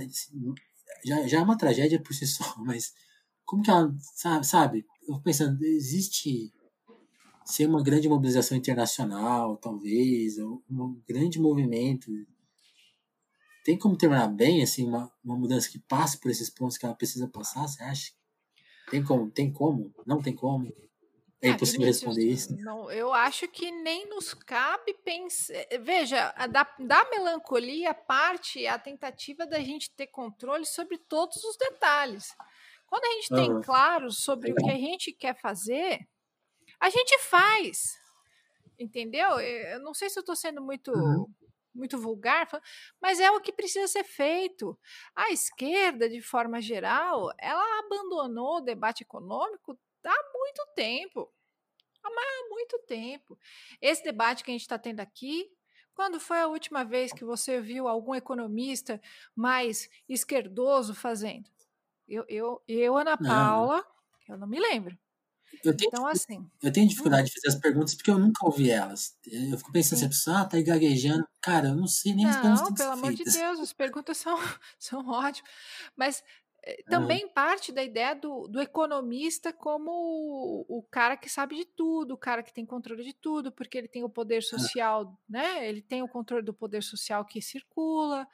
já, 1.03 1.27
já 1.27 1.39
é 1.39 1.41
uma 1.41 1.57
tragédia 1.57 2.01
por 2.01 2.13
si 2.13 2.27
só, 2.27 2.55
mas 2.63 2.93
como 3.43 3.63
que 3.63 3.71
ela, 3.71 3.93
sabe, 4.15 4.45
sabe 4.45 4.85
eu 5.01 5.15
fico 5.15 5.23
pensando, 5.23 5.63
existe 5.63 6.53
ser 7.49 7.67
uma 7.67 7.81
grande 7.81 8.07
mobilização 8.07 8.55
internacional, 8.55 9.57
talvez, 9.57 10.37
um 10.37 11.01
grande 11.07 11.39
movimento. 11.39 12.11
Tem 13.65 13.77
como 13.77 13.97
terminar 13.97 14.27
bem, 14.27 14.61
assim, 14.61 14.87
uma, 14.87 15.11
uma 15.23 15.35
mudança 15.35 15.69
que 15.69 15.79
passe 15.79 16.19
por 16.19 16.29
esses 16.29 16.49
pontos 16.49 16.77
que 16.77 16.85
ela 16.85 16.95
precisa 16.95 17.27
passar, 17.27 17.67
você 17.67 17.81
acha? 17.83 18.11
Tem 18.91 19.03
como? 19.03 19.31
Tem 19.31 19.51
como? 19.51 19.91
Não 20.05 20.21
tem 20.21 20.35
como? 20.35 20.71
É 21.41 21.49
ah, 21.49 21.51
impossível 21.51 21.87
responder 21.87 22.25
isso. 22.25 22.55
Não, 22.57 22.91
eu 22.91 23.13
acho 23.13 23.47
que 23.47 23.71
nem 23.71 24.07
nos 24.09 24.33
cabe 24.33 24.93
pensar. 25.03 25.53
Veja, 25.81 26.31
da, 26.51 26.63
da 26.79 27.09
melancolia 27.09 27.93
parte 27.93 28.67
a 28.67 28.77
tentativa 28.77 29.47
da 29.47 29.59
gente 29.59 29.91
ter 29.95 30.07
controle 30.07 30.65
sobre 30.65 30.97
todos 30.97 31.43
os 31.43 31.57
detalhes. 31.57 32.35
Quando 32.85 33.05
a 33.05 33.11
gente 33.13 33.29
tem 33.29 33.61
claro 33.61 34.11
sobre 34.11 34.51
o 34.51 34.55
que 34.55 34.69
a 34.69 34.77
gente 34.77 35.13
quer 35.13 35.39
fazer, 35.39 36.07
a 36.79 36.89
gente 36.89 37.17
faz. 37.19 37.99
Entendeu? 38.77 39.39
Eu 39.39 39.79
não 39.81 39.93
sei 39.93 40.09
se 40.09 40.17
eu 40.17 40.21
estou 40.21 40.35
sendo 40.35 40.61
muito. 40.61 40.91
Uhum. 40.91 41.25
Muito 41.71 41.99
vulgar, 41.99 42.49
mas 42.99 43.19
é 43.19 43.29
o 43.29 43.39
que 43.39 43.53
precisa 43.53 43.87
ser 43.87 44.03
feito. 44.03 44.77
A 45.15 45.29
esquerda, 45.29 46.09
de 46.09 46.19
forma 46.19 46.59
geral, 46.59 47.31
ela 47.37 47.79
abandonou 47.79 48.57
o 48.57 48.61
debate 48.61 49.03
econômico 49.03 49.79
há 50.03 50.31
muito 50.33 50.67
tempo. 50.75 51.31
Há 52.03 52.09
muito 52.49 52.79
tempo. 52.87 53.37
Esse 53.79 54.03
debate 54.03 54.43
que 54.43 54.49
a 54.49 54.53
gente 54.53 54.61
está 54.61 54.79
tendo 54.79 54.99
aqui 54.99 55.49
quando 55.93 56.19
foi 56.19 56.39
a 56.39 56.47
última 56.47 56.83
vez 56.83 57.11
que 57.11 57.25
você 57.25 57.61
viu 57.61 57.87
algum 57.87 58.15
economista 58.15 59.01
mais 59.35 59.89
esquerdoso 60.07 60.95
fazendo? 60.95 61.49
Eu, 62.07 62.25
eu, 62.27 62.63
eu 62.67 62.97
Ana 62.97 63.17
Paula, 63.17 63.85
não. 64.27 64.35
eu 64.35 64.37
não 64.39 64.47
me 64.47 64.59
lembro. 64.59 64.97
Eu 65.63 65.75
tenho, 65.75 65.89
então, 65.89 66.07
assim. 66.07 66.49
Eu 66.61 66.71
tenho 66.71 66.87
dificuldade 66.87 67.23
hum. 67.23 67.25
de 67.25 67.33
fazer 67.33 67.55
as 67.55 67.61
perguntas 67.61 67.95
porque 67.95 68.11
eu 68.11 68.17
nunca 68.17 68.45
ouvi 68.45 68.69
elas. 68.69 69.17
Eu 69.25 69.57
fico 69.57 69.71
pensando 69.71 69.97
assim, 69.97 70.05
a 70.05 70.09
pessoa 70.09 70.41
ah, 70.41 70.45
tá 70.45 70.57
aí 70.57 70.63
gaguejando. 70.63 71.27
Cara, 71.41 71.69
eu 71.69 71.75
não 71.75 71.87
sei 71.87 72.13
nem 72.13 72.25
as 72.25 72.37
perguntas. 72.37 72.61
Não, 72.61 72.73
pelo 72.73 72.91
amor 72.91 73.13
feitas. 73.13 73.33
de 73.33 73.39
Deus, 73.39 73.59
as 73.59 73.73
perguntas 73.73 74.17
são, 74.17 74.37
são 74.79 75.07
ótimas. 75.07 75.51
Mas 75.95 76.23
eh, 76.63 76.83
também 76.89 77.25
ah. 77.25 77.29
parte 77.33 77.71
da 77.71 77.83
ideia 77.83 78.15
do, 78.15 78.47
do 78.47 78.61
economista 78.61 79.51
como 79.51 79.91
o, 79.91 80.79
o, 80.79 80.83
cara 80.83 81.17
que 81.17 81.29
sabe 81.29 81.55
de 81.55 81.65
tudo, 81.65 82.13
o 82.13 82.17
cara 82.17 82.43
que 82.43 82.53
tem 82.53 82.65
controle 82.65 83.03
de 83.03 83.13
tudo, 83.13 83.51
porque 83.51 83.77
ele 83.77 83.87
tem 83.87 84.03
o 84.03 84.09
poder 84.09 84.41
social, 84.43 85.11
ah. 85.11 85.17
né? 85.27 85.67
Ele 85.67 85.81
tem 85.81 86.01
o 86.01 86.07
controle 86.07 86.43
do 86.43 86.53
poder 86.53 86.83
social 86.83 87.25
que 87.25 87.41
circula, 87.41 88.27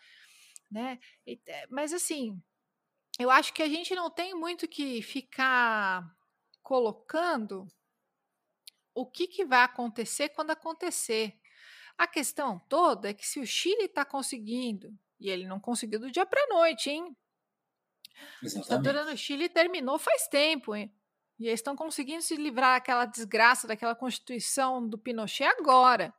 né? 0.70 1.00
E, 1.26 1.40
eh, 1.48 1.68
mas 1.70 1.94
assim, 1.94 2.40
eu 3.20 3.32
acho 3.32 3.54
que 3.54 3.64
a 3.64 3.70
gente 3.70 3.96
não 3.96 4.10
tem 4.10 4.34
muito 4.36 4.68
que 4.68 5.02
ficar 5.02 6.15
colocando 6.66 7.68
o 8.96 9.06
que, 9.06 9.28
que 9.28 9.46
vai 9.46 9.62
acontecer 9.62 10.30
quando 10.30 10.50
acontecer. 10.50 11.40
A 11.96 12.08
questão 12.08 12.58
toda 12.68 13.10
é 13.12 13.14
que 13.14 13.26
se 13.26 13.40
o 13.40 13.46
Chile 13.46 13.86
está 13.86 14.04
conseguindo, 14.04 14.92
e 15.20 15.30
ele 15.30 15.46
não 15.46 15.60
conseguiu 15.60 16.00
do 16.00 16.10
dia 16.10 16.26
para 16.26 16.44
a 16.44 16.48
noite, 16.48 16.90
hein? 16.90 17.16
Exatamente. 18.42 18.74
A 18.74 18.78
ditadura 18.78 19.06
no 19.06 19.16
Chile 19.16 19.48
terminou 19.48 20.00
faz 20.00 20.28
tempo, 20.28 20.76
hein? 20.76 20.92
E 21.38 21.46
eles 21.46 21.60
estão 21.60 21.76
conseguindo 21.76 22.24
se 22.24 22.36
livrar 22.36 22.80
daquela 22.80 23.06
desgraça, 23.06 23.68
daquela 23.68 23.94
constituição 23.94 24.88
do 24.90 24.98
Pinochet 24.98 25.48
agora. 25.60 26.12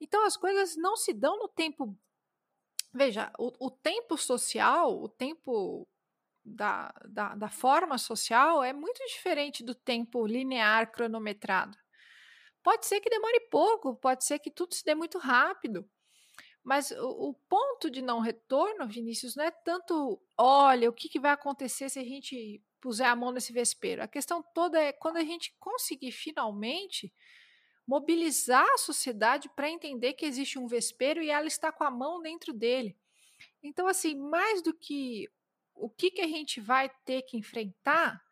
Então 0.00 0.24
as 0.24 0.38
coisas 0.38 0.74
não 0.76 0.96
se 0.96 1.12
dão 1.12 1.36
no 1.38 1.48
tempo. 1.48 1.94
Veja, 2.94 3.30
o, 3.38 3.66
o 3.66 3.70
tempo 3.70 4.16
social, 4.16 5.02
o 5.02 5.08
tempo 5.08 5.86
da, 6.44 6.92
da, 7.08 7.34
da 7.34 7.48
forma 7.48 7.98
social 7.98 8.62
é 8.62 8.72
muito 8.72 9.02
diferente 9.06 9.64
do 9.64 9.74
tempo 9.74 10.26
linear 10.26 10.90
cronometrado. 10.90 11.76
Pode 12.62 12.86
ser 12.86 13.00
que 13.00 13.10
demore 13.10 13.40
pouco, 13.50 13.96
pode 13.96 14.24
ser 14.24 14.38
que 14.38 14.50
tudo 14.50 14.74
se 14.74 14.84
dê 14.84 14.94
muito 14.94 15.18
rápido. 15.18 15.88
Mas 16.62 16.90
o, 16.90 17.30
o, 17.30 17.34
ponto 17.48 17.90
de 17.90 18.02
não 18.02 18.20
retorno, 18.20 18.86
Vinícius, 18.86 19.34
não 19.34 19.44
é 19.44 19.50
tanto, 19.50 20.20
olha, 20.36 20.90
o 20.90 20.92
que, 20.92 21.08
que, 21.08 21.18
vai 21.18 21.32
acontecer 21.32 21.88
se 21.88 21.98
a 21.98 22.04
gente 22.04 22.62
puser 22.80 23.06
a 23.06 23.16
mão 23.16 23.32
nesse 23.32 23.52
vespeiro. 23.52 24.02
A 24.02 24.08
questão 24.08 24.42
toda 24.54 24.78
é 24.80 24.92
quando 24.92 25.16
a 25.16 25.24
gente 25.24 25.54
conseguir 25.58 26.12
finalmente 26.12 27.12
mobilizar 27.86 28.66
a 28.74 28.78
sociedade 28.78 29.48
para 29.48 29.70
entender 29.70 30.12
que 30.12 30.26
existe 30.26 30.58
um 30.58 30.66
vespeiro 30.66 31.22
e 31.22 31.30
ela 31.30 31.46
está 31.46 31.72
com 31.72 31.82
a 31.82 31.90
mão 31.90 32.20
dentro 32.20 32.52
dele. 32.52 32.96
Então, 33.62 33.86
assim, 33.88 34.14
mais 34.14 34.62
do 34.62 34.72
que 34.74 35.28
o 35.80 35.88
que, 35.88 36.10
que 36.10 36.20
a 36.20 36.28
gente 36.28 36.60
vai 36.60 36.90
ter 37.04 37.22
que 37.22 37.36
enfrentar, 37.36 38.22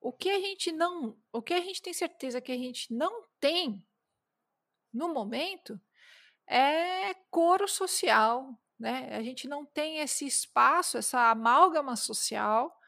o 0.00 0.12
que 0.12 0.28
a 0.28 0.38
gente 0.38 0.70
não, 0.70 1.18
o 1.32 1.40
que 1.40 1.54
a 1.54 1.60
gente 1.60 1.80
tem 1.80 1.92
certeza 1.92 2.40
que 2.40 2.52
a 2.52 2.58
gente 2.58 2.92
não 2.92 3.24
tem 3.40 3.84
no 4.92 5.12
momento 5.12 5.80
é 6.46 7.14
coro 7.30 7.66
social, 7.66 8.54
né? 8.78 9.16
A 9.16 9.22
gente 9.22 9.48
não 9.48 9.64
tem 9.64 9.98
esse 9.98 10.26
espaço, 10.26 10.98
essa 10.98 11.30
amálgama 11.30 11.96
social 11.96 12.78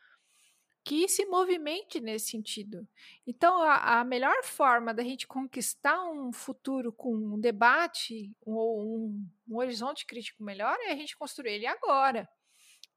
que 0.84 1.08
se 1.08 1.24
movimente 1.26 1.98
nesse 1.98 2.28
sentido. 2.28 2.86
Então, 3.26 3.60
a, 3.62 4.00
a 4.00 4.04
melhor 4.04 4.44
forma 4.44 4.94
da 4.94 5.02
gente 5.02 5.26
conquistar 5.26 6.04
um 6.04 6.32
futuro 6.32 6.92
com 6.92 7.12
um 7.12 7.40
debate 7.40 8.32
ou 8.42 9.08
um, 9.08 9.28
um 9.48 9.56
horizonte 9.56 10.06
crítico 10.06 10.44
melhor 10.44 10.76
é 10.82 10.92
a 10.92 10.96
gente 10.96 11.16
construir 11.16 11.54
ele 11.54 11.66
agora 11.66 12.28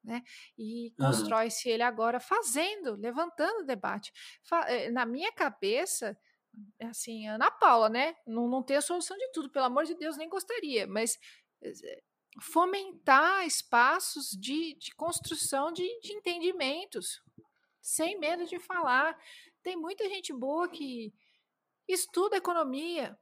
né? 0.09 0.23
E 0.57 0.91
constrói-se 0.97 1.69
ele 1.69 1.83
agora 1.83 2.19
fazendo, 2.19 2.95
levantando 2.95 3.61
o 3.61 3.65
debate. 3.65 4.11
Eh, 4.67 4.89
na 4.89 5.05
minha 5.05 5.31
cabeça, 5.31 6.17
assim, 6.81 7.27
Ana 7.27 7.51
Paula, 7.51 7.89
né? 7.89 8.15
Não, 8.25 8.47
não 8.47 8.63
tem 8.63 8.77
a 8.77 8.81
solução 8.81 9.15
de 9.15 9.31
tudo, 9.31 9.51
pelo 9.51 9.65
amor 9.65 9.85
de 9.85 9.93
Deus, 9.93 10.17
nem 10.17 10.27
gostaria, 10.27 10.87
mas 10.87 11.17
eh, 11.61 12.01
fomentar 12.41 13.45
espaços 13.45 14.31
de, 14.31 14.75
de 14.79 14.95
construção 14.95 15.71
de, 15.71 15.87
de 16.01 16.13
entendimentos, 16.13 17.21
sem 17.79 18.17
medo 18.19 18.45
de 18.45 18.59
falar. 18.59 19.15
Tem 19.61 19.75
muita 19.75 20.09
gente 20.09 20.33
boa 20.33 20.67
que 20.67 21.13
estuda 21.87 22.37
economia, 22.37 23.15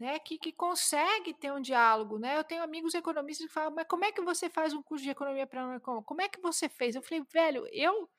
né, 0.00 0.18
que, 0.18 0.38
que 0.38 0.50
consegue 0.50 1.34
ter 1.34 1.52
um 1.52 1.60
diálogo, 1.60 2.18
né? 2.18 2.38
Eu 2.38 2.42
tenho 2.42 2.62
amigos 2.62 2.94
economistas 2.94 3.46
que 3.46 3.52
falam, 3.52 3.70
mas 3.70 3.86
como 3.86 4.02
é 4.02 4.10
que 4.10 4.22
você 4.22 4.48
faz 4.48 4.72
um 4.72 4.82
curso 4.82 5.04
de 5.04 5.10
economia 5.10 5.46
para 5.46 5.62
não 5.62 5.74
econômica? 5.74 6.08
Como 6.08 6.22
é 6.22 6.28
que 6.28 6.40
você 6.40 6.70
fez? 6.70 6.96
Eu 6.96 7.02
falei, 7.02 7.22
velho, 7.30 7.68
eu 7.70 8.10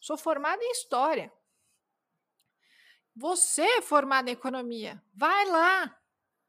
sou 0.00 0.18
formada 0.18 0.60
em 0.60 0.72
história. 0.72 1.32
Você 3.14 3.62
é 3.62 3.80
formado 3.80 4.28
em 4.28 4.32
economia. 4.32 5.00
Vai 5.14 5.46
lá, 5.46 5.96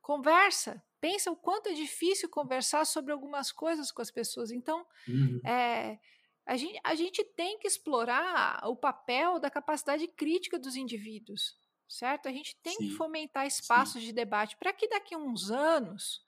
conversa, 0.01 0.83
pensa 0.99 1.29
o 1.29 1.35
quanto 1.35 1.69
é 1.69 1.73
difícil 1.73 2.27
conversar 2.27 2.83
sobre 2.85 3.13
algumas 3.13 3.51
coisas 3.51 3.91
com 3.91 4.01
as 4.01 4.09
pessoas. 4.09 4.49
Então, 4.49 4.83
uhum. 5.07 5.39
é, 5.45 5.99
a, 6.43 6.57
gente, 6.57 6.79
a 6.83 6.95
gente 6.95 7.23
tem 7.23 7.59
que 7.59 7.67
explorar 7.67 8.59
o 8.67 8.75
papel 8.75 9.39
da 9.39 9.51
capacidade 9.51 10.07
crítica 10.07 10.57
dos 10.57 10.75
indivíduos 10.75 11.60
certo? 11.91 12.27
A 12.27 12.31
gente 12.31 12.55
tem 12.63 12.73
sim, 12.73 12.87
que 12.87 12.95
fomentar 12.95 13.45
espaços 13.45 14.01
sim. 14.01 14.07
de 14.07 14.13
debate 14.13 14.55
para 14.57 14.73
que 14.73 14.87
daqui 14.87 15.13
a 15.13 15.17
uns 15.17 15.51
anos, 15.51 16.25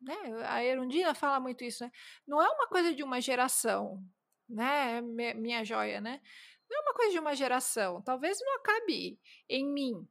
né? 0.00 0.16
A 0.46 0.64
Erundina 0.64 1.14
fala 1.14 1.40
muito 1.40 1.64
isso, 1.64 1.84
né? 1.84 1.90
Não 2.26 2.40
é 2.40 2.48
uma 2.48 2.68
coisa 2.68 2.94
de 2.94 3.02
uma 3.02 3.20
geração, 3.20 4.02
né? 4.48 5.00
Minha 5.00 5.64
joia, 5.64 6.00
né? 6.00 6.20
Não 6.70 6.78
é 6.78 6.82
uma 6.82 6.94
coisa 6.94 7.12
de 7.12 7.18
uma 7.18 7.34
geração. 7.34 8.00
Talvez 8.02 8.38
não 8.40 8.56
acabe 8.56 9.18
em 9.48 9.66
mim, 9.66 10.08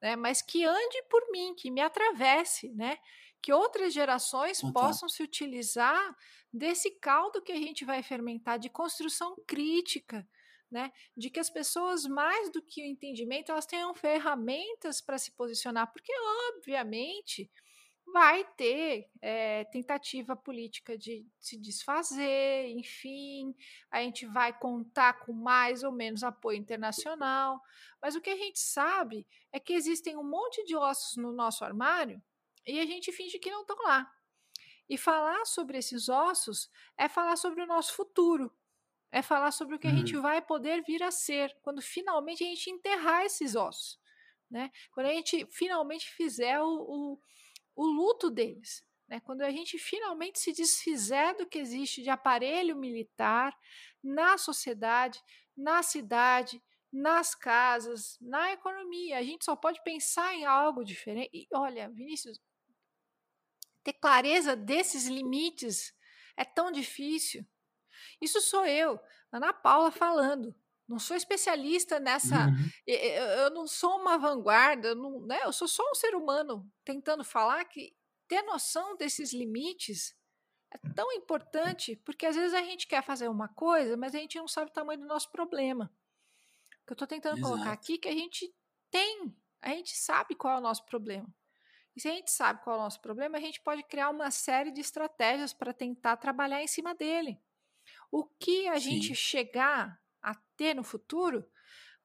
né? 0.00 0.16
Mas 0.16 0.42
que 0.42 0.64
ande 0.64 1.02
por 1.08 1.30
mim, 1.30 1.54
que 1.54 1.70
me 1.70 1.80
atravesse, 1.80 2.72
né? 2.74 2.98
Que 3.40 3.52
outras 3.52 3.92
gerações 3.92 4.60
possam 4.72 5.08
se 5.08 5.22
utilizar 5.22 6.16
desse 6.52 6.90
caldo 7.00 7.42
que 7.42 7.52
a 7.52 7.56
gente 7.56 7.84
vai 7.84 8.02
fermentar 8.02 8.58
de 8.58 8.68
construção 8.68 9.34
crítica, 9.46 10.28
né, 10.72 10.90
de 11.16 11.30
que 11.30 11.38
as 11.38 11.50
pessoas, 11.50 12.06
mais 12.06 12.50
do 12.50 12.62
que 12.62 12.82
o 12.82 12.86
entendimento, 12.86 13.52
elas 13.52 13.66
tenham 13.66 13.94
ferramentas 13.94 15.00
para 15.00 15.18
se 15.18 15.30
posicionar, 15.32 15.92
porque, 15.92 16.12
obviamente, 16.54 17.50
vai 18.12 18.44
ter 18.56 19.08
é, 19.20 19.64
tentativa 19.64 20.36
política 20.36 20.98
de 20.98 21.26
se 21.40 21.56
desfazer, 21.56 22.68
enfim, 22.68 23.54
a 23.90 24.02
gente 24.02 24.26
vai 24.26 24.56
contar 24.58 25.20
com 25.20 25.32
mais 25.32 25.82
ou 25.82 25.92
menos 25.92 26.22
apoio 26.22 26.58
internacional, 26.58 27.60
mas 28.00 28.14
o 28.14 28.20
que 28.20 28.30
a 28.30 28.36
gente 28.36 28.58
sabe 28.58 29.26
é 29.52 29.60
que 29.60 29.72
existem 29.72 30.16
um 30.16 30.28
monte 30.28 30.64
de 30.64 30.76
ossos 30.76 31.16
no 31.16 31.32
nosso 31.32 31.64
armário 31.64 32.22
e 32.66 32.80
a 32.80 32.86
gente 32.86 33.12
finge 33.12 33.38
que 33.38 33.50
não 33.50 33.62
estão 33.62 33.76
lá. 33.84 34.10
E 34.88 34.98
falar 34.98 35.46
sobre 35.46 35.78
esses 35.78 36.08
ossos 36.08 36.68
é 36.98 37.08
falar 37.08 37.36
sobre 37.36 37.62
o 37.62 37.66
nosso 37.66 37.94
futuro, 37.94 38.52
é 39.12 39.20
falar 39.20 39.50
sobre 39.50 39.76
o 39.76 39.78
que 39.78 39.86
a 39.86 39.94
gente 39.94 40.16
uhum. 40.16 40.22
vai 40.22 40.40
poder 40.40 40.82
vir 40.82 41.02
a 41.02 41.10
ser 41.10 41.54
quando 41.60 41.82
finalmente 41.82 42.42
a 42.42 42.46
gente 42.46 42.70
enterrar 42.70 43.24
esses 43.24 43.54
ossos, 43.54 44.00
né? 44.50 44.70
Quando 44.92 45.06
a 45.06 45.12
gente 45.12 45.46
finalmente 45.50 46.08
fizer 46.10 46.60
o, 46.60 46.66
o, 46.66 47.20
o 47.76 47.86
luto 47.86 48.30
deles, 48.30 48.82
né? 49.06 49.20
Quando 49.20 49.42
a 49.42 49.50
gente 49.50 49.78
finalmente 49.78 50.40
se 50.40 50.52
desfizer 50.52 51.36
do 51.36 51.46
que 51.46 51.58
existe 51.58 52.02
de 52.02 52.08
aparelho 52.08 52.74
militar 52.74 53.54
na 54.02 54.38
sociedade, 54.38 55.22
na 55.54 55.82
cidade, 55.82 56.62
nas 56.90 57.34
casas, 57.34 58.18
na 58.20 58.52
economia. 58.52 59.18
A 59.18 59.22
gente 59.22 59.44
só 59.44 59.54
pode 59.54 59.82
pensar 59.84 60.34
em 60.34 60.46
algo 60.46 60.82
diferente. 60.82 61.30
E 61.32 61.46
olha, 61.52 61.90
Vinícius, 61.90 62.40
ter 63.84 63.92
clareza 63.94 64.56
desses 64.56 65.06
limites 65.06 65.94
é 66.36 66.44
tão 66.44 66.72
difícil. 66.72 67.46
Isso 68.20 68.40
sou 68.40 68.64
eu, 68.66 69.00
Ana 69.30 69.52
Paula 69.52 69.90
falando. 69.90 70.54
Não 70.88 70.98
sou 70.98 71.16
especialista 71.16 71.98
nessa. 71.98 72.46
Uhum. 72.46 72.70
Eu 72.86 73.50
não 73.50 73.66
sou 73.66 73.98
uma 73.98 74.18
vanguarda, 74.18 74.88
eu, 74.88 74.94
não, 74.94 75.20
né? 75.26 75.40
eu 75.44 75.52
sou 75.52 75.66
só 75.66 75.82
um 75.90 75.94
ser 75.94 76.14
humano 76.14 76.70
tentando 76.84 77.24
falar 77.24 77.64
que 77.64 77.96
ter 78.28 78.42
noção 78.42 78.96
desses 78.96 79.32
limites 79.32 80.14
é 80.70 80.78
tão 80.94 81.12
importante, 81.12 81.96
porque 81.96 82.26
às 82.26 82.34
vezes 82.34 82.54
a 82.54 82.62
gente 82.62 82.86
quer 82.86 83.02
fazer 83.02 83.28
uma 83.28 83.48
coisa, 83.48 83.96
mas 83.96 84.14
a 84.14 84.18
gente 84.18 84.38
não 84.38 84.48
sabe 84.48 84.70
o 84.70 84.74
tamanho 84.74 85.00
do 85.00 85.06
nosso 85.06 85.30
problema. 85.30 85.92
O 86.82 86.86
que 86.86 86.92
eu 86.92 86.94
estou 86.94 87.06
tentando 87.06 87.38
Exato. 87.38 87.52
colocar 87.52 87.72
aqui 87.72 87.94
é 87.94 87.98
que 87.98 88.08
a 88.08 88.12
gente 88.12 88.54
tem, 88.90 89.36
a 89.60 89.70
gente 89.70 89.96
sabe 89.96 90.34
qual 90.34 90.56
é 90.56 90.58
o 90.58 90.62
nosso 90.62 90.84
problema. 90.86 91.28
E 91.94 92.00
se 92.00 92.08
a 92.08 92.12
gente 92.12 92.30
sabe 92.30 92.62
qual 92.62 92.76
é 92.76 92.78
o 92.78 92.82
nosso 92.82 93.00
problema, 93.00 93.36
a 93.36 93.40
gente 93.40 93.60
pode 93.60 93.82
criar 93.82 94.08
uma 94.08 94.30
série 94.30 94.70
de 94.70 94.80
estratégias 94.80 95.52
para 95.52 95.74
tentar 95.74 96.16
trabalhar 96.16 96.62
em 96.62 96.66
cima 96.66 96.94
dele. 96.94 97.38
O 98.12 98.24
que 98.24 98.68
a 98.68 98.74
Sim. 98.74 98.90
gente 98.90 99.14
chegar 99.14 99.98
a 100.22 100.34
ter 100.54 100.74
no 100.74 100.84
futuro 100.84 101.42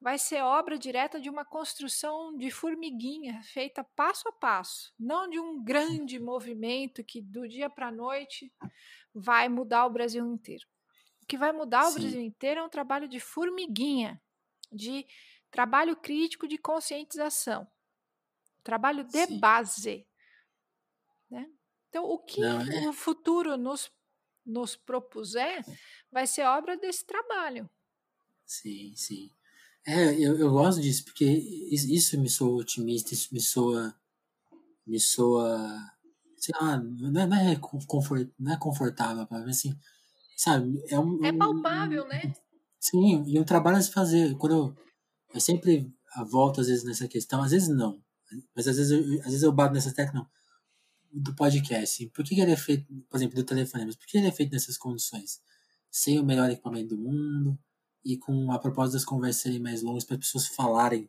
vai 0.00 0.18
ser 0.18 0.40
obra 0.40 0.78
direta 0.78 1.20
de 1.20 1.28
uma 1.28 1.44
construção 1.44 2.34
de 2.34 2.50
formiguinha, 2.50 3.42
feita 3.42 3.84
passo 3.84 4.26
a 4.26 4.32
passo, 4.32 4.94
não 4.98 5.28
de 5.28 5.38
um 5.38 5.62
grande 5.62 6.18
movimento 6.18 7.04
que 7.04 7.20
do 7.20 7.46
dia 7.46 7.68
para 7.68 7.88
a 7.88 7.92
noite 7.92 8.50
vai 9.14 9.50
mudar 9.50 9.84
o 9.84 9.90
Brasil 9.90 10.24
inteiro. 10.24 10.66
O 11.22 11.26
que 11.26 11.36
vai 11.36 11.52
mudar 11.52 11.84
Sim. 11.84 11.90
o 11.90 12.00
Brasil 12.00 12.20
inteiro 12.22 12.60
é 12.60 12.64
um 12.64 12.70
trabalho 12.70 13.06
de 13.06 13.20
formiguinha, 13.20 14.18
de 14.72 15.04
trabalho 15.50 15.94
crítico 15.94 16.48
de 16.48 16.56
conscientização, 16.56 17.68
trabalho 18.64 19.04
de 19.04 19.26
Sim. 19.26 19.38
base. 19.38 20.06
Né? 21.28 21.50
Então, 21.90 22.04
o 22.04 22.18
que 22.18 22.40
não, 22.40 22.62
é... 22.62 22.88
o 22.88 22.94
futuro 22.94 23.58
nos 23.58 23.92
nos 24.48 24.74
propuser, 24.74 25.62
vai 26.12 26.26
ser 26.26 26.42
obra 26.44 26.76
desse 26.76 27.04
trabalho. 27.04 27.68
Sim, 28.46 28.92
sim. 28.96 29.30
É, 29.86 30.14
eu, 30.14 30.38
eu 30.38 30.50
gosto 30.50 30.80
disso, 30.80 31.04
porque 31.04 31.24
isso 31.24 32.20
me 32.20 32.28
soa 32.28 32.60
otimista, 32.60 33.14
isso 33.14 33.32
me 33.32 33.40
soa. 33.40 33.94
me 34.86 35.00
soa. 35.00 35.78
sei 36.36 36.54
lá, 36.60 36.78
não 36.78 37.20
é, 37.20 37.26
não 37.26 37.36
é, 37.36 37.56
confort, 37.56 38.28
não 38.38 38.52
é 38.52 38.58
confortável, 38.58 39.26
mas 39.30 39.48
assim, 39.48 39.78
sabe? 40.36 40.82
É, 40.88 40.98
um, 40.98 41.24
é 41.24 41.32
palpável, 41.32 42.04
um, 42.04 42.08
né? 42.08 42.34
Sim, 42.80 43.24
e 43.26 43.38
um 43.38 43.44
trabalho 43.44 43.78
a 43.78 43.82
se 43.82 43.90
fazer. 43.90 44.36
Quando 44.36 44.52
eu, 44.52 44.76
eu 45.34 45.40
sempre 45.40 45.90
volto, 46.30 46.60
às 46.60 46.68
vezes, 46.68 46.84
nessa 46.84 47.08
questão, 47.08 47.42
às 47.42 47.52
vezes 47.52 47.68
não, 47.68 48.02
mas 48.54 48.68
às 48.68 48.76
vezes 48.76 48.92
eu, 48.92 49.20
às 49.20 49.26
vezes 49.26 49.42
eu 49.42 49.52
bato 49.52 49.74
nessa 49.74 49.92
tecla, 49.94 50.28
do 51.12 51.34
podcast, 51.34 52.06
por 52.08 52.24
que, 52.24 52.38
ele 52.40 52.52
é 52.52 52.56
feito, 52.56 52.86
por 53.08 53.16
exemplo, 53.16 53.36
do 53.36 53.44
telefonema, 53.44 53.90
por 53.92 54.06
que 54.06 54.18
ele 54.18 54.26
é 54.26 54.32
feito 54.32 54.52
nessas 54.52 54.76
condições? 54.76 55.40
Sem 55.90 56.18
o 56.18 56.24
melhor 56.24 56.50
equipamento 56.50 56.94
do 56.94 56.98
mundo 56.98 57.58
e 58.04 58.16
com 58.16 58.52
a 58.52 58.58
propósito 58.58 58.94
das 58.94 59.04
conversas 59.04 59.42
serem 59.42 59.60
mais 59.60 59.82
longas 59.82 60.04
para 60.04 60.16
as 60.16 60.20
pessoas 60.20 60.46
falarem 60.48 61.08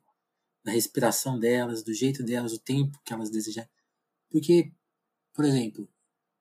da 0.63 0.71
respiração 0.71 1.39
delas, 1.39 1.83
do 1.83 1.93
jeito 1.93 2.23
delas, 2.23 2.53
o 2.53 2.59
tempo 2.59 2.99
que 3.03 3.13
elas 3.13 3.29
desejam. 3.29 3.67
Porque, 4.29 4.71
por 5.33 5.45
exemplo, 5.45 5.87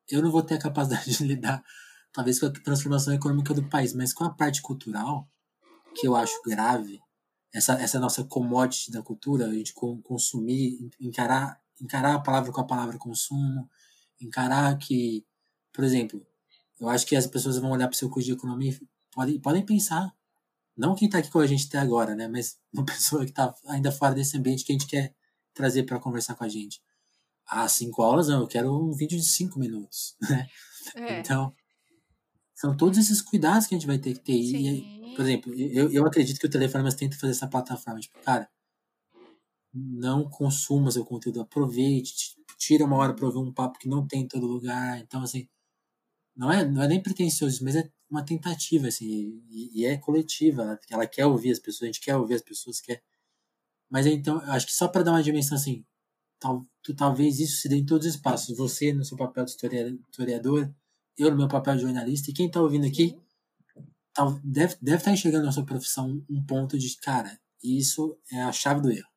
eu 0.09 0.23
não 0.23 0.31
vou 0.31 0.43
ter 0.43 0.55
a 0.55 0.61
capacidade 0.61 1.11
de 1.17 1.25
lidar, 1.25 1.65
talvez, 2.13 2.41
com 2.41 2.47
a 2.47 2.51
transformação 2.51 3.15
econômica 3.15 3.55
do 3.55 3.69
país, 3.69 3.93
mas 3.95 4.13
com 4.13 4.25
a 4.25 4.31
parte 4.31 4.63
cultural, 4.63 5.29
que 5.95 6.07
eu 6.07 6.17
acho 6.17 6.41
grave, 6.43 7.01
essa, 7.53 7.75
essa 7.75 7.99
nossa 7.99 8.25
commodity 8.25 8.91
da 8.91 9.03
cultura, 9.03 9.47
a 9.47 9.55
gente 9.55 9.73
consumir, 9.73 10.91
encarar 11.01 11.61
encarar 11.81 12.15
a 12.15 12.21
palavra 12.21 12.53
com 12.53 12.61
a 12.61 12.67
palavra 12.67 12.99
consumo, 12.99 13.69
encarar 14.21 14.77
que, 14.79 15.25
por 15.73 15.85
exemplo, 15.85 16.25
eu 16.81 16.89
acho 16.89 17.07
que 17.07 17.17
as 17.17 17.27
pessoas 17.27 17.59
vão 17.59 17.71
olhar 17.71 17.89
para 17.89 17.95
o 17.95 17.99
seu 17.99 18.09
curso 18.09 18.27
de 18.27 18.33
economia 18.33 18.73
e 18.73 18.87
podem, 19.11 19.41
podem 19.41 19.65
pensar, 19.65 20.13
não 20.77 20.95
quem 20.95 21.07
está 21.07 21.19
aqui 21.19 21.31
com 21.31 21.41
a 21.41 21.47
gente 21.47 21.67
até 21.67 21.79
agora, 21.79 22.15
né, 22.15 22.29
mas 22.29 22.59
uma 22.73 22.85
pessoa 22.85 23.25
que 23.25 23.31
está 23.31 23.55
ainda 23.67 23.91
fora 23.91 24.15
desse 24.15 24.37
ambiente 24.37 24.65
que 24.65 24.73
a 24.73 24.75
gente 24.79 24.87
quer 24.87 25.15
trazer 25.55 25.85
para 25.85 25.99
conversar 25.99 26.35
com 26.35 26.45
a 26.45 26.49
gente. 26.49 26.81
Ah, 27.47 27.69
cinco 27.69 28.03
aulas, 28.03 28.29
não, 28.29 28.41
eu 28.41 28.47
quero 28.47 28.73
um 28.73 28.93
vídeo 28.93 29.19
de 29.19 29.25
cinco 29.25 29.59
minutos, 29.59 30.17
né? 30.29 30.47
É. 30.95 31.21
Então, 31.21 31.53
são 32.55 32.77
todos 32.77 32.99
esses 32.99 33.23
cuidados 33.23 33.67
que 33.67 33.75
a 33.75 33.79
gente 33.79 33.87
vai 33.87 33.99
ter 33.99 34.15
que 34.15 34.21
ter. 34.21 34.33
E, 34.33 35.15
por 35.15 35.23
exemplo, 35.23 35.55
eu, 35.55 35.91
eu 35.91 36.07
acredito 36.07 36.39
que 36.39 36.47
o 36.47 36.51
Telefonemas 36.51 36.95
tenta 36.95 37.17
fazer 37.17 37.33
essa 37.33 37.47
plataforma. 37.47 38.01
Tipo, 38.01 38.19
cara, 38.21 38.49
não 39.73 40.29
consuma 40.29 40.91
seu 40.91 41.05
conteúdo, 41.05 41.41
aproveite, 41.41 42.37
tira 42.59 42.85
uma 42.85 42.97
hora 42.97 43.15
para 43.15 43.27
ouvir 43.27 43.39
um 43.39 43.53
papo 43.53 43.79
que 43.79 43.89
não 43.89 44.07
tem 44.07 44.23
em 44.23 44.29
todo 44.29 44.47
lugar. 44.47 44.99
Então, 44.99 45.23
assim, 45.23 45.49
não 46.39 46.53
é, 46.53 46.65
não 46.65 46.83
é 46.83 46.87
nem 46.89 47.03
pretencioso, 47.03 47.65
mas 47.65 47.75
é 47.75 47.91
uma 48.09 48.25
tentativa, 48.25 48.87
assim, 48.87 49.43
e, 49.51 49.81
e 49.81 49.85
é 49.85 49.97
coletiva. 49.99 50.63
Ela, 50.63 50.81
ela, 50.89 51.07
quer 51.07 51.27
ouvir 51.27 51.51
as 51.51 51.59
pessoas, 51.59 51.83
a 51.83 51.87
gente 51.87 52.01
quer 52.01 52.17
ouvir 52.17 52.35
as 52.35 52.43
pessoas, 52.43 52.81
quer. 52.81 53.03
Mas 53.91 54.07
então, 54.07 54.39
acho 54.47 54.67
que 54.67 54.73
só 54.73 54.87
para 54.87 55.03
dar 55.03 55.13
uma 55.13 55.23
dimensão 55.23 55.57
assim, 55.57 55.85
tal, 56.39 56.65
tu, 56.83 56.95
talvez 56.95 57.41
isso 57.41 57.61
se 57.63 57.69
dê 57.69 57.77
em 57.77 57.85
todos 57.85 58.07
os 58.07 58.15
espaços. 58.15 58.57
Você 58.57 58.93
no 58.93 59.05
seu 59.05 59.17
papel 59.17 59.45
de 59.45 59.51
historiador, 59.51 60.73
eu 61.17 61.31
no 61.31 61.37
meu 61.37 61.49
papel 61.49 61.75
de 61.75 61.83
jornalista, 61.83 62.31
e 62.31 62.35
quem 62.35 62.47
está 62.47 62.63
ouvindo 62.63 62.87
aqui 62.87 63.19
tal, 64.15 64.39
deve, 64.45 64.77
deve 64.81 64.99
estar 64.99 65.11
tá 65.11 65.13
enxergando 65.13 65.47
na 65.47 65.53
sua 65.53 65.67
profissão 65.67 66.25
um 66.31 66.45
ponto 66.45 66.79
de, 66.79 66.97
cara, 66.99 67.37
isso 67.63 68.17
é 68.33 68.43
a 68.43 68.53
chave 68.53 68.81
do 68.81 68.93
erro. 68.93 69.09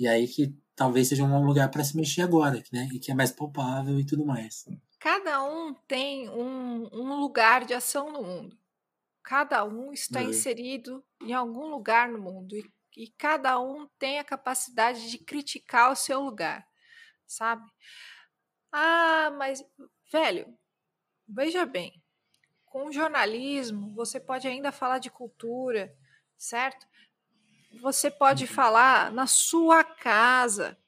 E 0.00 0.08
aí 0.08 0.26
que 0.26 0.52
talvez 0.74 1.06
seja 1.08 1.22
um 1.22 1.44
lugar 1.44 1.70
para 1.70 1.84
se 1.84 1.96
mexer 1.96 2.22
agora, 2.22 2.60
né? 2.72 2.88
E 2.92 2.98
que 2.98 3.12
é 3.12 3.14
mais 3.14 3.30
palpável 3.30 4.00
e 4.00 4.04
tudo 4.04 4.26
mais. 4.26 4.64
Cada 5.04 5.44
um 5.44 5.74
tem 5.74 6.30
um, 6.30 6.88
um 6.90 7.20
lugar 7.20 7.66
de 7.66 7.74
ação 7.74 8.10
no 8.10 8.22
mundo. 8.22 8.58
Cada 9.22 9.62
um 9.62 9.92
está 9.92 10.22
é. 10.22 10.24
inserido 10.24 11.04
em 11.20 11.34
algum 11.34 11.66
lugar 11.66 12.08
no 12.08 12.18
mundo. 12.18 12.56
E, 12.56 12.72
e 12.96 13.08
cada 13.10 13.60
um 13.60 13.86
tem 13.98 14.18
a 14.18 14.24
capacidade 14.24 15.10
de 15.10 15.18
criticar 15.18 15.92
o 15.92 15.94
seu 15.94 16.22
lugar. 16.22 16.66
sabe? 17.26 17.70
Ah, 18.72 19.30
mas, 19.36 19.62
velho, 20.10 20.58
veja 21.28 21.66
bem, 21.66 22.02
com 22.64 22.86
o 22.86 22.92
jornalismo 22.92 23.94
você 23.94 24.18
pode 24.18 24.48
ainda 24.48 24.72
falar 24.72 25.00
de 25.00 25.10
cultura, 25.10 25.94
certo? 26.34 26.86
Você 27.82 28.10
pode 28.10 28.44
uhum. 28.44 28.50
falar 28.50 29.12
na 29.12 29.26
sua 29.26 29.84
casa, 29.84 30.78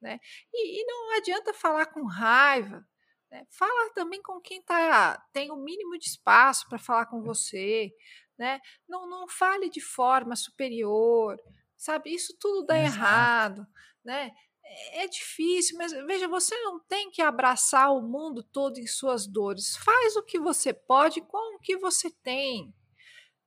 né? 0.00 0.18
E, 0.52 0.82
e 0.82 0.84
não 0.84 1.16
adianta 1.16 1.54
falar 1.54 1.86
com 1.86 2.04
raiva, 2.04 2.84
né? 3.30 3.46
Fala 3.50 3.90
também 3.94 4.22
com 4.22 4.40
quem 4.40 4.62
tá, 4.62 5.22
tem 5.32 5.50
o 5.50 5.56
mínimo 5.56 5.98
de 5.98 6.06
espaço 6.06 6.68
para 6.68 6.78
falar 6.78 7.06
com 7.06 7.22
você, 7.22 7.92
né? 8.38 8.60
Não, 8.88 9.08
não 9.08 9.28
fale 9.28 9.68
de 9.68 9.80
forma 9.80 10.36
superior, 10.36 11.36
sabe? 11.76 12.14
Isso 12.14 12.36
tudo 12.38 12.66
dá 12.66 12.78
Exato. 12.78 12.96
errado, 12.96 13.66
né? 14.04 14.30
É, 14.64 15.04
é 15.04 15.08
difícil, 15.08 15.78
mas 15.78 15.92
veja, 15.92 16.28
você 16.28 16.56
não 16.62 16.80
tem 16.80 17.10
que 17.10 17.22
abraçar 17.22 17.92
o 17.92 18.02
mundo 18.02 18.42
todo 18.42 18.78
em 18.78 18.86
suas 18.86 19.26
dores. 19.26 19.76
Faz 19.76 20.16
o 20.16 20.22
que 20.22 20.38
você 20.38 20.72
pode 20.72 21.20
com 21.20 21.56
o 21.56 21.60
que 21.60 21.76
você 21.76 22.10
tem, 22.10 22.74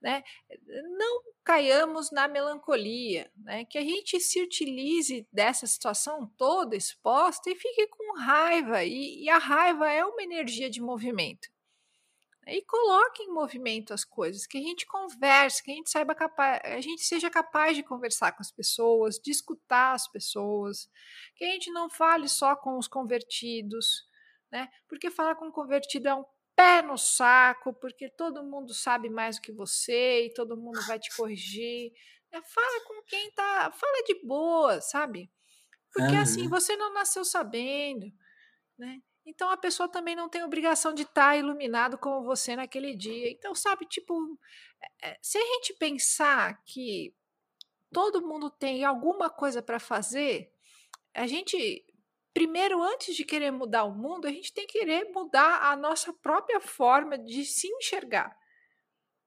né? 0.02 0.24
Não 0.98 1.22
caiamos 1.44 2.12
na 2.12 2.28
melancolia, 2.28 3.32
né? 3.38 3.66
Que 3.66 3.78
a 3.78 3.82
gente 3.82 4.20
se 4.20 4.42
utilize 4.42 5.28
dessa 5.32 5.68
situação 5.68 6.28
toda 6.38 6.76
exposta 6.76 7.50
e 7.50 7.56
fique 7.56 7.88
com 7.88 8.20
raiva. 8.20 8.84
E, 8.84 9.24
e 9.24 9.30
a 9.30 9.38
raiva 9.38 9.90
é 9.90 10.06
uma 10.06 10.24
energia 10.24 10.70
de 10.70 10.82
movimento. 10.82 11.50
E 12.48 12.64
coloque 12.64 13.24
em 13.24 13.32
movimento 13.32 13.94
as 13.94 14.04
coisas, 14.04 14.48
que 14.48 14.58
a 14.58 14.62
gente 14.62 14.86
converse, 14.88 15.62
que 15.62 15.72
a 15.72 15.76
gente 15.76 15.90
saiba 15.90 16.16
capaz, 16.16 16.60
a 16.64 16.82
gente 16.82 17.04
seja 17.04 17.30
capaz 17.30 17.76
de 17.76 17.84
conversar 17.84 18.32
com 18.32 18.42
as 18.42 18.52
pessoas, 18.52 19.20
de 19.20 19.30
escutar 19.30 19.94
as 19.94 20.08
pessoas, 20.08 20.90
que 21.36 21.46
a 21.46 21.52
gente 21.52 21.72
não 21.72 21.90
fale 21.90 22.28
só 22.28 22.56
com 22.56 22.78
os 22.78 22.88
convertidos, 22.88 24.08
né? 24.52 24.68
Porque 24.88 25.12
falar 25.12 25.36
com 25.36 25.52
convertido 25.52 26.08
é 26.08 26.16
um 26.16 26.26
pé 26.60 26.82
no 26.82 26.98
saco, 26.98 27.74
porque 27.74 28.10
todo 28.10 28.44
mundo 28.44 28.74
sabe 28.74 29.10
mais 29.10 29.38
do 29.38 29.42
que 29.42 29.52
você 29.54 30.26
e 30.26 30.34
todo 30.34 30.58
mundo 30.58 30.86
vai 30.86 31.00
te 31.00 31.16
corrigir. 31.16 31.94
É, 32.34 32.42
fala 32.42 32.86
com 32.86 33.02
quem 33.04 33.32
tá. 33.32 33.72
Fala 33.72 34.04
de 34.04 34.16
boa, 34.26 34.82
sabe? 34.82 35.32
Porque 35.94 36.12
uhum. 36.12 36.22
assim, 36.22 36.50
você 36.50 36.76
não 36.76 36.94
nasceu 36.94 37.24
sabendo, 37.24 38.12
né? 38.78 39.02
Então 39.26 39.50
a 39.50 39.56
pessoa 39.56 39.88
também 39.88 40.18
não 40.18 40.28
tem 40.28 40.44
obrigação 40.44 40.94
de 40.94 41.04
estar 41.04 41.30
tá 41.30 41.38
iluminado 41.38 41.98
como 41.98 42.26
você 42.26 42.58
naquele 42.58 42.94
dia. 42.94 43.32
Então, 43.32 43.56
sabe, 43.56 43.86
tipo, 43.86 44.14
é, 45.02 45.18
se 45.22 45.38
a 45.38 45.42
gente 45.42 45.74
pensar 45.76 46.62
que 46.66 47.16
todo 47.90 48.28
mundo 48.28 48.50
tem 48.50 48.84
alguma 48.84 49.30
coisa 49.30 49.62
para 49.62 49.80
fazer, 49.80 50.52
a 51.14 51.26
gente 51.26 51.86
primeiro, 52.34 52.82
antes 52.82 53.16
de 53.16 53.24
querer 53.24 53.52
mudar 53.52 53.84
o 53.84 53.96
mundo, 53.96 54.28
a 54.28 54.32
gente 54.32 54.54
tem 54.54 54.66
que 54.68 54.80
querer 54.80 55.10
mudar 55.12 55.72
a 55.72 55.76
nossa 55.76 56.14
própria 56.14 56.60
forma 56.60 57.18
de 57.18 57.46
se 57.46 57.68
enxergar. 57.68 58.36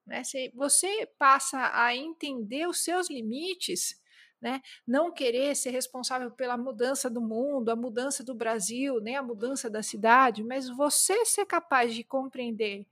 Né? 0.05 0.23
Se 0.23 0.51
você 0.55 1.07
passa 1.17 1.71
a 1.73 1.95
entender 1.95 2.67
os 2.67 2.83
seus 2.83 3.09
limites, 3.09 4.01
né? 4.41 4.61
não 4.85 5.11
querer 5.11 5.55
ser 5.55 5.69
responsável 5.69 6.29
pela 6.31 6.57
mudança 6.57 7.09
do 7.09 7.21
mundo, 7.21 7.69
a 7.69 7.75
mudança 7.75 8.23
do 8.23 8.35
Brasil, 8.35 8.99
nem 8.99 9.15
a 9.15 9.23
mudança 9.23 9.69
da 9.69 9.81
cidade, 9.81 10.43
mas 10.43 10.69
você 10.69 11.25
ser 11.25 11.45
capaz 11.45 11.93
de 11.93 12.03
compreender 12.03 12.85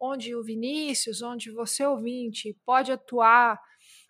onde 0.00 0.34
o 0.34 0.44
Vinícius, 0.44 1.22
onde 1.22 1.50
você 1.50 1.84
ouvinte 1.84 2.56
pode 2.64 2.92
atuar 2.92 3.60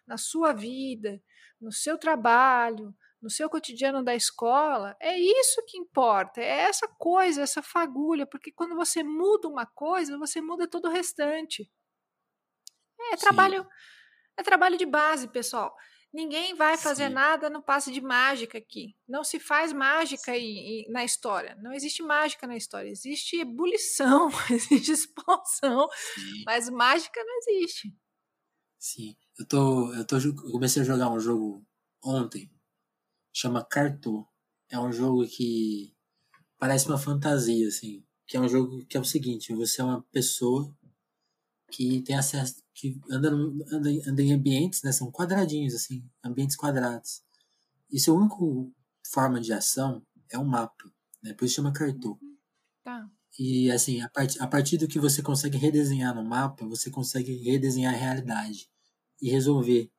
na 0.07 0.17
sua 0.17 0.53
vida, 0.53 1.23
no 1.61 1.73
seu 1.73 1.97
trabalho, 1.97 2.95
no 3.21 3.29
seu 3.29 3.51
cotidiano 3.51 4.03
da 4.03 4.15
escola, 4.15 4.97
é 5.01 5.19
isso 5.19 5.65
que 5.67 5.77
importa, 5.77 6.41
é 6.41 6.61
essa 6.63 6.87
coisa, 6.87 7.43
essa 7.43 7.63
fagulha, 7.63 8.27
porque 8.27 8.53
quando 8.53 8.77
você 8.77 9.03
muda 9.03 9.49
uma 9.49 9.67
coisa, 9.67 10.19
você 10.19 10.41
muda 10.41 10.69
todo 10.69 10.87
o 10.87 10.93
restante. 10.93 11.71
É 13.13 13.17
trabalho, 13.17 13.67
é 14.37 14.43
trabalho 14.43 14.77
de 14.77 14.87
base, 14.87 15.29
pessoal. 15.29 15.75
Ninguém 16.13 16.55
vai 16.55 16.79
fazer 16.79 17.09
Sim. 17.09 17.15
nada 17.15 17.51
no 17.51 17.63
passe 17.63 17.93
de 17.93 18.01
mágica 18.01 18.57
aqui. 18.57 18.97
Não 19.07 19.23
se 19.23 19.39
faz 19.39 19.73
mágica 19.75 20.33
aí, 20.33 20.87
na 20.89 21.05
história. 21.05 21.55
Não 21.61 21.73
existe 21.73 22.03
mágica 22.03 22.47
na 22.47 22.57
história. 22.57 22.89
Existe 22.89 23.39
ebulição, 23.39 24.31
existe 24.51 24.93
expansão, 24.93 25.87
Sim. 26.15 26.45
mas 26.47 26.71
mágica 26.71 27.23
não 27.23 27.39
existe. 27.39 27.95
Sim. 28.79 29.15
Eu, 29.39 29.47
tô, 29.47 29.95
eu, 29.95 30.07
tô, 30.07 30.17
eu 30.19 30.35
comecei 30.53 30.83
a 30.83 30.85
jogar 30.85 31.11
um 31.11 31.21
jogo 31.21 31.65
ontem 32.03 32.51
chama 33.39 33.65
Carto. 33.65 34.27
É 34.69 34.79
um 34.79 34.93
jogo 34.93 35.27
que 35.27 35.95
parece 36.59 36.89
uma 36.89 36.99
fantasia, 36.99 37.69
assim. 37.69 38.05
Que 38.27 38.37
é 38.37 38.41
um 38.41 38.49
jogo 38.49 38.85
que 38.87 38.97
é 38.97 39.01
o 39.01 39.05
seguinte: 39.05 39.55
você 39.55 39.81
é 39.81 39.85
uma 39.85 40.03
pessoa 40.13 40.75
que 41.71 42.03
tem 42.03 42.17
acesso, 42.17 42.63
que 42.75 43.01
anda, 43.11 43.29
anda, 43.29 43.91
anda 44.07 44.23
em 44.23 44.33
ambientes, 44.33 44.83
né? 44.83 44.91
São 44.91 45.11
quadradinhos, 45.13 45.75
assim, 45.75 46.05
ambientes 46.25 46.57
quadrados. 46.57 47.23
E 47.91 48.01
seu 48.01 48.17
único 48.17 48.73
forma 49.07 49.41
de 49.41 49.53
ação 49.53 50.05
é 50.31 50.39
um 50.39 50.45
mapa, 50.45 50.93
né? 51.23 51.33
Por 51.35 51.45
isso 51.45 51.55
chama 51.55 51.73
Carto. 51.73 52.19
Tá. 52.83 53.09
E 53.39 53.71
assim, 53.71 54.01
a, 54.01 54.09
part, 54.09 54.41
a 54.41 54.47
partir 54.47 54.79
do 54.79 54.89
que 54.89 54.99
você 54.99 55.23
consegue 55.23 55.57
redesenhar 55.57 56.15
no 56.15 56.25
mapa, 56.25 56.67
você 56.67 56.91
consegue 56.91 57.37
redesenhar 57.37 57.95
a 57.95 57.97
realidade 57.97 58.69
e 59.23 59.31
resolver 59.31 59.91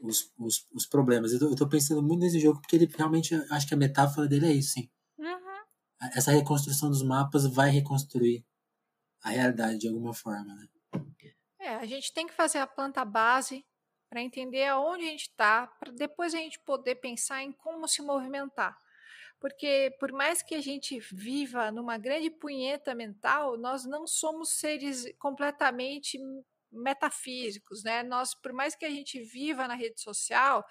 os, 0.00 0.32
os, 0.38 0.66
os 0.72 0.86
problemas. 0.86 1.32
Eu 1.32 1.38
tô, 1.38 1.48
eu 1.50 1.56
tô, 1.56 1.68
pensando 1.68 2.02
muito 2.02 2.20
nesse 2.20 2.40
jogo 2.40 2.60
porque 2.60 2.76
ele 2.76 2.86
realmente, 2.86 3.34
acho 3.50 3.66
que 3.66 3.74
a 3.74 3.76
metáfora 3.76 4.28
dele 4.28 4.46
é 4.46 4.52
isso, 4.52 4.72
sim. 4.72 4.90
Uhum. 5.18 6.08
Essa 6.14 6.32
reconstrução 6.32 6.88
dos 6.90 7.02
mapas 7.02 7.46
vai 7.46 7.70
reconstruir 7.70 8.44
a 9.22 9.30
realidade 9.30 9.78
de 9.78 9.88
alguma 9.88 10.14
forma, 10.14 10.54
né? 10.54 10.66
É, 11.58 11.74
a 11.74 11.84
gente 11.84 12.12
tem 12.12 12.26
que 12.26 12.32
fazer 12.32 12.58
a 12.58 12.66
planta 12.66 13.04
base 13.04 13.64
para 14.08 14.22
entender 14.22 14.66
aonde 14.66 15.04
a 15.04 15.10
gente 15.10 15.22
está, 15.22 15.66
para 15.66 15.90
depois 15.92 16.32
a 16.32 16.38
gente 16.38 16.60
poder 16.60 16.96
pensar 16.96 17.42
em 17.42 17.50
como 17.52 17.88
se 17.88 18.00
movimentar. 18.02 18.76
Porque 19.40 19.94
por 19.98 20.12
mais 20.12 20.42
que 20.42 20.54
a 20.54 20.60
gente 20.60 20.98
viva 21.12 21.70
numa 21.70 21.98
grande 21.98 22.30
punheta 22.30 22.94
mental, 22.94 23.58
nós 23.58 23.84
não 23.84 24.06
somos 24.06 24.52
seres 24.52 25.04
completamente 25.18 26.18
metafísicos, 26.76 27.82
né? 27.82 28.02
Nós, 28.02 28.34
por 28.34 28.52
mais 28.52 28.74
que 28.74 28.84
a 28.84 28.90
gente 28.90 29.20
viva 29.20 29.66
na 29.66 29.74
rede 29.74 30.00
social, 30.00 30.64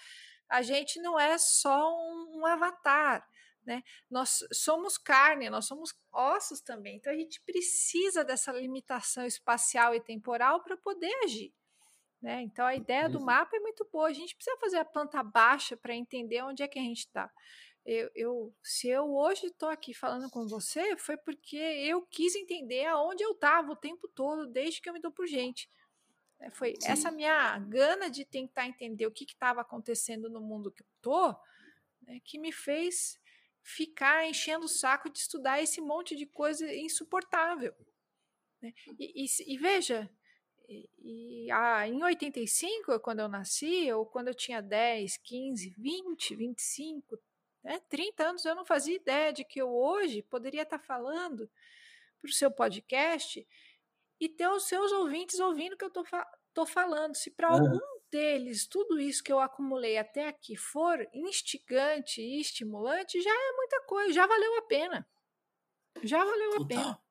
a 0.50 0.62
gente 0.62 1.00
não 1.02 1.20
é 1.20 1.38
só 1.38 1.92
um, 1.94 2.40
um 2.40 2.46
avatar, 2.46 3.28
né? 3.66 3.82
Nós 4.10 4.46
somos 4.54 4.98
carne, 4.98 5.50
nós 5.50 5.66
somos 5.66 5.94
ossos 6.14 6.62
também. 6.62 6.98
Então 6.98 7.12
a 7.12 7.16
gente 7.16 7.42
precisa 7.42 8.24
dessa 8.24 8.52
limitação 8.52 9.26
espacial 9.26 9.96
e 9.96 10.02
temporal 10.02 10.64
para 10.64 10.78
poder 10.78 11.14
agir. 11.24 11.54
Né? 12.22 12.42
Então 12.42 12.66
a 12.66 12.76
ideia 12.76 13.10
do 13.10 13.20
mapa 13.20 13.56
é 13.56 13.60
muito 13.60 13.88
boa. 13.92 14.08
A 14.08 14.14
gente 14.14 14.36
precisa 14.36 14.58
fazer 14.58 14.78
a 14.78 14.86
planta 14.86 15.22
baixa 15.24 15.76
para 15.76 15.96
entender 15.96 16.42
onde 16.44 16.64
é 16.64 16.68
que 16.68 16.80
a 16.80 16.82
gente 16.82 17.00
está. 17.00 17.32
Eu, 17.86 18.10
eu, 18.16 18.56
se 18.64 18.90
eu 18.90 19.16
hoje 19.16 19.46
estou 19.46 19.70
aqui 19.70 19.94
falando 19.94 20.28
com 20.32 20.48
você, 20.48 20.98
foi 20.98 21.18
porque 21.18 21.56
eu 21.56 22.02
quis 22.08 22.36
entender 22.36 22.86
aonde 22.86 23.24
eu 23.24 23.32
estava 23.32 23.72
o 23.72 23.76
tempo 23.76 24.08
todo, 24.08 24.48
desde 24.48 24.82
que 24.82 24.90
eu 24.90 24.94
me 24.94 25.00
dou 25.00 25.12
por 25.12 25.28
gente. 25.28 25.70
É, 26.40 26.52
foi 26.52 26.76
Sim. 26.80 26.92
essa 26.92 27.12
minha 27.12 27.58
gana 27.60 28.10
de 28.10 28.26
tentar 28.26 28.68
entender 28.68 29.08
o 29.08 29.12
que 29.12 29.24
estava 29.24 29.62
acontecendo 29.62 30.30
no 30.30 30.42
mundo 30.42 30.72
que 30.72 30.82
eu 30.84 30.88
tô, 31.02 31.36
né, 32.02 32.20
que 32.24 32.38
me 32.38 32.52
fez 32.52 33.20
ficar 33.64 34.28
enchendo 34.28 34.66
o 34.66 34.70
saco 34.70 35.10
de 35.10 35.20
estudar 35.20 35.62
esse 35.62 35.82
monte 35.82 36.16
de 36.16 36.26
coisa 36.26 36.72
insuportável. 36.74 37.74
Né? 38.62 38.74
E, 39.00 39.24
e, 39.24 39.54
e, 39.54 39.58
veja, 39.58 40.10
e, 40.70 40.90
e, 41.00 41.52
ah, 41.52 41.88
em 41.88 42.04
85, 42.04 43.00
quando 43.00 43.22
eu 43.22 43.28
nasci, 43.28 43.92
ou 43.92 44.06
quando 44.06 44.28
eu 44.28 44.36
tinha 44.36 44.62
10, 44.62 45.18
15, 45.18 45.74
20, 45.78 46.36
25, 46.36 47.20
né, 47.64 47.80
30 47.90 48.30
anos, 48.30 48.46
eu 48.46 48.56
não 48.56 48.66
fazia 48.66 48.96
ideia 48.96 49.34
de 49.34 49.44
que 49.44 49.60
eu 49.60 49.70
hoje 49.70 50.22
poderia 50.22 50.62
estar 50.62 50.80
falando 50.80 51.50
para 52.20 52.30
o 52.30 52.34
seu 52.34 52.52
podcast 52.52 53.46
e 54.20 54.30
ter 54.30 54.48
os 54.50 54.68
seus 54.68 54.92
ouvintes 54.92 55.40
ouvindo 55.40 55.74
o 55.74 55.78
que 55.78 55.84
eu 55.84 55.90
estou 55.90 56.06
fa 56.06 56.26
falando. 56.68 57.16
Se 57.16 57.32
para 57.32 57.50
algum 57.50 57.80
deles 58.10 58.66
tudo 58.66 59.00
isso 59.00 59.24
que 59.24 59.32
eu 59.32 59.40
acumulei 59.40 59.98
até 59.98 60.28
aqui 60.28 60.56
for 60.56 61.06
instigante 61.14 62.22
e 62.22 62.40
estimulante, 62.40 63.22
já 63.22 63.30
é 63.30 63.52
muita 63.56 63.82
coisa, 63.82 64.14
já 64.14 64.26
valeu 64.26 64.58
a 64.58 64.62
pena. 64.64 65.08
Já 66.04 66.24
valeu 66.24 66.52
Total. 66.52 66.64
a 66.64 66.68
pena. 66.68 67.02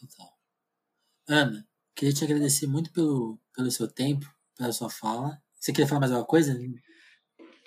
Total. 0.00 0.38
Ana, 1.28 1.68
queria 1.94 2.14
te 2.14 2.24
agradecer 2.24 2.66
muito 2.66 2.92
pelo, 2.92 3.38
pelo 3.54 3.70
seu 3.70 3.92
tempo, 3.92 4.26
pela 4.56 4.72
sua 4.72 4.90
fala. 4.90 5.42
Você 5.54 5.72
queria 5.72 5.88
falar 5.88 6.00
mais 6.00 6.12
alguma 6.12 6.26
coisa? 6.26 6.56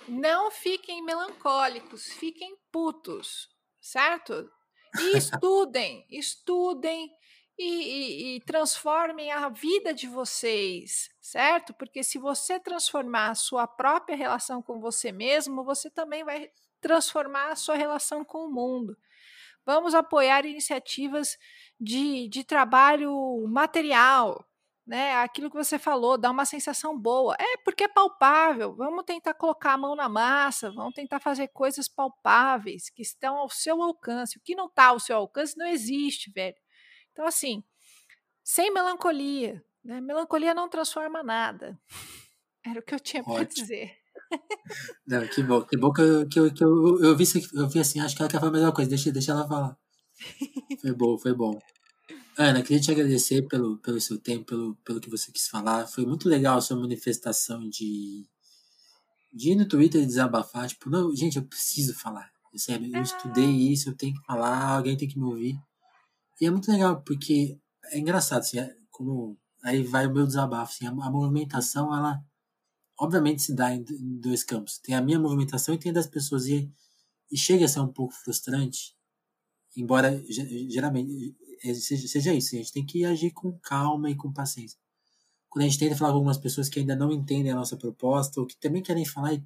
Não 0.08 0.50
fiquem 0.50 1.04
melancólicos, 1.04 2.08
fiquem 2.08 2.58
putos, 2.72 3.50
certo? 3.82 4.50
E 4.98 5.18
estudem, 5.18 6.06
estudem, 6.10 7.12
e, 7.60 7.66
e, 7.66 8.36
e, 8.36 8.40
transformem 8.40 9.34
a 9.34 9.50
vida 9.50 9.94
de 9.94 10.08
vocês, 10.08 11.10
certo? 11.20 11.74
Porque 11.74 12.02
se 12.04 12.18
você 12.18 12.58
transformar 12.58 13.32
a 13.32 13.36
sua 13.36 13.68
própria 13.68 14.16
relação 14.16 14.62
com 14.62 14.80
você 14.80 15.12
mesmo, 15.12 15.62
você 15.66 15.90
também 15.90 16.24
vai 16.24 16.50
transformar 16.80 17.52
a 17.52 17.58
sua 17.58 17.76
relação 17.76 18.24
com 18.24 18.46
o 18.46 18.50
mundo. 18.50 18.98
Vamos 19.66 19.94
apoiar 19.94 20.46
iniciativas 20.46 21.38
de, 21.78 22.30
de 22.30 22.46
trabalho 22.46 23.46
material, 23.50 24.48
né? 24.88 25.16
Aquilo 25.16 25.50
que 25.50 25.58
você 25.58 25.78
falou, 25.78 26.18
dá 26.18 26.32
uma 26.32 26.46
sensação 26.46 26.98
boa. 26.98 27.36
É 27.38 27.58
porque 27.66 27.84
é 27.84 27.88
palpável. 27.90 28.74
Vamos 28.74 29.04
tentar 29.04 29.34
colocar 29.34 29.74
a 29.74 29.78
mão 29.78 29.98
na 29.98 30.08
massa, 30.08 30.72
vamos 30.72 30.94
tentar 30.94 31.20
fazer 31.20 31.50
coisas 31.50 31.90
palpáveis 31.90 32.90
que 32.90 33.02
estão 33.02 33.36
ao 33.36 33.50
seu 33.50 33.82
alcance. 33.84 34.38
O 34.38 34.42
que 34.42 34.56
não 34.56 34.68
está 34.68 34.86
ao 34.88 35.00
seu 35.00 35.18
alcance 35.18 35.58
não 35.58 35.68
existe, 35.68 36.32
velho. 36.32 36.56
Então, 37.20 37.28
assim, 37.28 37.62
sem 38.42 38.74
melancolia. 38.74 39.62
Né? 39.84 40.00
Melancolia 40.00 40.54
não 40.54 40.70
transforma 40.70 41.22
nada. 41.22 41.78
Era 42.66 42.80
o 42.80 42.82
que 42.82 42.96
eu 42.96 43.00
tinha 43.00 43.22
para 43.22 43.44
dizer. 43.44 43.92
Não, 45.06 45.28
que 45.28 45.44
bom, 45.44 45.62
que 45.64 45.76
bom 45.76 45.92
que 45.92 46.00
eu, 46.00 46.30
que 46.30 46.40
eu, 46.40 46.54
que 46.54 46.64
eu, 46.64 47.04
eu, 47.04 47.18
vi, 47.18 47.26
eu 47.54 47.68
vi 47.68 47.80
assim, 47.80 48.00
acho 48.00 48.16
que 48.16 48.22
ela 48.22 48.32
quer 48.32 48.40
falar 48.40 48.52
a 48.52 48.54
mesma 48.54 48.72
coisa, 48.72 48.90
deixa, 48.90 49.12
deixa 49.12 49.34
ela 49.34 49.46
falar. 49.46 49.78
Foi 50.80 50.94
bom, 50.94 51.18
foi 51.18 51.34
bom. 51.34 51.60
Ana, 52.38 52.62
queria 52.62 52.82
te 52.82 52.92
agradecer 52.92 53.42
pelo, 53.50 53.78
pelo 53.80 54.00
seu 54.00 54.18
tempo, 54.18 54.46
pelo, 54.46 54.76
pelo 54.78 55.02
que 55.02 55.10
você 55.10 55.30
quis 55.30 55.50
falar. 55.50 55.88
Foi 55.88 56.06
muito 56.06 56.30
legal 56.30 56.58
a 56.58 56.62
sua 56.62 56.80
manifestação 56.80 57.68
de, 57.68 58.26
de 59.34 59.52
ir 59.52 59.56
no 59.56 59.68
Twitter 59.68 60.02
e 60.02 60.06
desabafar. 60.06 60.70
Tipo, 60.70 60.90
não, 60.90 61.14
gente, 61.14 61.36
eu 61.36 61.44
preciso 61.44 61.94
falar. 61.96 62.32
Sério, 62.56 62.96
eu 62.96 63.02
estudei 63.02 63.50
isso, 63.50 63.90
eu 63.90 63.96
tenho 63.96 64.14
que 64.14 64.26
falar, 64.26 64.78
alguém 64.78 64.96
tem 64.96 65.08
que 65.08 65.20
me 65.20 65.26
ouvir. 65.26 65.60
E 66.40 66.46
é 66.46 66.52
muito 66.52 66.72
legal, 66.72 67.02
porque 67.02 67.60
é 67.92 68.00
engraçado, 68.00 68.40
assim, 68.40 68.60
é 68.60 68.76
como 68.90 69.38
aí 69.64 69.84
vai 69.84 70.08
o 70.08 70.14
meu 70.14 70.26
desabafo, 70.26 70.74
assim, 70.74 70.88
a, 70.88 70.92
a 70.92 71.12
movimentação, 71.12 71.96
ela 71.96 72.24
obviamente 72.98 73.42
se 73.42 73.54
dá 73.54 73.74
em, 73.74 73.84
em, 73.90 74.20
dois 74.20 74.44
campos. 74.44 74.78
Tem 74.80 74.96
a 74.96 75.02
minha 75.02 75.20
movimentação 75.20 75.74
e 75.74 75.78
tem 75.78 75.92
a 75.92 75.94
das 75.94 76.08
pessoas. 76.08 76.48
E, 76.48 76.72
e 77.32 77.38
chega 77.38 77.66
a 77.66 77.68
ser 77.68 77.80
um 77.80 77.88
pouco 77.88 78.14
frustrante, 78.14 78.96
embora 79.76 80.22
geralmente 80.70 81.36
é, 81.64 81.74
seja, 81.74 82.08
seja 82.08 82.34
isso. 82.34 82.56
A 82.56 82.60
gente 82.60 82.74
tem 82.74 82.86
que 82.86 83.06
agir 83.06 83.32
com 83.32 83.58
calma 83.60 84.10
e 84.10 84.16
com 84.16 84.32
paciência. 84.32 84.78
Quando 85.50 85.64
a 85.66 85.68
gente 85.68 85.80
tenta 85.80 85.96
falar 85.96 86.12
com 86.12 86.18
algumas 86.18 86.38
pessoas 86.38 86.70
que 86.70 86.80
ainda 86.80 86.96
não 86.96 87.12
entendem 87.12 87.52
a 87.52 87.56
nossa 87.56 87.78
proposta, 87.78 88.40
ou 88.40 88.46
que 88.48 88.58
também 88.58 88.84
querem 88.84 89.06
falar, 89.06 89.42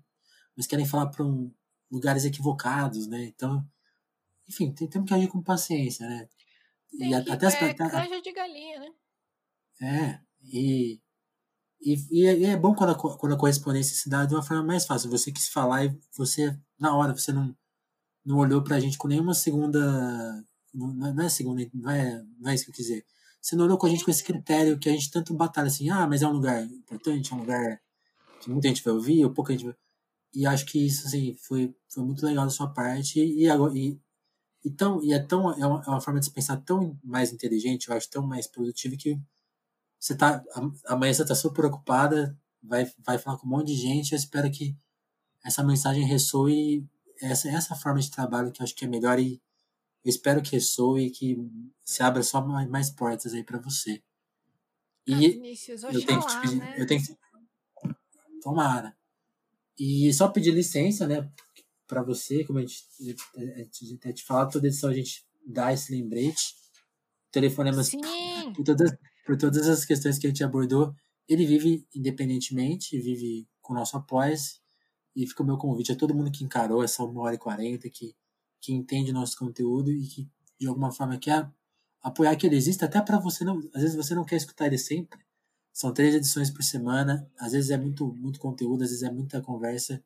mas 0.56 0.68
querem 0.68 0.86
falar 0.86 1.08
para 1.08 1.26
um, 1.26 1.52
lugares 1.92 2.26
equivocados, 2.26 3.08
né? 3.08 3.26
Então, 3.26 3.66
enfim, 4.48 4.72
tem, 4.74 4.88
temos 4.88 5.08
que 5.08 5.14
agir 5.14 5.28
com 5.28 5.42
paciência, 5.42 6.08
né? 6.08 6.28
E 6.94 7.14
até 7.14 7.48
as, 7.48 7.56
é, 7.56 7.74
canja 7.74 8.22
de 8.22 8.32
galinha, 8.32 8.80
né? 8.80 8.90
É, 9.82 10.20
e 10.44 11.02
e, 11.84 11.96
e, 12.10 12.26
é, 12.26 12.38
e, 12.38 12.46
é 12.46 12.58
bom 12.58 12.74
quando 12.74 12.92
a, 12.92 12.96
quando 12.96 13.34
a 13.34 13.38
correspondência 13.38 13.96
se 13.96 14.10
dá 14.10 14.26
de 14.26 14.34
uma 14.34 14.42
forma 14.42 14.64
mais 14.64 14.86
fácil. 14.86 15.10
Você 15.12 15.32
quis 15.32 15.50
falar 15.50 15.86
e 15.86 16.00
você, 16.16 16.58
na 16.80 16.96
hora, 16.96 17.14
você 17.14 17.34
não, 17.34 17.54
não 18.26 18.38
olhou 18.38 18.64
pra 18.64 18.80
gente 18.80 18.98
com 18.98 19.08
nenhuma 19.08 19.34
segunda. 19.34 19.80
Não, 20.74 20.88
não 20.88 21.24
é 21.24 21.30
segunda, 21.30 21.62
não 21.74 21.92
é, 21.92 22.24
não 22.40 22.50
é 22.50 22.56
isso 22.56 22.66
que 22.66 22.72
eu 22.72 22.76
quis 22.76 22.86
dizer. 22.86 23.06
Você 23.42 23.56
não 23.58 23.66
olhou 23.66 23.78
com 23.78 23.86
a 23.86 23.90
gente 23.90 24.06
com 24.06 24.12
esse 24.12 24.24
critério 24.24 24.80
que 24.80 24.88
a 24.90 24.94
gente 24.94 25.12
tanto 25.12 25.34
batalha 25.34 25.68
assim, 25.68 25.90
ah, 25.90 26.08
mas 26.08 26.22
é 26.22 26.28
um 26.28 26.32
lugar 26.32 26.64
importante, 26.64 27.34
é 27.34 27.36
um 27.36 27.40
lugar 27.40 27.82
que 28.40 28.50
muita 28.50 28.70
gente 28.70 28.84
vai 28.84 28.94
ouvir, 28.94 29.26
ou 29.26 29.34
pouca 29.34 29.52
gente 29.52 29.66
vai. 29.66 29.76
E 30.34 30.48
acho 30.48 30.66
que 30.66 30.84
isso, 30.86 31.06
assim, 31.06 31.36
foi, 31.36 31.76
foi 31.90 32.04
muito 32.04 32.26
legal 32.26 32.46
da 32.46 32.52
sua 32.52 32.68
parte. 32.74 33.20
E, 33.20 33.48
agora, 33.50 33.78
e, 33.78 34.00
e, 34.64 34.72
tão, 34.72 35.04
e 35.04 35.14
é, 35.14 35.20
tão, 35.20 35.52
é, 35.52 35.66
uma, 35.66 35.84
é 35.86 35.90
uma 35.90 36.02
forma 36.02 36.20
de 36.20 36.26
se 36.26 36.32
pensar 36.32 36.58
tão 36.58 36.98
mais 37.04 37.34
inteligente, 37.34 37.90
eu 37.90 37.96
acho, 37.96 38.10
tão 38.10 38.26
mais 38.26 38.48
produtiva 38.48 38.96
que 38.96 39.20
você 40.00 40.16
tá, 40.16 40.44
amanhã 40.86 41.14
você 41.14 41.26
tá 41.26 41.36
super 41.36 41.66
ocupada, 41.66 42.38
vai, 42.62 42.92
vai 43.00 43.18
falar 43.18 43.38
com 43.38 43.48
um 43.48 43.50
monte 43.50 43.68
de 43.68 43.76
gente. 43.76 44.12
Eu 44.12 44.18
espero 44.18 44.50
que 44.52 44.76
essa 45.44 45.64
mensagem 45.64 46.06
ressoe. 46.06 46.86
Essa, 47.22 47.50
essa 47.50 47.76
forma 47.76 48.00
de 48.00 48.12
trabalho 48.12 48.52
que 48.52 48.62
eu 48.62 48.64
acho 48.66 48.76
que 48.76 48.84
é 48.84 48.88
melhor 48.88 49.18
e 49.20 49.42
eu 50.04 50.10
espero 50.10 50.42
que 50.42 50.52
ressoe 50.52 51.06
e 51.06 51.12
que 51.12 51.38
se 51.84 52.04
abra 52.04 52.22
só 52.22 52.46
mais, 52.46 52.68
mais 52.68 52.90
portas 52.90 53.34
aí 53.34 53.44
para 53.44 53.60
você. 53.60 54.04
E 55.08 55.14
ah, 55.14 55.18
Vinícius, 55.18 55.84
eu 55.84 56.06
tenho 56.06 56.20
que 56.20 56.28
te 56.28 56.42
pedir, 56.42 56.56
né? 56.58 56.76
eu 56.78 56.88
tenho 56.88 57.02
que, 57.02 57.18
tomara. 58.42 58.96
E 59.80 60.14
só 60.14 60.28
pedir 60.28 60.52
licença, 60.52 61.08
né, 61.08 61.30
para 61.88 62.02
você, 62.02 62.44
como 62.44 62.60
a 62.60 62.62
gente, 62.62 62.84
até 63.96 64.14
te 64.14 64.24
falar, 64.24 64.48
toda 64.48 64.68
edição 64.68 64.90
a 64.90 64.94
gente 64.94 65.26
dá 65.46 65.74
esse 65.74 65.92
lembrete. 65.92 66.56
Telefonemas 67.32 67.88
Sim. 67.88 68.02
por 68.56 68.64
todas 68.64 68.92
por 69.26 69.38
todas 69.38 69.68
as 69.68 69.86
questões 69.86 70.18
que 70.18 70.28
a 70.28 70.30
gente 70.30 70.44
abordou. 70.44 70.94
Ele 71.28 71.46
vive 71.46 71.88
independentemente, 71.96 73.00
vive 73.00 73.48
com 73.62 73.74
o 73.74 73.76
nosso 73.76 73.96
apoio. 73.98 74.36
E 75.16 75.28
fica 75.28 75.44
o 75.44 75.46
meu 75.46 75.58
convite 75.58 75.92
a 75.92 75.96
todo 75.96 76.14
mundo 76.14 76.32
que 76.32 76.44
encarou 76.44 76.84
essa 76.84 77.04
uma 77.04 77.22
hora 77.22 77.36
e 77.36 77.38
quarenta, 77.38 77.88
que, 77.88 78.16
que 78.60 78.74
entende 78.74 79.12
o 79.12 79.14
nosso 79.14 79.38
conteúdo 79.38 79.92
e 79.92 80.08
que 80.08 80.28
de 80.60 80.68
alguma 80.68 80.92
forma 80.92 81.18
quer 81.20 81.48
apoiar 82.02 82.36
que 82.36 82.48
ele 82.48 82.56
exista, 82.56 82.86
até 82.86 83.00
para 83.00 83.20
você 83.20 83.46
não. 83.46 83.60
Às 83.76 83.82
vezes 83.82 83.96
você 83.96 84.16
não 84.16 84.26
quer 84.26 84.38
escutar 84.38 84.66
ele 84.66 84.78
sempre. 84.78 85.20
São 85.72 85.94
três 85.94 86.16
edições 86.16 86.50
por 86.50 86.64
semana, 86.64 87.30
às 87.40 87.52
vezes 87.52 87.70
é 87.70 87.78
muito, 87.78 88.14
muito 88.14 88.40
conteúdo, 88.40 88.84
às 88.84 88.90
vezes 88.90 89.04
é 89.04 89.12
muita 89.12 89.42
conversa. 89.42 90.04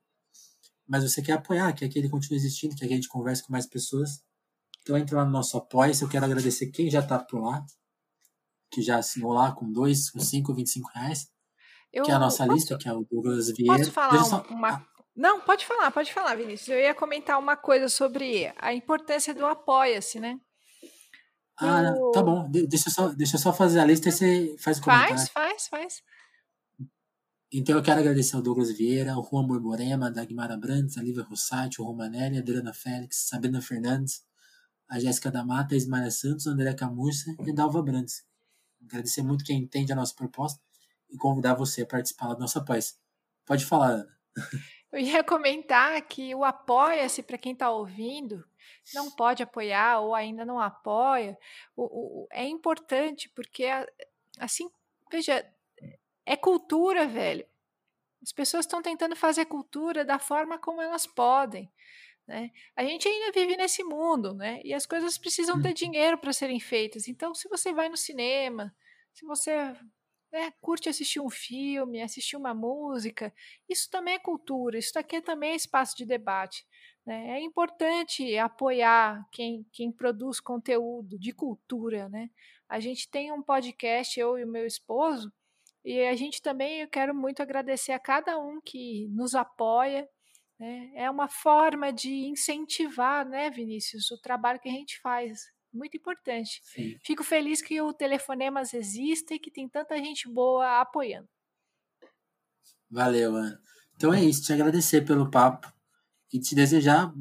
Mas 0.88 1.04
você 1.04 1.22
quer 1.22 1.34
apoiar, 1.34 1.74
quer 1.74 1.90
que 1.90 2.00
ele 2.00 2.10
continue 2.10 2.38
existindo, 2.38 2.76
quer 2.76 2.88
que 2.88 2.94
a 2.94 2.96
gente 2.96 3.10
converse 3.10 3.44
com 3.44 3.52
mais 3.52 3.66
pessoas. 3.66 4.24
Então 4.82 4.98
entra 4.98 5.18
lá 5.18 5.26
no 5.26 5.32
nosso 5.32 5.58
apoio. 5.58 5.92
Eu 6.02 6.08
quero 6.08 6.26
agradecer 6.26 6.68
quem 6.68 6.90
já 6.90 7.00
está 7.02 7.20
por 7.20 7.42
lá 7.42 7.66
que 8.72 8.82
já 8.82 8.98
assinou 8.98 9.34
lá 9.34 9.52
com 9.52 9.72
2, 9.72 10.12
com 10.12 10.20
5, 10.20 10.54
25 10.54 10.90
reais. 10.94 11.28
Eu, 11.92 12.04
que 12.04 12.12
é 12.12 12.14
a 12.14 12.20
nossa 12.20 12.46
posso, 12.46 12.56
lista, 12.56 12.78
que 12.78 12.88
é 12.88 12.94
o 12.94 13.06
Douglas 13.10 13.52
Vieira. 13.56 13.78
Posso 13.78 13.92
falar 13.92 14.24
só... 14.24 14.42
uma, 14.50 14.86
Não, 15.16 15.40
pode 15.40 15.66
falar, 15.66 15.90
pode 15.92 16.14
falar, 16.14 16.36
Vinícius. 16.36 16.70
Eu 16.70 16.80
ia 16.80 16.94
comentar 16.94 17.40
uma 17.40 17.56
coisa 17.56 17.88
sobre 17.90 18.54
a 18.58 18.74
importância 18.74 19.34
do 19.34 19.46
apoia-se, 19.46 20.20
né? 20.20 20.38
Ah, 21.60 21.92
o... 21.98 22.12
tá 22.12 22.22
bom. 22.22 22.48
deixa 22.50 22.90
eu, 22.90 22.94
só, 22.94 23.08
deixa 23.10 23.36
eu 23.36 23.40
só 23.40 23.52
fazer 23.52 23.80
a 23.80 23.86
lista 23.86 24.10
e 24.10 24.12
você 24.12 24.56
faz 24.60 24.78
o 24.78 24.84
comentário. 24.84 25.16
Faz, 25.16 25.30
faz, 25.30 25.68
faz. 25.70 25.94
Então 27.52 27.78
eu 27.78 27.82
quero 27.82 28.02
agradecer 28.02 28.36
ao 28.36 28.42
Douglas 28.42 28.72
Vieira, 28.72 29.18
o 29.18 29.24
Juan 29.24 29.48
Borborema, 29.48 30.08
a 30.08 30.10
Dagmar 30.10 30.52
Abrantes, 30.52 30.98
a 30.98 31.02
Lívia 31.02 31.24
Rossati, 31.24 31.82
o 31.82 31.86
Romanelli, 31.86 32.36
a 32.36 32.42
Adriana 32.42 32.74
Félix, 32.74 33.28
Sabrina 33.30 33.62
Fernandes, 33.62 34.26
a 34.90 35.00
Jéssica 35.00 35.32
da 35.32 35.46
Mata, 35.46 35.74
a 35.74 35.78
Ismaria 35.78 36.12
Santos, 36.12 36.46
a 36.46 36.52
André 36.52 36.74
Camurça 36.74 37.34
e 37.46 37.50
a 37.50 37.54
Dalva 37.54 37.82
Brandes. 37.82 38.26
Agradecer 38.84 39.24
muito 39.24 39.46
quem 39.46 39.60
entende 39.60 39.94
a 39.94 39.96
nossa 39.96 40.14
proposta 40.14 40.62
e 41.10 41.16
convidar 41.16 41.54
você 41.54 41.84
a 41.84 41.86
participar 41.86 42.34
do 42.34 42.40
nosso 42.42 42.60
apoio. 42.60 42.82
Pode 43.46 43.66
falar, 43.66 43.92
Ana. 43.92 44.18
Eu 44.92 45.00
ia 45.00 45.24
comentar 45.24 46.02
que 46.08 46.34
o 46.34 46.46
apoia-se 46.46 47.22
para 47.22 47.38
quem 47.38 47.52
está 47.54 47.70
ouvindo, 47.70 48.44
não 48.94 49.12
pode 49.12 49.44
apoiar 49.44 50.00
ou 50.00 50.16
ainda 50.16 50.46
não 50.46 50.60
apoia, 50.60 51.38
o, 51.76 52.24
o, 52.24 52.28
é 52.32 52.46
importante 52.46 53.30
porque 53.36 53.66
assim, 54.40 54.70
veja, 55.12 55.46
é 56.28 56.36
cultura, 56.36 57.08
velho. 57.08 57.48
As 58.22 58.34
pessoas 58.34 58.66
estão 58.66 58.82
tentando 58.82 59.16
fazer 59.16 59.46
cultura 59.46 60.04
da 60.04 60.20
forma 60.20 60.60
como 60.60 60.82
elas 60.82 61.08
podem. 61.08 61.72
Né? 62.28 62.52
A 62.76 62.84
gente 62.84 63.08
ainda 63.08 63.32
vive 63.32 63.56
nesse 63.56 63.84
mundo, 63.84 64.34
né? 64.34 64.60
E 64.64 64.74
as 64.74 64.86
coisas 64.86 65.18
precisam 65.18 65.62
ter 65.62 65.70
uhum. 65.70 65.74
dinheiro 65.74 66.18
para 66.18 66.34
serem 66.34 66.60
feitas. 66.60 67.08
Então, 67.08 67.34
se 67.34 67.48
você 67.48 67.72
vai 67.72 67.88
no 67.88 67.96
cinema, 67.96 68.76
se 69.14 69.26
você 69.26 69.74
né, 70.30 70.52
curte 70.60 70.90
assistir 70.90 71.22
um 71.22 71.30
filme, 71.30 72.02
assistir 72.02 72.36
uma 72.36 72.54
música, 72.54 73.34
isso 73.70 73.90
também 73.90 74.16
é 74.16 74.20
cultura, 74.20 74.78
isso 74.78 75.00
aqui 75.00 75.22
também 75.22 75.52
é 75.52 75.56
espaço 75.56 75.96
de 75.96 76.06
debate. 76.06 76.66
Né? 77.06 77.38
É 77.38 77.40
importante 77.40 78.38
apoiar 78.38 79.26
quem, 79.32 79.66
quem 79.72 79.90
produz 79.90 80.42
conteúdo 80.42 81.18
de 81.18 81.32
cultura. 81.32 82.10
Né? 82.10 82.30
A 82.68 82.82
gente 82.82 83.10
tem 83.10 83.32
um 83.32 83.42
podcast, 83.42 84.20
eu 84.20 84.38
e 84.38 84.44
o 84.44 84.52
meu 84.52 84.66
esposo, 84.66 85.32
e 85.88 86.06
a 86.06 86.16
gente 86.18 86.42
também, 86.42 86.82
eu 86.82 86.90
quero 86.90 87.16
muito 87.16 87.42
agradecer 87.42 87.94
a 87.94 88.00
cada 88.00 88.38
um 88.38 88.60
que 88.60 89.08
nos 89.08 89.34
apoia, 89.34 90.06
né? 90.60 90.92
É 90.94 91.10
uma 91.10 91.30
forma 91.30 91.94
de 91.94 92.12
incentivar, 92.26 93.26
né, 93.26 93.50
Vinícius, 93.50 94.12
o 94.12 94.20
trabalho 94.20 94.60
que 94.60 94.68
a 94.68 94.72
gente 94.74 95.00
faz. 95.00 95.40
Muito 95.72 95.96
importante. 95.96 96.60
Sim. 96.62 96.98
Fico 97.06 97.24
feliz 97.24 97.62
que 97.62 97.80
o 97.82 97.94
Telefonemas 97.94 98.74
existe 98.74 99.36
e 99.36 99.40
que 99.40 99.50
tem 99.50 99.70
tanta 99.70 99.96
gente 99.98 100.28
boa 100.28 100.82
apoiando. 100.82 101.30
Valeu, 102.92 103.38
Ana. 103.38 103.58
Então 103.96 104.14
é 104.14 104.22
isso, 104.22 104.44
te 104.44 104.52
agradecer 104.52 105.06
pelo 105.06 105.32
papo 105.32 105.72
e 106.34 106.38
te 106.38 106.54
desejar 106.54 107.14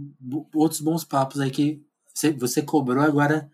outros 0.52 0.80
bons 0.80 1.04
papos 1.04 1.38
aí 1.38 1.52
que 1.52 1.80
você, 2.12 2.32
você 2.32 2.62
cobrou, 2.62 3.04
agora 3.04 3.48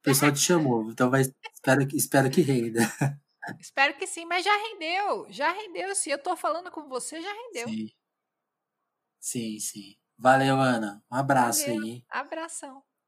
o 0.00 0.02
pessoal 0.02 0.30
te 0.30 0.40
chamou. 0.40 0.90
Então 0.90 1.08
vai, 1.08 1.22
espero, 1.22 1.88
espero 1.94 2.30
que 2.30 2.42
renda. 2.42 2.80
Espero 3.58 3.96
que 3.96 4.06
sim, 4.06 4.24
mas 4.26 4.44
já 4.44 4.54
rendeu, 4.56 5.26
já 5.30 5.50
rendeu. 5.52 5.94
Se 5.94 6.10
eu 6.10 6.22
tô 6.22 6.36
falando 6.36 6.70
com 6.70 6.88
você, 6.88 7.20
já 7.22 7.32
rendeu. 7.32 7.74
Sim. 7.74 7.90
Sim, 9.18 9.58
sim. 9.60 9.96
Valeu, 10.18 10.56
Ana. 10.60 11.02
Um 11.10 11.16
abraço 11.16 11.70
Valeu. 11.70 11.70
aí. 11.70 12.04
Abração. 12.08 12.84